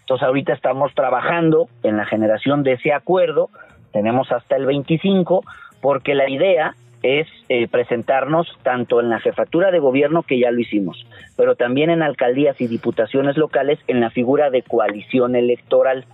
Entonces 0.00 0.26
ahorita 0.26 0.52
estamos 0.52 0.94
trabajando 0.94 1.68
en 1.82 1.96
la 1.96 2.06
generación 2.06 2.62
de 2.62 2.74
ese 2.74 2.92
acuerdo, 2.92 3.50
tenemos 3.92 4.30
hasta 4.30 4.56
el 4.56 4.66
25, 4.66 5.44
porque 5.80 6.14
la 6.14 6.28
idea 6.28 6.74
es 7.02 7.26
eh, 7.48 7.66
presentarnos 7.68 8.46
tanto 8.62 9.00
en 9.00 9.10
la 9.10 9.20
jefatura 9.20 9.70
de 9.70 9.80
gobierno, 9.80 10.22
que 10.22 10.38
ya 10.38 10.50
lo 10.50 10.60
hicimos, 10.60 11.04
pero 11.36 11.56
también 11.56 11.90
en 11.90 12.02
alcaldías 12.02 12.60
y 12.60 12.68
diputaciones 12.68 13.36
locales 13.36 13.78
en 13.88 14.00
la 14.00 14.10
figura 14.10 14.50
de 14.50 14.62
coalición 14.62 15.34
electoral. 15.34 16.04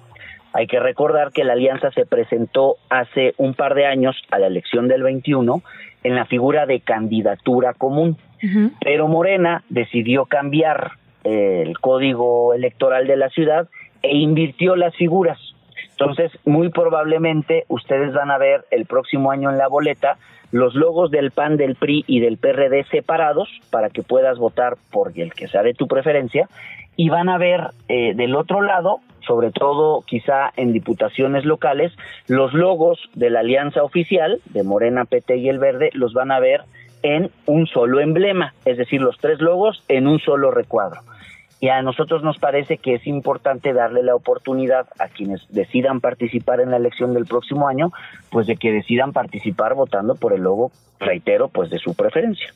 Hay 0.53 0.67
que 0.67 0.81
recordar 0.81 1.33
que 1.33 1.45
la 1.45 1.53
alianza 1.53 1.91
se 1.93 2.07
presentó 2.07 2.77
hace 2.89 3.35
un 3.37 3.55
par 3.55 3.75
de 3.75 3.87
años 3.87 4.17
a 4.31 4.39
la 4.39 4.47
elección 4.47 4.89
del 4.89 5.03
21 5.03 5.63
en 6.05 6.15
la 6.15 6.25
figura 6.27 6.67
de 6.67 6.81
candidatura 6.81 7.75
común, 7.75 8.17
pero 8.81 9.09
Morena 9.09 9.65
decidió 9.69 10.27
cambiar 10.27 10.93
eh, 11.25 11.65
el 11.67 11.79
código 11.81 12.55
electoral 12.55 13.07
de 13.07 13.17
la 13.17 13.29
ciudad 13.31 13.69
e 14.03 14.17
invirtió 14.17 14.77
las 14.77 14.95
figuras 14.95 15.39
Entonces, 15.99 16.31
muy 16.45 16.69
probablemente 16.69 17.65
ustedes 17.67 18.15
van 18.15 18.31
a 18.31 18.39
ver 18.39 18.65
el 18.71 18.87
próximo 18.87 19.33
año 19.33 19.51
en 19.51 19.59
la 19.59 19.67
boleta 19.67 20.17
los 20.53 20.75
logos 20.75 21.11
del 21.11 21.33
PAN, 21.33 21.57
del 21.57 21.75
PRI 21.75 22.05
y 22.07 22.21
del 22.21 22.39
PRD 22.39 22.85
separados 22.85 23.49
para 23.71 23.91
que 23.91 24.03
puedas 24.03 24.39
votar 24.39 24.77
por 24.93 25.13
el 25.17 25.35
que 25.35 25.49
sea 25.49 25.63
de 25.63 25.75
tu 25.75 25.89
preferencia 25.89 26.49
y 26.97 27.09
van 27.11 27.29
a 27.29 27.37
ver 27.37 27.71
eh, 27.89 28.15
del 28.15 28.37
otro 28.37 28.63
lado, 28.63 29.01
sobre 29.27 29.51
todo 29.51 30.03
quizá 30.03 30.53
en 30.57 30.73
diputaciones 30.73 31.45
locales, 31.45 31.93
los 32.29 32.55
logos 32.55 32.99
de 33.15 33.31
la 33.31 33.41
alianza 33.41 33.83
oficial 33.83 34.41
de 34.47 34.63
Morena, 34.63 35.05
PT 35.05 35.37
y 35.37 35.49
el 35.49 35.59
Verde 35.59 35.91
los 35.95 36.15
van 36.15 36.31
a 36.31 36.39
ver 36.39 36.63
en 37.03 37.31
un 37.47 37.67
solo 37.67 38.01
emblema, 38.01 38.55
es 38.65 38.79
decir, 38.79 39.01
los 39.01 39.19
tres 39.19 39.41
logos 39.41 39.85
en 39.89 40.07
un 40.07 40.21
solo 40.21 40.51
recuadro. 40.53 41.01
Y 41.61 41.69
a 41.69 41.83
nosotros 41.83 42.23
nos 42.23 42.39
parece 42.39 42.79
que 42.79 42.95
es 42.95 43.07
importante 43.07 43.73
darle 43.73 44.03
la 44.03 44.15
oportunidad 44.15 44.87
a 44.99 45.09
quienes 45.09 45.47
decidan 45.49 46.01
participar 46.01 46.61
en 46.61 46.71
la 46.71 46.77
elección 46.77 47.15
del 47.15 47.27
próximo 47.27 47.69
año, 47.69 47.91
pues 48.31 48.47
de 48.47 48.57
que 48.57 48.71
decidan 48.71 49.13
participar 49.13 49.75
votando 49.75 50.15
por 50.15 50.33
el 50.33 50.43
logo, 50.43 50.71
reitero, 51.01 51.49
pues 51.49 51.71
de 51.71 51.79
su 51.79 51.95
preferencia. 51.95 52.53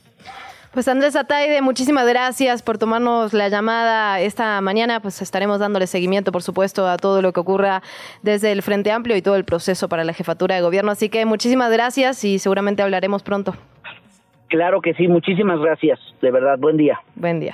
Pues 0.73 0.87
Andrés 0.87 1.15
Ataide, 1.15 1.61
muchísimas 1.61 2.07
gracias 2.07 2.63
por 2.63 2.79
tomarnos 2.79 3.33
la 3.33 3.47
llamada 3.47 4.19
esta 4.21 4.59
mañana. 4.61 5.01
Pues 5.01 5.21
estaremos 5.21 5.59
dándole 5.59 5.85
seguimiento, 5.85 6.31
por 6.31 6.41
supuesto, 6.41 6.87
a 6.87 6.97
todo 6.97 7.21
lo 7.21 7.31
que 7.31 7.41
ocurra 7.41 7.83
desde 8.23 8.51
el 8.51 8.63
Frente 8.63 8.91
Amplio 8.91 9.15
y 9.15 9.21
todo 9.21 9.35
el 9.35 9.43
proceso 9.43 9.87
para 9.87 10.03
la 10.03 10.13
jefatura 10.13 10.55
de 10.55 10.61
gobierno. 10.61 10.91
Así 10.91 11.09
que 11.09 11.25
muchísimas 11.25 11.71
gracias 11.71 12.23
y 12.23 12.39
seguramente 12.39 12.81
hablaremos 12.81 13.21
pronto. 13.21 13.53
Claro 14.47 14.81
que 14.81 14.95
sí, 14.95 15.07
muchísimas 15.07 15.59
gracias. 15.59 15.99
De 16.21 16.31
verdad, 16.31 16.57
buen 16.57 16.77
día. 16.77 16.99
Buen 17.15 17.39
día. 17.39 17.53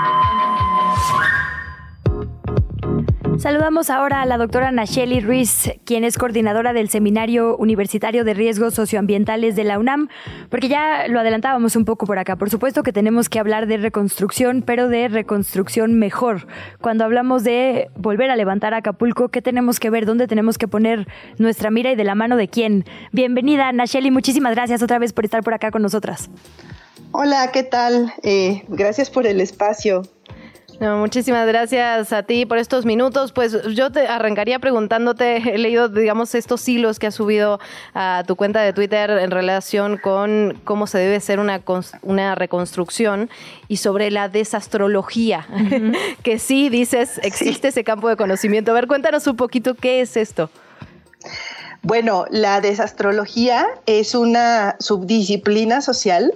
Saludamos 3.37 3.89
ahora 3.89 4.21
a 4.21 4.25
la 4.25 4.37
doctora 4.37 4.71
Nacheli 4.71 5.19
Ruiz, 5.19 5.71
quien 5.85 6.03
es 6.03 6.17
coordinadora 6.17 6.73
del 6.73 6.89
Seminario 6.89 7.57
Universitario 7.57 8.23
de 8.23 8.33
Riesgos 8.33 8.73
Socioambientales 8.73 9.55
de 9.55 9.63
la 9.63 9.79
UNAM, 9.79 10.09
porque 10.49 10.67
ya 10.67 11.07
lo 11.07 11.19
adelantábamos 11.19 11.75
un 11.75 11.85
poco 11.85 12.05
por 12.05 12.19
acá. 12.19 12.35
Por 12.35 12.49
supuesto 12.49 12.83
que 12.83 12.93
tenemos 12.93 13.29
que 13.29 13.39
hablar 13.39 13.67
de 13.67 13.77
reconstrucción, 13.77 14.61
pero 14.61 14.89
de 14.89 15.07
reconstrucción 15.07 15.97
mejor. 15.97 16.47
Cuando 16.81 17.03
hablamos 17.03 17.43
de 17.43 17.89
volver 17.95 18.29
a 18.29 18.35
levantar 18.35 18.73
Acapulco, 18.73 19.29
¿qué 19.29 19.41
tenemos 19.41 19.79
que 19.79 19.89
ver? 19.89 20.05
¿Dónde 20.05 20.27
tenemos 20.27 20.57
que 20.57 20.67
poner 20.67 21.07
nuestra 21.37 21.71
mira 21.71 21.91
y 21.91 21.95
de 21.95 22.03
la 22.03 22.15
mano 22.15 22.37
de 22.37 22.47
quién? 22.47 22.85
Bienvenida, 23.11 23.71
Nacheli, 23.71 24.11
muchísimas 24.11 24.53
gracias 24.53 24.83
otra 24.83 24.99
vez 24.99 25.13
por 25.13 25.25
estar 25.25 25.41
por 25.43 25.53
acá 25.53 25.71
con 25.71 25.81
nosotras. 25.81 26.29
Hola, 27.13 27.51
¿qué 27.51 27.63
tal? 27.63 28.13
Eh, 28.23 28.63
gracias 28.69 29.09
por 29.09 29.27
el 29.27 29.41
espacio 29.41 30.03
muchísimas 30.81 31.45
gracias 31.47 32.11
a 32.11 32.23
ti 32.23 32.45
por 32.47 32.57
estos 32.57 32.85
minutos. 32.85 33.31
Pues 33.31 33.55
yo 33.73 33.91
te 33.91 34.07
arrancaría 34.07 34.57
preguntándote, 34.57 35.37
he 35.53 35.57
leído, 35.57 35.89
digamos, 35.89 36.33
estos 36.33 36.67
hilos 36.67 36.97
que 36.97 37.07
has 37.07 37.15
subido 37.15 37.59
a 37.93 38.23
tu 38.25 38.35
cuenta 38.35 38.61
de 38.61 38.73
Twitter 38.73 39.11
en 39.11 39.29
relación 39.29 39.97
con 39.97 40.59
cómo 40.63 40.87
se 40.87 40.97
debe 40.97 41.17
hacer 41.17 41.39
una, 41.39 41.61
una 42.01 42.33
reconstrucción 42.33 43.29
y 43.67 43.77
sobre 43.77 44.09
la 44.09 44.27
desastrología, 44.27 45.47
que 46.23 46.39
sí 46.39 46.69
dices, 46.69 47.19
existe 47.23 47.67
ese 47.67 47.83
campo 47.83 48.09
de 48.09 48.15
conocimiento. 48.15 48.71
A 48.71 48.73
ver, 48.73 48.87
cuéntanos 48.87 49.27
un 49.27 49.35
poquito 49.35 49.75
qué 49.75 50.01
es 50.01 50.17
esto. 50.17 50.49
Bueno, 51.83 52.25
la 52.29 52.59
desastrología 52.59 53.67
es 53.85 54.15
una 54.15 54.75
subdisciplina 54.79 55.81
social 55.81 56.33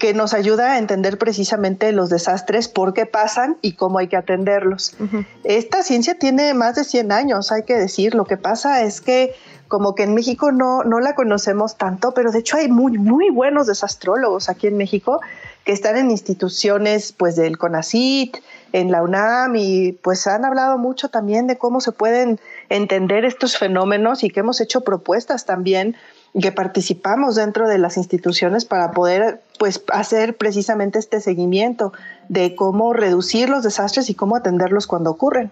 que 0.00 0.14
nos 0.14 0.32
ayuda 0.32 0.72
a 0.72 0.78
entender 0.78 1.18
precisamente 1.18 1.92
los 1.92 2.08
desastres, 2.08 2.68
por 2.68 2.94
qué 2.94 3.04
pasan 3.04 3.58
y 3.60 3.74
cómo 3.74 3.98
hay 3.98 4.08
que 4.08 4.16
atenderlos. 4.16 4.96
Esta 5.44 5.82
ciencia 5.82 6.18
tiene 6.18 6.54
más 6.54 6.74
de 6.74 6.84
100 6.84 7.12
años, 7.12 7.52
hay 7.52 7.64
que 7.64 7.76
decir. 7.76 8.14
Lo 8.14 8.24
que 8.24 8.38
pasa 8.38 8.82
es 8.82 9.02
que 9.02 9.34
como 9.68 9.94
que 9.94 10.02
en 10.02 10.14
México 10.14 10.52
no, 10.52 10.82
no 10.84 11.00
la 11.00 11.14
conocemos 11.14 11.76
tanto, 11.76 12.12
pero 12.14 12.32
de 12.32 12.40
hecho 12.40 12.56
hay 12.56 12.68
muy, 12.68 12.98
muy 12.98 13.30
buenos 13.30 13.66
desastrólogos 13.66 14.48
aquí 14.48 14.66
en 14.66 14.78
México 14.78 15.20
que 15.64 15.72
están 15.72 15.98
en 15.98 16.10
instituciones 16.10 17.12
pues 17.12 17.36
del 17.36 17.58
CONACIT, 17.58 18.38
en 18.72 18.90
la 18.90 19.02
UNAM 19.02 19.54
y 19.56 19.92
pues 19.92 20.26
han 20.26 20.46
hablado 20.46 20.78
mucho 20.78 21.10
también 21.10 21.46
de 21.46 21.58
cómo 21.58 21.80
se 21.82 21.92
pueden 21.92 22.40
entender 22.70 23.26
estos 23.26 23.58
fenómenos 23.58 24.24
y 24.24 24.30
que 24.30 24.40
hemos 24.40 24.62
hecho 24.62 24.80
propuestas 24.80 25.44
también 25.44 25.94
que 26.38 26.52
participamos 26.52 27.34
dentro 27.34 27.68
de 27.68 27.78
las 27.78 27.96
instituciones 27.96 28.64
para 28.64 28.92
poder 28.92 29.42
pues 29.58 29.82
hacer 29.92 30.36
precisamente 30.36 30.98
este 30.98 31.20
seguimiento 31.20 31.92
de 32.28 32.54
cómo 32.54 32.92
reducir 32.92 33.48
los 33.48 33.64
desastres 33.64 34.10
y 34.10 34.14
cómo 34.14 34.36
atenderlos 34.36 34.86
cuando 34.86 35.10
ocurren. 35.10 35.50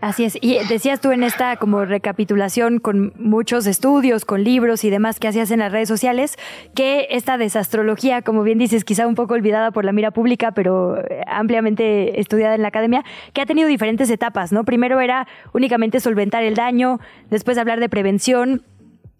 Así 0.00 0.24
es. 0.24 0.38
Y 0.40 0.58
decías 0.68 1.00
tú 1.00 1.10
en 1.10 1.24
esta 1.24 1.56
como 1.56 1.84
recapitulación 1.84 2.78
con 2.78 3.12
muchos 3.18 3.66
estudios, 3.66 4.24
con 4.24 4.44
libros 4.44 4.84
y 4.84 4.90
demás 4.90 5.18
que 5.18 5.26
hacías 5.26 5.50
en 5.50 5.58
las 5.58 5.72
redes 5.72 5.88
sociales, 5.88 6.36
que 6.74 7.08
esta 7.10 7.36
desastrología, 7.36 8.22
como 8.22 8.44
bien 8.44 8.58
dices, 8.58 8.84
quizá 8.84 9.08
un 9.08 9.16
poco 9.16 9.34
olvidada 9.34 9.72
por 9.72 9.84
la 9.84 9.90
mira 9.90 10.12
pública, 10.12 10.52
pero 10.52 10.98
eh, 10.98 11.22
ampliamente 11.26 12.20
estudiada 12.20 12.54
en 12.54 12.62
la 12.62 12.68
academia, 12.68 13.04
que 13.32 13.40
ha 13.40 13.46
tenido 13.46 13.68
diferentes 13.68 14.08
etapas, 14.08 14.52
¿no? 14.52 14.62
Primero 14.62 15.00
era 15.00 15.26
únicamente 15.52 15.98
solventar 15.98 16.44
el 16.44 16.54
daño, 16.54 17.00
después 17.28 17.58
hablar 17.58 17.80
de 17.80 17.88
prevención, 17.88 18.62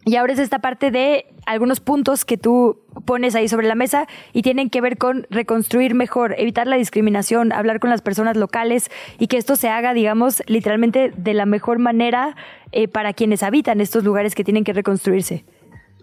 y 0.08 0.16
ahora 0.16 0.32
es 0.32 0.38
esta 0.38 0.60
parte 0.60 0.90
de 0.90 1.26
algunos 1.44 1.80
puntos 1.80 2.24
que 2.24 2.38
tú 2.38 2.80
pones 3.04 3.34
ahí 3.34 3.46
sobre 3.46 3.68
la 3.68 3.74
mesa 3.74 4.06
y 4.32 4.40
tienen 4.40 4.70
que 4.70 4.80
ver 4.80 4.96
con 4.96 5.26
reconstruir 5.28 5.94
mejor, 5.94 6.34
evitar 6.38 6.66
la 6.66 6.76
discriminación, 6.76 7.52
hablar 7.52 7.78
con 7.78 7.90
las 7.90 8.00
personas 8.00 8.34
locales 8.34 8.90
y 9.18 9.26
que 9.26 9.36
esto 9.36 9.54
se 9.54 9.68
haga, 9.68 9.92
digamos, 9.92 10.42
literalmente 10.46 11.12
de 11.14 11.34
la 11.34 11.44
mejor 11.44 11.78
manera 11.78 12.36
eh, 12.72 12.88
para 12.88 13.12
quienes 13.12 13.42
habitan 13.42 13.82
estos 13.82 14.02
lugares 14.02 14.34
que 14.34 14.44
tienen 14.44 14.64
que 14.64 14.72
reconstruirse. 14.72 15.44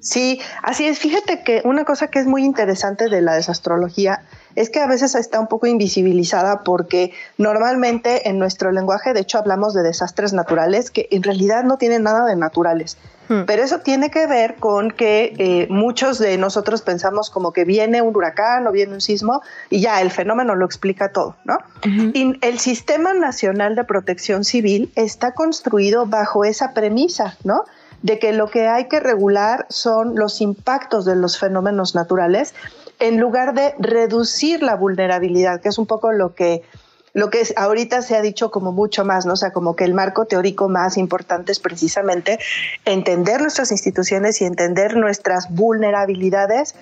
Sí, 0.01 0.39
así 0.61 0.85
es. 0.85 0.99
Fíjate 0.99 1.41
que 1.43 1.63
una 1.65 1.83
cosa 1.83 2.11
que 2.11 2.19
es 2.19 2.27
muy 2.27 2.43
interesante 2.43 3.09
de 3.09 3.23
la 3.23 3.33
desastrología 3.33 4.21
es 4.55 4.69
que 4.69 4.79
a 4.79 4.87
veces 4.87 5.15
está 5.15 5.39
un 5.39 5.47
poco 5.47 5.67
invisibilizada 5.67 6.63
porque 6.63 7.11
normalmente 7.37 8.29
en 8.29 8.39
nuestro 8.39 8.71
lenguaje, 8.71 9.13
de 9.13 9.21
hecho, 9.21 9.37
hablamos 9.37 9.73
de 9.73 9.83
desastres 9.83 10.33
naturales 10.33 10.91
que 10.91 11.07
en 11.11 11.23
realidad 11.23 11.63
no 11.63 11.77
tienen 11.77 12.03
nada 12.03 12.25
de 12.25 12.35
naturales. 12.35 12.97
Hmm. 13.27 13.41
Pero 13.45 13.63
eso 13.63 13.79
tiene 13.79 14.11
que 14.11 14.27
ver 14.27 14.55
con 14.55 14.91
que 14.91 15.33
eh, 15.37 15.67
muchos 15.69 16.19
de 16.19 16.37
nosotros 16.37 16.81
pensamos 16.81 17.29
como 17.29 17.53
que 17.53 17.65
viene 17.65 18.01
un 18.01 18.15
huracán 18.15 18.67
o 18.67 18.71
viene 18.71 18.93
un 18.93 19.01
sismo 19.01 19.41
y 19.69 19.81
ya 19.81 20.01
el 20.01 20.11
fenómeno 20.11 20.55
lo 20.55 20.65
explica 20.65 21.09
todo, 21.09 21.35
¿no? 21.43 21.57
Y 21.83 22.37
el 22.41 22.59
Sistema 22.59 23.13
Nacional 23.13 23.75
de 23.75 23.83
Protección 23.83 24.43
Civil 24.43 24.91
está 24.95 25.33
construido 25.33 26.05
bajo 26.05 26.45
esa 26.45 26.73
premisa, 26.73 27.37
¿no? 27.43 27.63
de 28.01 28.19
que 28.19 28.33
lo 28.33 28.51
que 28.51 28.67
hay 28.67 28.87
que 28.87 28.99
regular 28.99 29.65
son 29.69 30.15
los 30.15 30.39
impactos 30.39 31.05
de 31.05 31.15
los 31.15 31.39
fenómenos 31.39 31.95
naturales 31.95 32.53
en 32.99 33.19
lugar 33.19 33.53
de 33.53 33.75
reducir 33.79 34.63
la 34.63 34.75
vulnerabilidad, 34.75 35.61
que 35.61 35.69
es 35.69 35.77
un 35.77 35.85
poco 35.85 36.11
lo 36.11 36.33
que 36.35 36.63
lo 37.13 37.29
que 37.29 37.47
ahorita 37.55 38.01
se 38.01 38.17
ha 38.17 38.21
dicho 38.21 38.51
como 38.51 38.73
mucho 38.73 39.05
más, 39.05 39.25
¿no? 39.25 39.33
O 39.33 39.37
sea, 39.37 39.53
como 39.53 39.77
que 39.77 39.85
el 39.85 39.93
marco 39.93 40.25
teórico 40.25 40.67
más 40.67 40.97
importante 40.97 41.53
es 41.53 41.61
precisamente 41.61 42.39
entender 42.83 43.39
nuestras 43.39 43.71
instituciones 43.71 44.41
y 44.41 44.45
entender 44.45 44.97
nuestras 44.97 45.49
vulnerabilidades 45.49 46.75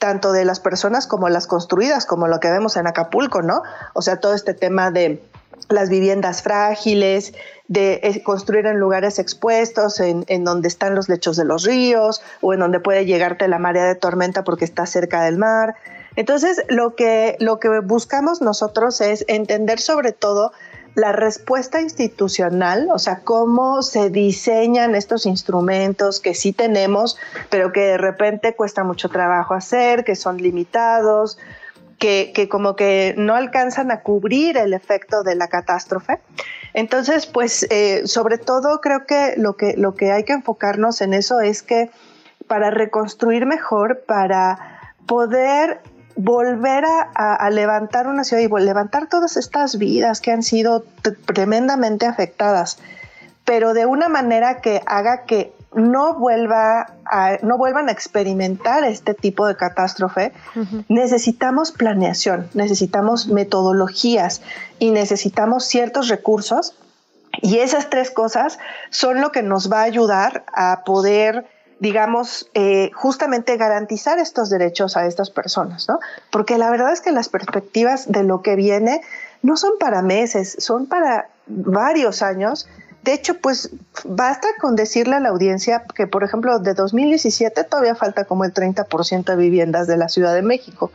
tanto 0.00 0.32
de 0.32 0.44
las 0.44 0.58
personas 0.58 1.06
como 1.06 1.28
las 1.28 1.46
construidas, 1.46 2.04
como 2.04 2.26
lo 2.26 2.40
que 2.40 2.50
vemos 2.50 2.76
en 2.76 2.88
Acapulco, 2.88 3.42
¿no? 3.42 3.62
O 3.94 4.02
sea, 4.02 4.18
todo 4.18 4.34
este 4.34 4.54
tema 4.54 4.90
de 4.90 5.22
las 5.68 5.88
viviendas 5.88 6.42
frágiles, 6.42 7.34
de 7.68 8.00
eh, 8.02 8.22
construir 8.22 8.66
en 8.66 8.78
lugares 8.78 9.18
expuestos, 9.18 10.00
en, 10.00 10.24
en, 10.28 10.44
donde 10.44 10.68
están 10.68 10.94
los 10.94 11.08
lechos 11.08 11.36
de 11.36 11.44
los 11.44 11.64
ríos 11.64 12.22
o 12.40 12.54
en 12.54 12.60
donde 12.60 12.80
puede 12.80 13.04
llegarte 13.06 13.48
la 13.48 13.58
marea 13.58 13.84
de 13.84 13.96
tormenta 13.96 14.44
porque 14.44 14.64
está 14.64 14.86
cerca 14.86 15.24
del 15.24 15.36
mar. 15.36 15.74
Entonces, 16.14 16.62
lo 16.68 16.94
que, 16.94 17.36
lo 17.40 17.60
que 17.60 17.80
buscamos 17.80 18.40
nosotros 18.40 19.00
es 19.00 19.24
entender 19.28 19.80
sobre 19.80 20.12
todo 20.12 20.52
la 20.94 21.12
respuesta 21.12 21.82
institucional, 21.82 22.88
o 22.90 22.98
sea, 22.98 23.20
cómo 23.20 23.82
se 23.82 24.08
diseñan 24.08 24.94
estos 24.94 25.26
instrumentos 25.26 26.20
que 26.20 26.34
sí 26.34 26.54
tenemos, 26.54 27.18
pero 27.50 27.70
que 27.70 27.80
de 27.80 27.98
repente 27.98 28.54
cuesta 28.54 28.82
mucho 28.82 29.10
trabajo 29.10 29.52
hacer, 29.52 30.04
que 30.04 30.16
son 30.16 30.38
limitados, 30.38 31.38
que, 31.98 32.32
que, 32.34 32.48
como 32.48 32.76
que 32.76 33.14
no 33.16 33.34
alcanzan 33.34 33.90
a 33.90 34.00
cubrir 34.00 34.56
el 34.56 34.74
efecto 34.74 35.22
de 35.22 35.34
la 35.34 35.48
catástrofe. 35.48 36.20
Entonces, 36.74 37.26
pues 37.26 37.66
eh, 37.70 38.02
sobre 38.06 38.38
todo 38.38 38.80
creo 38.80 39.06
que 39.06 39.34
lo, 39.36 39.56
que 39.56 39.74
lo 39.76 39.94
que 39.94 40.12
hay 40.12 40.24
que 40.24 40.34
enfocarnos 40.34 41.00
en 41.00 41.14
eso 41.14 41.40
es 41.40 41.62
que 41.62 41.90
para 42.46 42.70
reconstruir 42.70 43.46
mejor, 43.46 44.02
para 44.06 44.92
poder 45.06 45.80
volver 46.16 46.84
a, 46.84 47.34
a, 47.34 47.50
levantar 47.50 48.06
una 48.06 48.24
ciudad 48.24 48.42
y 48.42 48.64
levantar 48.64 49.08
todas 49.08 49.36
estas 49.36 49.78
vidas 49.78 50.20
que 50.20 50.32
han 50.32 50.42
sido 50.42 50.84
tremendamente 51.26 52.06
afectadas 52.06 52.78
pero 53.46 53.74
de 53.74 53.86
una 53.86 54.08
manera 54.08 54.60
que 54.60 54.82
haga 54.84 55.22
que 55.22 55.54
no, 55.76 56.14
vuelva 56.14 56.94
a, 57.04 57.36
no 57.42 57.58
vuelvan 57.58 57.88
a 57.88 57.92
experimentar 57.92 58.82
este 58.84 59.12
tipo 59.12 59.46
de 59.46 59.56
catástrofe, 59.56 60.32
necesitamos 60.88 61.70
planeación, 61.70 62.48
necesitamos 62.54 63.28
metodologías 63.28 64.40
y 64.78 64.90
necesitamos 64.90 65.66
ciertos 65.66 66.08
recursos. 66.08 66.74
Y 67.42 67.58
esas 67.58 67.90
tres 67.90 68.10
cosas 68.10 68.58
son 68.88 69.20
lo 69.20 69.30
que 69.30 69.42
nos 69.42 69.70
va 69.70 69.80
a 69.80 69.84
ayudar 69.84 70.44
a 70.54 70.82
poder 70.84 71.46
digamos, 71.78 72.48
eh, 72.54 72.90
justamente 72.94 73.54
garantizar 73.58 74.18
estos 74.18 74.48
derechos 74.48 74.96
a 74.96 75.04
estas 75.04 75.28
personas, 75.28 75.86
¿no? 75.90 75.98
Porque 76.32 76.56
la 76.56 76.70
verdad 76.70 76.90
es 76.90 77.02
que 77.02 77.12
las 77.12 77.28
perspectivas 77.28 78.10
de 78.10 78.22
lo 78.22 78.40
que 78.40 78.56
viene 78.56 79.02
no 79.42 79.58
son 79.58 79.72
para 79.78 80.00
meses, 80.00 80.56
son 80.58 80.86
para 80.86 81.28
varios 81.46 82.22
años 82.22 82.66
de 83.06 83.14
hecho, 83.14 83.38
pues 83.38 83.70
basta 84.04 84.48
con 84.60 84.74
decirle 84.74 85.14
a 85.14 85.20
la 85.20 85.28
audiencia 85.28 85.84
que, 85.94 86.08
por 86.08 86.24
ejemplo, 86.24 86.58
de 86.58 86.74
2017 86.74 87.62
todavía 87.62 87.94
falta 87.94 88.24
como 88.24 88.44
el 88.44 88.52
30% 88.52 89.24
de 89.24 89.36
viviendas 89.36 89.86
de 89.86 89.96
la 89.96 90.08
Ciudad 90.08 90.34
de 90.34 90.42
México. 90.42 90.90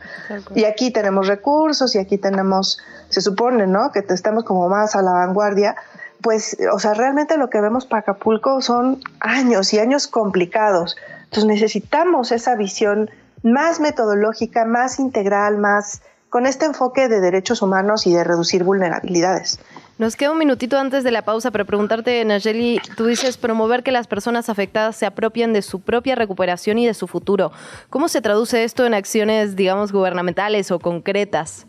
Y 0.54 0.64
aquí 0.64 0.90
tenemos 0.90 1.26
recursos 1.26 1.94
y 1.94 1.98
aquí 1.98 2.18
tenemos, 2.18 2.78
se 3.08 3.22
supone, 3.22 3.66
¿no? 3.66 3.92
Que 3.92 4.04
estamos 4.10 4.44
como 4.44 4.68
más 4.68 4.94
a 4.94 5.00
la 5.00 5.12
vanguardia. 5.12 5.74
Pues, 6.20 6.58
o 6.70 6.78
sea, 6.78 6.92
realmente 6.92 7.38
lo 7.38 7.48
que 7.48 7.62
vemos 7.62 7.86
para 7.86 8.00
Acapulco 8.00 8.60
son 8.60 9.00
años 9.20 9.72
y 9.72 9.78
años 9.78 10.06
complicados. 10.06 10.98
Entonces 11.24 11.46
necesitamos 11.46 12.30
esa 12.30 12.56
visión 12.56 13.10
más 13.42 13.80
metodológica, 13.80 14.66
más 14.66 14.98
integral, 14.98 15.56
más 15.56 16.02
con 16.28 16.44
este 16.44 16.66
enfoque 16.66 17.08
de 17.08 17.20
derechos 17.20 17.62
humanos 17.62 18.06
y 18.06 18.12
de 18.12 18.22
reducir 18.22 18.64
vulnerabilidades. 18.64 19.60
Nos 20.02 20.16
queda 20.16 20.32
un 20.32 20.38
minutito 20.38 20.80
antes 20.80 21.04
de 21.04 21.12
la 21.12 21.22
pausa 21.22 21.52
para 21.52 21.64
preguntarte, 21.64 22.24
Nayeli, 22.24 22.80
tú 22.96 23.06
dices 23.06 23.36
promover 23.36 23.84
que 23.84 23.92
las 23.92 24.08
personas 24.08 24.48
afectadas 24.48 24.96
se 24.96 25.06
apropien 25.06 25.52
de 25.52 25.62
su 25.62 25.78
propia 25.78 26.16
recuperación 26.16 26.76
y 26.78 26.88
de 26.88 26.92
su 26.92 27.06
futuro. 27.06 27.52
¿Cómo 27.88 28.08
se 28.08 28.20
traduce 28.20 28.64
esto 28.64 28.84
en 28.84 28.94
acciones, 28.94 29.54
digamos, 29.54 29.92
gubernamentales 29.92 30.72
o 30.72 30.80
concretas? 30.80 31.68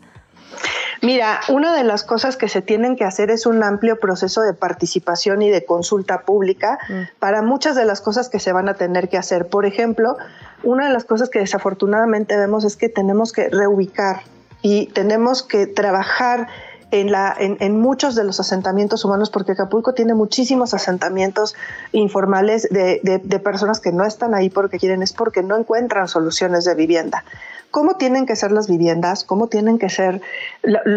Mira, 1.00 1.42
una 1.48 1.76
de 1.76 1.84
las 1.84 2.02
cosas 2.02 2.36
que 2.36 2.48
se 2.48 2.60
tienen 2.60 2.96
que 2.96 3.04
hacer 3.04 3.30
es 3.30 3.46
un 3.46 3.62
amplio 3.62 4.00
proceso 4.00 4.40
de 4.40 4.52
participación 4.52 5.40
y 5.40 5.50
de 5.50 5.64
consulta 5.64 6.22
pública 6.22 6.80
mm. 6.88 7.02
para 7.20 7.40
muchas 7.40 7.76
de 7.76 7.84
las 7.84 8.00
cosas 8.00 8.28
que 8.28 8.40
se 8.40 8.52
van 8.52 8.68
a 8.68 8.74
tener 8.74 9.08
que 9.08 9.16
hacer. 9.16 9.46
Por 9.46 9.64
ejemplo, 9.64 10.16
una 10.64 10.88
de 10.88 10.92
las 10.92 11.04
cosas 11.04 11.30
que 11.30 11.38
desafortunadamente 11.38 12.36
vemos 12.36 12.64
es 12.64 12.74
que 12.76 12.88
tenemos 12.88 13.32
que 13.32 13.48
reubicar 13.48 14.22
y 14.60 14.86
tenemos 14.86 15.44
que 15.44 15.68
trabajar 15.68 16.48
en, 17.00 17.10
la, 17.10 17.34
en, 17.36 17.80
muchos 17.80 18.14
de 18.14 18.22
los 18.22 18.38
asentamientos 18.38 19.04
humanos, 19.04 19.28
porque 19.28 19.52
Acapulco 19.52 19.94
tiene 19.94 20.14
muchísimos 20.14 20.74
asentamientos 20.74 21.56
informales 21.90 22.68
de, 22.70 23.00
de, 23.02 23.38
personas 23.40 23.80
que 23.80 23.90
no 23.90 24.04
están 24.04 24.32
ahí 24.32 24.48
porque 24.48 24.78
quieren, 24.78 25.02
es 25.02 25.12
porque 25.12 25.42
no 25.42 25.56
encuentran 25.56 26.06
soluciones 26.06 26.64
de 26.64 26.74
vivienda. 26.76 27.24
¿Cómo 27.72 27.96
tienen 27.96 28.26
que 28.26 28.36
ser 28.36 28.52
las 28.52 28.68
viviendas? 28.68 29.24
¿Cómo 29.24 29.48
tienen 29.48 29.80
que 29.80 29.90
ser, 29.90 30.22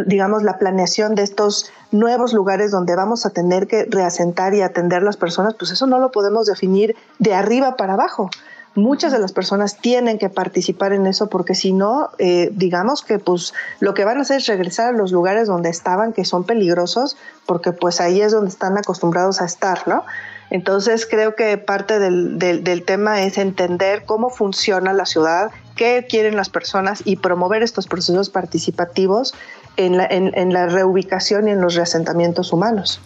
digamos, 0.06 0.44
la 0.44 0.60
planeación 0.60 1.16
de 1.16 1.24
estos 1.24 1.72
nuevos 1.92 2.32
lugares 2.32 2.70
donde 2.70 2.96
vamos 2.96 3.26
a 3.26 3.32
tener 3.32 3.66
que 3.66 3.86
reasentar 3.86 4.54
y 4.54 4.62
atender 4.62 5.02
las 5.02 5.18
personas? 5.18 5.56
Pues 5.56 5.72
eso 5.72 5.88
no 5.88 5.98
lo 5.98 6.12
podemos 6.12 6.46
definir 6.46 6.96
de 7.18 7.34
arriba 7.34 7.76
para 7.76 7.94
abajo 7.94 8.30
muchas 8.78 9.12
de 9.12 9.20
las 9.20 9.34
personas 9.34 9.78
tienen 9.78 10.18
que 10.18 10.30
participar 10.30 10.94
en 10.94 11.08
eso 11.08 11.28
porque 11.28 11.56
si 11.56 11.74
no, 11.74 12.10
eh, 12.20 12.50
digamos 12.54 13.02
que 13.04 13.20
pues 13.20 13.54
lo 13.80 13.94
que 13.94 14.06
van 14.06 14.20
a 14.20 14.22
hacer 14.22 14.38
es 14.38 14.48
regresar 14.48 14.94
a 14.94 14.98
los 14.98 15.12
lugares 15.12 15.48
donde 15.48 15.70
estaban, 15.70 16.14
que 16.14 16.24
son 16.24 16.46
peligrosos, 16.46 17.18
porque 17.46 17.72
pues 17.72 18.00
ahí 18.00 18.22
es 18.22 18.32
donde 18.32 18.50
están 18.50 18.78
acostumbrados 18.78 19.42
a 19.42 19.46
estar, 19.46 19.88
¿no? 19.88 20.06
Entonces 20.50 21.06
creo 21.06 21.36
que 21.36 21.58
parte 21.58 22.00
del, 22.00 22.40
del, 22.40 22.86
tema 22.86 23.24
es 23.24 23.38
entender 23.38 24.06
cómo 24.06 24.30
funciona 24.30 24.94
la 24.94 25.06
ciudad, 25.06 25.52
qué 25.76 26.06
quieren 26.10 26.38
las 26.38 26.50
personas 26.50 27.02
y 27.04 27.18
promover 27.18 27.64
estos 27.64 27.88
procesos 27.88 28.30
participativos 28.30 29.34
en 29.76 29.98
la, 29.98 30.06
en, 30.06 30.32
en 30.36 30.54
la 30.54 30.68
reubicación 30.68 31.50
y 31.50 31.52
en 31.52 31.60
los 31.60 31.76
reasentamientos 31.76 32.54
humanos. 32.54 33.02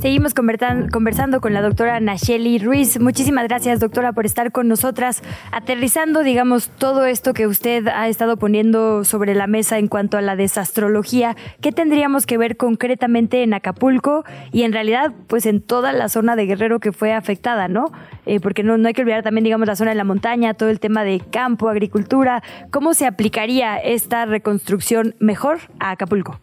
Seguimos 0.00 0.34
conversando 0.34 1.40
con 1.40 1.54
la 1.54 1.62
doctora 1.62 1.98
Nacheli 2.00 2.58
Ruiz. 2.58 3.00
Muchísimas 3.00 3.48
gracias, 3.48 3.80
doctora, 3.80 4.12
por 4.12 4.26
estar 4.26 4.52
con 4.52 4.68
nosotras, 4.68 5.22
aterrizando, 5.50 6.22
digamos, 6.22 6.68
todo 6.68 7.06
esto 7.06 7.32
que 7.32 7.46
usted 7.46 7.88
ha 7.88 8.08
estado 8.08 8.36
poniendo 8.36 9.04
sobre 9.04 9.34
la 9.34 9.46
mesa 9.46 9.78
en 9.78 9.88
cuanto 9.88 10.18
a 10.18 10.20
la 10.20 10.36
desastrología. 10.36 11.36
¿Qué 11.60 11.72
tendríamos 11.72 12.26
que 12.26 12.36
ver 12.36 12.56
concretamente 12.56 13.42
en 13.42 13.54
Acapulco 13.54 14.24
y 14.52 14.62
en 14.62 14.72
realidad, 14.72 15.12
pues 15.26 15.46
en 15.46 15.62
toda 15.62 15.92
la 15.92 16.08
zona 16.08 16.36
de 16.36 16.46
Guerrero 16.46 16.80
que 16.80 16.92
fue 16.92 17.12
afectada, 17.12 17.68
¿no? 17.68 17.90
Eh, 18.26 18.40
porque 18.40 18.62
no, 18.62 18.76
no 18.76 18.88
hay 18.88 18.94
que 18.94 19.02
olvidar 19.02 19.22
también, 19.22 19.44
digamos, 19.44 19.66
la 19.66 19.76
zona 19.76 19.92
de 19.92 19.96
la 19.96 20.04
montaña, 20.04 20.54
todo 20.54 20.68
el 20.68 20.80
tema 20.80 21.04
de 21.04 21.20
campo, 21.20 21.68
agricultura. 21.68 22.42
¿Cómo 22.70 22.94
se 22.94 23.06
aplicaría 23.06 23.78
esta 23.78 24.26
reconstrucción 24.26 25.14
mejor 25.18 25.60
a 25.78 25.92
Acapulco? 25.92 26.40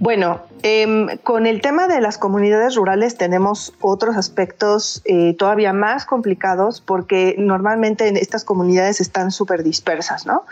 Bueno, 0.00 0.40
em, 0.62 1.18
con 1.18 1.46
el 1.46 1.60
tema 1.60 1.86
de 1.86 2.00
las 2.00 2.16
comunidades 2.16 2.74
rurales 2.74 3.18
tenemos 3.18 3.74
otros 3.82 4.16
aspectos 4.16 5.02
eh, 5.04 5.34
todavía 5.38 5.74
más 5.74 6.06
complicados 6.06 6.80
porque 6.80 7.34
normalmente 7.36 8.08
en 8.08 8.16
estas 8.16 8.42
comunidades 8.44 9.02
están 9.02 9.30
súper 9.30 9.62
dispersas, 9.62 10.24
¿no? 10.24 10.46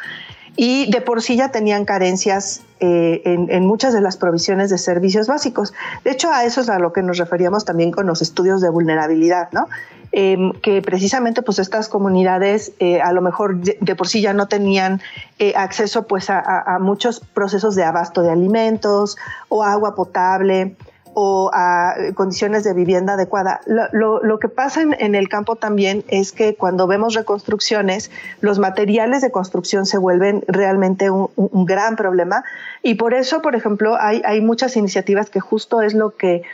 Y 0.55 0.91
de 0.91 1.01
por 1.01 1.23
sí 1.23 1.37
ya 1.37 1.51
tenían 1.51 1.87
carencias 1.87 2.61
eh, 2.81 3.23
en, 3.25 3.51
en, 3.51 3.65
muchas 3.65 3.95
de 3.95 4.03
las 4.03 4.19
provisiones 4.19 4.69
de 4.69 4.77
servicios 4.77 5.29
básicos. 5.29 5.73
De 6.05 6.11
hecho, 6.11 6.31
a 6.31 6.45
eso 6.45 6.61
es 6.61 6.69
a 6.69 6.79
lo 6.79 6.93
que 6.93 7.03
nos 7.03 7.17
referíamos 7.17 7.65
también 7.65 7.91
con 7.91 8.07
los 8.07 8.21
estudios 8.21 8.61
de 8.61 8.69
vulnerabilidad, 8.69 9.49
¿no? 9.53 9.67
Em, 10.11 10.53
que 10.53 10.81
precisamente 10.81 11.43
pues 11.43 11.59
estas 11.59 11.89
comunidades 11.91 12.73
eh, 12.79 13.03
a 13.03 13.13
lo 13.13 13.21
mejor 13.21 13.59
de 13.59 13.95
por 13.95 14.09
sí 14.09 14.23
ya 14.23 14.33
no 14.33 14.49
tenían 14.49 15.03
eh, 15.39 15.53
acceso 15.55 16.07
pues 16.07 16.31
a, 16.31 16.79
muchos 16.81 17.21
procesos 17.21 17.75
de 17.75 17.85
abasto 17.85 18.23
de 18.23 18.31
alimentos 18.31 19.19
o 19.51 19.63
agua 19.63 19.95
potable 19.95 20.77
o 21.13 21.51
a 21.53 21.95
condiciones 22.15 22.65
de 22.65 22.73
vivienda 22.73 23.15
adecuada. 23.15 23.61
Lo, 23.67 24.39
que 24.39 24.49
pasa 24.49 24.83
en, 24.83 25.15
el 25.15 25.29
campo 25.29 25.57
también 25.57 26.05
es 26.09 26.33
que 26.33 26.55
cuando 26.55 26.87
vemos 26.87 27.15
reconstrucciones, 27.15 28.11
los 28.41 28.59
materiales 28.59 29.21
de 29.21 29.31
construcción 29.31 29.85
se 29.85 29.99
vuelven 29.99 30.43
realmente 30.47 31.11
un, 31.11 31.67
gran 31.67 31.97
problema 31.97 32.45
y 32.83 32.95
por 32.95 33.13
eso, 33.15 33.43
por 33.43 33.57
ejemplo, 33.57 33.97
hay, 34.01 34.23
hay 34.25 34.41
muchas 34.41 34.77
iniciativas 34.77 35.29
que 35.29 35.41
justo 35.41 35.83
es 35.83 35.93
lo 35.93 36.17
que 36.17 36.45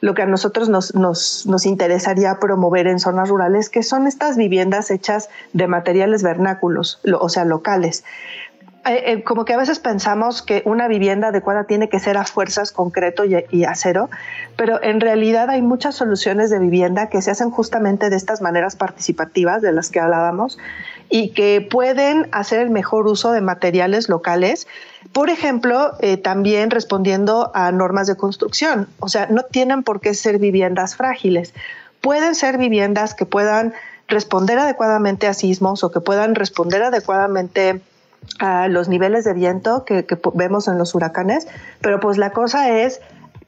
lo 0.00 0.14
que 0.14 0.22
a 0.22 0.26
nosotros 0.26 0.68
nos, 0.68 0.94
nos, 0.94 1.46
nos, 1.46 1.66
interesaría 1.66 2.38
promover 2.38 2.86
en 2.86 2.98
zonas 2.98 3.28
rurales, 3.28 3.70
que 3.70 3.82
son 3.82 4.06
estas 4.06 4.36
viviendas 4.36 4.90
hechas 4.90 5.28
de 5.52 5.66
materiales 5.66 6.22
vernáculos, 6.22 7.00
o 7.18 7.28
sea, 7.28 7.44
locales. 7.44 8.04
Eh, 8.86 9.12
eh, 9.12 9.24
como 9.24 9.46
que 9.46 9.54
a 9.54 9.56
veces 9.56 9.78
pensamos 9.78 10.42
que 10.42 10.62
una 10.66 10.88
vivienda 10.88 11.28
adecuada 11.28 11.64
tiene 11.64 11.88
que 11.88 11.98
ser 11.98 12.18
a 12.18 12.24
fuerzas 12.26 12.70
concreto 12.70 13.24
y, 13.24 13.34
y, 13.50 13.64
acero, 13.64 14.10
pero 14.56 14.82
en 14.82 15.00
realidad 15.00 15.48
hay 15.48 15.62
muchas 15.62 15.94
soluciones 15.94 16.50
de 16.50 16.58
vivienda 16.58 17.08
que 17.08 17.22
se 17.22 17.30
hacen 17.30 17.50
justamente 17.50 18.10
de 18.10 18.16
estas 18.16 18.42
maneras 18.42 18.76
participativas 18.76 19.62
de 19.62 19.72
las 19.72 19.90
que 19.90 20.00
hablábamos 20.00 20.58
y 21.08 21.30
que 21.30 21.66
pueden 21.70 22.28
hacer 22.32 22.60
el 22.60 22.68
mejor 22.68 23.06
uso 23.06 23.32
de 23.32 23.40
materiales 23.40 24.10
locales 24.10 24.66
por 25.14 25.30
ejemplo, 25.30 25.92
eh, 26.00 26.16
también 26.16 26.70
respondiendo 26.70 27.52
a 27.54 27.70
normas 27.70 28.08
de 28.08 28.16
construcción, 28.16 28.88
o 28.98 29.08
sea, 29.08 29.28
no 29.30 29.44
tienen 29.44 29.84
por 29.84 30.00
qué 30.00 30.12
ser 30.12 30.40
viviendas 30.40 30.96
frágiles, 30.96 31.54
pueden 32.00 32.34
ser 32.34 32.58
viviendas 32.58 33.14
que 33.14 33.24
puedan 33.24 33.74
responder 34.08 34.58
adecuadamente 34.58 35.28
a 35.28 35.32
sismos 35.32 35.84
o 35.84 35.92
que 35.92 36.00
puedan 36.00 36.34
responder 36.34 36.82
adecuadamente 36.82 37.80
a 38.40 38.66
los 38.66 38.88
niveles 38.88 39.24
de 39.24 39.34
viento 39.34 39.84
que, 39.84 40.04
que 40.04 40.18
vemos 40.34 40.66
en 40.66 40.78
los 40.78 40.96
huracanes, 40.96 41.46
pero 41.80 42.00
pues 42.00 42.18
la 42.18 42.30
cosa 42.30 42.70
es 42.80 43.00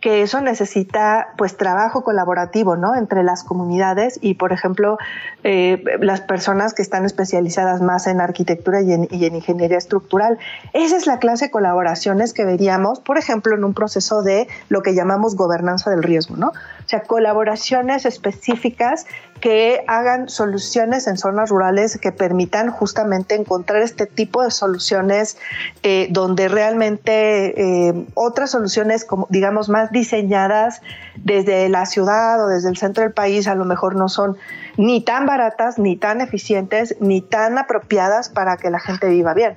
que 0.07 0.23
eso 0.23 0.41
necesita 0.41 1.35
pues 1.37 1.57
trabajo 1.57 2.05
colaborativo 2.05 2.77
¿no? 2.77 2.95
entre 2.95 3.25
las 3.25 3.43
comunidades 3.43 4.21
y 4.23 4.35
por 4.35 4.53
ejemplo 4.53 4.99
eh, 5.43 5.83
las 5.99 6.21
personas 6.21 6.75
que 6.75 6.83
están 6.83 7.05
especializadas 7.05 7.83
más 7.83 8.07
en 8.07 8.21
arquitectura 8.21 8.83
y 8.83 8.93
en, 8.93 9.09
y 9.11 9.25
en, 9.25 9.35
ingeniería 9.35 9.79
estructural. 9.79 10.39
Esa 10.75 10.97
es 10.97 11.09
la 11.09 11.19
clase 11.19 11.47
de 11.47 11.51
colaboraciones 11.51 12.35
que 12.35 12.45
veríamos, 12.45 13.01
por 13.01 13.19
ejemplo, 13.19 13.57
en 13.57 13.65
un 13.65 13.75
proceso 13.75 14.23
de 14.23 14.47
lo 14.69 14.81
que 14.83 14.95
llamamos 14.95 15.35
gobernanza 15.35 15.91
del 15.91 16.05
riesgo, 16.05 16.37
¿no? 16.37 16.51
O 16.51 16.89
sea, 16.89 17.01
colaboraciones 17.01 18.07
específicas 18.07 19.07
que 19.41 19.85
hagan 19.87 20.29
soluciones 20.29 21.07
en 21.07 21.17
zonas 21.17 21.51
rurales 21.51 21.99
que 21.99 22.13
permitan 22.13 22.71
justamente 22.71 23.35
encontrar 23.35 23.83
este 23.83 24.07
tipo 24.07 24.43
de 24.43 24.51
soluciones 24.51 25.37
eh, 25.83 26.09
donde 26.11 26.49
realmente 26.49 27.89
eh, 27.89 28.07
otras 28.15 28.51
soluciones, 28.51 29.05
como 29.05 29.27
digamos, 29.31 29.69
más 29.69 29.91
diseñadas 29.91 30.81
desde 31.17 31.69
la 31.69 31.87
ciudad 31.87 32.45
o 32.45 32.49
desde 32.49 32.69
el 32.69 32.77
centro 32.77 33.03
del 33.03 33.13
país, 33.13 33.47
a 33.47 33.55
lo 33.55 33.65
mejor 33.65 33.95
no 33.97 34.09
son 34.09 34.37
ni 34.77 35.01
tan 35.01 35.27
baratas, 35.27 35.79
ni 35.79 35.97
tan 35.97 36.21
eficientes, 36.21 36.97
ni 37.01 37.21
tan 37.21 37.59
apropiadas 37.59 38.29
para 38.29 38.57
que 38.57 38.71
la 38.71 38.81
gente 38.81 39.09
viva 39.09 39.35
bien. 39.35 39.57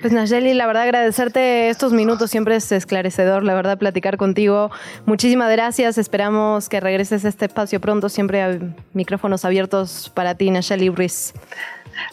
Pues 0.00 0.12
Nayeli, 0.12 0.54
la 0.54 0.66
verdad 0.66 0.84
agradecerte 0.84 1.68
estos 1.68 1.92
minutos, 1.92 2.30
siempre 2.30 2.56
es 2.56 2.70
esclarecedor, 2.72 3.42
la 3.42 3.54
verdad, 3.54 3.78
platicar 3.78 4.16
contigo. 4.16 4.70
Muchísimas 5.06 5.50
gracias, 5.50 5.98
esperamos 5.98 6.68
que 6.68 6.80
regreses 6.80 7.24
a 7.24 7.28
este 7.28 7.46
espacio 7.46 7.80
pronto, 7.80 8.08
siempre 8.08 8.42
hay 8.42 8.74
micrófonos 8.92 9.44
abiertos 9.44 10.10
para 10.14 10.34
ti, 10.34 10.50
Nayeli 10.50 10.90
Ruiz. 10.90 11.34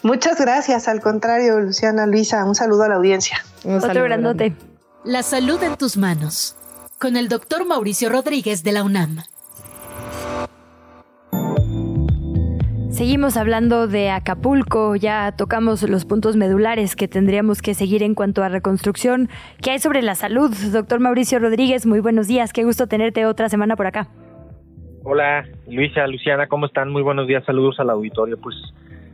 Muchas 0.03 0.39
gracias, 0.39 0.88
al 0.88 1.02
contrario, 1.02 1.60
Luciana, 1.60 2.06
Luisa, 2.06 2.45
un 2.45 2.56
saludo 2.56 2.84
a 2.84 2.89
la 2.89 2.95
audiencia. 2.95 3.43
Un 3.64 3.77
Otro 3.77 4.03
grandote. 4.03 4.53
La 5.03 5.23
salud 5.23 5.61
en 5.64 5.76
tus 5.77 5.98
manos, 5.98 6.56
con 6.99 7.18
el 7.18 7.27
doctor 7.27 7.65
Mauricio 7.65 8.10
Rodríguez 8.10 8.64
de 8.64 8.72
la 8.73 8.84
UNAM. 8.84 9.23
Seguimos 12.91 13.38
hablando 13.38 13.88
de 13.88 14.09
Acapulco, 14.09 14.97
ya 14.97 15.31
tocamos 15.31 15.81
los 15.89 16.03
puntos 16.03 16.35
medulares 16.35 16.97
que 16.97 17.07
tendríamos 17.07 17.61
que 17.61 17.73
seguir 17.73 18.03
en 18.03 18.15
cuanto 18.15 18.43
a 18.43 18.49
reconstrucción. 18.49 19.30
¿Qué 19.63 19.72
hay 19.72 19.80
sobre 19.80 20.01
la 20.01 20.13
salud? 20.13 20.51
Doctor 20.73 20.99
Mauricio 20.99 21.39
Rodríguez, 21.39 21.85
muy 21.85 22.01
buenos 22.01 22.27
días, 22.27 22.51
qué 22.51 22.65
gusto 22.65 22.88
tenerte 22.88 23.26
otra 23.26 23.47
semana 23.47 23.77
por 23.77 23.88
acá. 23.88 24.09
Hola 25.03 25.45
Luisa, 25.69 26.05
Luciana, 26.05 26.47
¿cómo 26.47 26.65
están? 26.65 26.89
Muy 26.89 27.01
buenos 27.01 27.27
días, 27.27 27.45
saludos 27.45 27.80
al 27.80 27.91
auditorio. 27.91 28.38
Pues 28.38 28.55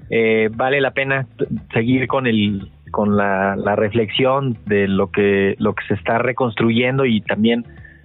eh, 0.09 0.49
vale 0.51 0.81
la 0.81 0.91
pena 0.91 1.27
seguir 1.71 2.07
con 2.07 2.25
el 2.25 2.71
con 2.89 3.15
la, 3.15 3.55
la 3.55 3.75
reflexión 3.75 4.57
de 4.65 4.87
lo 4.87 5.11
que 5.11 5.55
lo 5.59 5.75
que 5.75 5.85
se 5.87 5.93
está 5.93 6.17
reconstruyendo 6.17 7.05
y 7.05 7.21
también 7.21 7.63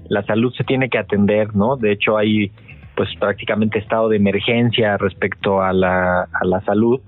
la 0.09 0.23
salud 0.25 0.53
se 0.53 0.65
tiene 0.65 0.91
que 0.91 0.99
atender, 0.99 1.57
¿no? 1.57 1.77
De 1.77 1.93
hecho 1.93 2.19
hay 2.19 2.53
pues 2.95 3.09
prácticamente 3.19 3.79
estado 3.79 4.09
de 4.09 4.17
emergencia 4.17 4.97
respecto 4.99 5.63
a 5.63 5.73
la, 5.73 6.23
a 6.23 6.45
la 6.45 6.61
salud, 6.63 7.01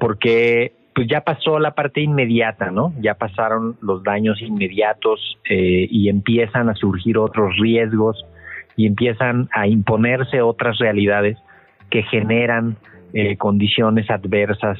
porque 0.00 0.72
pues 0.94 1.08
ya 1.08 1.22
pasó 1.22 1.58
la 1.58 1.72
parte 1.72 2.00
inmediata, 2.00 2.70
¿no? 2.70 2.92
Ya 3.00 3.14
pasaron 3.14 3.76
los 3.80 4.04
daños 4.04 4.40
inmediatos 4.40 5.38
eh, 5.48 5.88
y 5.90 6.08
empiezan 6.08 6.68
a 6.68 6.74
surgir 6.74 7.18
otros 7.18 7.56
riesgos 7.58 8.24
y 8.76 8.86
empiezan 8.86 9.48
a 9.52 9.66
imponerse 9.66 10.40
otras 10.40 10.78
realidades 10.78 11.36
que 11.90 12.02
generan 12.04 12.76
eh, 13.12 13.36
condiciones 13.36 14.08
adversas 14.08 14.78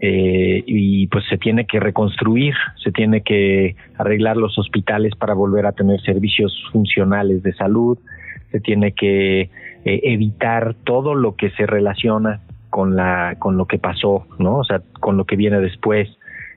eh, 0.00 0.62
y 0.66 1.08
pues 1.08 1.24
se 1.28 1.36
tiene 1.36 1.66
que 1.66 1.78
reconstruir, 1.78 2.54
se 2.82 2.90
tiene 2.90 3.22
que 3.22 3.76
arreglar 3.98 4.38
los 4.38 4.58
hospitales 4.58 5.14
para 5.14 5.34
volver 5.34 5.66
a 5.66 5.72
tener 5.72 6.00
servicios 6.00 6.54
funcionales 6.72 7.42
de 7.42 7.52
salud, 7.52 7.98
se 8.50 8.60
tiene 8.60 8.92
que 8.92 9.42
eh, 9.42 9.50
evitar 9.84 10.74
todo 10.84 11.14
lo 11.14 11.36
que 11.36 11.50
se 11.50 11.66
relaciona 11.66 12.40
con 12.68 12.96
la 12.96 13.36
con 13.38 13.56
lo 13.56 13.66
que 13.66 13.78
pasó, 13.78 14.26
¿no? 14.38 14.58
O 14.58 14.64
sea, 14.64 14.82
con 15.00 15.16
lo 15.16 15.24
que 15.24 15.36
viene 15.36 15.60
después, 15.60 16.08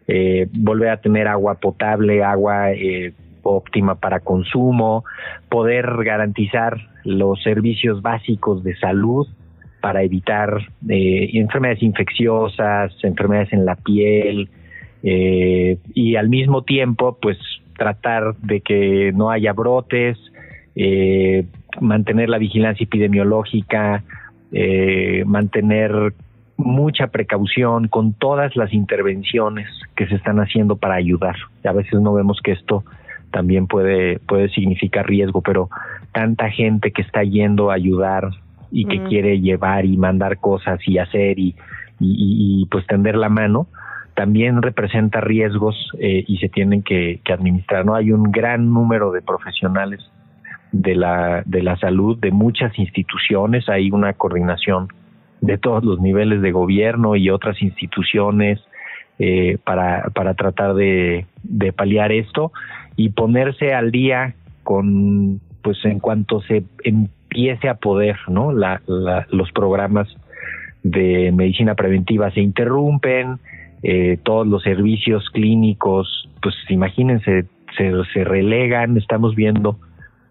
eh, 0.08 0.48
volver 0.52 0.90
a 0.90 0.98
tener 0.98 1.28
agua 1.28 1.56
potable, 1.56 2.24
agua 2.24 2.72
eh, 2.72 3.14
óptima 3.42 3.96
para 3.96 4.20
consumo, 4.20 5.04
poder 5.50 5.86
garantizar 6.04 6.78
los 7.04 7.42
servicios 7.44 8.02
básicos 8.02 8.64
de 8.64 8.76
salud 8.78 9.28
para 9.82 10.02
evitar 10.04 10.70
enfermedades 10.88 11.84
infecciosas, 11.84 12.94
enfermedades 13.04 13.52
en 13.52 13.66
la 13.66 13.76
piel 13.76 14.50
y 15.02 16.16
al 16.16 16.30
mismo 16.30 16.62
tiempo, 16.62 17.18
pues 17.22 17.38
tratar 17.78 18.36
de 18.38 18.62
que 18.62 19.12
no 19.14 19.30
haya 19.30 19.52
brotes, 19.52 20.18
eh, 20.76 21.46
mantener 21.80 22.30
la 22.30 22.38
vigilancia 22.38 22.84
epidemiológica, 22.84 24.04
eh, 24.52 25.24
mantener 25.26 26.14
mucha 26.58 27.08
precaución 27.08 27.88
con 27.88 28.14
todas 28.14 28.56
las 28.56 28.74
intervenciones 28.74 29.68
que 29.96 30.08
se 30.08 30.16
están 30.16 30.40
haciendo 30.40 30.78
para 30.78 30.96
ayudar. 30.96 31.36
A 31.64 31.72
veces 31.72 32.00
no 32.00 32.14
vemos 32.14 32.40
que 32.44 32.52
esto 32.52 32.84
también 33.32 33.68
puede, 33.68 34.20
puede 34.20 34.50
significar 34.50 35.08
riesgo, 35.08 35.42
pero 35.42 35.70
tanta 36.12 36.50
gente 36.50 36.92
que 36.92 37.02
está 37.02 37.24
yendo 37.24 37.72
a 37.72 37.76
ayudar 37.76 38.30
y 38.72 38.86
que 38.86 39.04
quiere 39.04 39.40
llevar 39.40 39.86
y 39.86 39.98
mandar 39.98 40.38
cosas 40.38 40.80
y 40.88 40.98
hacer 40.98 41.38
y, 41.38 41.56
y, 42.00 42.66
pues 42.72 42.88
tender 42.88 43.16
la 43.16 43.30
mano, 43.30 43.68
también 44.16 44.62
representa 44.62 45.22
riesgos 45.22 45.76
eh, 46.00 46.24
y 46.28 46.38
se 46.38 46.50
tienen 46.50 46.82
que, 46.82 47.20
que 47.24 47.34
administrar. 47.34 47.86
No 47.86 47.94
hay 47.96 48.12
un 48.12 48.32
gran 48.32 48.72
número 48.74 49.12
de 49.12 49.22
profesionales 49.22 50.00
de 50.74 50.96
la, 50.96 51.44
de 51.46 51.62
la 51.62 51.78
salud 51.78 52.18
de 52.18 52.32
muchas 52.32 52.78
instituciones, 52.78 53.70
hay 53.70 53.92
una 53.92 54.14
coordinación 54.14 54.90
de 55.40 55.58
todos 55.58 55.86
los 55.86 56.02
niveles 56.02 56.42
de 56.42 56.52
gobierno 56.52 57.16
y 57.16 57.30
otras 57.30 57.62
instituciones 57.62 58.60
eh, 59.20 59.58
para, 59.64 60.10
para 60.10 60.34
tratar 60.34 60.74
de, 60.74 61.28
de 61.44 61.72
paliar 61.72 62.12
esto 62.12 62.52
y 62.96 63.10
ponerse 63.10 63.74
al 63.74 63.92
día 63.92 64.36
con 64.64 65.40
pues 65.62 65.78
en 65.86 66.00
cuanto 66.00 66.42
se 66.42 66.64
empiece 66.84 67.70
a 67.70 67.76
poder, 67.76 68.18
¿no? 68.28 68.52
Los 68.52 69.52
programas 69.54 70.08
de 70.84 71.32
medicina 71.32 71.76
preventiva 71.76 72.32
se 72.32 72.42
interrumpen, 72.42 73.40
eh, 73.82 74.18
todos 74.24 74.46
los 74.46 74.62
servicios 74.64 75.30
clínicos, 75.30 76.30
pues 76.42 76.56
imagínense, 76.68 77.46
se, 77.78 77.92
se 78.14 78.24
relegan, 78.26 78.98
estamos 78.98 79.36
viendo 79.36 79.78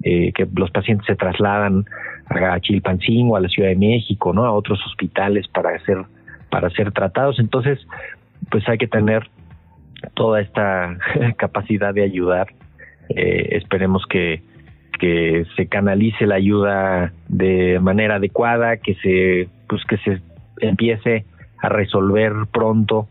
eh, 0.02 0.32
que 0.32 0.46
los 0.54 0.70
pacientes 0.70 1.06
se 1.06 1.16
trasladan 1.16 1.84
a 2.28 2.58
Chilpancingo, 2.60 3.36
a 3.36 3.40
la 3.40 3.48
Ciudad 3.48 3.68
de 3.68 3.76
México, 3.76 4.32
¿no? 4.32 4.44
A 4.44 4.52
otros 4.52 4.80
hospitales 4.86 5.46
para 5.48 5.78
ser 5.80 5.98
para 6.50 6.68
ser 6.70 6.92
tratados. 6.92 7.38
Entonces, 7.38 7.78
pues 8.50 8.68
hay 8.68 8.78
que 8.78 8.86
tener 8.86 9.28
toda 10.14 10.40
esta 10.40 10.98
capacidad 11.36 11.94
de 11.94 12.02
ayudar. 12.02 12.48
Eh, 13.08 13.56
esperemos 13.56 14.04
que, 14.06 14.42
que 14.98 15.44
se 15.56 15.66
canalice 15.66 16.26
la 16.26 16.36
ayuda 16.36 17.12
de 17.28 17.78
manera 17.80 18.16
adecuada, 18.16 18.76
que 18.76 18.94
se 18.96 19.48
pues 19.68 19.82
que 19.86 19.96
se 19.98 20.20
empiece 20.60 21.24
a 21.62 21.68
resolver 21.68 22.32
pronto 22.52 23.08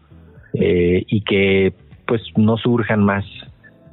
eh, 0.53 1.03
y 1.07 1.21
que 1.21 1.73
pues 2.05 2.21
no 2.37 2.57
surjan 2.57 3.03
más 3.03 3.25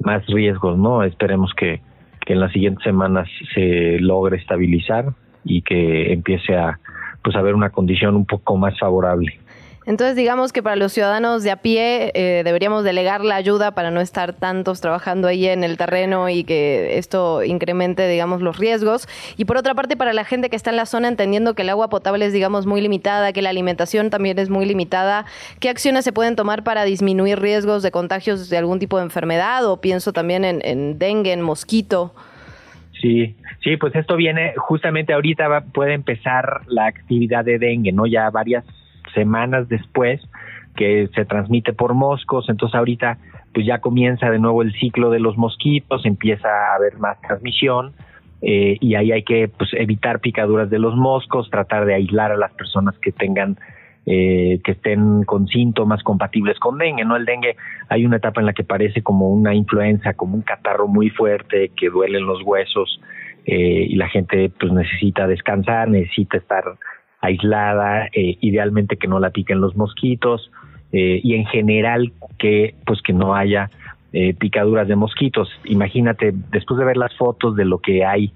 más 0.03 0.25
riesgos, 0.27 0.77
¿no? 0.77 1.03
Esperemos 1.03 1.53
que 1.53 1.81
que 2.29 2.33
en 2.33 2.41
las 2.41 2.51
siguientes 2.51 2.83
semanas 2.83 3.27
se 3.55 3.97
logre 3.99 4.37
estabilizar 4.37 5.13
y 5.43 5.63
que 5.63 6.13
empiece 6.13 6.55
a 6.55 6.79
pues 7.23 7.35
a 7.35 7.39
haber 7.39 7.55
una 7.55 7.71
condición 7.71 8.15
un 8.15 8.27
poco 8.27 8.55
más 8.55 8.77
favorable. 8.77 9.39
Entonces, 9.89 10.15
digamos 10.15 10.53
que 10.53 10.61
para 10.61 10.75
los 10.75 10.93
ciudadanos 10.93 11.41
de 11.41 11.49
a 11.49 11.55
pie 11.55 12.11
eh, 12.13 12.43
deberíamos 12.45 12.83
delegar 12.83 13.21
la 13.21 13.33
ayuda 13.33 13.71
para 13.71 13.89
no 13.89 14.01
estar 14.01 14.33
tantos 14.33 14.81
trabajando 14.81 15.27
ahí 15.27 15.47
en 15.47 15.63
el 15.63 15.77
terreno 15.77 16.29
y 16.29 16.43
que 16.43 16.99
esto 16.99 17.43
incremente, 17.43 18.07
digamos, 18.07 18.43
los 18.43 18.59
riesgos. 18.59 19.07
Y 19.35 19.45
por 19.45 19.57
otra 19.57 19.73
parte, 19.73 19.97
para 19.97 20.13
la 20.13 20.25
gente 20.25 20.51
que 20.51 20.55
está 20.55 20.69
en 20.69 20.75
la 20.75 20.85
zona, 20.85 21.07
entendiendo 21.07 21.55
que 21.55 21.63
el 21.63 21.69
agua 21.69 21.89
potable 21.89 22.27
es, 22.27 22.33
digamos, 22.33 22.67
muy 22.67 22.81
limitada, 22.81 23.33
que 23.33 23.41
la 23.41 23.49
alimentación 23.49 24.11
también 24.11 24.37
es 24.37 24.51
muy 24.51 24.67
limitada, 24.67 25.25
¿qué 25.59 25.69
acciones 25.69 26.05
se 26.05 26.13
pueden 26.13 26.35
tomar 26.35 26.63
para 26.63 26.83
disminuir 26.83 27.39
riesgos 27.39 27.81
de 27.81 27.89
contagios 27.89 28.47
de 28.47 28.57
algún 28.59 28.77
tipo 28.77 28.97
de 28.97 29.05
enfermedad? 29.05 29.65
O 29.65 29.81
pienso 29.81 30.13
también 30.13 30.45
en, 30.45 30.61
en 30.63 30.99
dengue, 30.99 31.33
en 31.33 31.41
mosquito. 31.41 32.13
Sí, 33.01 33.35
sí, 33.63 33.75
pues 33.77 33.95
esto 33.95 34.15
viene 34.17 34.53
justamente 34.55 35.13
ahorita 35.13 35.63
puede 35.73 35.95
empezar 35.95 36.61
la 36.67 36.85
actividad 36.85 37.43
de 37.43 37.57
dengue, 37.57 37.91
¿no? 37.91 38.05
Ya 38.05 38.29
varias 38.29 38.63
semanas 39.13 39.67
después 39.69 40.21
que 40.75 41.09
se 41.13 41.25
transmite 41.25 41.73
por 41.73 41.93
moscos, 41.93 42.47
entonces 42.49 42.75
ahorita 42.75 43.17
pues 43.53 43.65
ya 43.65 43.79
comienza 43.79 44.29
de 44.29 44.39
nuevo 44.39 44.61
el 44.61 44.73
ciclo 44.73 45.09
de 45.09 45.19
los 45.19 45.37
mosquitos, 45.37 46.05
empieza 46.05 46.47
a 46.47 46.75
haber 46.75 46.97
más 46.97 47.19
transmisión 47.21 47.93
eh, 48.41 48.77
y 48.79 48.95
ahí 48.95 49.11
hay 49.11 49.23
que 49.23 49.49
pues 49.49 49.71
evitar 49.73 50.19
picaduras 50.19 50.69
de 50.69 50.79
los 50.79 50.95
moscos, 50.95 51.49
tratar 51.49 51.85
de 51.85 51.95
aislar 51.95 52.31
a 52.31 52.37
las 52.37 52.51
personas 52.53 52.97
que 52.99 53.11
tengan 53.11 53.57
eh, 54.05 54.59
que 54.63 54.71
estén 54.71 55.23
con 55.23 55.47
síntomas 55.47 56.01
compatibles 56.03 56.57
con 56.57 56.77
dengue, 56.77 57.03
¿no? 57.03 57.15
El 57.15 57.25
dengue 57.25 57.57
hay 57.89 58.05
una 58.05 58.17
etapa 58.17 58.39
en 58.39 58.47
la 58.47 58.53
que 58.53 58.63
parece 58.63 59.03
como 59.03 59.29
una 59.29 59.53
influenza, 59.53 60.13
como 60.13 60.35
un 60.35 60.41
catarro 60.41 60.87
muy 60.87 61.09
fuerte, 61.09 61.71
que 61.75 61.89
duelen 61.89 62.25
los 62.25 62.41
huesos 62.43 63.01
eh, 63.45 63.85
y 63.89 63.95
la 63.95 64.07
gente 64.09 64.51
pues 64.57 64.71
necesita 64.71 65.27
descansar, 65.27 65.89
necesita 65.89 66.37
estar 66.37 66.63
aislada, 67.21 68.07
eh, 68.13 68.37
idealmente 68.41 68.97
que 68.97 69.07
no 69.07 69.19
la 69.19 69.31
piquen 69.31 69.61
los 69.61 69.75
mosquitos 69.75 70.51
eh, 70.91 71.19
y 71.23 71.35
en 71.35 71.45
general 71.45 72.13
que 72.37 72.75
pues 72.85 73.01
que 73.01 73.13
no 73.13 73.35
haya 73.35 73.69
eh, 74.13 74.33
picaduras 74.33 74.87
de 74.87 74.95
mosquitos. 74.95 75.49
Imagínate, 75.65 76.33
después 76.51 76.79
de 76.79 76.85
ver 76.85 76.97
las 76.97 77.15
fotos 77.15 77.55
de 77.55 77.65
lo 77.65 77.79
que 77.79 78.05
hay 78.05 78.31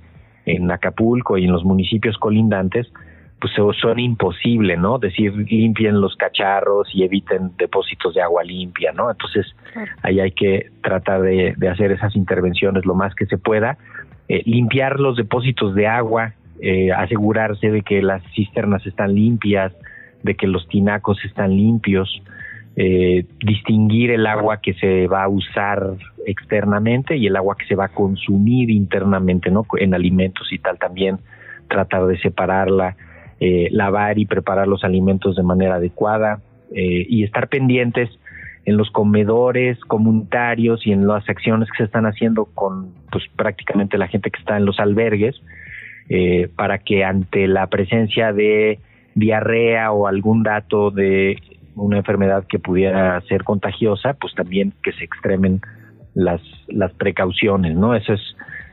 en 0.45 0.69
Acapulco 0.69 1.37
y 1.37 1.45
en 1.45 1.51
los 1.51 1.63
municipios 1.63 2.17
colindantes, 2.17 2.91
pues 3.39 3.53
son 3.81 3.99
imposible, 3.99 4.77
¿no? 4.77 4.99
Decir 4.99 5.33
limpien 5.33 5.99
los 5.99 6.15
cacharros 6.15 6.87
y 6.93 7.03
eviten 7.03 7.51
depósitos 7.57 8.13
de 8.13 8.21
agua 8.21 8.43
limpia, 8.43 8.93
¿no? 8.93 9.09
Entonces 9.11 9.45
ahí 10.01 10.19
hay 10.19 10.31
que 10.31 10.69
tratar 10.81 11.21
de, 11.21 11.53
de 11.57 11.69
hacer 11.69 11.91
esas 11.91 12.15
intervenciones 12.15 12.85
lo 12.85 12.95
más 12.95 13.15
que 13.15 13.25
se 13.25 13.37
pueda, 13.37 13.77
limpiar 14.45 14.99
los 14.99 15.17
depósitos 15.17 15.75
de 15.75 15.87
agua 15.87 16.33
eh, 16.61 16.91
asegurarse 16.91 17.71
de 17.71 17.81
que 17.81 18.01
las 18.01 18.23
cisternas 18.33 18.85
están 18.85 19.13
limpias, 19.13 19.73
de 20.23 20.35
que 20.35 20.47
los 20.47 20.67
tinacos 20.67 21.23
están 21.25 21.55
limpios, 21.55 22.21
eh, 22.75 23.25
distinguir 23.45 24.11
el 24.11 24.25
agua 24.25 24.59
que 24.61 24.73
se 24.73 25.05
va 25.07 25.23
a 25.23 25.27
usar 25.27 25.95
externamente 26.25 27.17
y 27.17 27.27
el 27.27 27.35
agua 27.35 27.55
que 27.55 27.65
se 27.65 27.75
va 27.75 27.85
a 27.85 27.89
consumir 27.89 28.71
internamente, 28.71 29.51
¿no? 29.51 29.65
En 29.77 29.93
alimentos 29.93 30.51
y 30.51 30.57
tal 30.57 30.79
también 30.79 31.19
tratar 31.67 32.05
de 32.07 32.17
separarla, 32.19 32.95
eh, 33.39 33.67
lavar 33.71 34.17
y 34.17 34.25
preparar 34.25 34.67
los 34.67 34.83
alimentos 34.83 35.35
de 35.35 35.43
manera 35.43 35.75
adecuada 35.75 36.39
eh, 36.73 37.05
y 37.07 37.23
estar 37.23 37.47
pendientes 37.47 38.09
en 38.65 38.77
los 38.77 38.89
comedores 38.89 39.79
comunitarios 39.81 40.87
y 40.87 40.93
en 40.93 41.05
las 41.05 41.27
acciones 41.29 41.69
que 41.69 41.77
se 41.77 41.83
están 41.83 42.05
haciendo 42.05 42.45
con 42.45 42.91
pues 43.11 43.23
prácticamente 43.35 43.97
la 43.97 44.07
gente 44.07 44.31
que 44.31 44.39
está 44.39 44.57
en 44.57 44.65
los 44.65 44.79
albergues 44.79 45.35
eh, 46.09 46.49
para 46.55 46.79
que 46.79 47.03
ante 47.03 47.47
la 47.47 47.67
presencia 47.67 48.33
de 48.33 48.79
diarrea 49.15 49.91
o 49.91 50.07
algún 50.07 50.43
dato 50.43 50.91
de 50.91 51.37
una 51.75 51.97
enfermedad 51.97 52.45
que 52.47 52.59
pudiera 52.59 53.19
ser 53.21 53.43
contagiosa, 53.43 54.13
pues 54.13 54.33
también 54.35 54.73
que 54.83 54.91
se 54.93 55.03
extremen 55.03 55.61
las, 56.13 56.41
las 56.67 56.93
precauciones, 56.93 57.75
¿no? 57.75 57.95
Eso 57.95 58.13
es 58.13 58.21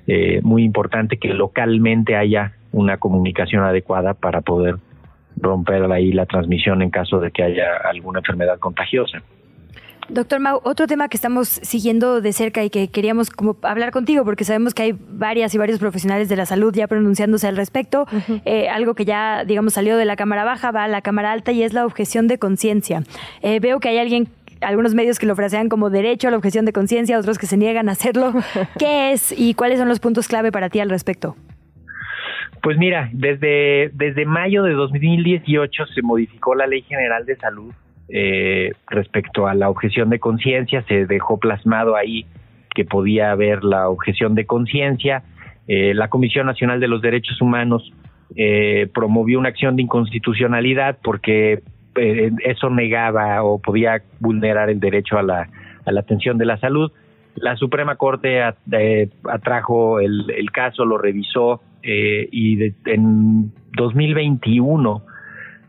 eh, 0.06 0.40
muy 0.42 0.64
importante 0.64 1.18
que 1.18 1.28
localmente 1.28 2.16
haya 2.16 2.52
una 2.72 2.98
comunicación 2.98 3.64
adecuada 3.64 4.14
para 4.14 4.40
poder 4.40 4.76
romper 5.36 5.90
ahí 5.90 6.12
la 6.12 6.26
transmisión 6.26 6.82
en 6.82 6.90
caso 6.90 7.20
de 7.20 7.30
que 7.30 7.42
haya 7.42 7.76
alguna 7.84 8.20
enfermedad 8.20 8.58
contagiosa. 8.58 9.22
Doctor 10.10 10.40
Mau, 10.40 10.60
otro 10.64 10.88
tema 10.88 11.08
que 11.08 11.16
estamos 11.16 11.48
siguiendo 11.48 12.20
de 12.20 12.32
cerca 12.32 12.64
y 12.64 12.70
que 12.70 12.88
queríamos 12.88 13.30
como 13.30 13.56
hablar 13.62 13.92
contigo, 13.92 14.24
porque 14.24 14.42
sabemos 14.42 14.74
que 14.74 14.82
hay 14.82 14.92
varias 14.92 15.54
y 15.54 15.58
varios 15.58 15.78
profesionales 15.78 16.28
de 16.28 16.34
la 16.34 16.46
salud 16.46 16.74
ya 16.74 16.88
pronunciándose 16.88 17.46
al 17.46 17.56
respecto, 17.56 18.06
eh, 18.44 18.68
algo 18.68 18.94
que 18.94 19.04
ya, 19.04 19.44
digamos, 19.44 19.74
salió 19.74 19.96
de 19.96 20.04
la 20.04 20.16
Cámara 20.16 20.42
Baja, 20.42 20.72
va 20.72 20.84
a 20.84 20.88
la 20.88 21.00
Cámara 21.00 21.30
Alta 21.30 21.52
y 21.52 21.62
es 21.62 21.74
la 21.74 21.86
objeción 21.86 22.26
de 22.26 22.38
conciencia. 22.38 23.04
Eh, 23.42 23.60
veo 23.60 23.78
que 23.78 23.88
hay 23.88 23.98
alguien 23.98 24.28
algunos 24.60 24.94
medios 24.94 25.18
que 25.18 25.26
lo 25.26 25.36
frasean 25.36 25.68
como 25.68 25.90
derecho 25.90 26.28
a 26.28 26.32
la 26.32 26.36
objeción 26.36 26.64
de 26.64 26.72
conciencia, 26.72 27.18
otros 27.18 27.38
que 27.38 27.46
se 27.46 27.56
niegan 27.56 27.88
a 27.88 27.92
hacerlo. 27.92 28.34
¿Qué 28.78 29.12
es 29.12 29.32
y 29.36 29.54
cuáles 29.54 29.78
son 29.78 29.88
los 29.88 30.00
puntos 30.00 30.26
clave 30.26 30.50
para 30.50 30.68
ti 30.68 30.80
al 30.80 30.90
respecto? 30.90 31.36
Pues 32.62 32.76
mira, 32.76 33.08
desde, 33.12 33.90
desde 33.94 34.26
mayo 34.26 34.64
de 34.64 34.72
2018 34.72 35.86
se 35.94 36.02
modificó 36.02 36.54
la 36.54 36.66
Ley 36.66 36.82
General 36.82 37.24
de 37.24 37.36
Salud 37.36 37.72
eh, 38.12 38.72
respecto 38.88 39.46
a 39.46 39.54
la 39.54 39.68
objeción 39.70 40.10
de 40.10 40.18
conciencia, 40.18 40.82
se 40.82 41.06
dejó 41.06 41.38
plasmado 41.38 41.96
ahí 41.96 42.26
que 42.74 42.84
podía 42.84 43.30
haber 43.32 43.64
la 43.64 43.88
objeción 43.88 44.34
de 44.34 44.46
conciencia. 44.46 45.22
Eh, 45.66 45.94
la 45.94 46.08
Comisión 46.08 46.46
Nacional 46.46 46.80
de 46.80 46.88
los 46.88 47.02
Derechos 47.02 47.40
Humanos 47.40 47.92
eh, 48.36 48.88
promovió 48.94 49.38
una 49.38 49.48
acción 49.48 49.76
de 49.76 49.82
inconstitucionalidad 49.82 50.98
porque 51.02 51.62
eh, 51.96 52.30
eso 52.44 52.70
negaba 52.70 53.42
o 53.42 53.58
podía 53.58 54.02
vulnerar 54.20 54.70
el 54.70 54.80
derecho 54.80 55.18
a 55.18 55.22
la, 55.22 55.48
atención 55.84 56.38
de 56.38 56.46
la 56.46 56.58
salud. 56.58 56.92
La 57.34 57.56
Suprema 57.56 57.96
Corte 57.96 58.42
atrajo 58.42 60.00
el, 60.00 60.50
caso, 60.52 60.84
lo 60.84 60.98
revisó 60.98 61.60
y 61.82 62.62
en 62.86 63.52
2021 63.76 65.02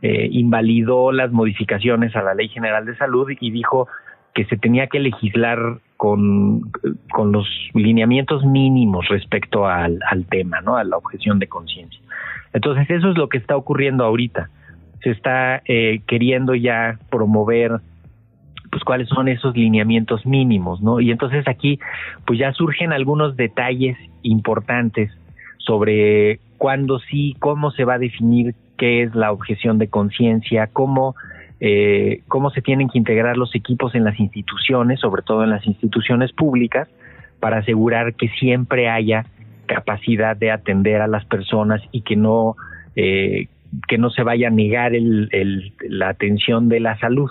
eh, 0.02 0.30
invalidó 0.32 1.12
las 1.12 1.32
modificaciones 1.32 2.16
a 2.16 2.24
la 2.24 2.34
Ley 2.34 2.50
General 2.50 2.86
de 2.86 2.96
Salud 2.98 3.30
y 3.40 3.52
dijo 3.52 3.88
que 4.34 4.46
se 4.46 4.58
tenía 4.58 4.88
que 4.88 5.00
legislar 5.00 5.60
con, 5.98 6.72
con 7.12 7.32
los 7.32 7.48
lineamientos 7.74 8.46
mínimos 8.46 9.08
respecto 9.10 9.68
al, 9.68 10.00
al 10.10 10.26
tema, 10.26 10.62
¿no? 10.62 10.78
A 10.78 10.84
la 10.84 10.98
objeción 10.98 11.38
de 11.40 11.48
conciencia. 11.48 12.00
Entonces 12.54 12.90
eso 12.90 13.12
es 13.12 13.18
lo 13.18 13.30
que 13.30 13.38
está 13.38 13.56
ocurriendo 13.56 14.04
ahorita. 14.06 14.50
Se 15.04 15.12
está 15.12 15.62
eh, 15.66 16.02
queriendo 16.08 16.56
ya 16.56 16.98
promover 17.10 17.80
pues 18.72 18.84
cuáles 18.86 19.10
son 19.10 19.28
esos 19.28 19.56
lineamientos 19.56 20.26
mínimos, 20.26 20.82
¿no? 20.82 21.02
Y 21.02 21.12
entonces 21.12 21.46
aquí 21.48 21.80
pues 22.26 22.40
ya 22.40 22.54
surgen 22.54 22.94
algunos 22.94 23.36
detalles 23.36 23.98
importantes 24.22 25.12
sobre 25.58 26.40
cuándo 26.58 27.00
sí, 27.00 27.36
cómo 27.40 27.72
se 27.72 27.84
va 27.84 27.96
a 27.96 28.00
definir 28.00 28.56
qué 28.82 29.04
es 29.04 29.14
la 29.14 29.32
objeción 29.32 29.78
de 29.78 29.90
conciencia, 29.90 30.66
cómo, 30.66 31.16
eh, 31.60 32.24
cómo 32.28 32.50
se 32.50 32.64
tienen 32.64 32.90
que 32.90 32.98
integrar 32.98 33.38
los 33.38 33.54
equipos 33.54 33.94
en 33.94 34.04
las 34.04 34.20
instituciones, 34.20 35.00
sobre 35.00 35.22
todo 35.22 35.44
en 35.44 35.52
las 35.52 35.68
instituciones 35.68 36.32
públicas, 36.32 36.90
para 37.40 37.60
asegurar 37.60 38.16
que 38.16 38.30
siempre 38.40 38.90
haya 38.90 39.28
capacidad 39.68 40.36
de 40.36 40.50
atender 40.50 41.00
a 41.00 41.06
las 41.06 41.24
personas 41.26 41.80
y 41.92 42.02
que 42.02 42.16
no 42.16 42.56
eh, 42.96 43.50
que 43.88 44.00
no 44.00 44.10
se 44.10 44.24
vaya 44.24 44.48
a 44.48 44.52
negar 44.52 44.96
el, 44.96 45.30
el, 45.32 45.74
la 45.88 46.10
atención 46.10 46.68
de 46.68 46.80
la 46.80 46.98
salud. 46.98 47.30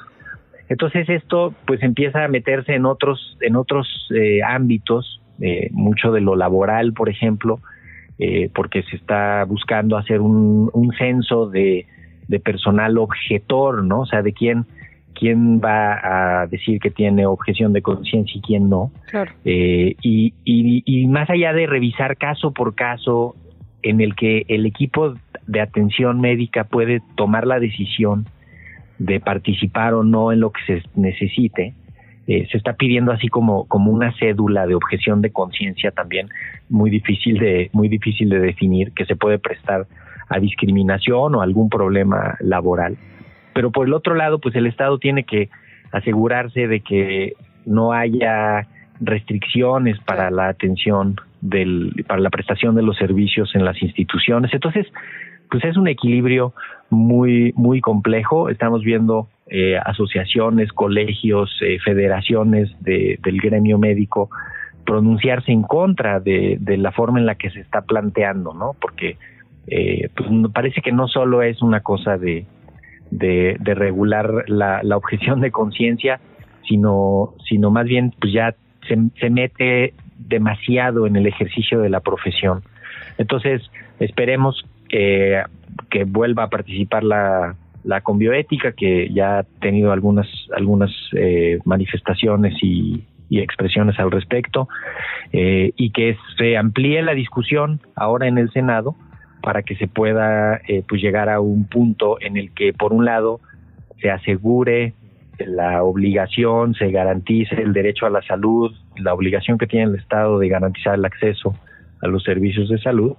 Entonces 0.68 1.09
esto 1.09 1.52
pues 1.66 1.82
empieza 1.82 2.24
a 2.24 2.28
meterse 2.28 2.77
en 2.77 2.86
otros 2.86 3.36
en 3.40 3.56
otros 3.56 4.09
eh, 4.14 4.40
ámbitos, 4.44 5.20
eh, 5.40 5.68
mucho 5.72 6.12
de 6.12 6.20
lo 6.20 6.36
laboral, 6.36 6.93
por 6.93 7.09
ejemplo, 7.09 7.59
eh, 8.23 8.51
porque 8.55 8.83
se 8.83 8.97
está 8.97 9.45
buscando 9.45 9.97
hacer 9.97 10.21
un, 10.21 10.69
un 10.75 10.93
censo 10.93 11.49
de, 11.49 11.87
de, 12.29 12.39
personal 12.39 12.99
objetor, 12.99 13.83
¿no? 13.83 14.01
O 14.01 14.07
sea, 14.07 14.21
de 14.21 14.35
quién, 14.35 14.67
quién 15.15 15.59
va 15.59 16.43
a 16.43 16.47
decir 16.47 16.81
que 16.81 16.91
tiene 16.91 17.25
objeción 17.25 17.73
de 17.73 17.81
conciencia 17.81 18.39
y 18.39 18.43
quién 18.43 18.69
no. 18.69 18.93
Claro. 19.11 19.33
Eh, 19.47 19.97
y, 20.03 20.35
y, 20.45 20.83
y 20.85 21.07
más 21.07 21.31
allá 21.31 21.55
de 21.55 21.67
revisar 21.67 22.19
caso 22.19 22.53
por 22.53 22.75
caso 22.75 23.37
en 23.83 24.03
el 24.03 24.15
que 24.15 24.45
el 24.49 24.67
equipo 24.67 25.15
de 25.47 25.61
atención 25.63 26.21
médica 26.21 26.65
puede 26.65 27.01
tomar 27.17 27.47
la 27.47 27.59
decisión 27.59 28.27
de 28.99 29.19
participar 29.19 29.95
o 29.95 30.05
no 30.05 30.31
en 30.31 30.41
lo 30.41 30.53
que 30.53 30.61
se 30.67 30.83
necesite, 30.95 31.73
eh, 32.27 32.47
se 32.51 32.59
está 32.59 32.75
pidiendo 32.75 33.13
así 33.13 33.29
como, 33.29 33.67
como 33.67 33.91
una 33.91 34.13
cédula 34.19 34.67
de 34.67 34.75
objeción 34.75 35.21
de 35.23 35.33
conciencia 35.33 35.91
también 35.91 36.29
muy 36.69 36.91
difícil 36.91 37.39
de, 37.39 37.71
muy 37.73 37.89
difícil 37.89 38.29
de 38.29 38.39
definir, 38.39 38.93
que 38.93 39.05
se 39.05 39.17
puede 39.17 39.39
prestar 39.39 39.87
a 40.29 40.39
discriminación 40.39 41.35
o 41.35 41.43
algún 41.43 41.69
problema 41.69 42.37
laboral. 42.41 42.97
Pero 43.53 43.73
por 43.73 43.87
el 43.87 43.95
otro 43.95 44.15
lado, 44.15 44.39
pues 44.39 44.55
el 44.55 44.67
Estado 44.67 44.99
tiene 44.99 45.25
que 45.25 45.51
asegurarse 45.93 46.69
de 46.69 46.81
que 46.81 47.35
no 47.67 47.93
haya 47.93 48.67
restricciones 49.01 49.99
para 50.01 50.31
la 50.31 50.49
atención 50.49 51.17
del, 51.41 52.05
para 52.07 52.21
la 52.21 52.31
prestación 52.31 52.77
de 52.77 52.83
los 52.83 52.97
servicios 52.97 53.55
en 53.55 53.65
las 53.65 53.83
instituciones. 53.83 54.53
Entonces, 54.55 54.87
pues 55.51 55.64
es 55.64 55.77
un 55.77 55.89
equilibrio 55.89 56.55
muy, 56.90 57.52
muy 57.56 57.81
complejo. 57.81 58.48
Estamos 58.48 58.82
viendo 58.82 59.28
eh, 59.48 59.77
asociaciones, 59.85 60.72
colegios, 60.72 61.51
eh, 61.60 61.78
federaciones 61.85 62.70
de, 62.81 63.18
del 63.22 63.40
gremio 63.40 63.78
médico 63.78 64.31
pronunciarse 64.85 65.52
en 65.52 65.62
contra 65.62 66.20
de, 66.20 66.59
la 66.78 66.90
forma 66.90 67.20
en 67.20 67.27
la 67.27 67.36
que 67.36 67.51
se 67.51 67.60
está 67.60 67.82
planteando, 67.82 68.55
¿no? 68.55 68.74
Porque 68.81 69.18
eh, 69.68 70.09
pues 70.16 70.28
parece 70.52 70.81
que 70.81 70.90
no 70.90 71.06
solo 71.06 71.43
es 71.43 71.62
una 71.62 71.81
cosa 71.81 72.16
de, 72.16 72.44
de, 73.10 73.56
de 73.60 73.74
regular 73.74 74.48
la, 74.48 74.82
la, 74.82 74.97
objeción 74.97 75.40
de 75.40 75.52
conciencia, 75.52 76.18
sino, 76.66 77.35
sino 77.48 77.70
más 77.70 77.86
bien 77.86 78.12
pues 78.20 78.32
ya 78.32 78.55
se, 78.89 78.97
se 79.20 79.31
mete 79.31 79.94
demasiado 80.18 81.06
en 81.06 81.14
el 81.16 81.27
ejercicio 81.27 81.81
de 81.81 81.90
la 81.90 82.01
profesión. 82.01 82.62
Entonces, 83.18 83.62
esperemos 84.01 84.64
que, 84.91 85.43
que 85.89 86.05
vuelva 86.05 86.45
a 86.45 86.51
participar 86.51 87.05
la, 87.05 87.55
la 87.85 88.01
conbioética, 88.03 88.73
que 88.73 89.09
ya 89.12 89.39
ha 89.39 89.43
tenido 89.61 89.93
algunas, 89.93 90.27
algunas 90.55 90.91
eh, 91.12 91.59
manifestaciones 91.65 92.55
y, 92.62 93.05
y, 93.29 93.41
expresiones 93.41 93.99
al 93.99 94.11
respecto, 94.11 94.69
eh, 95.33 95.73
y 95.77 95.91
que 95.91 96.17
se 96.37 96.57
amplíe 96.57 97.03
la 97.03 97.15
discusión 97.15 97.81
ahora 97.95 98.27
en 98.27 98.39
el 98.39 98.51
Senado 98.51 98.97
para 99.43 99.62
que 99.62 99.77
se 99.77 99.87
pueda 99.87 100.61
eh, 100.69 100.83
pues 100.87 101.01
llegar 101.01 101.31
a 101.31 101.41
un 101.41 101.67
punto 101.67 102.19
en 102.21 102.37
el 102.37 102.53
que, 102.53 102.73
por 102.73 102.93
un 102.93 103.05
lado, 103.05 103.41
se 104.03 104.11
asegure 104.11 104.93
la 105.39 105.83
obligación, 105.83 106.75
se 106.75 106.91
garantice 106.91 107.55
el 107.55 107.73
derecho 107.73 108.05
a 108.05 108.11
la 108.11 108.21
salud, 108.23 108.75
la 108.97 109.15
obligación 109.15 109.57
que 109.57 109.67
tiene 109.67 109.87
el 109.87 109.95
Estado 109.95 110.39
de 110.39 110.49
garantizar 110.49 110.95
el 110.97 111.05
acceso 111.07 111.55
a 112.03 112.09
los 112.09 112.23
servicios 112.25 112.69
de 112.69 112.79
salud, 112.79 113.15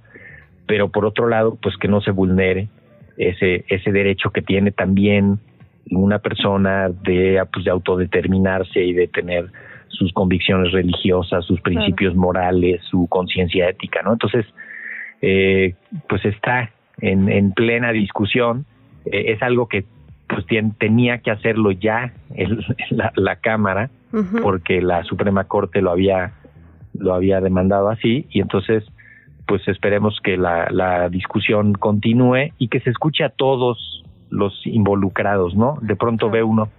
pero 0.68 0.90
por 0.90 1.06
otro 1.06 1.28
lado, 1.28 1.58
pues 1.62 1.76
que 1.78 1.88
no 1.88 2.02
se 2.02 2.12
vulnere 2.12 2.70
ese, 3.18 3.66
ese 3.68 3.92
derecho 3.92 4.32
que 4.32 4.42
tiene 4.42 4.72
también 4.72 5.40
una 5.90 6.20
persona 6.20 6.90
de, 6.90 7.44
pues, 7.52 7.66
de 7.66 7.72
autodeterminarse 7.72 8.84
y 8.84 8.94
de 8.94 9.08
tener 9.08 9.52
sus 9.90 10.14
convicciones 10.14 10.72
religiosas, 10.72 11.46
sus 11.46 11.60
principios 11.62 12.14
claro. 12.14 12.22
morales, 12.22 12.82
su 12.90 13.08
conciencia 13.08 13.70
ética, 13.70 14.02
¿no? 14.04 14.14
Entonces, 14.14 14.46
eh, 15.22 15.76
pues 16.08 16.24
está 16.26 16.72
en, 17.00 17.30
en 17.30 17.52
plena 17.52 17.92
discusión, 17.92 18.66
eh, 19.06 19.34
es 19.34 19.42
algo 19.42 19.68
que 19.68 19.84
pues 20.28 20.46
tien, 20.46 20.74
tenía 20.76 21.18
que 21.18 21.32
hacerlo 21.32 21.72
ya 21.72 22.14
el, 22.36 22.66
la, 22.90 23.12
la 23.16 23.36
Cámara, 23.36 23.90
uh 24.14 24.18
-huh. 24.18 24.42
porque 24.42 24.82
la 24.82 25.04
Suprema 25.04 25.44
Corte 25.44 25.82
lo 25.82 25.92
había, 25.92 26.34
lo 26.98 27.14
había 27.14 27.42
demandado 27.42 27.90
así, 27.90 28.28
y 28.30 28.40
entonces 28.40 28.86
pues 29.48 29.68
esperemos 29.68 30.20
que 30.24 30.38
la, 30.38 30.68
la 30.72 31.10
discusión 31.10 31.74
continúe 31.74 32.52
y 32.58 32.68
que 32.68 32.80
se 32.80 32.90
escuche 32.90 33.24
a 33.24 33.30
todos 33.30 34.04
los 34.30 34.66
involucrados, 34.66 35.56
¿no? 35.56 35.78
De 35.82 35.96
pronto 35.96 36.30
ve 36.30 36.44
uno 36.44 36.70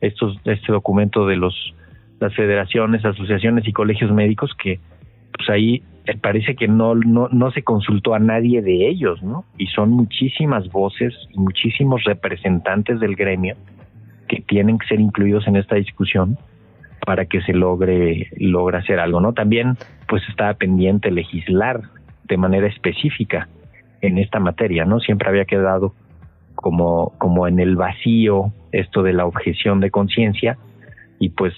estos, 0.00 0.38
este 0.44 0.72
documento 0.72 1.26
de 1.26 1.36
los 1.36 1.74
las 2.20 2.34
federaciones, 2.34 3.02
asociaciones 3.04 3.66
y 3.66 3.72
colegios 3.72 4.12
médicos 4.12 4.52
que 4.62 4.78
pues 5.32 5.48
ahí 5.48 5.82
eh, 6.04 6.16
parece 6.20 6.54
que 6.54 6.68
no, 6.68 6.94
no, 6.94 7.28
no 7.30 7.50
se 7.50 7.62
consultó 7.62 8.14
a 8.14 8.18
nadie 8.18 8.60
de 8.60 8.88
ellos, 8.88 9.22
¿no? 9.22 9.44
Y 9.56 9.68
son 9.68 9.90
muchísimas 9.90 10.70
voces 10.70 11.14
y 11.30 11.38
muchísimos 11.38 12.04
representantes 12.04 13.00
del 13.00 13.16
gremio 13.16 13.56
que 14.28 14.42
tienen 14.42 14.78
que 14.78 14.86
ser 14.86 15.00
incluidos 15.00 15.46
en 15.46 15.56
esta 15.56 15.76
discusión 15.76 16.38
para 17.06 17.24
que 17.24 17.40
se 17.40 17.54
logre, 17.54 18.28
logre 18.36 18.78
hacer 18.78 19.00
algo, 19.00 19.20
¿no? 19.20 19.32
También, 19.32 19.76
pues 20.06 20.22
estaba 20.28 20.54
pendiente 20.54 21.10
legislar 21.10 21.80
de 22.30 22.36
manera 22.38 22.68
específica 22.68 23.48
en 24.00 24.16
esta 24.16 24.40
materia, 24.40 24.86
¿no? 24.86 25.00
Siempre 25.00 25.28
había 25.28 25.44
quedado 25.44 25.92
como, 26.54 27.12
como 27.18 27.46
en 27.46 27.58
el 27.58 27.76
vacío 27.76 28.52
esto 28.72 29.02
de 29.02 29.12
la 29.12 29.26
objeción 29.26 29.80
de 29.80 29.90
conciencia 29.90 30.56
y 31.18 31.30
pues 31.30 31.52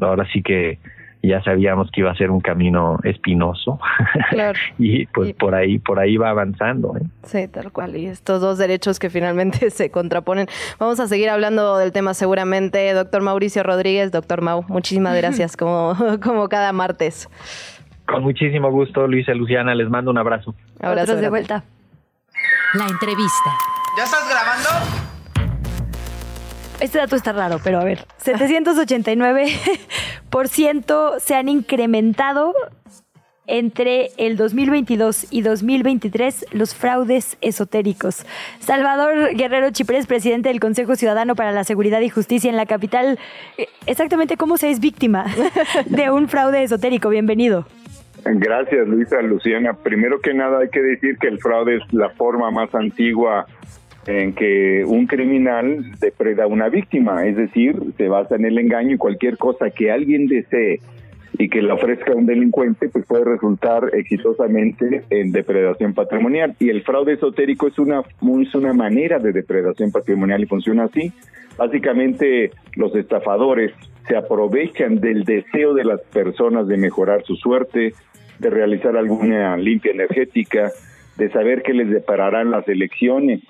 ahora 0.00 0.26
sí 0.32 0.42
que 0.42 0.78
ya 1.22 1.42
sabíamos 1.42 1.90
que 1.90 2.00
iba 2.00 2.10
a 2.10 2.14
ser 2.14 2.30
un 2.30 2.40
camino 2.40 2.98
espinoso 3.04 3.78
Claro. 4.30 4.58
y 4.78 5.06
pues 5.06 5.34
por 5.34 5.54
ahí 5.54 5.78
por 5.78 5.98
ahí 5.98 6.16
va 6.16 6.30
avanzando 6.30 6.96
¿eh? 6.96 7.02
Sí, 7.24 7.48
tal 7.48 7.72
cual. 7.72 7.96
Y 7.96 8.06
estos 8.06 8.40
dos 8.40 8.58
derechos 8.58 8.98
que 8.98 9.10
finalmente 9.10 9.70
se 9.70 9.90
contraponen. 9.90 10.46
Vamos 10.78 11.00
a 11.00 11.08
seguir 11.08 11.28
hablando 11.28 11.76
del 11.76 11.92
tema 11.92 12.14
seguramente. 12.14 12.92
Doctor 12.92 13.22
Mauricio 13.22 13.62
Rodríguez, 13.62 14.12
doctor 14.12 14.42
Mau, 14.42 14.64
muchísimas 14.68 15.16
gracias 15.20 15.56
como, 15.56 15.94
como 16.22 16.48
cada 16.48 16.72
martes. 16.72 17.28
Con 18.10 18.22
muchísimo 18.22 18.70
gusto 18.70 19.06
Luisa 19.06 19.32
Luciana 19.32 19.74
les 19.74 19.88
mando 19.88 20.10
un 20.10 20.18
abrazo 20.18 20.54
Abrazo 20.80 21.12
Otros 21.12 21.20
de 21.20 21.28
vuelta. 21.28 21.62
La 22.74 22.86
entrevista. 22.86 23.50
¿Ya 23.96 24.04
estás 24.04 24.28
grabando? 24.28 24.68
Este 26.78 26.98
dato 26.98 27.16
está 27.16 27.32
raro, 27.32 27.58
pero 27.62 27.80
a 27.80 27.84
ver. 27.84 28.06
789% 28.24 31.18
se 31.18 31.34
han 31.34 31.48
incrementado 31.48 32.54
entre 33.48 34.12
el 34.16 34.36
2022 34.36 35.26
y 35.30 35.42
2023 35.42 36.46
los 36.52 36.74
fraudes 36.74 37.36
esotéricos. 37.40 38.24
Salvador 38.60 39.34
Guerrero 39.34 39.72
Chiprés, 39.72 40.06
presidente 40.06 40.48
del 40.48 40.60
Consejo 40.60 40.94
Ciudadano 40.94 41.34
para 41.34 41.50
la 41.50 41.64
Seguridad 41.64 42.00
y 42.00 42.08
Justicia 42.08 42.48
en 42.48 42.56
la 42.56 42.66
capital. 42.66 43.18
Eh, 43.58 43.66
Exactamente 43.86 44.36
cómo 44.36 44.56
se 44.56 44.70
es 44.70 44.78
víctima 44.78 45.26
de 45.86 46.10
un 46.10 46.28
fraude 46.28 46.62
esotérico. 46.62 47.08
Bienvenido. 47.08 47.66
Gracias, 48.24 48.88
Luisa 48.88 49.22
Luciana. 49.22 49.74
Primero 49.74 50.20
que 50.20 50.34
nada 50.34 50.60
hay 50.60 50.68
que 50.68 50.82
decir 50.82 51.16
que 51.18 51.28
el 51.28 51.38
fraude 51.38 51.76
es 51.76 51.92
la 51.92 52.10
forma 52.10 52.50
más 52.50 52.74
antigua 52.74 53.46
en 54.06 54.34
que 54.34 54.84
un 54.86 55.06
criminal 55.06 55.84
depreda 56.00 56.44
a 56.44 56.46
una 56.46 56.68
víctima, 56.68 57.26
es 57.26 57.36
decir, 57.36 57.76
se 57.96 58.08
basa 58.08 58.36
en 58.36 58.46
el 58.46 58.58
engaño 58.58 58.94
y 58.94 58.98
cualquier 58.98 59.36
cosa 59.36 59.70
que 59.70 59.90
alguien 59.90 60.26
desee 60.26 60.80
y 61.38 61.48
que 61.48 61.62
le 61.62 61.72
ofrezca 61.72 62.12
a 62.12 62.16
un 62.16 62.26
delincuente, 62.26 62.88
pues 62.88 63.06
puede 63.06 63.24
resultar 63.24 63.90
exitosamente 63.94 65.04
en 65.10 65.32
depredación 65.32 65.94
patrimonial. 65.94 66.54
Y 66.58 66.70
el 66.70 66.82
fraude 66.82 67.14
esotérico 67.14 67.68
es 67.68 67.78
una, 67.78 68.00
es 68.00 68.54
una 68.54 68.72
manera 68.72 69.18
de 69.18 69.32
depredación 69.32 69.90
patrimonial 69.90 70.42
y 70.42 70.46
funciona 70.46 70.84
así. 70.84 71.12
Básicamente 71.56 72.50
los 72.74 72.94
estafadores 72.94 73.72
se 74.08 74.16
aprovechan 74.16 75.00
del 75.00 75.24
deseo 75.24 75.72
de 75.74 75.84
las 75.84 76.00
personas 76.02 76.66
de 76.66 76.76
mejorar 76.76 77.22
su 77.22 77.36
suerte, 77.36 77.94
de 78.40 78.50
realizar 78.50 78.96
alguna 78.96 79.56
limpia 79.56 79.92
energética, 79.92 80.70
de 81.16 81.30
saber 81.30 81.62
qué 81.62 81.74
les 81.74 81.90
depararán 81.90 82.50
las 82.50 82.66
elecciones 82.68 83.42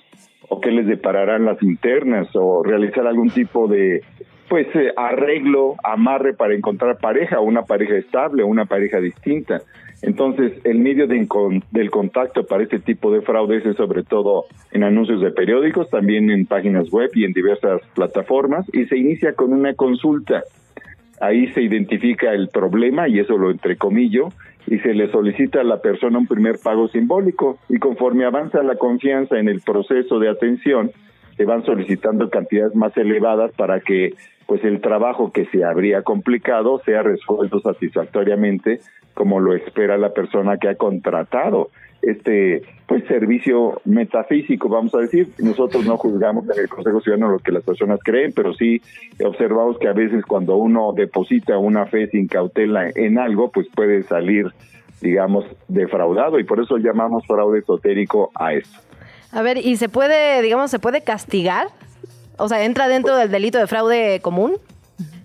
o 0.48 0.60
qué 0.60 0.72
les 0.72 0.86
depararán 0.86 1.44
las 1.44 1.62
internas 1.62 2.28
o 2.34 2.62
realizar 2.62 3.06
algún 3.06 3.30
tipo 3.30 3.68
de 3.68 4.02
pues 4.48 4.66
eh, 4.74 4.92
arreglo, 4.96 5.76
amarre 5.84 6.34
para 6.34 6.56
encontrar 6.56 6.98
pareja, 6.98 7.38
una 7.38 7.62
pareja 7.62 7.94
estable, 7.94 8.42
una 8.42 8.64
pareja 8.64 8.98
distinta. 8.98 9.62
Entonces, 10.02 10.52
el 10.64 10.80
medio 10.80 11.06
de 11.06 11.24
del 11.70 11.90
contacto 11.90 12.44
para 12.44 12.64
este 12.64 12.80
tipo 12.80 13.12
de 13.12 13.20
fraudes 13.20 13.64
es 13.64 13.76
sobre 13.76 14.02
todo 14.02 14.46
en 14.72 14.82
anuncios 14.82 15.20
de 15.20 15.30
periódicos, 15.30 15.88
también 15.88 16.30
en 16.32 16.46
páginas 16.46 16.90
web 16.90 17.10
y 17.14 17.24
en 17.24 17.32
diversas 17.32 17.80
plataformas, 17.94 18.66
y 18.72 18.86
se 18.86 18.96
inicia 18.96 19.34
con 19.34 19.52
una 19.52 19.74
consulta. 19.74 20.42
Ahí 21.20 21.46
se 21.52 21.62
identifica 21.62 22.32
el 22.32 22.48
problema, 22.48 23.06
y 23.08 23.20
eso 23.20 23.38
lo 23.38 23.52
entrecomillo, 23.52 24.30
y 24.66 24.78
se 24.78 24.94
le 24.94 25.10
solicita 25.10 25.60
a 25.60 25.64
la 25.64 25.80
persona 25.80 26.18
un 26.18 26.26
primer 26.26 26.58
pago 26.58 26.88
simbólico, 26.88 27.58
y 27.68 27.78
conforme 27.78 28.24
avanza 28.24 28.62
la 28.62 28.76
confianza 28.76 29.38
en 29.38 29.48
el 29.48 29.60
proceso 29.60 30.18
de 30.18 30.28
atención, 30.28 30.90
se 31.36 31.44
van 31.44 31.64
solicitando 31.64 32.28
cantidades 32.28 32.74
más 32.74 32.96
elevadas 32.96 33.52
para 33.52 33.80
que 33.80 34.14
pues 34.46 34.64
el 34.64 34.80
trabajo 34.80 35.32
que 35.32 35.46
se 35.46 35.64
habría 35.64 36.02
complicado 36.02 36.80
sea 36.84 37.02
resuelto 37.02 37.60
satisfactoriamente 37.60 38.80
como 39.14 39.40
lo 39.40 39.54
espera 39.54 39.96
la 39.96 40.12
persona 40.12 40.56
que 40.58 40.68
ha 40.68 40.74
contratado 40.74 41.70
este 42.02 42.62
pues 42.86 43.04
servicio 43.06 43.80
metafísico 43.84 44.68
vamos 44.68 44.94
a 44.94 44.98
decir 44.98 45.28
nosotros 45.38 45.84
no 45.86 45.96
juzgamos 45.96 46.44
en 46.50 46.60
el 46.60 46.68
Consejo 46.68 47.00
Ciudadano 47.00 47.32
lo 47.32 47.38
que 47.38 47.52
las 47.52 47.62
personas 47.62 48.00
creen 48.02 48.32
pero 48.34 48.54
sí 48.54 48.80
observamos 49.24 49.78
que 49.78 49.88
a 49.88 49.92
veces 49.92 50.24
cuando 50.24 50.56
uno 50.56 50.92
deposita 50.92 51.58
una 51.58 51.86
fe 51.86 52.08
sin 52.08 52.26
cautela 52.26 52.88
en 52.94 53.18
algo 53.18 53.50
pues 53.50 53.68
puede 53.74 54.02
salir 54.04 54.46
digamos 55.00 55.44
defraudado 55.68 56.38
y 56.38 56.44
por 56.44 56.60
eso 56.60 56.78
llamamos 56.78 57.26
fraude 57.26 57.60
esotérico 57.60 58.30
a 58.34 58.54
esto 58.54 58.78
A 59.32 59.42
ver, 59.42 59.58
¿y 59.58 59.76
se 59.76 59.88
puede, 59.88 60.42
digamos, 60.42 60.70
se 60.70 60.80
puede 60.80 61.02
castigar? 61.02 61.68
O 62.36 62.48
sea, 62.48 62.64
¿entra 62.64 62.88
dentro 62.88 63.16
del 63.16 63.30
delito 63.30 63.58
de 63.58 63.66
fraude 63.66 64.20
común? 64.20 64.56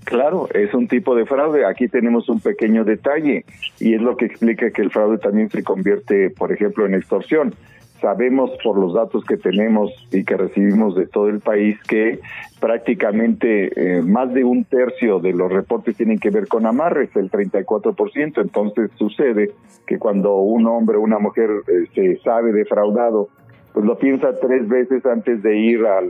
Claro, 0.06 0.48
es 0.53 0.72
un 0.76 0.88
tipo 0.88 1.15
de 1.15 1.26
fraude. 1.26 1.65
Aquí 1.65 1.88
tenemos 1.88 2.30
un 2.30 2.40
pequeño 2.40 2.86
detalle 2.86 3.44
y 3.80 3.95
es 3.95 4.02
lo 4.02 4.15
que 4.15 4.26
explica 4.26 4.69
que 4.69 4.84
el 4.84 4.91
fraude 4.91 5.18
también 5.18 5.49
se 5.49 5.64
convierte, 5.64 6.30
por 6.30 6.52
ejemplo, 6.52 6.86
en 6.86 6.94
extorsión. 6.94 7.56
Sabemos 8.02 8.52
por 8.64 8.77
los 8.77 8.94
datos 8.94 9.26
que 9.26 9.36
tenemos 9.38 9.91
y 10.11 10.23
que 10.23 10.38
recibimos 10.38 10.95
de 10.95 11.07
todo 11.07 11.27
el 11.30 11.40
país 11.40 11.82
que 11.88 12.19
prácticamente 12.60 13.72
eh, 13.76 14.02
más 14.03 14.32
de 14.32 14.44
un 14.44 14.64
tercio 14.65 15.19
de 15.19 15.34
los 15.34 15.52
reportes 15.52 15.98
tienen 15.98 16.19
que 16.19 16.30
ver 16.30 16.48
con 16.48 16.68
amarres, 16.68 17.10
el 17.15 17.32
34%. 17.32 18.41
Entonces 18.41 18.91
sucede 18.98 19.53
que 19.88 19.98
cuando 19.98 20.36
un 20.36 20.68
hombre 20.68 20.98
o 20.98 21.02
una 21.02 21.18
mujer 21.18 21.49
se 21.95 22.18
sabe 22.18 22.53
defraudado, 22.53 23.30
pues 23.73 23.84
lo 23.84 23.98
piensa 23.98 24.40
tres 24.40 24.68
veces 24.68 25.03
antes 25.07 25.41
de 25.41 25.57
ir 25.57 25.84
al, 25.84 26.10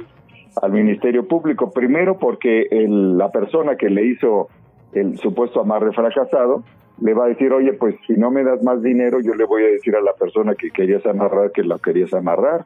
al 0.61 0.72
Ministerio 0.72 1.27
Público. 1.27 1.72
Primero 1.72 2.18
porque 2.18 2.68
el- 2.72 3.18
la 3.18 3.32
persona 3.32 3.76
que 3.76 3.90
le 3.90 4.06
hizo 4.06 4.48
el 4.94 5.18
supuesto 5.19 5.60
amarre 5.61 5.91
fracasado 5.91 6.64
le 7.02 7.14
va 7.14 7.26
a 7.26 7.27
decir, 7.27 7.52
oye, 7.52 7.73
pues 7.73 7.95
si 8.07 8.14
no 8.14 8.32
me 8.32 8.44
das 8.44 8.64
más 8.64 8.82
dinero, 8.82 9.19
yo 9.19 9.34
le 9.34 9.44
voy 9.44 9.64
a 9.64 9.68
decir 9.68 9.95
a 9.95 10.02
la 10.02 10.14
persona 10.14 10.56
que 10.56 10.69
querías 10.72 11.06
amarrar 11.06 11.52
que 11.52 11.64
la 11.64 11.77
querías 11.77 12.14
amarrar. 12.14 12.64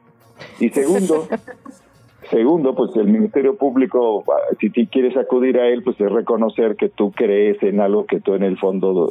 Y 0.60 0.68
segundo, 0.68 1.26
segundo, 2.30 2.74
pues 2.74 2.94
el 2.96 3.08
Ministerio 3.08 3.56
Público, 3.56 4.22
ah, 4.28 4.54
si 4.60 4.70
tú 4.70 4.82
quieres 4.90 5.16
acudir 5.16 5.58
a 5.58 5.66
él, 5.68 5.82
pues 5.82 6.00
es 6.00 6.10
reconocer 6.10 6.76
que 6.76 6.88
tú 6.88 7.10
crees 7.10 7.60
en 7.62 7.80
algo 7.80 8.06
que 8.06 8.20
tú 8.20 8.34
en 8.34 8.44
el 8.44 8.56
fondo 8.58 9.08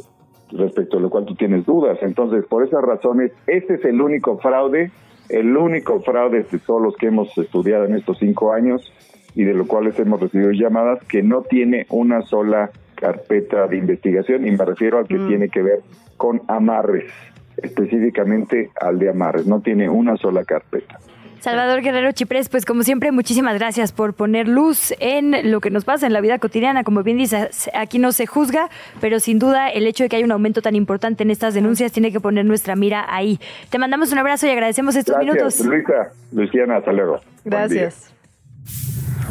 respecto 0.52 0.96
a 0.96 1.00
lo 1.00 1.10
cual 1.10 1.26
tú 1.26 1.34
tienes 1.34 1.66
dudas. 1.66 1.98
Entonces, 2.02 2.44
por 2.46 2.64
esas 2.64 2.82
razones, 2.82 3.32
este 3.46 3.74
es 3.74 3.84
el 3.84 4.00
único 4.00 4.38
fraude, 4.38 4.90
el 5.30 5.56
único 5.56 6.00
fraude 6.00 6.42
de 6.42 6.58
todos 6.58 6.82
los 6.82 6.96
que 6.96 7.06
hemos 7.06 7.36
estudiado 7.38 7.84
en 7.84 7.94
estos 7.94 8.18
cinco 8.18 8.52
años 8.52 8.92
y 9.34 9.44
de 9.44 9.54
los 9.54 9.66
cuales 9.66 9.98
hemos 9.98 10.20
recibido 10.20 10.50
llamadas 10.50 11.02
que 11.04 11.22
no 11.22 11.42
tiene 11.42 11.86
una 11.90 12.22
sola 12.22 12.70
carpeta 12.96 13.66
de 13.66 13.76
investigación 13.76 14.46
y 14.46 14.50
me 14.50 14.64
refiero 14.64 14.98
al 14.98 15.06
que 15.06 15.18
tiene 15.18 15.48
que 15.48 15.62
ver 15.62 15.80
con 16.16 16.42
amarres, 16.48 17.10
específicamente 17.56 18.70
al 18.80 18.98
de 18.98 19.10
amarres, 19.10 19.46
no 19.46 19.60
tiene 19.60 19.88
una 19.88 20.16
sola 20.16 20.44
carpeta. 20.44 20.98
Salvador 21.40 21.80
Guerrero 21.80 22.12
Chiprés, 22.12 22.48
pues 22.48 22.64
como 22.64 22.82
siempre, 22.82 23.12
muchísimas 23.12 23.54
gracias 23.54 23.92
por 23.92 24.12
poner 24.14 24.46
luz 24.46 24.92
en 25.00 25.50
lo 25.50 25.60
que 25.60 25.70
nos 25.70 25.84
pasa 25.84 26.06
en 26.06 26.12
la 26.12 26.20
vida 26.20 26.38
cotidiana. 26.38 26.84
Como 26.84 27.02
bien 27.02 27.16
dices, 27.16 27.70
aquí 27.74 27.98
no 27.98 28.12
se 28.12 28.26
juzga, 28.26 28.68
pero 29.00 29.20
sin 29.20 29.38
duda 29.38 29.70
el 29.70 29.86
hecho 29.86 30.04
de 30.04 30.10
que 30.10 30.16
hay 30.16 30.24
un 30.24 30.32
aumento 30.32 30.60
tan 30.60 30.76
importante 30.76 31.22
en 31.22 31.30
estas 31.30 31.54
denuncias 31.54 31.92
tiene 31.92 32.12
que 32.12 32.20
poner 32.20 32.44
nuestra 32.44 32.76
mira 32.76 33.06
ahí. 33.08 33.40
Te 33.70 33.78
mandamos 33.78 34.12
un 34.12 34.18
abrazo 34.18 34.46
y 34.46 34.50
agradecemos 34.50 34.96
estos 34.96 35.16
Gracias, 35.16 35.34
minutos. 35.34 35.66
Luisa, 35.66 36.12
Luciana, 36.32 36.76
hasta 36.76 36.92
luego. 36.92 37.20
Día. 37.44 37.90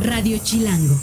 Radio 0.04 0.38
Chilango. 0.42 0.96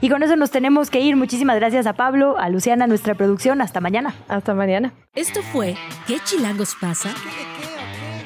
Y 0.00 0.10
con 0.10 0.22
eso 0.22 0.36
nos 0.36 0.50
tenemos 0.50 0.90
que 0.90 1.00
ir. 1.00 1.16
Muchísimas 1.16 1.56
gracias 1.56 1.86
a 1.86 1.94
Pablo, 1.94 2.36
a 2.36 2.50
Luciana, 2.50 2.86
nuestra 2.86 3.14
producción. 3.14 3.62
Hasta 3.62 3.80
mañana. 3.80 4.14
Hasta 4.28 4.52
mañana. 4.52 4.92
Esto 5.14 5.40
fue 5.42 5.76
¿Qué 6.06 6.18
chilangos 6.24 6.76
pasa? 6.78 7.08